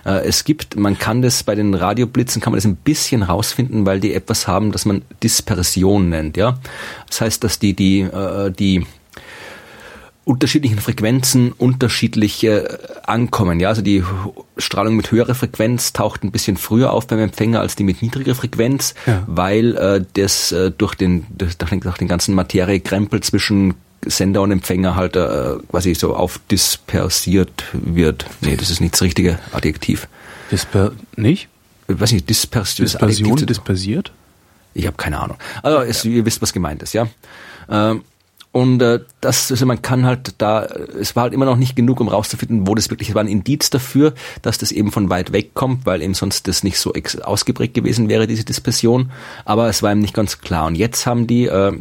Äh, 0.05 0.27
es 0.27 0.45
gibt, 0.45 0.77
man 0.77 0.99
kann 0.99 1.23
das 1.23 1.43
bei 1.43 1.55
den 1.55 1.75
Radioblitzen, 1.75 2.41
kann 2.41 2.53
man 2.53 2.59
das 2.59 2.67
ein 2.67 2.77
bisschen 2.77 3.23
rausfinden, 3.23 3.87
weil 3.87 4.01
die 4.01 4.15
etwas 4.15 4.47
haben, 4.47 4.73
das 4.73 4.85
man 4.85 5.03
Dispersion 5.23 6.09
nennt. 6.09 6.37
Ja, 6.37 6.59
Das 7.09 7.21
heißt, 7.21 7.45
dass 7.45 7.59
die, 7.59 7.75
die, 7.75 8.01
äh, 8.01 8.51
die 8.51 8.87
unterschiedlichen 10.25 10.79
Frequenzen 10.79 11.53
unterschiedlich 11.53 12.45
äh, 12.45 12.63
ankommen. 13.05 13.59
Ja, 13.59 13.69
also 13.69 13.83
die 13.83 14.05
Strahlung 14.59 14.95
mit 14.95 15.11
höherer 15.11 15.35
Frequenz 15.35 15.93
taucht 15.93 16.23
ein 16.23 16.31
bisschen 16.31 16.57
früher 16.57 16.93
auf 16.93 17.09
beim 17.09 17.19
Empfänger 17.19 17.61
als 17.61 17.75
die 17.75 17.83
mit 17.83 18.01
niedriger 18.01 18.37
Frequenz, 18.37 18.95
ja. 19.07 19.25
weil 19.27 19.77
äh, 19.77 20.05
das 20.15 20.53
äh, 20.53 20.71
durch 20.71 20.95
den, 20.95 21.27
durch 21.31 21.57
den 21.57 22.09
ganzen 22.09 22.35
Materiekrempel 22.35 23.23
zwischen 23.23 23.75
Sender 24.05 24.43
und 24.43 24.51
Empfänger 24.51 24.97
halt 24.97 25.17
äh, 25.17 25.57
quasi 25.71 25.95
so 25.95 26.15
aufdispersiert 26.15 27.65
wird. 27.73 28.27
Nee, 28.41 28.57
das 28.57 28.71
ist 28.71 28.81
nicht 28.81 28.95
das 28.95 29.03
richtige 29.03 29.39
Adjektiv. 29.53 30.09
Disper 30.51 30.93
nicht? 31.17 31.49
Ich 31.89 32.01
weiß 32.01 32.13
nicht, 32.13 32.29
dispers 32.29 32.77
Dispersion, 32.77 33.37
dispersiert? 33.37 34.13
Ich 34.75 34.87
habe 34.87 34.97
keine 34.97 35.21
Ahnung. 35.21 35.37
Also 35.63 35.81
es, 35.81 36.05
ja. 36.05 36.11
ihr 36.11 36.25
wisst, 36.25 36.41
was 36.41 36.53
gemeint 36.53 36.83
ist, 36.83 36.93
ja. 36.93 37.09
Ähm, 37.69 38.03
und 38.53 38.83
äh, 38.83 39.01
das, 39.21 39.51
also 39.53 39.65
man 39.65 39.81
kann 39.81 40.05
halt 40.05 40.35
da, 40.39 40.65
es 40.65 41.15
war 41.15 41.25
halt 41.25 41.35
immer 41.35 41.45
noch 41.45 41.57
nicht 41.57 41.77
genug, 41.77 42.01
um 42.01 42.09
rauszufinden, 42.09 42.67
wo 42.67 42.75
das 42.75 42.91
wirklich, 42.91 43.11
es 43.11 43.15
war 43.15 43.23
ein 43.23 43.29
Indiz 43.29 43.71
dafür, 43.71 44.13
dass 44.43 44.59
das 44.59 44.73
eben 44.73 44.91
von 44.91 45.09
weit 45.09 45.33
weg 45.33 45.55
kommt, 45.55 45.87
weil 45.87 46.03
eben 46.03 46.15
sonst 46.15 46.49
das 46.49 46.65
nicht 46.65 46.79
so 46.79 46.93
ausgeprägt 47.23 47.75
gewesen 47.75 48.09
wäre, 48.09 48.27
diese 48.27 48.45
Dispersion. 48.45 49.13
Aber 49.45 49.69
es 49.69 49.85
war 49.85 49.93
ihm 49.93 50.01
nicht 50.01 50.15
ganz 50.15 50.39
klar. 50.39 50.67
Und 50.67 50.75
jetzt 50.75 51.07
haben 51.07 51.29
die 51.29 51.47
äh, 51.47 51.79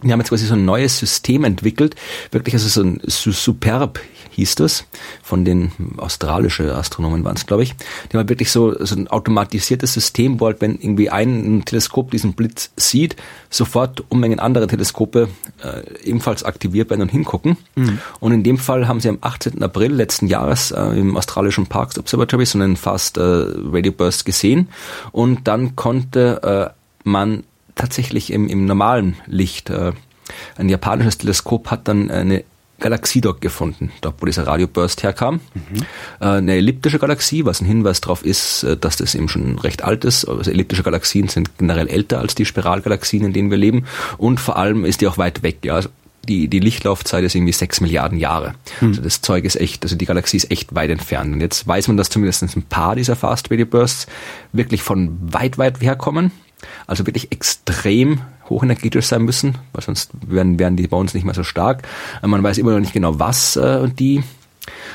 wir 0.00 0.12
haben 0.12 0.20
jetzt 0.20 0.28
quasi 0.28 0.46
so 0.46 0.54
ein 0.54 0.64
neues 0.64 0.98
System 0.98 1.44
entwickelt, 1.44 1.96
wirklich, 2.30 2.54
also 2.54 2.68
so 2.68 2.82
ein 2.82 3.00
Superb 3.06 4.00
hieß 4.38 4.54
das, 4.54 4.84
von 5.20 5.44
den 5.44 5.72
australischen 5.96 6.70
Astronomen 6.70 7.24
waren 7.24 7.34
es, 7.34 7.46
glaube 7.46 7.64
ich. 7.64 7.74
Die 7.74 8.12
haben 8.12 8.18
halt 8.18 8.28
wirklich 8.28 8.52
so, 8.52 8.84
so 8.84 8.94
ein 8.94 9.08
automatisiertes 9.08 9.92
System, 9.92 10.38
wo 10.38 10.46
halt, 10.46 10.60
wenn 10.60 10.76
irgendwie 10.76 11.10
ein 11.10 11.64
Teleskop 11.64 12.12
diesen 12.12 12.34
Blitz 12.34 12.70
sieht, 12.76 13.16
sofort 13.50 14.04
Unmengen 14.08 14.38
andere 14.38 14.68
Teleskope 14.68 15.28
äh, 15.64 15.82
ebenfalls 16.04 16.44
aktiviert 16.44 16.90
werden 16.90 17.02
und 17.02 17.10
hingucken. 17.10 17.56
Mhm. 17.74 17.98
Und 18.20 18.32
in 18.32 18.44
dem 18.44 18.58
Fall 18.58 18.86
haben 18.86 19.00
sie 19.00 19.08
am 19.08 19.18
18. 19.20 19.60
April 19.60 19.92
letzten 19.92 20.28
Jahres 20.28 20.70
äh, 20.70 20.80
im 20.96 21.16
australischen 21.16 21.66
Parks 21.66 21.98
Observatory 21.98 22.46
so 22.46 22.58
einen 22.58 22.76
Fast 22.76 23.16
äh, 23.16 23.20
Radio 23.20 23.90
Burst 23.90 24.24
gesehen 24.24 24.68
und 25.10 25.48
dann 25.48 25.74
konnte 25.74 26.72
äh, 26.72 26.78
man 27.02 27.42
tatsächlich 27.78 28.32
im, 28.32 28.48
im 28.48 28.66
normalen 28.66 29.16
Licht. 29.26 29.70
Äh, 29.70 29.92
ein 30.56 30.68
japanisches 30.68 31.16
Teleskop 31.18 31.70
hat 31.70 31.88
dann 31.88 32.10
eine 32.10 32.44
Galaxie 32.80 33.20
dort 33.20 33.40
gefunden, 33.40 33.90
dort 34.02 34.20
wo 34.20 34.26
dieser 34.26 34.46
Radioburst 34.46 35.02
herkam. 35.02 35.40
Mhm. 35.54 35.82
Äh, 36.20 36.24
eine 36.24 36.54
elliptische 36.54 36.98
Galaxie, 36.98 37.44
was 37.44 37.60
ein 37.60 37.66
Hinweis 37.66 38.00
darauf 38.00 38.24
ist, 38.24 38.62
äh, 38.62 38.76
dass 38.76 38.96
das 38.96 39.14
eben 39.14 39.28
schon 39.28 39.58
recht 39.58 39.82
alt 39.82 40.04
ist. 40.04 40.26
Also 40.26 40.50
elliptische 40.50 40.82
Galaxien 40.82 41.28
sind 41.28 41.58
generell 41.58 41.88
älter 41.88 42.20
als 42.20 42.34
die 42.34 42.44
Spiralgalaxien, 42.44 43.24
in 43.24 43.32
denen 43.32 43.50
wir 43.50 43.58
leben. 43.58 43.86
Und 44.16 44.38
vor 44.38 44.56
allem 44.56 44.84
ist 44.84 45.00
die 45.00 45.08
auch 45.08 45.18
weit 45.18 45.42
weg. 45.42 45.58
Ja. 45.64 45.74
Also 45.74 45.88
die, 46.28 46.48
die 46.48 46.60
Lichtlaufzeit 46.60 47.24
ist 47.24 47.34
irgendwie 47.34 47.52
sechs 47.52 47.80
Milliarden 47.80 48.18
Jahre. 48.18 48.54
Mhm. 48.80 48.88
Also 48.88 49.02
das 49.02 49.22
Zeug 49.22 49.44
ist 49.44 49.56
echt, 49.56 49.82
also 49.82 49.96
die 49.96 50.06
Galaxie 50.06 50.36
ist 50.36 50.50
echt 50.50 50.74
weit 50.74 50.90
entfernt. 50.90 51.32
Und 51.32 51.40
jetzt 51.40 51.66
weiß 51.66 51.88
man, 51.88 51.96
dass 51.96 52.10
zumindest 52.10 52.42
ein 52.42 52.62
paar 52.62 52.94
dieser 52.94 53.16
Fast 53.16 53.50
Radio 53.50 53.66
Bursts 53.66 54.06
wirklich 54.52 54.82
von 54.82 55.16
weit, 55.32 55.58
weit 55.58 55.80
herkommen. 55.80 56.30
Also 56.86 57.06
wirklich 57.06 57.30
extrem 57.32 58.20
hochenergetisch 58.48 59.06
sein 59.06 59.22
müssen, 59.22 59.56
weil 59.72 59.82
sonst 59.82 60.10
wären, 60.26 60.58
wären 60.58 60.76
die 60.76 60.86
bei 60.86 60.96
uns 60.96 61.14
nicht 61.14 61.24
mehr 61.24 61.34
so 61.34 61.44
stark. 61.44 61.82
Man 62.22 62.42
weiß 62.42 62.58
immer 62.58 62.72
noch 62.72 62.80
nicht 62.80 62.92
genau, 62.92 63.18
was 63.18 63.56
äh, 63.56 63.88
die 63.88 64.22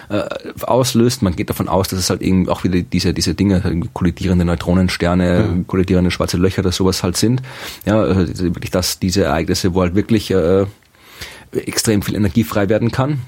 äh, 0.09 0.24
auslöst. 0.61 1.22
Man 1.22 1.36
geht 1.36 1.49
davon 1.49 1.68
aus, 1.68 1.88
dass 1.88 1.99
es 1.99 2.09
halt 2.09 2.22
eben 2.22 2.49
auch 2.49 2.64
wieder 2.64 2.82
diese, 2.82 3.14
diese 3.14 3.34
Dinge, 3.34 3.61
kollidierende 3.93 4.45
Neutronensterne, 4.45 5.49
mhm. 5.49 5.68
kollidierende 5.68 6.11
schwarze 6.11 6.38
Löcher 6.38 6.59
oder 6.59 6.72
sowas 6.72 7.03
halt 7.03 7.18
sind. 7.18 7.41
Ja, 7.86 8.01
also 8.01 8.43
wirklich, 8.43 8.72
dass 8.72 8.99
diese 8.99 9.24
Ereignisse, 9.24 9.74
wo 9.74 9.82
halt 9.82 9.95
wirklich 9.95 10.32
äh, 10.32 10.66
extrem 11.51 12.01
viel 12.01 12.16
Energie 12.16 12.43
frei 12.43 12.70
werden 12.70 12.91
kann, 12.91 13.22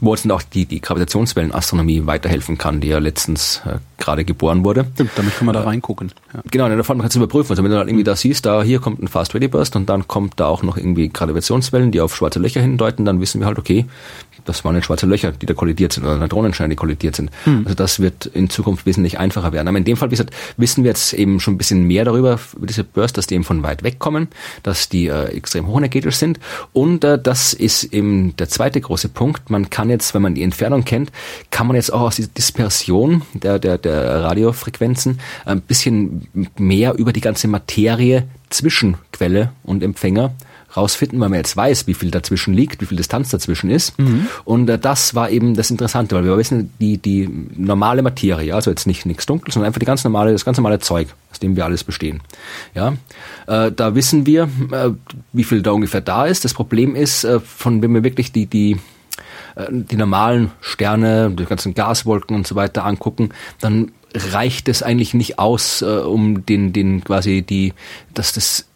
wo 0.00 0.10
uns 0.10 0.22
dann 0.22 0.32
auch 0.32 0.42
die, 0.42 0.66
die 0.66 0.80
Gravitationswellenastronomie 0.80 2.06
weiterhelfen 2.06 2.58
kann, 2.58 2.80
die 2.80 2.88
ja 2.88 2.98
letztens 2.98 3.62
äh, 3.64 3.78
gerade 3.96 4.24
geboren 4.24 4.64
wurde. 4.64 4.86
Stimmt, 4.94 5.12
damit 5.16 5.36
kann 5.36 5.46
man 5.46 5.54
da 5.54 5.62
reingucken. 5.62 6.12
Ja. 6.34 6.42
Genau, 6.50 6.68
davon 6.68 6.98
kannst 6.98 7.16
du 7.16 7.20
überprüfen. 7.20 7.50
Also 7.50 7.62
wenn 7.62 7.70
du 7.70 7.76
dann 7.76 7.88
irgendwie 7.88 8.04
da 8.04 8.16
siehst, 8.16 8.44
da 8.46 8.62
hier 8.62 8.80
kommt 8.80 9.00
ein 9.02 9.08
Fast 9.08 9.34
Ready 9.34 9.48
Burst 9.48 9.76
und 9.76 9.88
dann 9.88 10.08
kommt 10.08 10.40
da 10.40 10.46
auch 10.46 10.62
noch 10.62 10.76
irgendwie 10.76 11.08
Gravitationswellen, 11.08 11.92
die 11.92 12.00
auf 12.00 12.14
schwarze 12.14 12.38
Löcher 12.38 12.60
hindeuten, 12.60 13.04
dann 13.04 13.20
wissen 13.20 13.40
wir 13.40 13.46
halt, 13.46 13.58
okay, 13.58 13.86
das 14.44 14.64
waren 14.64 14.74
jetzt 14.74 14.86
schwarze 14.86 15.06
Löcher, 15.06 15.32
die 15.32 15.46
da 15.46 15.54
kollidiert 15.54 15.92
sind 15.92 16.04
oder 16.04 16.16
Neutronensterne, 16.16 16.70
die 16.70 16.76
kollidiert 16.76 17.16
sind. 17.16 17.30
Hm. 17.44 17.62
Also 17.64 17.74
das 17.74 18.00
wird 18.00 18.26
in 18.26 18.50
Zukunft 18.50 18.86
wesentlich 18.86 19.18
einfacher 19.18 19.52
werden. 19.52 19.68
Aber 19.68 19.78
in 19.78 19.84
dem 19.84 19.96
Fall, 19.96 20.08
wie 20.08 20.14
gesagt, 20.14 20.34
wissen 20.56 20.84
wir 20.84 20.90
jetzt 20.90 21.12
eben 21.12 21.40
schon 21.40 21.54
ein 21.54 21.58
bisschen 21.58 21.84
mehr 21.84 22.04
darüber, 22.04 22.38
über 22.56 22.66
diese 22.66 22.84
Burst, 22.84 23.16
dass 23.16 23.26
die 23.26 23.34
eben 23.34 23.44
von 23.44 23.62
weit 23.62 23.82
weg 23.82 23.98
kommen, 23.98 24.28
dass 24.62 24.88
die 24.88 25.06
äh, 25.06 25.24
extrem 25.26 25.66
hochenergetisch 25.66 26.16
sind 26.16 26.38
und 26.72 27.04
äh, 27.04 27.18
das 27.20 27.52
ist 27.52 27.84
eben 27.84 28.36
der 28.36 28.48
zweite 28.48 28.80
große 28.80 29.08
Punkt. 29.08 29.50
Man 29.50 29.70
kann 29.70 29.90
jetzt, 29.90 30.14
wenn 30.14 30.22
man 30.22 30.34
die 30.34 30.42
Entfernung 30.42 30.84
kennt, 30.84 31.10
kann 31.50 31.66
man 31.66 31.76
jetzt 31.76 31.92
auch 31.92 32.02
aus 32.02 32.16
dieser 32.16 32.28
Dispersion 32.28 33.22
der, 33.34 33.58
der, 33.58 33.78
der 33.78 34.22
Radiofrequenzen 34.22 35.20
ein 35.44 35.60
bisschen 35.60 36.48
mehr 36.56 36.94
über 36.94 37.12
die 37.12 37.20
ganze 37.20 37.48
Materie 37.48 38.24
zwischen 38.50 38.96
Quelle 39.12 39.52
und 39.62 39.82
Empfänger 39.82 40.32
rausfinden, 40.76 41.20
weil 41.20 41.28
man 41.28 41.38
jetzt 41.38 41.56
weiß, 41.56 41.86
wie 41.86 41.94
viel 41.94 42.10
dazwischen 42.10 42.54
liegt, 42.54 42.80
wie 42.80 42.86
viel 42.86 42.96
Distanz 42.96 43.30
dazwischen 43.30 43.70
ist. 43.70 43.98
Mhm. 43.98 44.26
Und 44.44 44.68
äh, 44.68 44.78
das 44.78 45.14
war 45.14 45.30
eben 45.30 45.54
das 45.54 45.70
Interessante, 45.70 46.14
weil 46.14 46.24
wir 46.24 46.36
wissen, 46.36 46.72
die, 46.80 46.98
die 46.98 47.28
normale 47.56 48.02
Materie, 48.02 48.54
also 48.54 48.70
jetzt 48.70 48.86
nicht 48.86 49.06
nichts 49.06 49.26
Dunkles, 49.26 49.54
sondern 49.54 49.68
einfach 49.68 49.80
die 49.80 49.86
ganz 49.86 50.04
normale, 50.04 50.32
das 50.32 50.44
ganz 50.44 50.58
normale 50.58 50.78
Zeug, 50.78 51.08
aus 51.30 51.38
dem 51.38 51.56
wir 51.56 51.64
alles 51.64 51.84
bestehen. 51.84 52.20
Ja, 52.74 52.94
äh, 53.46 53.72
da 53.72 53.94
wissen 53.94 54.26
wir, 54.26 54.44
äh, 54.72 54.90
wie 55.32 55.44
viel 55.44 55.62
da 55.62 55.72
ungefähr 55.72 56.00
da 56.00 56.26
ist. 56.26 56.44
Das 56.44 56.54
Problem 56.54 56.94
ist, 56.94 57.24
äh, 57.24 57.40
von 57.40 57.82
wenn 57.82 57.92
wir 57.94 58.04
wirklich 58.04 58.32
die, 58.32 58.46
die 58.46 58.78
äh, 59.56 59.66
die 59.70 59.96
normalen 59.96 60.50
Sterne, 60.60 61.30
die 61.30 61.44
ganzen 61.44 61.74
Gaswolken 61.74 62.36
und 62.36 62.46
so 62.46 62.54
weiter 62.54 62.84
angucken, 62.84 63.30
dann 63.60 63.92
reicht 64.14 64.68
es 64.68 64.82
eigentlich 64.82 65.14
nicht 65.14 65.38
aus, 65.38 65.82
äh, 65.82 65.86
um 65.86 66.46
den, 66.46 66.72
den 66.72 67.04
quasi 67.04 67.42
die, 67.42 67.74
dass 68.14 68.32
das 68.32 68.67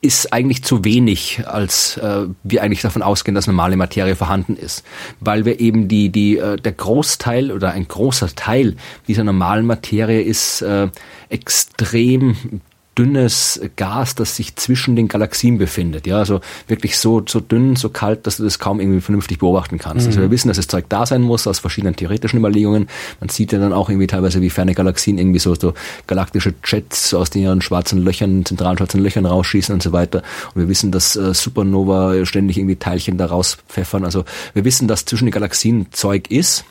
ist 0.00 0.32
eigentlich 0.32 0.62
zu 0.62 0.84
wenig, 0.84 1.42
als 1.46 1.96
äh, 1.96 2.26
wir 2.44 2.62
eigentlich 2.62 2.82
davon 2.82 3.02
ausgehen, 3.02 3.34
dass 3.34 3.46
normale 3.46 3.76
Materie 3.76 4.14
vorhanden 4.14 4.56
ist, 4.56 4.84
weil 5.18 5.44
wir 5.44 5.58
eben 5.58 5.88
die 5.88 6.10
die 6.10 6.38
äh, 6.38 6.56
der 6.56 6.72
Großteil 6.72 7.50
oder 7.50 7.72
ein 7.72 7.88
großer 7.88 8.28
Teil 8.34 8.76
dieser 9.08 9.24
normalen 9.24 9.66
Materie 9.66 10.22
ist 10.22 10.62
äh, 10.62 10.88
extrem 11.28 12.60
dünnes 12.98 13.60
Gas, 13.76 14.16
das 14.16 14.34
sich 14.34 14.56
zwischen 14.56 14.96
den 14.96 15.06
Galaxien 15.06 15.56
befindet. 15.56 16.06
Ja, 16.06 16.18
also 16.18 16.40
wirklich 16.66 16.98
so, 16.98 17.22
so 17.26 17.38
dünn, 17.38 17.76
so 17.76 17.90
kalt, 17.90 18.26
dass 18.26 18.38
du 18.38 18.44
das 18.44 18.58
kaum 18.58 18.80
irgendwie 18.80 19.00
vernünftig 19.00 19.38
beobachten 19.38 19.78
kannst. 19.78 20.06
Mhm. 20.06 20.08
Also 20.08 20.20
wir 20.22 20.30
wissen, 20.32 20.48
dass 20.48 20.56
das 20.56 20.66
Zeug 20.66 20.86
da 20.88 21.06
sein 21.06 21.22
muss 21.22 21.46
aus 21.46 21.60
verschiedenen 21.60 21.94
theoretischen 21.94 22.40
Überlegungen. 22.40 22.88
Man 23.20 23.28
sieht 23.28 23.52
ja 23.52 23.60
dann 23.60 23.72
auch 23.72 23.88
irgendwie 23.88 24.08
teilweise, 24.08 24.40
wie 24.40 24.50
ferne 24.50 24.74
Galaxien 24.74 25.16
irgendwie 25.16 25.38
so, 25.38 25.54
so 25.54 25.74
galaktische 26.08 26.54
Jets 26.64 27.14
aus 27.14 27.30
den 27.30 27.42
ihren 27.42 27.62
schwarzen 27.62 28.02
Löchern, 28.02 28.44
zentralen 28.44 28.76
schwarzen 28.76 29.00
Löchern 29.00 29.26
rausschießen 29.26 29.72
und 29.72 29.82
so 29.82 29.92
weiter. 29.92 30.22
Und 30.54 30.62
wir 30.62 30.68
wissen, 30.68 30.90
dass 30.90 31.14
äh, 31.14 31.32
Supernova 31.34 32.24
ständig 32.26 32.58
irgendwie 32.58 32.76
Teilchen 32.76 33.16
da 33.16 33.26
rauspfeffern. 33.26 34.04
Also 34.04 34.24
wir 34.54 34.64
wissen, 34.64 34.88
dass 34.88 35.04
zwischen 35.04 35.26
den 35.26 35.32
Galaxien 35.32 35.86
Zeug 35.92 36.30
ist 36.30 36.64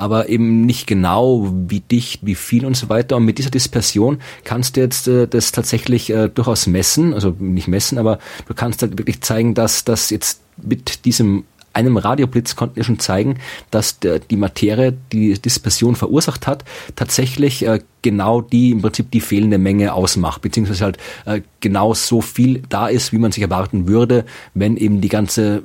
aber 0.00 0.30
eben 0.30 0.64
nicht 0.64 0.86
genau, 0.86 1.52
wie 1.68 1.80
dicht, 1.80 2.24
wie 2.24 2.34
viel 2.34 2.64
und 2.64 2.74
so 2.74 2.88
weiter. 2.88 3.16
Und 3.16 3.26
mit 3.26 3.36
dieser 3.36 3.50
Dispersion 3.50 4.18
kannst 4.44 4.76
du 4.76 4.80
jetzt 4.80 5.06
äh, 5.08 5.28
das 5.28 5.52
tatsächlich 5.52 6.08
äh, 6.08 6.28
durchaus 6.28 6.66
messen, 6.66 7.12
also 7.12 7.36
nicht 7.38 7.68
messen, 7.68 7.98
aber 7.98 8.18
du 8.48 8.54
kannst 8.54 8.80
halt 8.80 8.96
wirklich 8.96 9.20
zeigen, 9.20 9.52
dass 9.52 9.84
das 9.84 10.08
jetzt 10.08 10.40
mit 10.62 11.04
diesem 11.04 11.44
einem 11.72 11.98
Radioblitz 11.98 12.56
konnten 12.56 12.76
wir 12.76 12.84
schon 12.84 12.98
zeigen, 12.98 13.38
dass 13.70 14.00
der, 14.00 14.18
die 14.18 14.36
Materie, 14.36 14.96
die 15.12 15.34
Dispersion 15.34 15.94
verursacht 15.94 16.46
hat, 16.46 16.64
tatsächlich 16.96 17.64
äh, 17.66 17.80
genau 18.02 18.40
die 18.40 18.70
im 18.70 18.80
Prinzip 18.82 19.10
die 19.10 19.20
fehlende 19.20 19.58
Menge 19.58 19.92
ausmacht, 19.92 20.40
beziehungsweise 20.40 20.84
halt 20.84 20.98
äh, 21.26 21.42
genau 21.60 21.92
so 21.94 22.22
viel 22.22 22.62
da 22.70 22.88
ist, 22.88 23.12
wie 23.12 23.18
man 23.18 23.32
sich 23.32 23.42
erwarten 23.42 23.86
würde, 23.86 24.24
wenn 24.54 24.76
eben 24.78 25.00
die 25.00 25.10
ganze, 25.10 25.62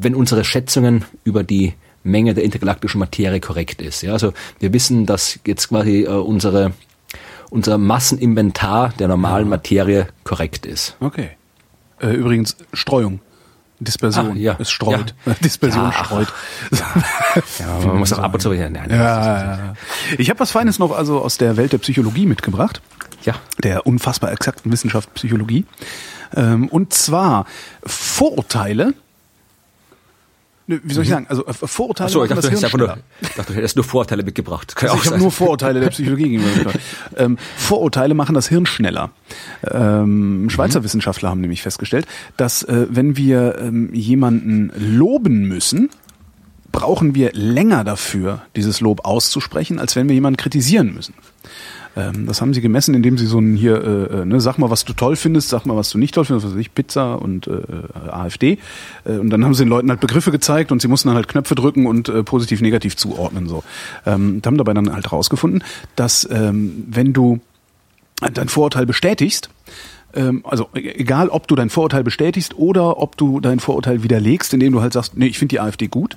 wenn 0.00 0.14
unsere 0.14 0.42
Schätzungen 0.42 1.04
über 1.22 1.44
die 1.44 1.74
Menge 2.04 2.34
der 2.34 2.44
intergalaktischen 2.44 2.98
Materie 2.98 3.40
korrekt 3.40 3.80
ist. 3.80 4.02
Ja, 4.02 4.12
also 4.12 4.32
wir 4.58 4.72
wissen, 4.72 5.06
dass 5.06 5.38
jetzt 5.46 5.68
quasi 5.68 6.02
äh, 6.02 6.08
unsere 6.08 6.72
unser 7.50 7.76
Masseninventar 7.76 8.94
der 8.98 9.08
normalen 9.08 9.48
Materie 9.48 10.08
korrekt 10.24 10.64
ist. 10.64 10.96
Okay. 11.00 11.30
Äh, 12.00 12.14
übrigens 12.14 12.56
Streuung. 12.72 13.20
Dispersion. 13.78 14.32
Ach, 14.32 14.36
ja. 14.36 14.56
Es 14.58 14.70
streut. 14.70 15.14
Ja. 15.26 15.34
Dispersion 15.44 15.84
ja, 15.84 15.92
streut. 16.04 16.32
Ja, 17.58 17.86
man 17.86 17.98
muss 17.98 18.12
auch 18.12 18.18
ab 18.18 18.34
und 18.34 18.40
zu. 18.40 18.52
Ja, 18.52 18.68
nein, 18.68 18.88
ja, 18.90 19.74
Ich 20.18 20.30
habe 20.30 20.40
was 20.40 20.50
Feines 20.50 20.78
noch 20.78 20.92
also 20.92 21.20
aus 21.20 21.38
der 21.38 21.56
Welt 21.56 21.72
der 21.72 21.78
Psychologie 21.78 22.26
mitgebracht. 22.26 22.80
Ja. 23.24 23.34
Der 23.62 23.86
unfassbar 23.86 24.32
exakten 24.32 24.70
Wissenschaft 24.72 25.12
Psychologie. 25.14 25.64
Ähm, 26.34 26.68
und 26.68 26.92
zwar 26.92 27.46
Vorurteile 27.84 28.94
wie 30.66 30.92
soll 30.92 31.02
ich 31.02 31.08
mhm. 31.10 31.14
sagen? 31.14 31.26
Also 31.28 31.46
äh, 31.46 31.52
Vorurteile 31.52 32.08
Ach 32.08 32.12
so, 32.12 32.22
ich 32.22 32.30
dachte, 32.30 32.50
das 32.50 32.60
Hirn 32.60 32.78
nur, 32.78 32.98
dachte, 33.36 33.52
du 33.52 33.54
hättest 33.54 33.76
nur 33.76 33.84
Vorurteile 33.84 34.22
mitgebracht. 34.22 34.74
Also 34.80 34.96
ich 34.96 35.06
habe 35.06 35.18
nur 35.18 35.32
Vorurteile 35.32 35.80
der 35.80 35.90
Psychologie 35.90 36.28
gegenüber. 36.30 36.72
ähm, 37.16 37.38
Vorurteile 37.56 38.14
machen 38.14 38.34
das 38.34 38.48
Hirn 38.48 38.66
schneller. 38.66 39.10
Ähm, 39.68 40.48
Schweizer 40.50 40.80
mhm. 40.80 40.84
Wissenschaftler 40.84 41.30
haben 41.30 41.40
nämlich 41.40 41.62
festgestellt, 41.62 42.06
dass 42.36 42.62
äh, 42.62 42.86
wenn 42.88 43.16
wir 43.16 43.58
ähm, 43.58 43.92
jemanden 43.92 44.72
loben 44.76 45.48
müssen, 45.48 45.90
brauchen 46.70 47.14
wir 47.14 47.32
länger 47.32 47.84
dafür, 47.84 48.42
dieses 48.56 48.80
Lob 48.80 49.04
auszusprechen, 49.04 49.78
als 49.78 49.94
wenn 49.94 50.08
wir 50.08 50.14
jemanden 50.14 50.38
kritisieren 50.38 50.94
müssen. 50.94 51.14
Ähm, 51.96 52.26
das 52.26 52.40
haben 52.40 52.54
sie 52.54 52.60
gemessen, 52.60 52.94
indem 52.94 53.18
sie 53.18 53.26
so 53.26 53.38
ein 53.38 53.54
hier, 53.54 53.82
äh, 53.82 54.20
äh, 54.20 54.24
ne, 54.24 54.40
sag 54.40 54.58
mal, 54.58 54.70
was 54.70 54.84
du 54.84 54.92
toll 54.92 55.16
findest, 55.16 55.50
sag 55.50 55.66
mal, 55.66 55.76
was 55.76 55.90
du 55.90 55.98
nicht 55.98 56.14
toll 56.14 56.24
findest, 56.24 56.46
was 56.46 56.54
weiß 56.54 56.60
ich, 56.60 56.74
Pizza 56.74 57.20
und 57.20 57.46
äh, 57.46 58.10
AfD. 58.10 58.58
Äh, 59.04 59.12
und 59.18 59.30
dann 59.30 59.44
haben 59.44 59.54
sie 59.54 59.64
den 59.64 59.68
Leuten 59.68 59.90
halt 59.90 60.00
Begriffe 60.00 60.30
gezeigt 60.30 60.72
und 60.72 60.80
sie 60.80 60.88
mussten 60.88 61.08
dann 61.08 61.16
halt 61.16 61.28
Knöpfe 61.28 61.54
drücken 61.54 61.86
und 61.86 62.08
äh, 62.08 62.22
positiv, 62.22 62.60
negativ 62.60 62.96
zuordnen. 62.96 63.48
So. 63.48 63.62
Ähm, 64.06 64.40
haben 64.44 64.56
dabei 64.56 64.74
dann 64.74 64.92
halt 64.92 65.12
rausgefunden, 65.12 65.62
dass 65.96 66.28
ähm, 66.30 66.84
wenn 66.88 67.12
du 67.12 67.40
dein 68.32 68.48
Vorurteil 68.48 68.86
bestätigst, 68.86 69.50
ähm, 70.14 70.44
also 70.44 70.68
e-, 70.74 70.80
egal, 70.80 71.28
ob 71.28 71.48
du 71.48 71.54
dein 71.54 71.70
Vorurteil 71.70 72.04
bestätigst 72.04 72.56
oder 72.56 72.98
ob 72.98 73.16
du 73.16 73.40
dein 73.40 73.60
Vorurteil 73.60 74.02
widerlegst, 74.02 74.54
indem 74.54 74.72
du 74.72 74.80
halt 74.80 74.92
sagst, 74.92 75.16
nee, 75.16 75.26
ich 75.26 75.38
finde 75.38 75.54
die 75.54 75.60
AfD 75.60 75.88
gut, 75.88 76.16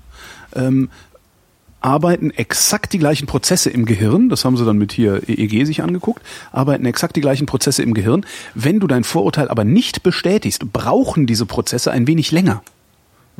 ähm, 0.55 0.89
arbeiten 1.85 2.31
exakt 2.31 2.93
die 2.93 2.97
gleichen 2.97 3.27
Prozesse 3.27 3.69
im 3.69 3.85
Gehirn, 3.85 4.27
das 4.27 4.43
haben 4.43 4.57
sie 4.57 4.65
dann 4.65 4.79
mit 4.79 4.91
hier 4.91 5.21
EEG 5.29 5.67
sich 5.67 5.83
angeguckt, 5.83 6.23
arbeiten 6.51 6.85
exakt 6.85 7.15
die 7.15 7.21
gleichen 7.21 7.45
Prozesse 7.45 7.83
im 7.83 7.93
Gehirn. 7.93 8.25
Wenn 8.55 8.79
du 8.79 8.87
dein 8.87 9.03
Vorurteil 9.03 9.49
aber 9.49 9.63
nicht 9.63 10.01
bestätigst, 10.01 10.73
brauchen 10.73 11.27
diese 11.27 11.45
Prozesse 11.45 11.91
ein 11.91 12.07
wenig 12.07 12.31
länger. 12.31 12.63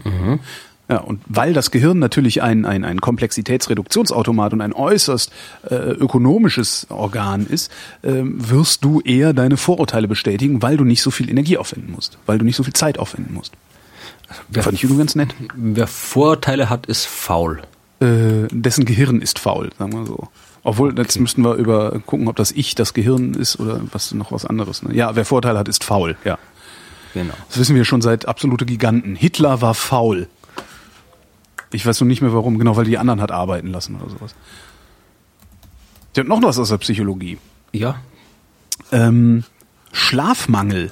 Mhm. 0.04 0.40
Ja, 0.88 0.98
und 0.98 1.22
weil 1.26 1.54
das 1.54 1.72
Gehirn 1.72 1.98
natürlich 1.98 2.44
ein, 2.44 2.66
ein, 2.66 2.86
ein 2.86 3.02
Komplexitätsreduktionsautomat 3.02 4.54
und 4.54 4.62
ein 4.62 4.74
äußerst 4.74 5.32
äh, 5.68 5.74
ökonomisches 5.76 6.86
Organ 6.90 7.48
ist, 7.48 7.72
äh, 8.04 8.12
wirst 8.22 8.84
du 8.84 9.02
eher 9.02 9.34
deine 9.34 9.58
Vorurteile 9.58 10.08
bestätigen, 10.08 10.62
weil 10.62 10.78
du 10.78 10.84
nicht 10.84 11.02
so 11.02 11.10
viel 11.10 11.32
Energie 11.32 11.58
aufwenden 11.58 11.92
musst, 11.92 12.20
weil 12.28 12.38
du 12.38 12.46
nicht 12.46 12.56
so 12.56 12.62
viel 12.62 12.74
Zeit 12.74 13.00
aufwenden 13.00 13.34
musst. 13.34 13.54
Wer, 14.50 14.62
Fand 14.62 14.76
ich 14.76 14.84
übrigens 14.84 15.16
nett. 15.16 15.34
Wer 15.56 15.88
Vorurteile 15.88 16.70
hat, 16.70 16.86
ist 16.86 17.08
faul 17.08 17.64
äh, 18.00 18.48
dessen 18.52 18.86
Gehirn 18.86 19.22
ist 19.22 19.40
faul, 19.40 19.70
sagen 19.78 19.94
wir 19.94 20.06
so. 20.06 20.28
Obwohl, 20.64 20.92
okay. 20.92 21.02
jetzt 21.02 21.20
müssten 21.20 21.44
wir 21.44 21.56
über 21.56 22.00
gucken, 22.06 22.28
ob 22.28 22.36
das 22.36 22.52
Ich 22.52 22.76
das 22.76 22.94
Gehirn 22.94 23.34
ist 23.36 23.60
oder 23.60 23.82
was 23.92 24.14
noch 24.14 24.32
was 24.32 24.46
anderes. 24.46 24.84
Ne? 24.84 24.96
Ja, 24.96 25.16
wer 25.16 25.26
Vorteile 25.26 25.60
hat, 25.60 25.68
ist 25.68 25.84
faul, 25.84 26.18
ja. 26.26 26.38
Genau. 27.14 27.34
Das 27.48 27.60
wissen 27.60 27.76
wir 27.76 27.86
schon 27.86 28.02
seit 28.02 28.28
absolute 28.28 28.66
Giganten. 28.66 29.16
Hitler 29.16 29.62
war 29.62 29.74
faul. 29.74 30.28
Ich 31.72 31.86
weiß 31.86 32.02
noch 32.02 32.08
nicht 32.08 32.22
mehr 32.22 32.34
warum, 32.34 32.58
genau, 32.58 32.76
weil 32.76 32.86
die 32.86 32.98
anderen 32.98 33.22
hat 33.22 33.32
arbeiten 33.32 33.68
lassen 33.68 33.96
oder 33.96 34.10
sowas. 34.10 34.36
Der 36.16 36.24
hat 36.24 36.28
noch 36.28 36.42
was 36.42 36.60
aus 36.60 36.70
der 36.70 36.78
Psychologie. 36.78 37.38
Ja. 37.72 38.02
Ähm, 38.92 39.44
Schlafmangel. 39.92 40.92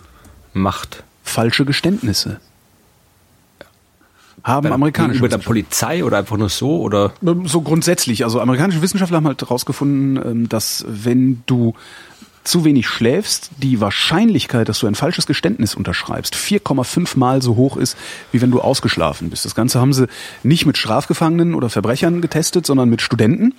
Macht. 0.54 1.04
Falsche 1.24 1.66
Geständnisse 1.66 2.40
haben 4.44 4.68
bei, 4.68 4.76
amerikanische 4.76 5.20
über 5.20 5.30
der 5.30 5.38
Polizei 5.38 6.04
oder 6.04 6.18
einfach 6.18 6.38
nur 6.38 6.50
so 6.50 6.82
oder 6.82 7.14
ähm, 7.26 7.48
so 7.48 7.62
grundsätzlich. 7.62 8.24
Also 8.24 8.42
amerikanische 8.42 8.82
Wissenschaftler 8.82 9.18
haben 9.18 9.28
halt 9.28 9.42
herausgefunden, 9.42 10.18
ähm, 10.24 10.50
dass 10.50 10.86
wenn 10.88 11.44
du 11.46 11.74
zu 12.44 12.66
wenig 12.66 12.88
schläfst, 12.88 13.52
die 13.58 13.80
Wahrscheinlichkeit, 13.80 14.68
dass 14.68 14.80
du 14.80 14.88
ein 14.88 14.96
falsches 14.96 15.28
Geständnis 15.28 15.76
unterschreibst, 15.76 16.36
4,5 16.36 17.18
mal 17.18 17.42
so 17.42 17.56
hoch 17.56 17.78
ist, 17.78 17.98
wie 18.32 18.42
wenn 18.42 18.52
du 18.52 18.60
ausgeschlafen 18.60 19.30
bist. 19.30 19.46
Das 19.46 19.56
Ganze 19.56 19.80
haben 19.80 19.94
sie 19.94 20.08
nicht 20.44 20.66
mit 20.66 20.78
Strafgefangenen 20.78 21.56
oder 21.56 21.70
Verbrechern 21.70 22.22
getestet, 22.22 22.66
sondern 22.66 22.90
mit 22.90 23.02
Studenten. 23.02 23.54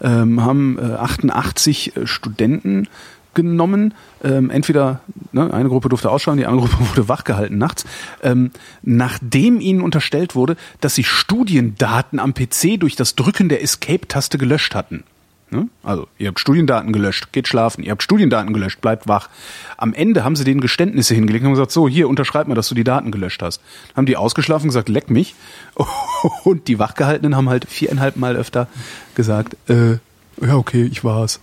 Ähm, 0.00 0.44
haben 0.44 0.78
äh, 0.78 0.94
88 0.94 1.96
äh, 1.96 2.06
Studenten 2.06 2.88
genommen. 3.34 3.94
Ähm, 4.22 4.50
entweder 4.50 5.00
ne, 5.32 5.52
eine 5.52 5.68
Gruppe 5.68 5.88
durfte 5.88 6.10
ausschauen, 6.10 6.38
die 6.38 6.46
andere 6.46 6.68
Gruppe 6.68 6.90
wurde 6.90 7.08
wachgehalten 7.08 7.58
nachts, 7.58 7.84
ähm, 8.22 8.50
nachdem 8.82 9.60
ihnen 9.60 9.82
unterstellt 9.82 10.34
wurde, 10.34 10.56
dass 10.80 10.94
sie 10.94 11.04
Studiendaten 11.04 12.18
am 12.18 12.34
PC 12.34 12.78
durch 12.78 12.96
das 12.96 13.14
Drücken 13.14 13.48
der 13.48 13.62
Escape-Taste 13.62 14.38
gelöscht 14.38 14.74
hatten. 14.74 15.04
Ne? 15.52 15.68
Also, 15.82 16.06
ihr 16.18 16.28
habt 16.28 16.38
Studiendaten 16.38 16.92
gelöscht, 16.92 17.32
geht 17.32 17.48
schlafen, 17.48 17.82
ihr 17.82 17.90
habt 17.90 18.04
Studiendaten 18.04 18.52
gelöscht, 18.52 18.80
bleibt 18.80 19.08
wach. 19.08 19.28
Am 19.76 19.92
Ende 19.94 20.22
haben 20.22 20.36
sie 20.36 20.44
denen 20.44 20.60
Geständnisse 20.60 21.14
hingelegt 21.14 21.44
und 21.44 21.50
gesagt, 21.50 21.72
so, 21.72 21.88
hier, 21.88 22.08
unterschreib 22.08 22.46
mal, 22.46 22.54
dass 22.54 22.68
du 22.68 22.76
die 22.76 22.84
Daten 22.84 23.10
gelöscht 23.10 23.42
hast. 23.42 23.60
Haben 23.96 24.06
die 24.06 24.16
ausgeschlafen 24.16 24.68
gesagt, 24.68 24.88
leck 24.88 25.10
mich. 25.10 25.34
Und 26.44 26.68
die 26.68 26.78
Wachgehaltenen 26.78 27.34
haben 27.34 27.48
halt 27.48 27.68
viereinhalb 27.68 28.16
Mal 28.16 28.36
öfter 28.36 28.68
gesagt, 29.16 29.56
äh, 29.68 29.94
ja, 30.40 30.56
okay, 30.56 30.84
ich 30.84 31.02
war's. 31.02 31.40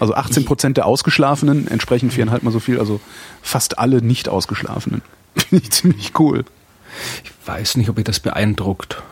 Also 0.00 0.14
18 0.14 0.44
Prozent 0.44 0.76
der 0.76 0.86
Ausgeschlafenen 0.86 1.68
entsprechen 1.68 2.10
viereinhalb 2.10 2.42
Mal 2.42 2.50
so 2.50 2.60
viel, 2.60 2.78
also 2.78 3.00
fast 3.42 3.78
alle 3.78 4.02
nicht 4.02 4.28
Ausgeschlafenen. 4.28 5.02
Finde 5.36 5.64
ich 5.64 5.70
ziemlich 5.70 6.12
cool. 6.18 6.44
Ich 7.24 7.32
weiß 7.46 7.76
nicht, 7.76 7.88
ob 7.88 7.98
ihr 7.98 8.04
das 8.04 8.20
beeindruckt. 8.20 9.02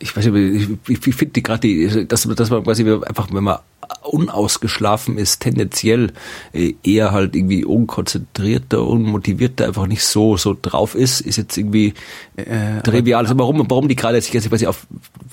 Ich 0.00 0.16
weiß 0.16 0.26
nicht, 0.26 0.78
ich, 0.88 1.06
ich 1.06 1.14
finde 1.14 1.42
gerade, 1.42 2.06
dass, 2.06 2.22
dass 2.22 2.50
man 2.50 2.62
quasi 2.62 2.88
einfach, 2.88 3.28
wenn 3.32 3.42
man 3.42 3.58
unausgeschlafen 4.02 5.18
ist, 5.18 5.40
tendenziell 5.40 6.12
äh, 6.52 6.74
eher 6.82 7.12
halt 7.12 7.34
irgendwie 7.34 7.64
unkonzentrierter, 7.64 8.84
unmotivierter, 8.84 9.66
einfach 9.66 9.86
nicht 9.86 10.04
so 10.04 10.36
so 10.36 10.56
drauf 10.60 10.94
ist, 10.94 11.20
ist 11.20 11.36
jetzt 11.36 11.56
irgendwie 11.56 11.94
äh, 12.36 12.80
trivial. 12.82 13.22
Also 13.22 13.38
warum, 13.38 13.64
warum 13.68 13.88
die 13.88 13.96
gerade 13.96 14.20
sich 14.20 14.32
jetzt 14.32 14.48
quasi 14.48 14.66
auf 14.66 14.86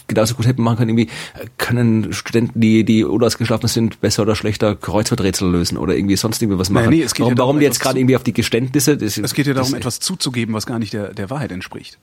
genauso 0.08 0.36
gut 0.36 0.47
hätten 0.47 0.62
machen 0.62 0.78
können, 0.78 0.97
irgendwie 0.97 1.10
können 1.58 2.14
Studenten, 2.14 2.60
die 2.60 2.84
die 2.84 3.03
unausgeschlafen 3.03 3.68
sind, 3.68 4.01
besser 4.01 4.24
oder 4.24 4.36
schlechter 4.36 4.76
Kreuzworträtsel 4.76 5.49
lösen 5.49 5.78
oder 5.78 5.95
irgendwie 5.95 6.16
sonst 6.16 6.41
irgendwie 6.41 6.60
was 6.60 6.70
machen. 6.70 6.86
Naja, 6.86 6.97
nee, 6.97 7.03
es 7.03 7.14
geht 7.14 7.22
warum, 7.22 7.32
ja 7.32 7.36
darum, 7.36 7.47
warum 7.49 7.60
die 7.60 7.66
jetzt 7.66 7.80
gerade 7.80 7.99
irgendwie 7.99 8.16
auf 8.16 8.24
die 8.24 8.34
Geständnisse? 8.34 8.97
Das, 8.97 9.18
es 9.18 9.34
geht 9.34 9.47
ja 9.47 9.53
darum, 9.53 9.72
das, 9.72 9.78
etwas 9.78 9.99
zuzugeben, 9.99 10.53
was 10.53 10.66
gar 10.66 10.80
nicht 10.80 10.93
der 10.93 11.14
der 11.14 11.30
Wahrheit 11.30 11.51
entspricht. 11.51 11.97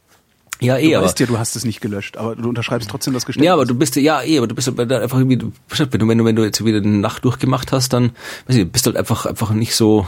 Ja, 0.62 0.78
eh, 0.78 0.90
du 0.90 0.96
aber. 0.96 1.06
weißt 1.06 1.20
ja, 1.20 1.26
du 1.26 1.38
hast 1.38 1.56
es 1.56 1.64
nicht 1.64 1.80
gelöscht, 1.80 2.16
aber 2.16 2.36
du 2.36 2.48
unterschreibst 2.48 2.88
trotzdem 2.88 3.12
das 3.14 3.26
Geständnis. 3.26 3.46
Ja, 3.46 3.54
aber 3.54 3.66
du 3.66 3.74
bist 3.74 3.96
ja 3.96 4.22
eh, 4.22 4.38
aber 4.38 4.46
du 4.46 4.54
bist 4.54 4.68
einfach 4.68 5.18
irgendwie, 5.18 5.38
wenn 5.40 5.98
du, 5.98 6.08
wenn 6.08 6.18
du, 6.18 6.24
wenn 6.24 6.36
du 6.36 6.44
jetzt 6.44 6.64
wieder 6.64 6.78
eine 6.78 6.88
Nacht 6.88 7.24
durchgemacht 7.24 7.72
hast, 7.72 7.92
dann, 7.92 8.12
weiß 8.46 8.56
ich, 8.56 8.70
bist 8.70 8.86
du 8.86 8.90
halt 8.90 8.96
einfach, 8.96 9.26
einfach 9.26 9.50
nicht 9.50 9.74
so 9.74 10.06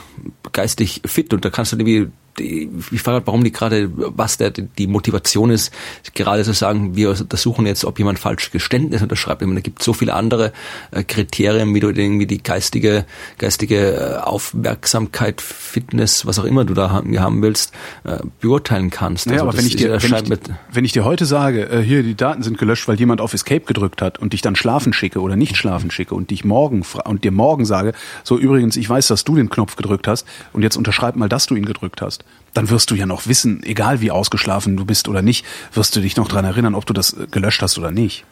geistig 0.52 1.02
fit 1.04 1.34
und 1.34 1.44
da 1.44 1.50
kannst 1.50 1.72
du 1.72 1.76
irgendwie 1.76 2.08
die, 2.38 2.68
ich 2.90 3.02
frage 3.02 3.16
halt, 3.16 3.26
warum 3.26 3.44
die 3.44 3.52
gerade, 3.52 3.90
was 3.94 4.36
der, 4.36 4.50
die 4.50 4.86
Motivation 4.86 5.50
ist, 5.50 5.72
gerade 6.14 6.42
zu 6.42 6.52
sagen, 6.52 6.96
wir 6.96 7.10
untersuchen 7.10 7.66
jetzt, 7.66 7.84
ob 7.84 7.98
jemand 7.98 8.18
falsch 8.18 8.50
Geständnis 8.50 9.02
unterschreibt. 9.02 9.42
Ich 9.42 9.46
meine, 9.46 9.60
da 9.60 9.62
gibt 9.62 9.82
so 9.82 9.92
viele 9.92 10.14
andere 10.14 10.52
äh, 10.90 11.04
Kriterien, 11.04 11.74
wie 11.74 11.80
du 11.80 11.90
irgendwie 11.90 12.26
die 12.26 12.42
geistige, 12.42 13.04
geistige 13.38 13.94
äh, 13.94 14.16
Aufmerksamkeit, 14.18 15.40
Fitness, 15.40 16.26
was 16.26 16.38
auch 16.38 16.44
immer 16.44 16.64
du 16.64 16.74
da 16.74 16.90
haben, 16.90 17.42
willst, 17.42 17.72
äh, 18.04 18.18
beurteilen 18.40 18.90
kannst. 18.90 19.26
Ja, 19.26 19.32
also 19.32 19.44
aber 19.48 19.58
wenn 19.58 19.66
ich, 19.66 19.76
dir, 19.76 20.02
wenn, 20.02 20.14
ich, 20.14 20.40
wenn 20.72 20.84
ich 20.84 20.92
dir 20.92 21.04
heute 21.04 21.26
sage, 21.26 21.80
hier, 21.84 22.02
die 22.02 22.16
Daten 22.16 22.42
sind 22.42 22.58
gelöscht, 22.58 22.88
weil 22.88 22.98
jemand 22.98 23.20
auf 23.20 23.34
Escape 23.34 23.64
gedrückt 23.64 24.02
hat 24.02 24.18
und 24.18 24.32
dich 24.32 24.42
dann 24.42 24.56
schlafen 24.56 24.92
schicke 24.92 25.20
oder 25.20 25.36
nicht 25.36 25.56
schlafen 25.56 25.90
schicke 25.90 26.14
und 26.14 26.30
dich 26.30 26.44
morgen 26.44 26.84
und 27.04 27.24
dir 27.24 27.30
morgen 27.30 27.64
sage, 27.64 27.92
so 28.22 28.38
übrigens, 28.38 28.76
ich 28.76 28.88
weiß, 28.88 29.06
dass 29.08 29.24
du 29.24 29.36
den 29.36 29.48
Knopf 29.48 29.76
gedrückt 29.76 30.08
hast 30.08 30.26
und 30.52 30.62
jetzt 30.62 30.76
unterschreib 30.76 31.16
mal, 31.16 31.28
dass 31.28 31.46
du 31.46 31.54
ihn 31.54 31.64
gedrückt 31.64 32.02
hast 32.02 32.23
dann 32.54 32.70
wirst 32.70 32.90
du 32.90 32.94
ja 32.94 33.06
noch 33.06 33.26
wissen, 33.26 33.62
egal 33.64 34.00
wie 34.00 34.10
ausgeschlafen 34.10 34.76
du 34.76 34.84
bist 34.84 35.08
oder 35.08 35.22
nicht, 35.22 35.44
wirst 35.72 35.94
du 35.96 36.00
dich 36.00 36.16
noch 36.16 36.28
dran 36.28 36.44
erinnern, 36.44 36.74
ob 36.74 36.86
du 36.86 36.92
das 36.92 37.16
gelöscht 37.30 37.62
hast 37.62 37.78
oder 37.78 37.90
nicht. 37.90 38.24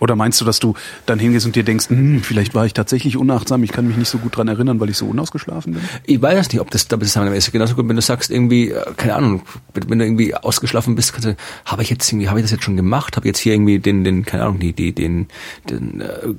Oder 0.00 0.16
meinst 0.16 0.40
du, 0.40 0.44
dass 0.44 0.58
du 0.58 0.74
dann 1.06 1.18
hingehst 1.18 1.46
und 1.46 1.56
dir 1.56 1.62
denkst, 1.62 1.88
hm, 1.88 2.22
vielleicht 2.22 2.54
war 2.54 2.66
ich 2.66 2.74
tatsächlich 2.74 3.16
unachtsam, 3.16 3.62
ich 3.62 3.72
kann 3.72 3.86
mich 3.86 3.96
nicht 3.96 4.08
so 4.08 4.18
gut 4.18 4.36
dran 4.36 4.48
erinnern, 4.48 4.80
weil 4.80 4.90
ich 4.90 4.98
so 4.98 5.06
unausgeschlafen 5.06 5.74
bin? 5.74 5.82
Ich 6.04 6.20
weiß 6.20 6.52
nicht, 6.52 6.60
ob 6.60 6.70
das 6.70 6.88
da 6.88 6.98
zusammenhängt. 6.98 7.50
Genauso 7.52 7.74
gut, 7.74 7.88
wenn 7.88 7.96
du 7.96 8.02
sagst, 8.02 8.30
irgendwie, 8.30 8.70
äh, 8.70 8.84
keine 8.96 9.14
Ahnung, 9.14 9.42
wenn 9.72 9.98
du 9.98 10.04
irgendwie 10.04 10.34
ausgeschlafen 10.34 10.94
bist, 10.94 11.12
kannst 11.12 11.28
du, 11.28 11.36
habe 11.64 11.82
ich 11.82 11.90
jetzt 11.90 12.10
irgendwie, 12.10 12.28
habe 12.28 12.38
ich 12.38 12.44
das 12.44 12.50
jetzt 12.50 12.64
schon 12.64 12.76
gemacht? 12.76 13.16
Habe 13.16 13.26
jetzt 13.28 13.38
hier 13.38 13.54
irgendwie 13.54 13.78
den, 13.78 14.04
den, 14.04 14.24
keine 14.24 14.42
Ahnung, 14.42 14.58
die, 14.58 14.72
die, 14.72 14.92
den, 14.92 15.28
den 15.70 16.00
äh, 16.00 16.34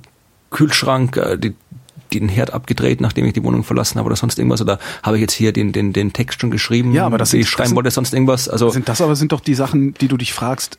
Kühlschrank, 0.51 1.17
äh, 1.17 1.38
die, 1.38 1.55
den 2.20 2.30
Herd 2.30 2.51
abgedreht, 2.51 3.01
nachdem 3.01 3.26
ich 3.26 3.34
die 3.34 3.43
Wohnung 3.43 3.63
verlassen 3.63 3.97
habe 3.99 4.07
oder 4.07 4.16
sonst 4.16 4.38
irgendwas? 4.38 4.61
Oder 4.61 4.80
habe 5.03 5.18
ich 5.18 5.22
jetzt 5.22 5.34
hier 5.34 5.51
den, 5.51 5.72
den, 5.72 5.93
den 5.93 6.13
Text 6.13 6.41
schon 6.41 6.51
geschrieben, 6.51 6.93
ja, 6.93 7.05
aber 7.05 7.18
das 7.18 7.34
ich 7.34 7.49
schreiben 7.49 7.70
sind, 7.70 7.76
wollte, 7.76 7.91
sonst 7.91 8.13
irgendwas? 8.13 8.49
Also 8.49 8.70
sind 8.70 8.88
das 8.89 9.01
aber 9.01 9.16
sind 9.16 9.32
doch 9.32 9.41
die 9.41 9.55
Sachen, 9.55 9.93
die 9.95 10.07
du 10.07 10.18
dich 10.18 10.34
fragst, 10.34 10.78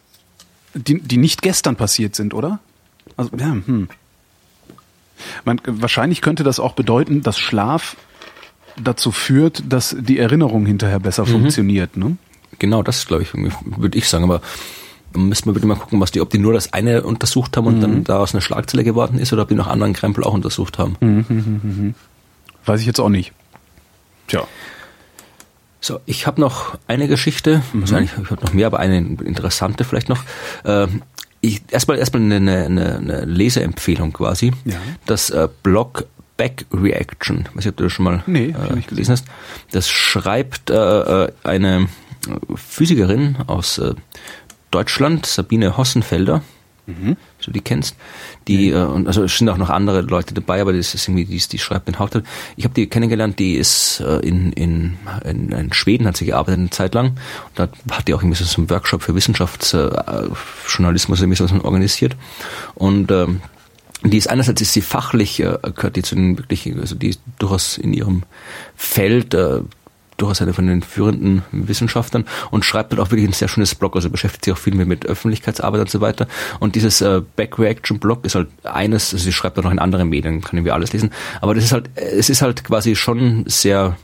die, 0.74 1.00
die 1.00 1.16
nicht 1.16 1.42
gestern 1.42 1.76
passiert 1.76 2.14
sind, 2.14 2.34
oder? 2.34 2.60
Also, 3.16 3.30
ja, 3.36 3.52
hm. 3.52 3.88
Man, 5.44 5.60
wahrscheinlich 5.66 6.20
könnte 6.20 6.44
das 6.44 6.60
auch 6.60 6.72
bedeuten, 6.72 7.22
dass 7.22 7.38
Schlaf 7.38 7.96
dazu 8.82 9.10
führt, 9.10 9.62
dass 9.68 9.96
die 9.98 10.18
Erinnerung 10.18 10.66
hinterher 10.66 11.00
besser 11.00 11.24
mhm. 11.24 11.30
funktioniert. 11.30 11.96
Ne? 11.96 12.18
Genau, 12.58 12.82
das 12.82 13.06
glaube 13.06 13.22
ich, 13.22 13.30
würde 13.32 13.96
ich 13.96 14.08
sagen. 14.08 14.24
Aber 14.24 14.42
müssen 15.14 15.46
wir 15.46 15.52
bitte 15.52 15.66
mal 15.66 15.76
gucken, 15.76 16.00
was 16.00 16.10
die, 16.10 16.20
ob 16.20 16.30
die 16.30 16.38
nur 16.38 16.52
das 16.52 16.72
eine 16.72 17.02
untersucht 17.02 17.56
haben 17.56 17.66
und 17.66 17.76
mhm. 17.76 17.80
dann 17.80 18.04
daraus 18.04 18.34
eine 18.34 18.40
Schlagzeile 18.40 18.84
geworden 18.84 19.18
ist 19.18 19.32
oder 19.32 19.42
ob 19.42 19.48
die 19.48 19.54
noch 19.54 19.66
anderen 19.66 19.92
Krempel 19.92 20.24
auch 20.24 20.34
untersucht 20.34 20.78
haben. 20.78 20.96
Mhm, 21.00 21.24
mhm, 21.28 21.36
mhm, 21.36 21.60
mhm. 21.62 21.94
Weiß 22.64 22.80
ich 22.80 22.86
jetzt 22.86 23.00
auch 23.00 23.08
nicht. 23.08 23.32
Tja. 24.26 24.46
So, 25.80 26.00
ich 26.04 26.26
habe 26.26 26.40
noch 26.40 26.78
eine 26.88 27.06
Geschichte, 27.06 27.62
mhm. 27.72 27.82
also 27.82 27.98
ich 27.98 28.12
habe 28.16 28.44
noch 28.44 28.52
mehr, 28.52 28.66
aber 28.66 28.80
eine 28.80 28.98
interessante 28.98 29.84
vielleicht 29.84 30.08
noch. 30.08 30.22
Ähm, 30.64 31.02
ich, 31.40 31.62
erstmal 31.70 31.98
erstmal 31.98 32.22
eine, 32.22 32.36
eine, 32.36 32.96
eine 32.96 33.24
Leseempfehlung 33.24 34.12
quasi. 34.12 34.52
Ja. 34.64 34.76
Das 35.04 35.30
äh, 35.30 35.48
Blog 35.62 36.06
Back 36.36 36.66
Reaction, 36.72 37.48
weiß 37.54 37.64
ich, 37.64 37.70
ob 37.70 37.76
du 37.76 37.84
das 37.84 37.92
schon 37.92 38.04
mal 38.04 38.22
nee, 38.26 38.48
äh, 38.48 38.80
gelesen 38.86 39.12
hast. 39.12 39.26
Das 39.70 39.88
schreibt 39.88 40.70
äh, 40.70 40.74
äh 41.24 41.32
eine 41.44 41.88
Physikerin 42.56 43.36
aus 43.46 43.78
äh, 43.78 43.94
Deutschland, 44.70 45.26
Sabine 45.26 45.76
Hossenfelder, 45.76 46.42
mhm. 46.86 47.16
so 47.38 47.52
die 47.52 47.60
kennst, 47.60 47.96
die 48.48 48.70
mhm. 48.70 48.76
äh, 48.76 48.84
und 48.84 49.06
also 49.06 49.22
es 49.24 49.36
sind 49.36 49.48
auch 49.48 49.56
noch 49.56 49.70
andere 49.70 50.02
Leute 50.02 50.34
dabei, 50.34 50.60
aber 50.60 50.72
das 50.72 50.94
ist 50.94 51.08
irgendwie 51.08 51.24
die, 51.24 51.38
die 51.38 51.58
schreibt 51.58 51.88
den 51.88 51.98
Hauptteil. 51.98 52.22
Ich 52.56 52.64
habe 52.64 52.74
die 52.74 52.86
kennengelernt, 52.86 53.38
die 53.38 53.56
ist 53.56 54.00
äh, 54.00 54.18
in, 54.20 54.52
in, 54.52 54.96
in, 55.24 55.52
in 55.52 55.72
Schweden 55.72 56.06
hat 56.06 56.16
sie 56.16 56.26
gearbeitet 56.26 56.60
eine 56.60 56.70
Zeit 56.70 56.94
lang 56.94 57.08
und 57.08 57.16
da 57.56 57.68
hat 57.90 58.08
die 58.08 58.14
auch 58.14 58.22
irgendwie 58.22 58.42
so 58.42 58.60
einen 58.60 58.70
Workshop 58.70 59.02
für 59.02 59.14
Wissenschaftsjournalismus 59.14 61.20
äh, 61.20 61.24
irgendwie 61.24 61.46
so 61.46 61.62
organisiert 61.62 62.16
und 62.74 63.10
ähm, 63.10 63.42
die 64.02 64.18
ist 64.18 64.28
einerseits 64.28 64.60
ist 64.60 64.72
sie 64.72 64.82
fachlich 64.82 65.40
äh, 65.40 65.58
gehört 65.74 65.96
die 65.96 66.02
zu 66.02 66.14
den 66.14 66.38
wirklich 66.38 66.72
also 66.76 66.94
die 66.94 67.08
ist 67.08 67.20
durchaus 67.38 67.78
in 67.78 67.92
ihrem 67.92 68.22
Feld 68.76 69.34
äh, 69.34 69.60
durchaus 70.16 70.42
eine 70.42 70.52
von 70.52 70.66
den 70.66 70.82
führenden 70.82 71.42
Wissenschaftlern 71.52 72.24
und 72.50 72.64
schreibt 72.64 72.92
dort 72.92 73.00
auch 73.00 73.10
wirklich 73.10 73.28
ein 73.28 73.32
sehr 73.32 73.48
schönes 73.48 73.74
Blog, 73.74 73.94
also 73.96 74.10
beschäftigt 74.10 74.44
sich 74.44 74.54
auch 74.54 74.58
viel 74.58 74.74
mehr 74.74 74.86
mit 74.86 75.06
Öffentlichkeitsarbeit 75.06 75.80
und 75.80 75.90
so 75.90 76.00
weiter. 76.00 76.26
Und 76.60 76.74
dieses 76.74 77.00
äh, 77.00 77.22
Back-Reaction-Blog 77.36 78.24
ist 78.24 78.34
halt 78.34 78.48
eines, 78.64 79.12
also 79.12 79.24
sie 79.24 79.32
schreibt 79.32 79.58
auch 79.58 79.64
noch 79.64 79.72
in 79.72 79.78
anderen 79.78 80.08
Medien, 80.08 80.40
können 80.40 80.64
wir 80.64 80.74
alles 80.74 80.92
lesen, 80.92 81.10
aber 81.40 81.54
das 81.54 81.64
ist 81.64 81.72
halt, 81.72 81.90
es 81.94 82.30
ist 82.30 82.42
halt 82.42 82.64
quasi 82.64 82.96
schon 82.96 83.44
sehr 83.46 83.96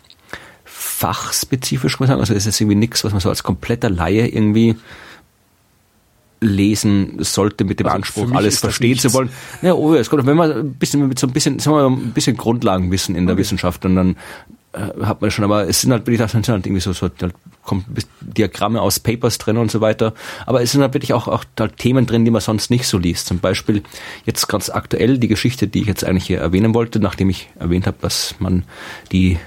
fachspezifisch, 0.65 1.99
kann 1.99 2.07
man 2.07 2.09
sagen. 2.09 2.21
Also 2.21 2.35
es 2.35 2.47
ist 2.47 2.61
irgendwie 2.61 2.77
nichts, 2.77 3.05
was 3.05 3.13
man 3.13 3.21
so 3.21 3.29
als 3.29 3.43
kompletter 3.43 3.91
Laie 3.91 4.29
irgendwie 4.29 4.77
lesen 6.43 7.17
sollte 7.21 7.65
mit 7.65 7.81
dem 7.81 7.87
also 7.87 7.97
Anspruch, 7.97 8.33
alles 8.33 8.59
verstehen 8.59 8.99
zu 8.99 9.13
wollen. 9.13 9.31
Ja, 9.63 9.75
oh, 9.75 9.95
es 9.95 10.11
kommt, 10.11 10.27
wenn 10.27 10.37
man 10.37 10.53
ein 10.53 10.75
bisschen 10.75 11.07
mit 11.07 11.19
so 11.19 11.27
ein 11.27 11.33
bisschen, 11.33 11.59
sagen 11.59 11.77
wir 11.77 11.89
mal, 11.89 11.97
ein 11.97 12.13
bisschen 12.13 12.37
Grundlagenwissen 12.37 13.15
in 13.15 13.27
der 13.27 13.35
okay. 13.35 13.43
Wissenschaft 13.43 13.85
und 13.85 13.97
dann 13.97 14.17
hat 14.73 15.21
man 15.21 15.31
schon, 15.31 15.45
aber 15.45 15.69
es 15.69 15.83
sind 15.83 15.93
halt 15.93 16.07
wirklich, 16.07 16.19
das 16.19 16.33
sind 16.33 16.49
halt 16.49 16.67
irgendwie 16.67 16.81
so, 16.81 16.93
so 16.93 17.09
da 17.09 17.29
kommt 17.63 17.85
Diagramme 18.21 18.81
aus 18.81 19.01
Papers 19.01 19.39
drin 19.39 19.57
und 19.59 19.71
so 19.71 19.81
weiter. 19.81 20.15
Aber 20.47 20.63
es 20.63 20.73
sind 20.73 20.81
halt 20.81 20.95
wirklich 20.95 21.13
auch, 21.13 21.29
auch 21.29 21.45
da 21.57 21.69
Themen 21.69 22.07
drin, 22.07 22.25
die 22.25 22.31
man 22.31 22.41
sonst 22.41 22.71
nicht 22.71 22.87
so 22.87 22.99
liest. 22.99 23.27
Zum 23.27 23.39
Beispiel 23.39 23.83
jetzt 24.25 24.49
ganz 24.49 24.71
aktuell 24.71 25.19
die 25.19 25.29
Geschichte, 25.29 25.69
die 25.69 25.83
ich 25.83 25.87
jetzt 25.87 26.05
eigentlich 26.05 26.27
hier 26.27 26.41
erwähnen 26.41 26.75
wollte, 26.75 27.01
nachdem 27.01 27.31
ich 27.31 27.51
erwähnt 27.59 27.87
habe, 27.87 27.99
dass 28.01 28.35
man 28.39 28.65
die 29.13 29.39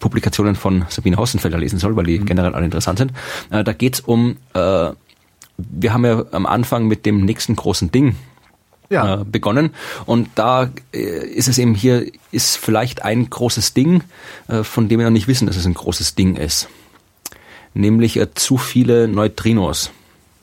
Publikationen 0.00 0.56
von 0.56 0.84
Sabine 0.88 1.16
Hausenfelder 1.16 1.58
lesen 1.58 1.78
soll, 1.78 1.94
weil 1.96 2.06
die 2.06 2.18
mhm. 2.18 2.26
generell 2.26 2.54
alle 2.54 2.64
interessant 2.64 2.98
sind. 2.98 3.12
Äh, 3.50 3.62
da 3.62 3.72
geht's 3.72 4.00
um, 4.00 4.36
äh, 4.54 4.90
wir 5.56 5.92
haben 5.92 6.04
ja 6.04 6.24
am 6.32 6.46
Anfang 6.46 6.88
mit 6.88 7.06
dem 7.06 7.24
nächsten 7.24 7.54
großen 7.54 7.92
Ding 7.92 8.16
ja. 8.92 9.20
äh, 9.20 9.24
begonnen. 9.24 9.74
Und 10.06 10.28
da 10.36 10.70
äh, 10.92 11.26
ist 11.26 11.48
es 11.48 11.58
eben 11.58 11.74
hier, 11.74 12.06
ist 12.30 12.56
vielleicht 12.56 13.02
ein 13.02 13.28
großes 13.28 13.74
Ding, 13.74 14.04
äh, 14.48 14.62
von 14.62 14.88
dem 14.88 15.00
wir 15.00 15.06
noch 15.06 15.12
nicht 15.12 15.28
wissen, 15.28 15.46
dass 15.46 15.56
es 15.56 15.66
ein 15.66 15.74
großes 15.74 16.14
Ding 16.14 16.36
ist. 16.36 16.68
Nämlich 17.74 18.16
äh, 18.18 18.32
zu 18.34 18.58
viele 18.58 19.08
Neutrinos. 19.08 19.90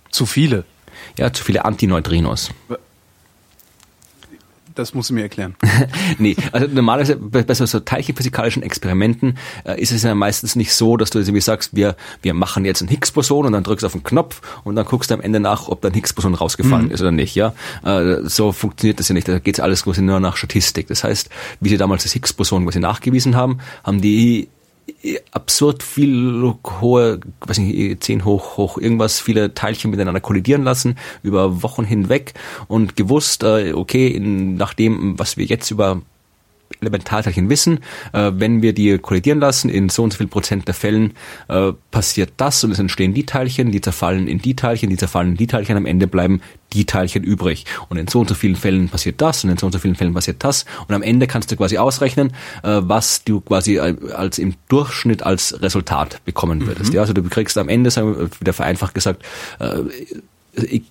Zu 0.10 0.26
viele? 0.26 0.66
Ja, 1.18 1.32
zu 1.32 1.43
viele 1.43 1.66
Antineutrinos. 1.66 2.50
Das 4.80 4.94
musst 4.94 5.10
du 5.10 5.14
mir 5.14 5.24
erklären. 5.24 5.56
nee, 6.20 6.38
also 6.54 6.68
normalerweise 6.68 7.18
bei 7.18 7.54
so, 7.54 7.66
so 7.66 7.82
teilchenphysikalischen 7.82 8.64
Experimenten 8.64 9.38
äh, 9.66 9.78
ist 9.80 9.92
es 9.92 10.04
ja 10.04 10.16
meistens 10.16 10.56
nicht 10.56 10.74
so, 10.74 10.96
dass 10.96 11.10
du 11.10 11.20
irgendwie 11.20 11.42
sagst, 11.42 11.76
wir, 11.76 11.98
wir 12.22 12.34
machen 12.34 12.64
jetzt 12.64 12.80
ein 12.80 12.88
Higgs-Boson 12.88 13.46
und 13.46 13.52
dann 13.52 13.66
drückst 13.66 13.84
du 13.84 13.88
auf 13.88 13.92
den 13.92 14.04
Knopf 14.04 14.42
und 14.64 14.78
dann 14.78 14.86
guckst 14.86 15.12
du 15.12 15.16
am 15.16 15.22
Ende 15.22 15.42
nach, 15.42 15.68
ob 15.68 15.82
dein 15.82 15.94
Higgs-Boson 15.94 16.34
rausgefallen 16.34 16.86
mhm. 16.86 16.92
ist 16.92 17.02
oder 17.02 17.12
nicht. 17.12 17.36
Ja, 17.36 17.54
äh, 17.84 18.22
So 18.24 18.54
funktioniert 18.54 19.02
das 19.02 19.10
ja 19.10 19.16
nicht. 19.16 19.28
Da 19.28 19.40
geht 19.40 19.56
es 19.56 19.60
alles 19.60 19.84
quasi 19.84 20.02
nur 20.02 20.22
nach 20.22 20.38
Statistik. 20.38 20.88
Das 20.88 21.04
heißt, 21.04 21.30
wie 21.60 21.68
sie 21.68 21.78
damals 21.78 22.04
das 22.04 22.14
Higgs-Boson 22.14 22.64
quasi 22.64 22.80
nachgewiesen 22.80 23.36
haben, 23.36 23.58
haben 23.84 24.00
die 24.00 24.48
absurd 25.32 25.84
viel 25.84 26.54
hohe, 26.82 27.20
weiß 27.42 27.60
nicht, 27.60 28.04
10 28.04 28.26
hoch, 28.26 28.58
hoch 28.58 28.78
irgendwas, 28.78 29.20
viele 29.20 29.54
Teilchen 29.54 29.92
miteinander 29.92 30.22
kollidieren 30.22 30.64
lassen 30.64 30.98
über 31.24 31.64
Wochen 31.64 31.84
hinweg 31.84 32.34
und 32.68 32.96
gewusst, 32.96 33.44
äh, 33.44 33.74
okay, 33.74 34.08
in, 34.08 34.56
nach 34.56 34.74
dem, 34.74 35.18
was 35.18 35.38
wir 35.38 35.46
jetzt 35.46 35.72
über 35.72 36.02
Elementarteilchen 36.82 37.50
wissen, 37.50 37.80
äh, 38.14 38.32
wenn 38.34 38.62
wir 38.62 38.74
die 38.74 38.98
kollidieren 38.98 39.40
lassen, 39.40 39.70
in 39.70 39.90
so 39.90 40.04
und 40.04 40.14
so 40.14 40.18
viel 40.18 40.28
Prozent 40.28 40.68
der 40.68 40.76
Fällen 40.76 41.14
äh, 41.48 41.74
passiert 41.92 42.34
das 42.38 42.64
und 42.64 42.72
es 42.72 42.80
entstehen 42.80 43.14
die 43.14 43.26
Teilchen, 43.26 43.72
die 43.72 43.82
zerfallen 43.82 44.28
in 44.28 44.40
die 44.40 44.56
Teilchen, 44.56 44.90
die 44.90 44.98
zerfallen 44.98 45.32
in 45.32 45.38
die 45.38 45.48
Teilchen, 45.48 45.78
am 45.78 45.86
Ende 45.86 46.08
bleiben 46.08 46.42
die 46.74 46.86
Teilchen 46.86 47.24
übrig. 47.24 47.66
Und 47.90 47.98
in 47.98 48.08
so 48.08 48.20
und 48.20 48.30
so 48.30 48.36
vielen 48.36 48.56
Fällen 48.56 48.90
passiert 48.90 49.22
das 49.22 49.44
und 49.44 49.50
in 49.50 49.58
so 49.58 49.66
und 49.66 49.72
so 49.72 49.80
vielen 49.80 49.96
Fällen 49.96 50.14
passiert 50.14 50.44
das. 50.44 50.66
Und 50.88 50.96
am 50.96 51.02
Ende 51.02 51.28
kannst 51.28 51.52
du 51.52 51.56
quasi 51.56 51.78
ausrechnen, 51.78 52.30
äh, 52.64 52.82
was 52.82 53.24
du 53.24 53.42
quasi 53.42 53.80
als 53.80 54.38
im 54.38 54.56
Durchschnitt 54.68 55.24
als 55.24 55.62
Resultat 55.62 56.24
bekommen 56.26 56.66
würdest. 56.68 56.92
Mhm. 56.92 56.96
Ja, 56.96 57.02
also 57.02 57.14
du 57.14 57.24
kriegst 57.24 57.58
am 57.58 57.70
Ende, 57.70 57.92
sagen 57.92 58.16
wir, 58.16 58.30
wieder 58.40 58.54
vereinfacht 58.54 58.94
gesagt, 58.94 59.24
äh, 59.60 59.80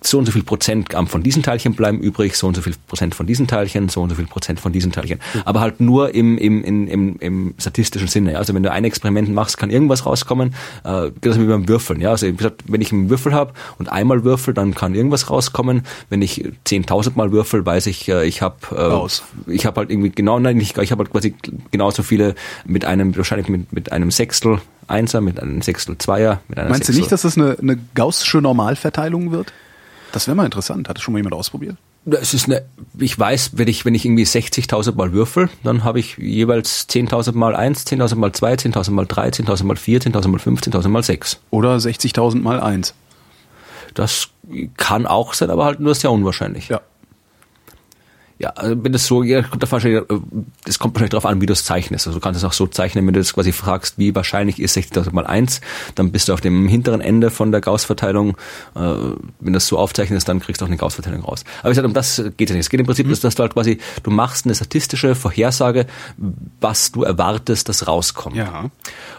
so 0.03 0.19
und 0.19 0.25
so 0.25 0.31
viel 0.31 0.43
Prozent 0.43 0.93
von 1.07 1.23
diesen 1.23 1.43
Teilchen 1.43 1.75
bleiben 1.75 1.99
übrig, 1.99 2.35
so 2.35 2.47
und 2.47 2.55
so 2.55 2.61
viel 2.61 2.73
Prozent 2.87 3.15
von 3.15 3.25
diesen 3.25 3.47
Teilchen, 3.47 3.89
so 3.89 4.01
und 4.01 4.09
so 4.09 4.15
viel 4.15 4.27
Prozent 4.27 4.59
von 4.59 4.71
diesen 4.71 4.91
Teilchen. 4.91 5.19
Aber 5.45 5.59
halt 5.61 5.79
nur 5.79 6.13
im, 6.13 6.37
im, 6.37 6.63
im, 6.63 7.17
im 7.19 7.53
statistischen 7.57 8.07
Sinne. 8.07 8.37
Also 8.37 8.53
wenn 8.53 8.63
du 8.63 8.71
ein 8.71 8.83
Experiment 8.83 9.29
machst, 9.33 9.57
kann 9.57 9.69
irgendwas 9.69 10.05
rauskommen. 10.05 10.55
Äh, 10.83 11.11
das 11.21 11.35
ist 11.35 11.41
wie 11.41 11.45
beim 11.47 11.67
Würfeln. 11.67 12.01
Ja? 12.01 12.11
Also 12.11 12.27
wie 12.27 12.33
gesagt, 12.33 12.63
wenn 12.67 12.81
ich 12.81 12.91
einen 12.91 13.09
Würfel 13.09 13.33
habe 13.33 13.53
und 13.77 13.91
einmal 13.91 14.23
würfel, 14.23 14.53
dann 14.53 14.73
kann 14.73 14.95
irgendwas 14.95 15.29
rauskommen. 15.29 15.83
Wenn 16.09 16.21
ich 16.21 16.45
10.000 16.65 17.11
Mal 17.15 17.31
würfel, 17.31 17.65
weiß 17.65 17.87
ich, 17.87 18.07
äh, 18.09 18.25
ich 18.25 18.41
habe 18.41 18.57
äh, 18.75 19.51
ich 19.51 19.65
habe 19.65 19.79
halt 19.79 19.89
irgendwie 19.89 20.11
genau, 20.11 20.39
nein, 20.39 20.59
ich, 20.59 20.77
ich 20.77 20.91
habe 20.91 21.03
halt 21.03 21.11
quasi 21.11 21.35
genauso 21.71 22.03
viele 22.03 22.35
mit 22.65 22.85
einem, 22.85 23.15
wahrscheinlich 23.15 23.49
mit, 23.49 23.71
mit 23.73 23.91
einem 23.91 24.11
Sechstel 24.11 24.59
Einser, 24.89 25.21
mit 25.21 25.39
einem 25.39 25.61
Sechstel 25.61 25.97
Zweier, 25.97 26.41
mit 26.47 26.57
einer 26.57 26.69
Meinst 26.69 26.85
Sechstel. 26.85 26.95
du 26.95 27.01
nicht, 27.01 27.11
dass 27.11 27.21
das 27.23 27.37
eine, 27.37 27.57
eine 27.59 27.77
gaußsche 27.95 28.41
Normalverteilung 28.41 29.31
wird? 29.31 29.53
Das 30.11 30.27
wäre 30.27 30.35
mal 30.35 30.45
interessant. 30.45 30.89
Hat 30.89 30.97
das 30.97 31.03
schon 31.03 31.13
mal 31.13 31.19
jemand 31.19 31.35
ausprobiert? 31.35 31.77
Das 32.05 32.33
ist 32.33 32.45
eine, 32.45 32.63
ich 32.97 33.17
weiß, 33.19 33.51
wenn 33.53 33.67
ich, 33.67 33.85
wenn 33.85 33.93
ich 33.93 34.05
irgendwie 34.05 34.23
60.000 34.23 34.95
mal 34.95 35.11
würfel, 35.11 35.49
dann 35.63 35.83
habe 35.83 35.99
ich 35.99 36.17
jeweils 36.17 36.87
10.000 36.89 37.33
mal 37.35 37.55
1, 37.55 37.85
10.000 37.85 38.15
mal 38.15 38.31
2, 38.31 38.53
10.000 38.53 38.91
mal 38.91 39.05
3, 39.05 39.29
10.000 39.29 39.63
mal 39.65 39.75
4, 39.75 40.01
10.000 40.01 40.27
mal 40.29 40.39
5, 40.39 40.61
10.000 40.61 40.87
mal 40.87 41.03
6. 41.03 41.39
Oder 41.51 41.75
60.000 41.75 42.41
mal 42.41 42.59
1. 42.59 42.93
Das 43.93 44.29
kann 44.77 45.05
auch 45.05 45.33
sein, 45.33 45.49
aber 45.49 45.65
halt 45.65 45.79
nur 45.79 45.93
sehr 45.93 46.11
unwahrscheinlich. 46.11 46.69
Ja. 46.69 46.81
Ja, 48.39 48.51
also 48.51 48.81
wenn 48.81 48.93
das 48.93 49.05
so, 49.05 49.21
ja, 49.21 49.41
kommt 49.41 49.61
das, 49.61 49.71
wahrscheinlich, 49.71 50.01
das 50.63 50.79
kommt 50.79 50.95
wahrscheinlich 50.95 51.11
darauf 51.11 51.25
an, 51.25 51.41
wie 51.41 51.45
du 51.45 51.51
es 51.51 51.65
zeichnest. 51.65 52.07
Also 52.07 52.19
du 52.19 52.23
kannst 52.23 52.37
es 52.37 52.45
auch 52.45 52.53
so 52.53 52.67
zeichnen, 52.67 53.05
wenn 53.05 53.13
du 53.13 53.19
das 53.19 53.33
quasi 53.33 53.51
fragst, 53.51 53.97
wie 53.97 54.15
wahrscheinlich 54.15 54.61
ist 54.61 54.77
60.000 54.77 55.11
mal 55.11 55.27
1, 55.27 55.59
dann 55.95 56.13
bist 56.13 56.29
du 56.29 56.33
auf 56.33 56.39
dem 56.39 56.67
hinteren 56.69 57.01
Ende 57.01 57.31
von 57.31 57.51
der 57.51 57.59
Gauss-Verteilung. 57.59 58.37
Äh, 58.75 58.79
wenn 58.79 59.17
du 59.41 59.51
das 59.51 59.67
so 59.67 59.77
aufzeichnest, 59.77 60.29
dann 60.29 60.39
kriegst 60.39 60.61
du 60.61 60.65
auch 60.65 60.69
eine 60.69 60.77
Gauss-Verteilung 60.77 61.21
raus. 61.21 61.43
Aber 61.61 61.71
ich 61.71 61.75
sage, 61.75 61.87
um 61.87 61.93
das 61.93 62.23
geht 62.37 62.49
es 62.49 62.55
nicht. 62.55 62.61
Es 62.61 62.69
geht 62.69 62.79
im 62.79 62.85
Prinzip, 62.85 63.07
mhm. 63.07 63.09
dass, 63.09 63.19
dass 63.19 63.35
du 63.35 63.43
halt 63.43 63.53
quasi, 63.53 63.79
du 64.03 64.11
machst 64.11 64.45
eine 64.45 64.55
statistische 64.55 65.15
Vorhersage, 65.15 65.85
was 66.61 66.93
du 66.93 67.03
erwartest, 67.03 67.67
dass 67.67 67.87
rauskommt. 67.87 68.35
Ja. 68.35 68.69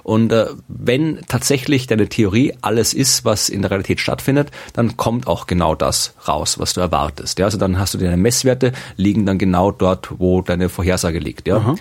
Und 0.03 0.33
äh, 0.33 0.47
wenn 0.68 1.21
tatsächlich 1.29 1.87
deine 1.87 2.09
Theorie 2.09 2.55
alles 2.62 2.95
ist, 2.95 3.25
was 3.25 3.49
in 3.49 3.62
der 3.62 3.71
Realität 3.71 4.01
stattfindet, 4.01 4.51
dann 4.73 4.97
kommt 4.97 5.27
auch 5.27 5.47
genau 5.47 5.75
das 5.75 6.14
raus, 6.27 6.59
was 6.59 6.73
du 6.73 6.81
erwartest. 6.81 7.39
Ja, 7.39 7.47
also 7.47 7.59
dann 7.59 7.79
hast 7.79 7.95
du 7.95 7.99
deine 7.99 8.16
Messwerte, 8.16 8.73
liegen 8.97 9.10
dann 9.27 9.39
genau 9.39 9.71
dort, 9.71 10.19
wo 10.19 10.43
deine 10.43 10.69
Vorhersage 10.69 11.19
liegt. 11.19 11.49
Ja. 11.49 11.57
Aha. 11.57 11.75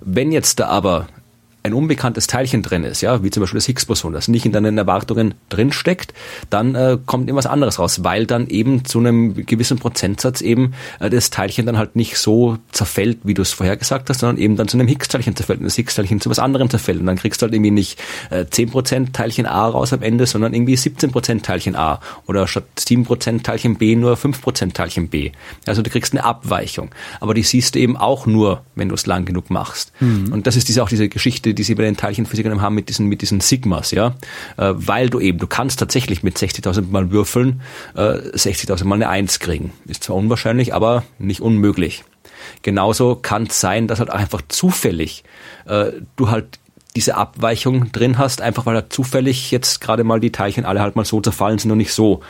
Wenn 0.00 0.32
jetzt 0.32 0.60
da 0.60 0.68
aber 0.68 1.06
ein 1.66 1.74
unbekanntes 1.74 2.26
Teilchen 2.26 2.62
drin 2.62 2.84
ist, 2.84 3.00
ja, 3.00 3.22
wie 3.22 3.30
zum 3.30 3.42
Beispiel 3.42 3.58
das 3.58 3.66
Higgs-Boson, 3.66 4.12
das 4.12 4.28
nicht 4.28 4.46
in 4.46 4.52
deinen 4.52 4.78
Erwartungen 4.78 5.34
drinsteckt, 5.48 6.14
dann 6.48 6.74
äh, 6.74 6.96
kommt 7.04 7.28
irgendwas 7.28 7.46
anderes 7.46 7.78
raus, 7.78 8.04
weil 8.04 8.24
dann 8.26 8.46
eben 8.46 8.84
zu 8.84 9.00
einem 9.00 9.34
gewissen 9.46 9.78
Prozentsatz 9.78 10.40
eben 10.40 10.74
äh, 11.00 11.10
das 11.10 11.30
Teilchen 11.30 11.66
dann 11.66 11.76
halt 11.76 11.96
nicht 11.96 12.18
so 12.18 12.58
zerfällt, 12.70 13.18
wie 13.24 13.34
du 13.34 13.42
es 13.42 13.52
vorher 13.52 13.76
gesagt 13.76 14.08
hast, 14.08 14.20
sondern 14.20 14.38
eben 14.38 14.56
dann 14.56 14.68
zu 14.68 14.76
einem 14.76 14.88
Higgs-Teilchen 14.88 15.34
zerfällt 15.34 15.58
und 15.58 15.66
das 15.66 15.74
Higgs-Teilchen 15.74 16.20
zu 16.20 16.30
was 16.30 16.38
anderem 16.38 16.70
zerfällt 16.70 17.00
und 17.00 17.06
dann 17.06 17.16
kriegst 17.16 17.42
du 17.42 17.44
halt 17.44 17.54
irgendwie 17.54 17.72
nicht 17.72 18.00
äh, 18.30 18.44
10% 18.44 19.12
Teilchen 19.12 19.46
A 19.46 19.66
raus 19.66 19.92
am 19.92 20.02
Ende, 20.02 20.26
sondern 20.26 20.54
irgendwie 20.54 20.76
17% 20.76 21.42
Teilchen 21.42 21.74
A 21.74 22.00
oder 22.26 22.46
statt 22.46 22.64
7% 22.78 23.42
Teilchen 23.42 23.76
B 23.76 23.96
nur 23.96 24.14
5% 24.14 24.72
Teilchen 24.72 25.08
B. 25.08 25.32
Also 25.66 25.82
du 25.82 25.90
kriegst 25.90 26.12
eine 26.12 26.24
Abweichung, 26.24 26.90
aber 27.20 27.34
die 27.34 27.42
siehst 27.42 27.74
du 27.74 27.80
eben 27.80 27.96
auch 27.96 28.26
nur, 28.26 28.62
wenn 28.76 28.88
du 28.88 28.94
es 28.94 29.06
lang 29.06 29.24
genug 29.24 29.50
machst. 29.50 29.92
Mhm. 30.00 30.32
Und 30.32 30.46
das 30.46 30.56
ist 30.56 30.68
diese, 30.68 30.82
auch 30.82 30.88
diese 30.88 31.08
Geschichte, 31.08 31.54
die 31.56 31.64
sie 31.64 31.74
bei 31.74 31.82
den 31.82 31.96
Teilchenphysikern 31.96 32.62
haben 32.62 32.74
mit 32.74 32.88
diesen, 32.88 33.06
mit 33.06 33.22
diesen 33.22 33.40
Sigmas, 33.40 33.90
ja, 33.90 34.14
äh, 34.56 34.72
weil 34.74 35.10
du 35.10 35.18
eben, 35.18 35.38
du 35.38 35.46
kannst 35.46 35.78
tatsächlich 35.78 36.22
mit 36.22 36.38
60.000 36.38 36.90
mal 36.90 37.10
würfeln, 37.10 37.60
äh, 37.94 38.00
60.000 38.00 38.84
mal 38.84 38.94
eine 38.94 39.08
Eins 39.08 39.40
kriegen. 39.40 39.72
Ist 39.86 40.04
zwar 40.04 40.16
unwahrscheinlich, 40.16 40.74
aber 40.74 41.04
nicht 41.18 41.40
unmöglich. 41.40 42.04
Genauso 42.62 43.16
kann 43.16 43.44
es 43.44 43.60
sein, 43.60 43.88
dass 43.88 43.98
halt 43.98 44.10
einfach 44.10 44.42
zufällig 44.48 45.24
äh, 45.66 45.92
du 46.16 46.30
halt 46.30 46.58
diese 46.94 47.16
Abweichung 47.16 47.92
drin 47.92 48.16
hast, 48.16 48.40
einfach 48.40 48.64
weil 48.64 48.74
halt 48.74 48.92
zufällig 48.92 49.50
jetzt 49.50 49.80
gerade 49.80 50.02
mal 50.02 50.18
die 50.18 50.32
Teilchen 50.32 50.64
alle 50.64 50.80
halt 50.80 50.96
mal 50.96 51.04
so 51.04 51.20
zerfallen 51.20 51.58
sind 51.58 51.70
und 51.70 51.78
nicht 51.78 51.92
so 51.92 52.22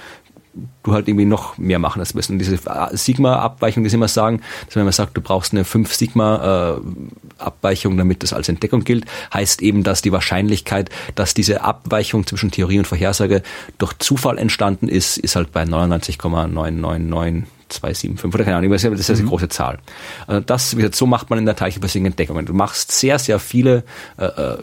du 0.82 0.92
halt 0.92 1.08
irgendwie 1.08 1.26
noch 1.26 1.58
mehr 1.58 1.78
machen 1.78 1.98
das 1.98 2.14
müssen. 2.14 2.32
Und 2.32 2.38
diese 2.38 2.58
Sigma-Abweichung, 2.92 3.82
die 3.82 3.90
sie 3.90 3.96
immer 3.96 4.08
sagen, 4.08 4.40
dass 4.66 4.76
wenn 4.76 4.84
man 4.84 4.92
sagt, 4.92 5.16
du 5.16 5.20
brauchst 5.20 5.52
eine 5.52 5.64
5 5.64 5.92
Sigma-Abweichung, 5.92 7.96
damit 7.96 8.22
das 8.22 8.32
als 8.32 8.48
Entdeckung 8.48 8.84
gilt, 8.84 9.04
heißt 9.32 9.62
eben, 9.62 9.82
dass 9.82 10.02
die 10.02 10.12
Wahrscheinlichkeit, 10.12 10.90
dass 11.14 11.34
diese 11.34 11.62
Abweichung 11.62 12.26
zwischen 12.26 12.50
Theorie 12.50 12.78
und 12.78 12.86
Vorhersage 12.86 13.42
durch 13.78 13.94
Zufall 13.98 14.38
entstanden 14.38 14.88
ist, 14.88 15.18
ist 15.18 15.36
halt 15.36 15.52
bei 15.52 15.64
99,999 15.64 17.46
275 17.68 18.34
oder 18.34 18.44
keine 18.44 18.58
Ahnung, 18.58 18.70
das 18.70 18.84
ist 18.84 19.10
eine 19.10 19.22
mhm. 19.22 19.28
große 19.28 19.48
Zahl. 19.48 19.78
Also 20.26 20.40
das, 20.40 20.76
wie 20.76 20.82
gesagt, 20.82 20.94
so 20.94 21.06
macht 21.06 21.30
man 21.30 21.38
in 21.38 21.46
der 21.46 21.56
Teilchenphysik 21.56 22.04
Entdeckungen. 22.04 22.46
Du 22.46 22.54
machst 22.54 22.92
sehr, 22.92 23.18
sehr 23.18 23.38
viele 23.38 23.84
äh, 24.18 24.26
äh 24.26 24.56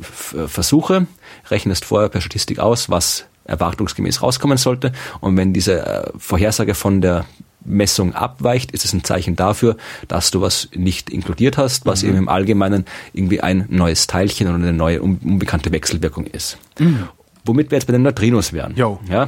Versuche, 0.47 1.07
rechnest 1.49 1.85
vorher 1.85 2.09
per 2.09 2.21
Statistik 2.21 2.59
aus, 2.59 2.89
was 2.89 3.25
erwartungsgemäß 3.45 4.21
rauskommen 4.21 4.57
sollte. 4.57 4.91
Und 5.19 5.37
wenn 5.37 5.53
diese 5.53 5.85
äh, 5.85 6.11
Vorhersage 6.17 6.75
von 6.75 7.01
der 7.01 7.25
Messung 7.65 8.13
abweicht, 8.13 8.71
ist 8.71 8.85
es 8.85 8.93
ein 8.93 9.03
Zeichen 9.03 9.35
dafür, 9.35 9.77
dass 10.07 10.31
du 10.31 10.41
was 10.41 10.69
nicht 10.75 11.09
inkludiert 11.09 11.57
hast, 11.57 11.85
was 11.85 12.03
mhm. 12.03 12.09
eben 12.09 12.17
im 12.19 12.29
Allgemeinen 12.29 12.85
irgendwie 13.13 13.41
ein 13.41 13.65
neues 13.69 14.07
Teilchen 14.07 14.47
oder 14.47 14.55
eine 14.57 14.73
neue 14.73 15.01
unbekannte 15.01 15.71
Wechselwirkung 15.71 16.25
ist. 16.25 16.57
Mhm. 16.79 17.07
Womit 17.45 17.71
wir 17.71 17.77
jetzt 17.77 17.85
bei 17.85 17.93
den 17.93 18.03
Neutrinos 18.03 18.53
wären. 18.53 18.75
Jo. 18.75 18.99
Ja. 19.09 19.27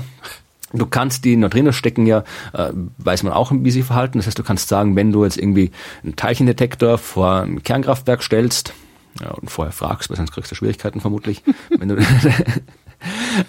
Du 0.74 0.86
kannst 0.86 1.24
die 1.24 1.38
Neutrinos 1.38 1.76
stecken 1.76 2.06
ja, 2.06 2.24
äh, 2.54 2.72
weiß 2.98 3.24
man 3.24 3.34
auch, 3.34 3.52
wie 3.54 3.72
sie 3.72 3.84
verhalten. 3.84 4.18
Das 4.18 4.28
heißt, 4.28 4.38
du 4.38 4.44
kannst 4.44 4.68
sagen, 4.68 4.96
wenn 4.96 5.12
du 5.12 5.24
jetzt 5.24 5.38
irgendwie 5.38 5.72
einen 6.04 6.16
Teilchendetektor 6.16 6.98
vor 6.98 7.42
ein 7.42 7.64
Kernkraftwerk 7.64 8.24
stellst, 8.24 8.74
ja, 9.22 9.32
und 9.32 9.50
vorher 9.50 9.72
fragst, 9.72 10.10
weil 10.10 10.18
sonst 10.18 10.32
kriegst 10.32 10.52
du 10.52 10.56
Schwierigkeiten 10.56 11.00
vermutlich. 11.00 11.44
wenn 11.70 11.88
du 11.88 11.96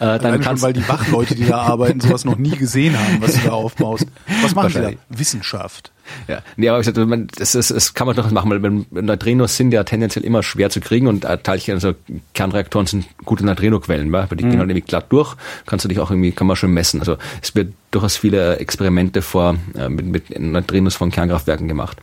Äh, 0.01 0.19
dann 0.19 0.41
kannst 0.41 0.61
schon, 0.61 0.69
weil 0.69 0.73
die 0.73 0.89
Wachleute, 0.89 1.35
die 1.35 1.47
da 1.47 1.59
arbeiten, 1.59 2.01
sowas 2.01 2.25
noch 2.25 2.37
nie 2.37 2.57
gesehen 2.57 2.99
haben, 2.99 3.21
was 3.21 3.35
du 3.35 3.41
da 3.49 3.53
aufbaust. 3.53 4.07
Was 4.43 4.55
machen 4.55 4.73
die 4.75 4.97
da? 4.97 5.19
Wissenschaft. 5.19 5.93
Ja, 6.29 6.43
nee, 6.57 6.69
aber 6.69 6.81
ich 6.81 6.87
sag, 6.87 6.95
das, 7.37 7.55
ist, 7.55 7.71
das 7.71 7.95
kann 7.95 8.07
man 8.07 8.17
doch 8.17 8.31
machen, 8.31 8.51
weil 8.51 9.03
Neutrinos 9.03 9.57
sind 9.57 9.73
ja 9.73 9.85
tendenziell 9.85 10.25
immer 10.25 10.43
schwer 10.43 10.71
zu 10.71 10.81
kriegen 10.81 11.07
und 11.07 11.25
äh, 11.25 11.39
Teilchen, 11.39 11.75
also 11.75 11.95
Kernreaktoren 12.35 12.87
sind 12.87 13.07
gute 13.25 13.45
Neutrino-Quellen, 13.45 14.11
weil 14.13 14.27
die 14.29 14.45
mhm. 14.45 14.51
gehen 14.51 14.59
halt 14.59 14.71
irgendwie 14.71 14.87
glatt 14.87 15.07
durch, 15.11 15.37
kannst 15.67 15.85
du 15.85 15.89
dich 15.89 16.01
auch 16.01 16.11
irgendwie, 16.11 16.33
kann 16.33 16.47
man 16.47 16.57
schon 16.57 16.73
messen. 16.73 17.01
Also 17.01 17.17
es 17.43 17.55
wird 17.55 17.73
durchaus 17.91 18.17
viele 18.17 18.59
Experimente 18.59 19.23
vor 19.23 19.57
äh, 19.77 19.89
mit, 19.89 20.07
mit 20.07 20.39
Neutrinos 20.39 20.97
von 20.97 21.11
Kernkraftwerken 21.11 21.69
gemacht. 21.69 21.99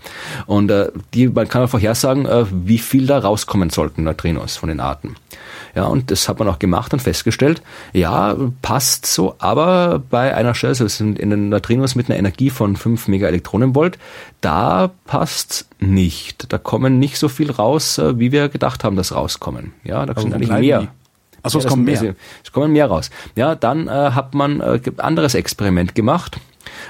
Und 0.45 0.71
äh, 0.71 0.89
die, 1.13 1.27
man 1.27 1.47
kann 1.47 1.63
auch 1.63 1.69
vorhersagen, 1.69 2.25
äh, 2.25 2.45
wie 2.51 2.79
viel 2.79 3.05
da 3.05 3.19
rauskommen 3.19 3.69
sollten, 3.69 4.03
Neutrinos 4.03 4.57
von 4.57 4.69
den 4.69 4.79
Arten. 4.79 5.15
Ja, 5.75 5.85
und 5.85 6.11
das 6.11 6.29
hat 6.29 6.37
man 6.37 6.47
auch 6.47 6.59
gemacht 6.59 6.93
und 6.93 7.01
festgestellt, 7.01 7.63
ja, 7.93 8.35
passt 8.61 9.07
so, 9.07 9.35
aber 9.39 10.03
bei 10.07 10.35
einer 10.35 10.53
Stelle, 10.53 10.71
also 10.71 10.85
es 10.85 10.97
sind 10.97 11.17
in 11.17 11.31
den 11.31 11.49
Neutrinos 11.49 11.95
mit 11.95 12.09
einer 12.09 12.19
Energie 12.19 12.51
von 12.51 12.75
5 12.75 13.07
Megaelektronenvolt, 13.07 13.92
da 14.41 14.91
passt 15.05 15.67
nicht. 15.79 16.51
Da 16.51 16.57
kommen 16.57 16.99
nicht 16.99 17.17
so 17.17 17.29
viel 17.29 17.51
raus, 17.51 17.97
äh, 17.97 18.19
wie 18.19 18.31
wir 18.31 18.49
gedacht 18.49 18.83
haben, 18.83 18.95
dass 18.95 19.13
rauskommen. 19.15 19.73
Ja, 19.83 20.05
da 20.05 20.19
sind 20.19 20.33
eigentlich 20.33 20.49
mehr. 20.49 20.87
Achso, 21.43 21.59
es 21.59 21.67
kommen 21.67 21.83
mehr. 21.83 22.15
Es 22.43 22.51
kommen 22.51 22.71
mehr 22.71 22.87
raus. 22.87 23.09
Ja, 23.35 23.55
dann 23.55 23.87
äh, 23.87 23.91
hat 23.91 24.33
man 24.33 24.61
äh, 24.61 24.79
anderes 24.97 25.35
Experiment 25.35 25.93
gemacht. 25.93 26.39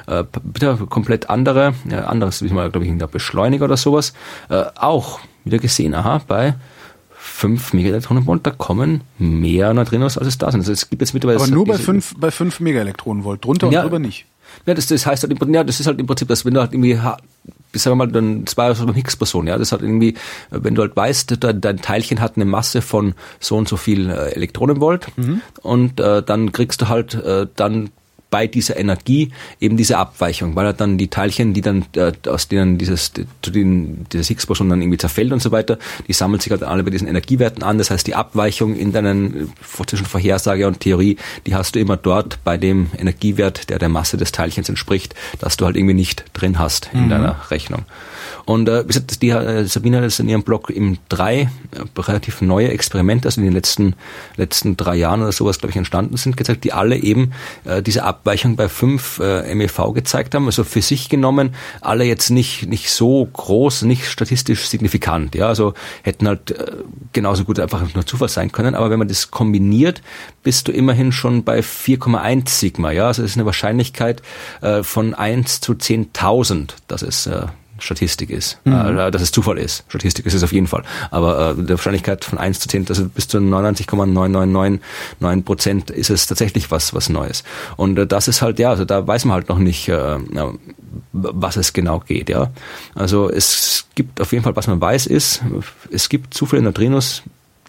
Äh, 0.07 0.23
bitte 0.43 0.77
komplett 0.89 1.29
andere, 1.29 1.73
äh, 1.89 1.95
anderes, 1.95 2.43
wie 2.43 2.49
mal, 2.49 2.69
glaube 2.69 2.85
ich, 2.85 2.91
in 2.91 2.99
der 2.99 3.07
Beschleuniger 3.07 3.65
oder 3.65 3.77
sowas. 3.77 4.13
Äh, 4.49 4.63
auch 4.75 5.19
wieder 5.43 5.57
gesehen, 5.57 5.95
aha, 5.95 6.21
bei 6.27 6.55
5 7.23 7.73
Megaelektronenvolt, 7.73 8.45
da 8.45 8.51
kommen 8.51 9.01
mehr 9.17 9.73
Neutrinos, 9.73 10.17
als 10.17 10.27
es 10.27 10.37
da 10.37 10.51
sind. 10.51 10.61
Also 10.61 10.71
es 10.73 10.89
gibt 10.89 11.01
jetzt 11.01 11.13
mittlerweile 11.13 11.39
Aber 11.39 11.49
nur 11.49 11.65
bei 11.65 11.77
5 11.77 12.15
bei 12.17 12.31
5 12.31 12.59
Megaelektronenvolt, 12.59 13.43
drunter 13.43 13.71
ja, 13.71 13.79
und 13.79 13.85
drüber 13.85 13.99
nicht. 13.99 14.25
Ja, 14.65 14.73
das, 14.73 14.87
das 14.87 15.05
heißt 15.05 15.23
halt, 15.23 15.37
ja, 15.49 15.63
das 15.63 15.79
ist 15.79 15.87
halt 15.87 15.99
im 15.99 16.07
Prinzip, 16.07 16.27
dass 16.27 16.45
wenn 16.45 16.53
du 16.53 16.61
halt 16.61 16.73
irgendwie 16.73 16.99
sagen 17.79 17.97
wir 17.97 18.05
mal, 18.05 18.11
dann 18.11 18.45
zwei 18.45 18.67
war 18.69 18.85
beim 18.85 18.95
Higgs-Boson, 18.95 19.47
ja, 19.47 19.57
das 19.57 19.71
hat 19.71 19.81
irgendwie, 19.81 20.15
wenn 20.51 20.75
du 20.75 20.81
halt 20.81 20.95
weißt, 20.95 21.43
dein, 21.43 21.61
dein 21.61 21.77
Teilchen 21.77 22.21
hat 22.21 22.35
eine 22.35 22.45
Masse 22.45 22.81
von 22.81 23.15
so 23.39 23.57
und 23.57 23.67
so 23.67 23.77
viel 23.77 24.09
äh, 24.09 24.33
Elektronenvolt 24.33 25.07
mhm. 25.17 25.41
und 25.61 25.99
äh, 25.99 26.21
dann 26.21 26.51
kriegst 26.51 26.81
du 26.81 26.89
halt 26.89 27.15
äh, 27.15 27.47
dann 27.55 27.89
bei 28.33 28.47
dieser 28.47 28.77
Energie 28.77 29.31
eben 29.59 29.77
diese 29.77 29.99
Abweichung, 29.99 30.55
weil 30.55 30.65
er 30.65 30.73
dann 30.73 30.97
die 30.97 31.07
Teilchen, 31.07 31.53
die 31.53 31.61
dann 31.61 31.85
äh, 31.95 32.13
aus 32.27 32.47
denen 32.47 32.79
dieses 32.79 33.13
zu 33.43 33.51
denen 33.51 34.07
dieses 34.11 34.27
Higgs-Boson 34.27 34.67
dann 34.69 34.81
irgendwie 34.81 34.97
zerfällt 34.97 35.31
und 35.31 35.39
so 35.39 35.51
weiter, 35.51 35.77
die 36.07 36.13
sammeln 36.13 36.39
sich 36.39 36.49
halt 36.49 36.63
alle 36.63 36.83
bei 36.83 36.89
diesen 36.89 37.07
Energiewerten 37.07 37.61
an. 37.61 37.77
Das 37.77 37.91
heißt, 37.91 38.07
die 38.07 38.15
Abweichung 38.15 38.75
in 38.75 38.91
deinen 38.91 39.51
äh, 39.51 39.85
zwischen 39.85 40.07
Vorhersage 40.07 40.65
und 40.65 40.79
Theorie, 40.79 41.17
die 41.45 41.53
hast 41.53 41.75
du 41.75 41.79
immer 41.79 41.95
dort 41.95 42.43
bei 42.43 42.57
dem 42.57 42.87
Energiewert, 42.97 43.69
der 43.69 43.77
der 43.77 43.89
Masse 43.89 44.17
des 44.17 44.31
Teilchens 44.31 44.67
entspricht, 44.67 45.13
dass 45.39 45.55
du 45.55 45.65
halt 45.65 45.75
irgendwie 45.75 45.93
nicht 45.93 46.25
drin 46.33 46.57
hast 46.57 46.89
in 46.91 47.05
mhm. 47.05 47.09
deiner 47.09 47.51
Rechnung. 47.51 47.85
Und 48.45 48.67
äh, 48.67 48.83
die, 49.21 49.29
äh, 49.29 49.65
Sabine 49.65 50.01
hat 50.01 50.19
in 50.19 50.29
ihrem 50.29 50.43
Blog 50.43 50.69
im 50.69 50.97
drei 51.09 51.41
äh, 51.41 51.47
relativ 51.97 52.41
neue 52.41 52.69
Experimente, 52.69 53.27
also 53.27 53.39
in 53.39 53.45
den 53.45 53.53
letzten 53.53 53.95
letzten 54.35 54.75
drei 54.75 54.95
Jahren 54.95 55.21
oder 55.21 55.31
sowas, 55.31 55.59
glaube 55.59 55.71
ich, 55.71 55.77
entstanden 55.77 56.17
sind, 56.17 56.35
gezeigt, 56.35 56.63
die 56.63 56.73
alle 56.73 56.97
eben 56.97 57.31
äh, 57.63 57.81
diese 57.81 58.03
Abweichung 58.03 58.55
bei 58.55 58.67
fünf 58.67 59.19
äh, 59.19 59.53
MEV 59.55 59.93
gezeigt 59.93 60.35
haben. 60.35 60.45
Also 60.45 60.63
für 60.63 60.81
sich 60.81 61.09
genommen 61.09 61.55
alle 61.81 62.03
jetzt 62.03 62.29
nicht 62.29 62.67
nicht 62.67 62.89
so 62.89 63.25
groß, 63.25 63.83
nicht 63.83 64.05
statistisch 64.05 64.67
signifikant. 64.67 65.35
Ja, 65.35 65.47
also 65.47 65.73
hätten 66.01 66.27
halt 66.27 66.51
äh, 66.51 66.73
genauso 67.13 67.45
gut 67.45 67.59
einfach 67.59 67.81
nur 67.93 68.05
Zufall 68.05 68.29
sein 68.29 68.51
können. 68.51 68.75
Aber 68.75 68.89
wenn 68.89 68.99
man 68.99 69.07
das 69.07 69.31
kombiniert, 69.31 70.01
bist 70.43 70.67
du 70.67 70.71
immerhin 70.71 71.11
schon 71.11 71.43
bei 71.43 71.59
4,1 71.59 72.49
Sigma. 72.49 72.91
Ja, 72.91 73.07
also 73.07 73.23
es 73.23 73.31
ist 73.31 73.37
eine 73.37 73.45
Wahrscheinlichkeit 73.45 74.21
äh, 74.61 74.83
von 74.83 75.13
1 75.13 75.61
zu 75.61 75.73
10.000, 75.73 76.71
dass 76.87 77.01
es 77.01 77.27
äh, 77.27 77.47
Statistik 77.83 78.29
ist, 78.29 78.59
mhm. 78.63 78.97
äh, 78.97 79.11
dass 79.11 79.21
es 79.21 79.31
Zufall 79.31 79.57
ist. 79.57 79.83
Statistik 79.87 80.25
ist 80.25 80.33
es 80.33 80.43
auf 80.43 80.51
jeden 80.51 80.67
Fall. 80.67 80.83
Aber 81.11 81.51
äh, 81.51 81.55
der 81.55 81.77
Wahrscheinlichkeit 81.77 82.23
von 82.23 82.37
1 82.37 82.59
zu 82.59 82.69
10, 82.69 82.87
also 82.89 83.07
bis 83.09 83.27
zu 83.27 83.37
99,9999 83.39 85.43
Prozent 85.43 85.91
ist 85.91 86.09
es 86.09 86.27
tatsächlich 86.27 86.71
was, 86.71 86.93
was 86.93 87.09
Neues. 87.09 87.43
Und 87.75 87.99
äh, 87.99 88.07
das 88.07 88.27
ist 88.27 88.41
halt, 88.41 88.59
ja, 88.59 88.69
also 88.69 88.85
da 88.85 89.05
weiß 89.05 89.25
man 89.25 89.35
halt 89.35 89.49
noch 89.49 89.59
nicht, 89.59 89.89
äh, 89.89 90.17
was 91.11 91.57
es 91.57 91.73
genau 91.73 91.99
geht, 91.99 92.29
ja. 92.29 92.51
Also 92.95 93.29
es 93.29 93.85
gibt 93.95 94.21
auf 94.21 94.31
jeden 94.31 94.43
Fall, 94.43 94.55
was 94.55 94.67
man 94.67 94.79
weiß 94.79 95.07
ist, 95.07 95.41
es 95.91 96.09
gibt 96.09 96.33
zu 96.33 96.45
viele 96.45 96.61
Neutrinos, 96.61 97.23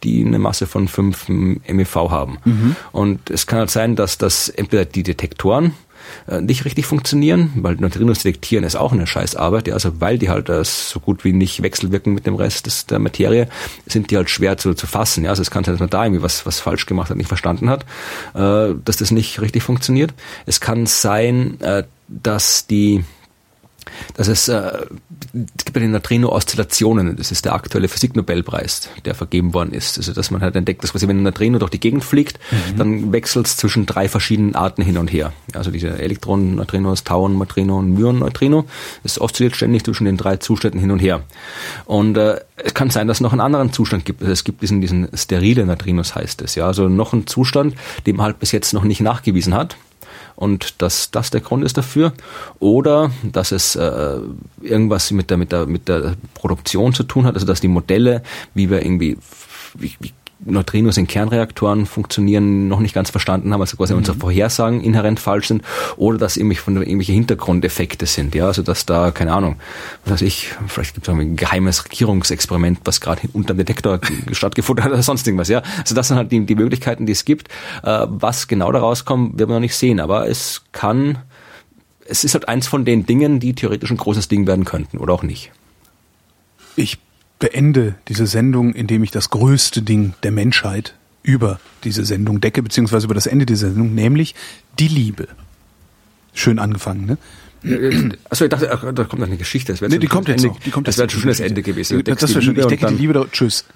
die 0.04 0.24
eine 0.24 0.38
Masse 0.38 0.66
von 0.66 0.86
5 0.86 1.28
MeV 1.28 2.10
haben. 2.10 2.38
Mhm. 2.44 2.76
Und 2.92 3.30
es 3.30 3.46
kann 3.46 3.60
halt 3.60 3.70
sein, 3.70 3.96
dass 3.96 4.18
das 4.18 4.48
entweder 4.48 4.84
die 4.84 5.02
Detektoren 5.02 5.74
äh, 6.26 6.40
nicht 6.40 6.64
richtig 6.64 6.86
funktionieren, 6.86 7.52
weil 7.56 7.76
Neutrinos 7.76 8.18
detektieren 8.18 8.64
ist 8.64 8.76
auch 8.76 8.92
eine 8.92 9.06
Scheißarbeit, 9.06 9.68
ja, 9.68 9.74
also 9.74 10.00
weil 10.00 10.18
die 10.18 10.28
halt 10.28 10.48
äh, 10.48 10.64
so 10.64 11.00
gut 11.00 11.24
wie 11.24 11.32
nicht 11.32 11.62
wechselwirken 11.62 12.14
mit 12.14 12.26
dem 12.26 12.34
Rest 12.34 12.66
des, 12.66 12.86
der 12.86 12.98
Materie, 12.98 13.48
sind 13.86 14.10
die 14.10 14.16
halt 14.16 14.30
schwer 14.30 14.56
zu, 14.56 14.74
zu 14.74 14.86
fassen, 14.86 15.24
ja, 15.24 15.30
also 15.30 15.42
es 15.42 15.50
kann 15.50 15.64
sein, 15.64 15.74
dass 15.74 15.80
man 15.80 15.90
da 15.90 16.04
irgendwie 16.04 16.22
was, 16.22 16.46
was 16.46 16.60
falsch 16.60 16.86
gemacht 16.86 17.10
hat, 17.10 17.16
nicht 17.16 17.28
verstanden 17.28 17.70
hat, 17.70 17.84
äh, 18.34 18.74
dass 18.84 18.96
das 18.96 19.10
nicht 19.10 19.40
richtig 19.40 19.62
funktioniert. 19.62 20.14
Es 20.46 20.60
kann 20.60 20.86
sein, 20.86 21.60
äh, 21.60 21.84
dass 22.08 22.66
die 22.66 23.04
dass 24.16 24.28
es, 24.28 24.48
äh, 24.48 24.86
es 25.32 25.64
gibt 25.64 25.76
ja 25.76 25.82
die 25.82 25.88
Neutrino-Oszillationen, 25.88 27.16
das 27.16 27.30
ist 27.30 27.44
der 27.44 27.54
aktuelle 27.54 27.88
Physiknobelpreis, 27.88 28.88
der 29.04 29.14
vergeben 29.14 29.54
worden 29.54 29.72
ist. 29.72 29.98
Also 29.98 30.12
dass 30.12 30.30
man 30.30 30.42
halt 30.42 30.56
entdeckt, 30.56 30.82
dass 30.82 30.92
quasi 30.92 31.08
wenn 31.08 31.18
ein 31.18 31.22
Neutrino 31.22 31.58
durch 31.58 31.70
die 31.70 31.80
Gegend 31.80 32.04
fliegt, 32.04 32.38
mhm. 32.50 32.78
dann 32.78 33.12
wechselt 33.12 33.46
es 33.46 33.56
zwischen 33.56 33.86
drei 33.86 34.08
verschiedenen 34.08 34.54
Arten 34.54 34.82
hin 34.82 34.98
und 34.98 35.12
her. 35.12 35.32
Also 35.52 35.70
diese 35.70 35.98
Elektron-Neutrinos, 35.98 37.04
Tauern-Neutrino 37.04 37.78
und 37.78 37.94
Myon-Neutrino, 37.94 38.66
es 39.02 39.20
oszilliert 39.20 39.56
ständig 39.56 39.84
zwischen 39.84 40.04
den 40.04 40.16
drei 40.16 40.36
Zuständen 40.36 40.80
hin 40.80 40.90
und 40.90 40.98
her. 40.98 41.22
Und 41.84 42.16
äh, 42.16 42.40
es 42.56 42.74
kann 42.74 42.90
sein, 42.90 43.08
dass 43.08 43.18
es 43.18 43.20
noch 43.20 43.32
einen 43.32 43.40
anderen 43.40 43.72
Zustand 43.72 44.04
gibt. 44.04 44.20
Also 44.20 44.32
es 44.32 44.44
gibt 44.44 44.62
diesen, 44.62 44.80
diesen 44.80 45.08
sterile 45.14 45.66
Neutrinos 45.66 46.14
heißt 46.14 46.42
es, 46.42 46.54
ja, 46.54 46.66
also 46.66 46.88
noch 46.88 47.12
einen 47.12 47.26
Zustand, 47.26 47.74
den 48.06 48.16
man 48.16 48.26
halt 48.26 48.38
bis 48.38 48.52
jetzt 48.52 48.72
noch 48.72 48.84
nicht 48.84 49.00
nachgewiesen 49.00 49.54
hat 49.54 49.76
und 50.36 50.82
dass 50.82 51.10
das 51.10 51.30
der 51.30 51.40
Grund 51.40 51.64
ist 51.64 51.76
dafür. 51.76 52.12
Oder 52.60 53.10
dass 53.22 53.52
es 53.52 53.76
äh, 53.76 54.18
irgendwas 54.60 55.10
mit 55.10 55.30
der 55.30 55.36
mit 55.36 55.52
der 55.52 55.66
mit 55.66 55.88
der 55.88 56.14
Produktion 56.34 56.92
zu 56.92 57.04
tun 57.04 57.26
hat, 57.26 57.34
also 57.34 57.46
dass 57.46 57.60
die 57.60 57.68
Modelle, 57.68 58.22
wie 58.54 58.70
wir 58.70 58.84
irgendwie 58.84 59.16
wie, 59.74 59.94
wie 60.00 60.12
Neutrinos 60.40 60.96
in 60.96 61.06
Kernreaktoren 61.06 61.86
funktionieren, 61.86 62.68
noch 62.68 62.80
nicht 62.80 62.94
ganz 62.94 63.10
verstanden 63.10 63.52
haben, 63.52 63.60
also 63.60 63.76
quasi 63.76 63.92
mhm. 63.92 63.98
unsere 63.98 64.18
Vorhersagen 64.18 64.80
inhärent 64.82 65.20
falsch 65.20 65.48
sind 65.48 65.62
oder 65.96 66.18
dass 66.18 66.36
irgendwelche, 66.36 66.62
von 66.62 66.76
irgendwelche 66.76 67.12
Hintergrundeffekte 67.12 68.06
sind, 68.06 68.34
ja, 68.34 68.46
also 68.46 68.62
dass 68.62 68.86
da, 68.86 69.10
keine 69.10 69.32
Ahnung, 69.32 69.56
was 70.04 70.14
weiß 70.14 70.22
ich, 70.22 70.52
vielleicht 70.66 70.94
gibt 70.94 71.08
es 71.08 71.14
ein 71.14 71.36
geheimes 71.36 71.84
Regierungsexperiment, 71.84 72.80
was 72.84 73.00
gerade 73.00 73.22
unter 73.32 73.54
dem 73.54 73.58
Detektor 73.58 74.00
stattgefunden 74.32 74.84
hat 74.84 74.92
oder 74.92 75.02
sonst 75.02 75.26
irgendwas, 75.26 75.48
ja. 75.48 75.62
Also 75.78 75.94
das 75.94 76.08
sind 76.08 76.16
halt 76.16 76.32
die, 76.32 76.44
die 76.44 76.54
Möglichkeiten, 76.54 77.06
die 77.06 77.12
es 77.12 77.24
gibt. 77.24 77.48
Äh, 77.82 78.06
was 78.08 78.48
genau 78.48 78.70
da 78.72 78.80
rauskommt, 78.80 79.38
werden 79.38 79.50
wir 79.50 79.54
noch 79.54 79.60
nicht 79.60 79.76
sehen, 79.76 80.00
aber 80.00 80.28
es 80.28 80.62
kann, 80.72 81.18
es 82.06 82.24
ist 82.24 82.34
halt 82.34 82.48
eins 82.48 82.66
von 82.66 82.84
den 82.84 83.06
Dingen, 83.06 83.40
die 83.40 83.54
theoretisch 83.54 83.90
ein 83.90 83.96
großes 83.96 84.28
Ding 84.28 84.46
werden 84.46 84.64
könnten 84.64 84.98
oder 84.98 85.14
auch 85.14 85.22
nicht. 85.22 85.52
Ich 86.76 86.98
beende 87.44 87.94
diese 88.08 88.26
Sendung, 88.26 88.72
indem 88.72 89.04
ich 89.04 89.10
das 89.10 89.28
größte 89.28 89.82
Ding 89.82 90.14
der 90.22 90.30
Menschheit 90.30 90.94
über 91.22 91.60
diese 91.84 92.06
Sendung 92.06 92.40
decke, 92.40 92.62
beziehungsweise 92.62 93.04
über 93.04 93.12
das 93.12 93.26
Ende 93.26 93.44
dieser 93.44 93.68
Sendung, 93.68 93.94
nämlich 93.94 94.34
die 94.78 94.88
Liebe. 94.88 95.28
Schön 96.32 96.58
angefangen, 96.58 97.04
ne? 97.04 97.18
Achso, 98.30 98.44
ich 98.44 98.50
dachte, 98.50 98.72
ach, 98.72 98.90
da 98.94 99.04
kommt 99.04 99.20
noch 99.20 99.26
eine 99.26 99.36
Geschichte. 99.36 99.74
Das 99.74 99.82
nee, 99.82 99.98
die 99.98 100.06
kommt 100.06 100.28
jetzt 100.28 100.42
Ende, 100.42 100.54
noch. 100.54 100.60
Die 100.60 100.70
kommt 100.70 100.88
das 100.88 100.96
wäre 100.96 101.10
schon 101.10 101.28
das 101.28 101.40
Ende 101.40 101.62
gewesen. 101.62 102.02
Das, 102.02 102.16
das 102.16 102.30
wäre 102.30 102.40
schon. 102.40 102.58
Ich 102.58 102.64
decke 102.64 102.86
die 102.86 102.94
Liebe 102.94 103.12
da. 103.12 103.26
Tschüss. 103.30 103.66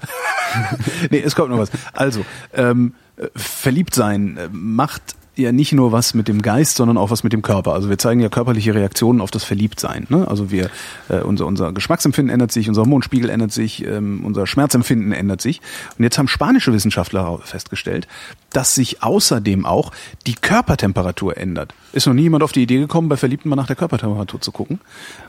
nee, 1.11 1.20
es 1.20 1.35
kommt 1.35 1.51
noch 1.51 1.59
was. 1.59 1.70
Also, 1.93 2.24
ähm, 2.55 2.95
verliebt 3.36 3.95
sein 3.95 4.39
äh, 4.39 4.49
macht 4.51 5.15
ja 5.39 5.52
nicht 5.52 5.73
nur 5.73 5.93
was 5.93 6.15
mit 6.15 6.28
dem 6.28 6.43
Geist, 6.43 6.77
sondern 6.77 6.98
auch 6.98 7.10
was 7.10 7.23
mit 7.23 7.32
dem 7.32 7.43
Körper. 7.43 7.73
Also 7.73 7.89
wir 7.89 7.98
zeigen 7.98 8.20
ja 8.20 8.28
körperliche 8.28 8.74
Reaktionen 8.74 9.20
auf 9.20 9.31
das 9.31 9.44
Verliebtsein. 9.44 10.06
Ne? 10.09 10.27
Also 10.27 10.51
wir, 10.51 10.70
äh, 11.09 11.20
unser, 11.20 11.47
unser 11.47 11.73
Geschmacksempfinden 11.73 12.32
ändert 12.32 12.52
sich, 12.52 12.69
unser 12.69 12.82
Hormonspiegel 12.82 13.31
ändert 13.31 13.52
sich, 13.52 13.86
ähm, 13.86 14.23
unser 14.24 14.47
Schmerzempfinden 14.47 15.12
ändert 15.12 15.40
sich. 15.40 15.60
Und 15.97 16.05
jetzt 16.05 16.19
haben 16.19 16.28
spanische 16.28 16.73
Wissenschaftler 16.73 17.39
festgestellt, 17.44 18.09
dass 18.52 18.74
sich 18.74 19.02
außerdem 19.02 19.65
auch 19.65 19.93
die 20.27 20.35
Körpertemperatur 20.35 21.36
ändert. 21.36 21.74
Ist 21.93 22.06
noch 22.06 22.15
nie 22.15 22.23
jemand 22.23 22.43
auf 22.43 22.52
die 22.52 22.62
Idee 22.62 22.78
gekommen, 22.78 23.09
bei 23.09 23.16
Verliebten 23.16 23.48
mal 23.48 23.56
nach 23.56 23.66
der 23.66 23.77
Körpertemperatur 23.77 24.40
zu 24.40 24.52
gucken. 24.52 24.81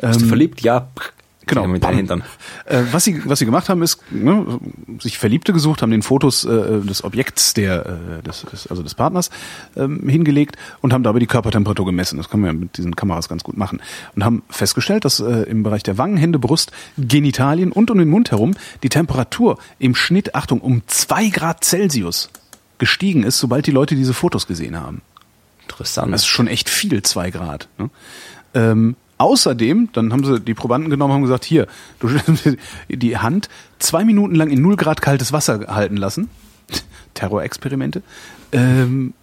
Bist 0.02 0.15
ähm, 0.15 0.22
du 0.23 0.27
verliebt? 0.27 0.61
Ja. 0.61 0.90
Genau. 1.50 1.68
Mit 1.68 1.84
den 1.84 1.96
Hintern. 1.96 2.24
Äh, 2.66 2.84
was 2.92 3.04
sie 3.04 3.22
was 3.26 3.40
sie 3.40 3.46
gemacht 3.46 3.70
haben 3.70 3.82
ist 3.82 4.00
ne, 4.12 4.60
sich 5.00 5.18
Verliebte 5.18 5.52
gesucht, 5.52 5.82
haben 5.82 5.92
den 5.92 6.04
Fotos 6.04 6.46
äh, 6.46 6.82
des 6.82 7.04
Objekts 7.04 7.54
der 7.54 7.86
äh, 8.20 8.24
des, 8.24 8.46
des 8.52 8.68
also 8.68 8.84
des 8.84 8.96
Partners 8.96 9.30
ähm, 9.76 10.08
hingelegt 10.08 10.58
und 10.82 10.94
haben 10.94 11.04
dabei 11.04 11.20
die 11.20 11.28
Körpertemperatur 11.28 11.86
gemessen. 11.86 12.18
Das 12.18 12.30
kann 12.30 12.40
man 12.42 12.54
ja 12.54 12.60
mit 12.60 12.78
diesen 12.78 12.96
Kameras 12.96 13.30
ganz 13.30 13.44
gut 13.44 13.58
machen 13.58 13.82
und 14.16 14.24
haben 14.24 14.44
festgestellt, 14.50 15.06
dass 15.06 15.20
äh, 15.20 15.44
im 15.44 15.64
Bereich 15.64 15.84
der 15.84 15.98
Wangen, 15.98 16.18
Hände, 16.18 16.40
Brust, 16.40 16.72
Genitalien 16.98 17.72
und 17.72 17.90
um 17.90 17.98
den 17.98 18.10
Mund 18.10 18.32
herum 18.32 18.56
die 18.84 18.90
Temperatur 18.90 19.58
im 19.80 19.96
Schnitt 19.96 20.36
Achtung 20.36 20.62
um 20.62 20.84
zwei 20.88 21.30
Grad 21.30 21.64
Celsius 21.64 22.30
gestiegen 22.78 23.24
ist, 23.24 23.40
sobald 23.40 23.68
die 23.68 23.72
Leute 23.72 23.96
diese 23.96 24.14
Fotos 24.14 24.48
gesehen 24.48 24.80
haben. 24.80 25.02
Interessant. 25.64 26.14
Das 26.14 26.22
ist 26.22 26.28
schon 26.28 26.48
echt 26.48 26.70
viel, 26.70 27.04
zwei 27.04 27.30
Grad. 27.30 27.68
Ne? 27.78 27.90
Ähm, 28.54 28.96
Außerdem, 29.20 29.90
dann 29.91 30.14
haben 30.14 30.24
sie 30.24 30.40
die 30.40 30.54
Probanden 30.54 30.90
genommen 30.90 31.14
haben 31.14 31.22
gesagt, 31.22 31.44
hier, 31.44 31.68
du 32.00 32.10
die 32.90 33.18
Hand 33.18 33.50
zwei 33.78 34.06
Minuten 34.06 34.34
lang 34.34 34.50
in 34.50 34.62
null 34.62 34.78
Grad 34.78 35.02
kaltes 35.02 35.34
Wasser 35.34 35.68
halten 35.68 35.98
lassen. 35.98 36.30
Terrorexperimente. 37.16 38.02
Ähm, 38.54 39.14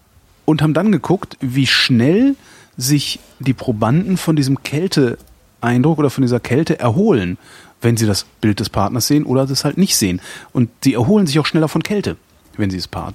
und 0.44 0.60
haben 0.60 0.74
dann 0.74 0.92
geguckt, 0.92 1.38
wie 1.40 1.66
schnell 1.66 2.36
sich 2.76 3.20
die 3.38 3.54
Probanden 3.54 4.18
von 4.18 4.36
diesem 4.36 4.62
Kälteeindruck 4.62 5.98
oder 5.98 6.10
von 6.10 6.22
dieser 6.22 6.40
Kälte 6.40 6.78
erholen, 6.78 7.38
wenn 7.80 7.96
sie 7.96 8.06
das 8.06 8.24
Bild 8.42 8.60
des 8.60 8.68
Partners 8.68 9.06
sehen 9.06 9.24
oder 9.24 9.46
das 9.46 9.64
halt 9.64 9.78
nicht 9.78 9.96
sehen. 9.96 10.20
Und 10.52 10.68
sie 10.84 10.92
erholen 10.92 11.26
sich 11.26 11.38
auch 11.38 11.46
schneller 11.46 11.68
von 11.68 11.82
Kälte, 11.82 12.18
wenn 12.58 12.70
sie 12.70 12.76
das, 12.76 12.88
Part, 12.88 13.14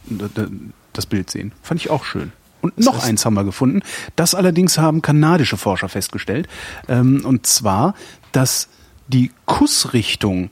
das 0.94 1.06
Bild 1.06 1.30
sehen. 1.30 1.52
Fand 1.62 1.80
ich 1.80 1.92
auch 1.92 2.06
schön. 2.06 2.32
Und 2.62 2.80
noch 2.80 3.04
eins 3.04 3.26
haben 3.26 3.34
wir 3.34 3.44
gefunden. 3.44 3.82
Das 4.16 4.36
allerdings 4.36 4.78
haben 4.78 5.02
kanadische 5.02 5.58
Forscher 5.58 5.90
festgestellt. 5.90 6.48
Ähm, 6.88 7.24
und 7.26 7.46
zwar, 7.46 7.96
dass 8.32 8.70
die 9.08 9.32
Kussrichtung 9.46 10.50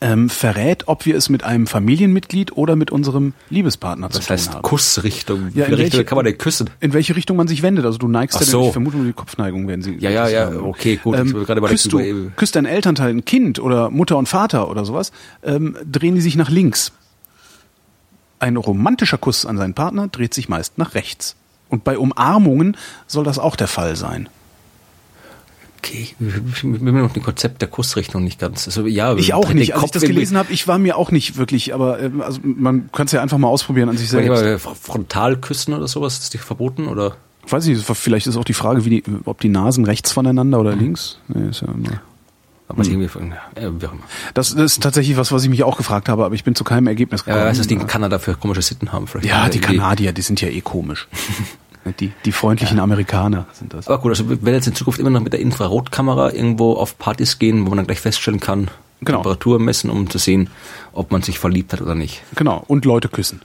ähm, 0.00 0.28
verrät, 0.28 0.88
ob 0.88 1.06
wir 1.06 1.16
es 1.16 1.28
mit 1.28 1.44
einem 1.44 1.66
Familienmitglied 1.66 2.52
oder 2.56 2.76
mit 2.76 2.90
unserem 2.90 3.32
Liebespartner 3.50 4.08
Was 4.08 4.14
zu 4.14 4.20
tun 4.20 4.28
haben. 4.28 4.36
Das 4.36 4.54
heißt 4.54 4.62
Kussrichtung? 4.62 5.50
Ja, 5.54 5.66
in 5.66 5.78
welche, 5.78 6.04
kann 6.04 6.16
man 6.16 6.24
denn 6.24 6.36
küssen? 6.36 6.70
In 6.80 6.92
welche 6.92 7.16
Richtung 7.16 7.36
man 7.36 7.48
sich 7.48 7.62
wendet. 7.62 7.84
Also 7.84 7.98
du 7.98 8.08
neigst 8.08 8.36
Ach 8.36 8.40
ja, 8.42 8.46
so. 8.46 8.66
ich 8.66 8.72
vermute 8.72 8.96
nur 8.96 9.06
die 9.06 9.12
Kopfneigung 9.12 9.68
werden 9.68 9.82
sie. 9.82 9.96
Ja, 9.98 10.10
ja, 10.10 10.28
ja, 10.28 10.46
haben. 10.46 10.60
okay, 10.64 11.00
gut. 11.02 11.16
Ähm, 11.18 11.32
gerade 11.32 11.60
bei 11.60 11.68
küsst, 11.68 11.92
du, 11.92 12.30
küsst 12.36 12.56
dein 12.56 12.66
Elternteil 12.66 13.10
ein 13.10 13.24
Kind 13.24 13.58
oder 13.58 13.90
Mutter 13.90 14.18
und 14.18 14.28
Vater 14.28 14.68
oder 14.68 14.84
sowas, 14.84 15.12
ähm, 15.42 15.76
drehen 15.90 16.14
die 16.14 16.20
sich 16.20 16.36
nach 16.36 16.50
links. 16.50 16.92
Ein 18.38 18.56
romantischer 18.56 19.18
Kuss 19.18 19.46
an 19.46 19.56
seinen 19.56 19.74
Partner 19.74 20.08
dreht 20.08 20.34
sich 20.34 20.48
meist 20.48 20.78
nach 20.78 20.94
rechts. 20.94 21.36
Und 21.68 21.84
bei 21.84 21.98
Umarmungen 21.98 22.76
soll 23.06 23.24
das 23.24 23.38
auch 23.38 23.56
der 23.56 23.68
Fall 23.68 23.96
sein. 23.96 24.28
Okay, 25.78 26.08
ich 26.10 26.62
bin 26.62 26.82
mir 26.82 26.92
noch 26.92 27.12
dem 27.12 27.22
Konzept 27.22 27.60
der 27.60 27.68
Kussrichtung 27.68 28.24
nicht 28.24 28.40
ganz. 28.40 28.66
Also 28.66 28.86
ja, 28.86 29.14
ich 29.14 29.34
auch 29.34 29.52
nicht. 29.52 29.74
Als 29.74 29.84
ich 29.84 29.90
das 29.92 30.02
gelesen 30.02 30.36
habe, 30.36 30.52
ich 30.52 30.66
war 30.66 30.78
mir 30.78 30.96
auch 30.96 31.10
nicht 31.10 31.36
wirklich, 31.36 31.74
aber 31.74 32.00
ähm, 32.00 32.22
also 32.22 32.40
man 32.42 32.90
kann 32.92 33.06
es 33.06 33.12
ja 33.12 33.22
einfach 33.22 33.38
mal 33.38 33.48
ausprobieren 33.48 33.88
an 33.88 33.96
sich 33.96 34.08
selbst. 34.08 34.42
Aber 34.42 34.58
frontal 34.58 35.36
küssen 35.36 35.74
oder 35.74 35.86
sowas, 35.86 36.18
ist 36.18 36.34
das 36.34 36.40
verboten 36.40 36.88
oder? 36.88 37.16
Weiß 37.48 37.66
ich, 37.66 37.78
vielleicht 37.84 38.26
ist 38.26 38.36
auch 38.36 38.44
die 38.44 38.54
Frage, 38.54 38.84
wie 38.84 38.90
die, 38.90 39.04
ob 39.24 39.40
die 39.40 39.48
Nasen 39.48 39.84
rechts 39.84 40.10
voneinander 40.10 40.58
oder 40.58 40.74
links. 40.74 41.18
Nee, 41.28 41.50
ist 41.50 41.60
ja 41.60 41.68
immer. 41.68 42.00
Aber 42.68 42.82
hm. 42.82 43.00
irgendwie, 43.00 43.18
äh, 43.60 43.70
wie 43.80 43.86
auch 43.86 43.92
immer. 43.92 44.02
Das, 44.34 44.54
das 44.54 44.72
ist 44.72 44.82
tatsächlich 44.82 45.16
was, 45.16 45.30
was 45.30 45.44
ich 45.44 45.50
mich 45.50 45.62
auch 45.62 45.76
gefragt 45.76 46.08
habe, 46.08 46.24
aber 46.24 46.34
ich 46.34 46.44
bin 46.44 46.54
zu 46.54 46.64
keinem 46.64 46.88
Ergebnis 46.88 47.24
gekommen. 47.24 47.44
Ja, 47.44 47.50
was 47.50 47.58
ist 47.58 47.70
die 47.70 47.74
in 47.74 47.86
Kanada 47.86 48.18
für 48.18 48.34
komische 48.34 48.62
Sitten 48.62 48.92
haben 48.92 49.06
vielleicht. 49.06 49.28
Ja, 49.28 49.48
die 49.48 49.60
Kanadier, 49.60 50.12
die 50.12 50.22
sind 50.22 50.40
ja 50.40 50.48
eh 50.48 50.60
komisch. 50.60 51.06
die, 52.00 52.12
die 52.24 52.32
freundlichen 52.32 52.78
ja. 52.78 52.82
Amerikaner 52.82 53.46
sind 53.52 53.72
das. 53.72 53.86
Aber 53.86 54.00
gut, 54.00 54.10
also 54.10 54.24
wenn 54.28 54.54
jetzt 54.54 54.66
in 54.66 54.74
Zukunft 54.74 54.98
immer 54.98 55.10
noch 55.10 55.20
mit 55.20 55.32
der 55.32 55.40
Infrarotkamera 55.40 56.32
irgendwo 56.32 56.74
auf 56.74 56.98
Partys 56.98 57.38
gehen, 57.38 57.64
wo 57.64 57.70
man 57.70 57.78
dann 57.78 57.86
gleich 57.86 58.00
feststellen 58.00 58.40
kann, 58.40 58.68
genau. 59.00 59.18
Temperatur 59.18 59.60
messen, 59.60 59.90
um 59.90 60.10
zu 60.10 60.18
sehen, 60.18 60.50
ob 60.92 61.12
man 61.12 61.22
sich 61.22 61.38
verliebt 61.38 61.72
hat 61.72 61.80
oder 61.80 61.94
nicht. 61.94 62.22
Genau, 62.34 62.64
und 62.66 62.84
Leute 62.84 63.08
küssen. 63.08 63.42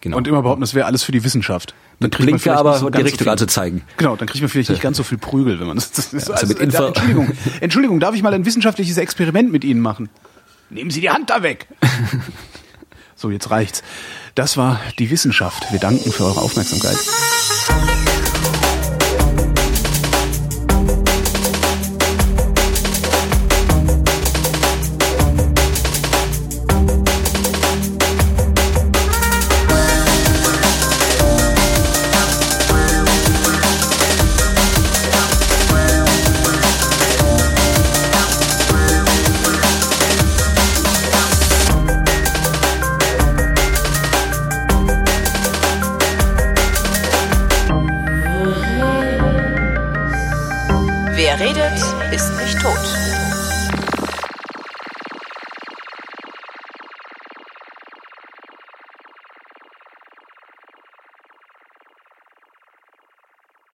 Genau. 0.00 0.16
Und 0.16 0.28
immer 0.28 0.42
behaupten, 0.42 0.60
das 0.60 0.74
wäre 0.74 0.86
alles 0.86 1.02
für 1.02 1.12
die 1.12 1.24
Wissenschaft. 1.24 1.74
Dann 2.00 2.10
kriegt 2.10 2.30
man 2.30 2.38
vielleicht 2.38 2.58
aber 2.58 2.78
so 2.78 2.90
die 2.90 3.02
Richtung 3.02 3.24
so 3.24 3.30
anzuzeigen. 3.30 3.82
Genau, 3.96 4.14
dann 4.14 4.28
kriegt 4.28 4.40
man 4.40 4.48
vielleicht 4.48 4.70
nicht 4.70 4.82
ganz 4.82 4.96
so 4.96 5.02
viel 5.02 5.18
Prügel, 5.18 5.58
wenn 5.58 5.66
man 5.66 5.76
das, 5.76 5.90
das 5.90 6.12
ist. 6.12 6.30
Also, 6.30 6.32
also 6.32 6.46
mit 6.46 6.58
Info 6.60 6.84
Entschuldigung, 6.86 7.32
Entschuldigung, 7.60 8.00
darf 8.00 8.14
ich 8.14 8.22
mal 8.22 8.32
ein 8.34 8.44
wissenschaftliches 8.44 8.96
Experiment 8.98 9.50
mit 9.50 9.64
Ihnen 9.64 9.80
machen? 9.80 10.08
Nehmen 10.70 10.90
Sie 10.90 11.00
die 11.00 11.10
Hand 11.10 11.30
da 11.30 11.42
weg. 11.42 11.66
so, 13.16 13.30
jetzt 13.30 13.50
reicht's. 13.50 13.82
Das 14.36 14.56
war 14.56 14.80
die 14.98 15.10
Wissenschaft. 15.10 15.72
Wir 15.72 15.80
danken 15.80 16.12
für 16.12 16.24
eure 16.24 16.40
Aufmerksamkeit. 16.40 16.98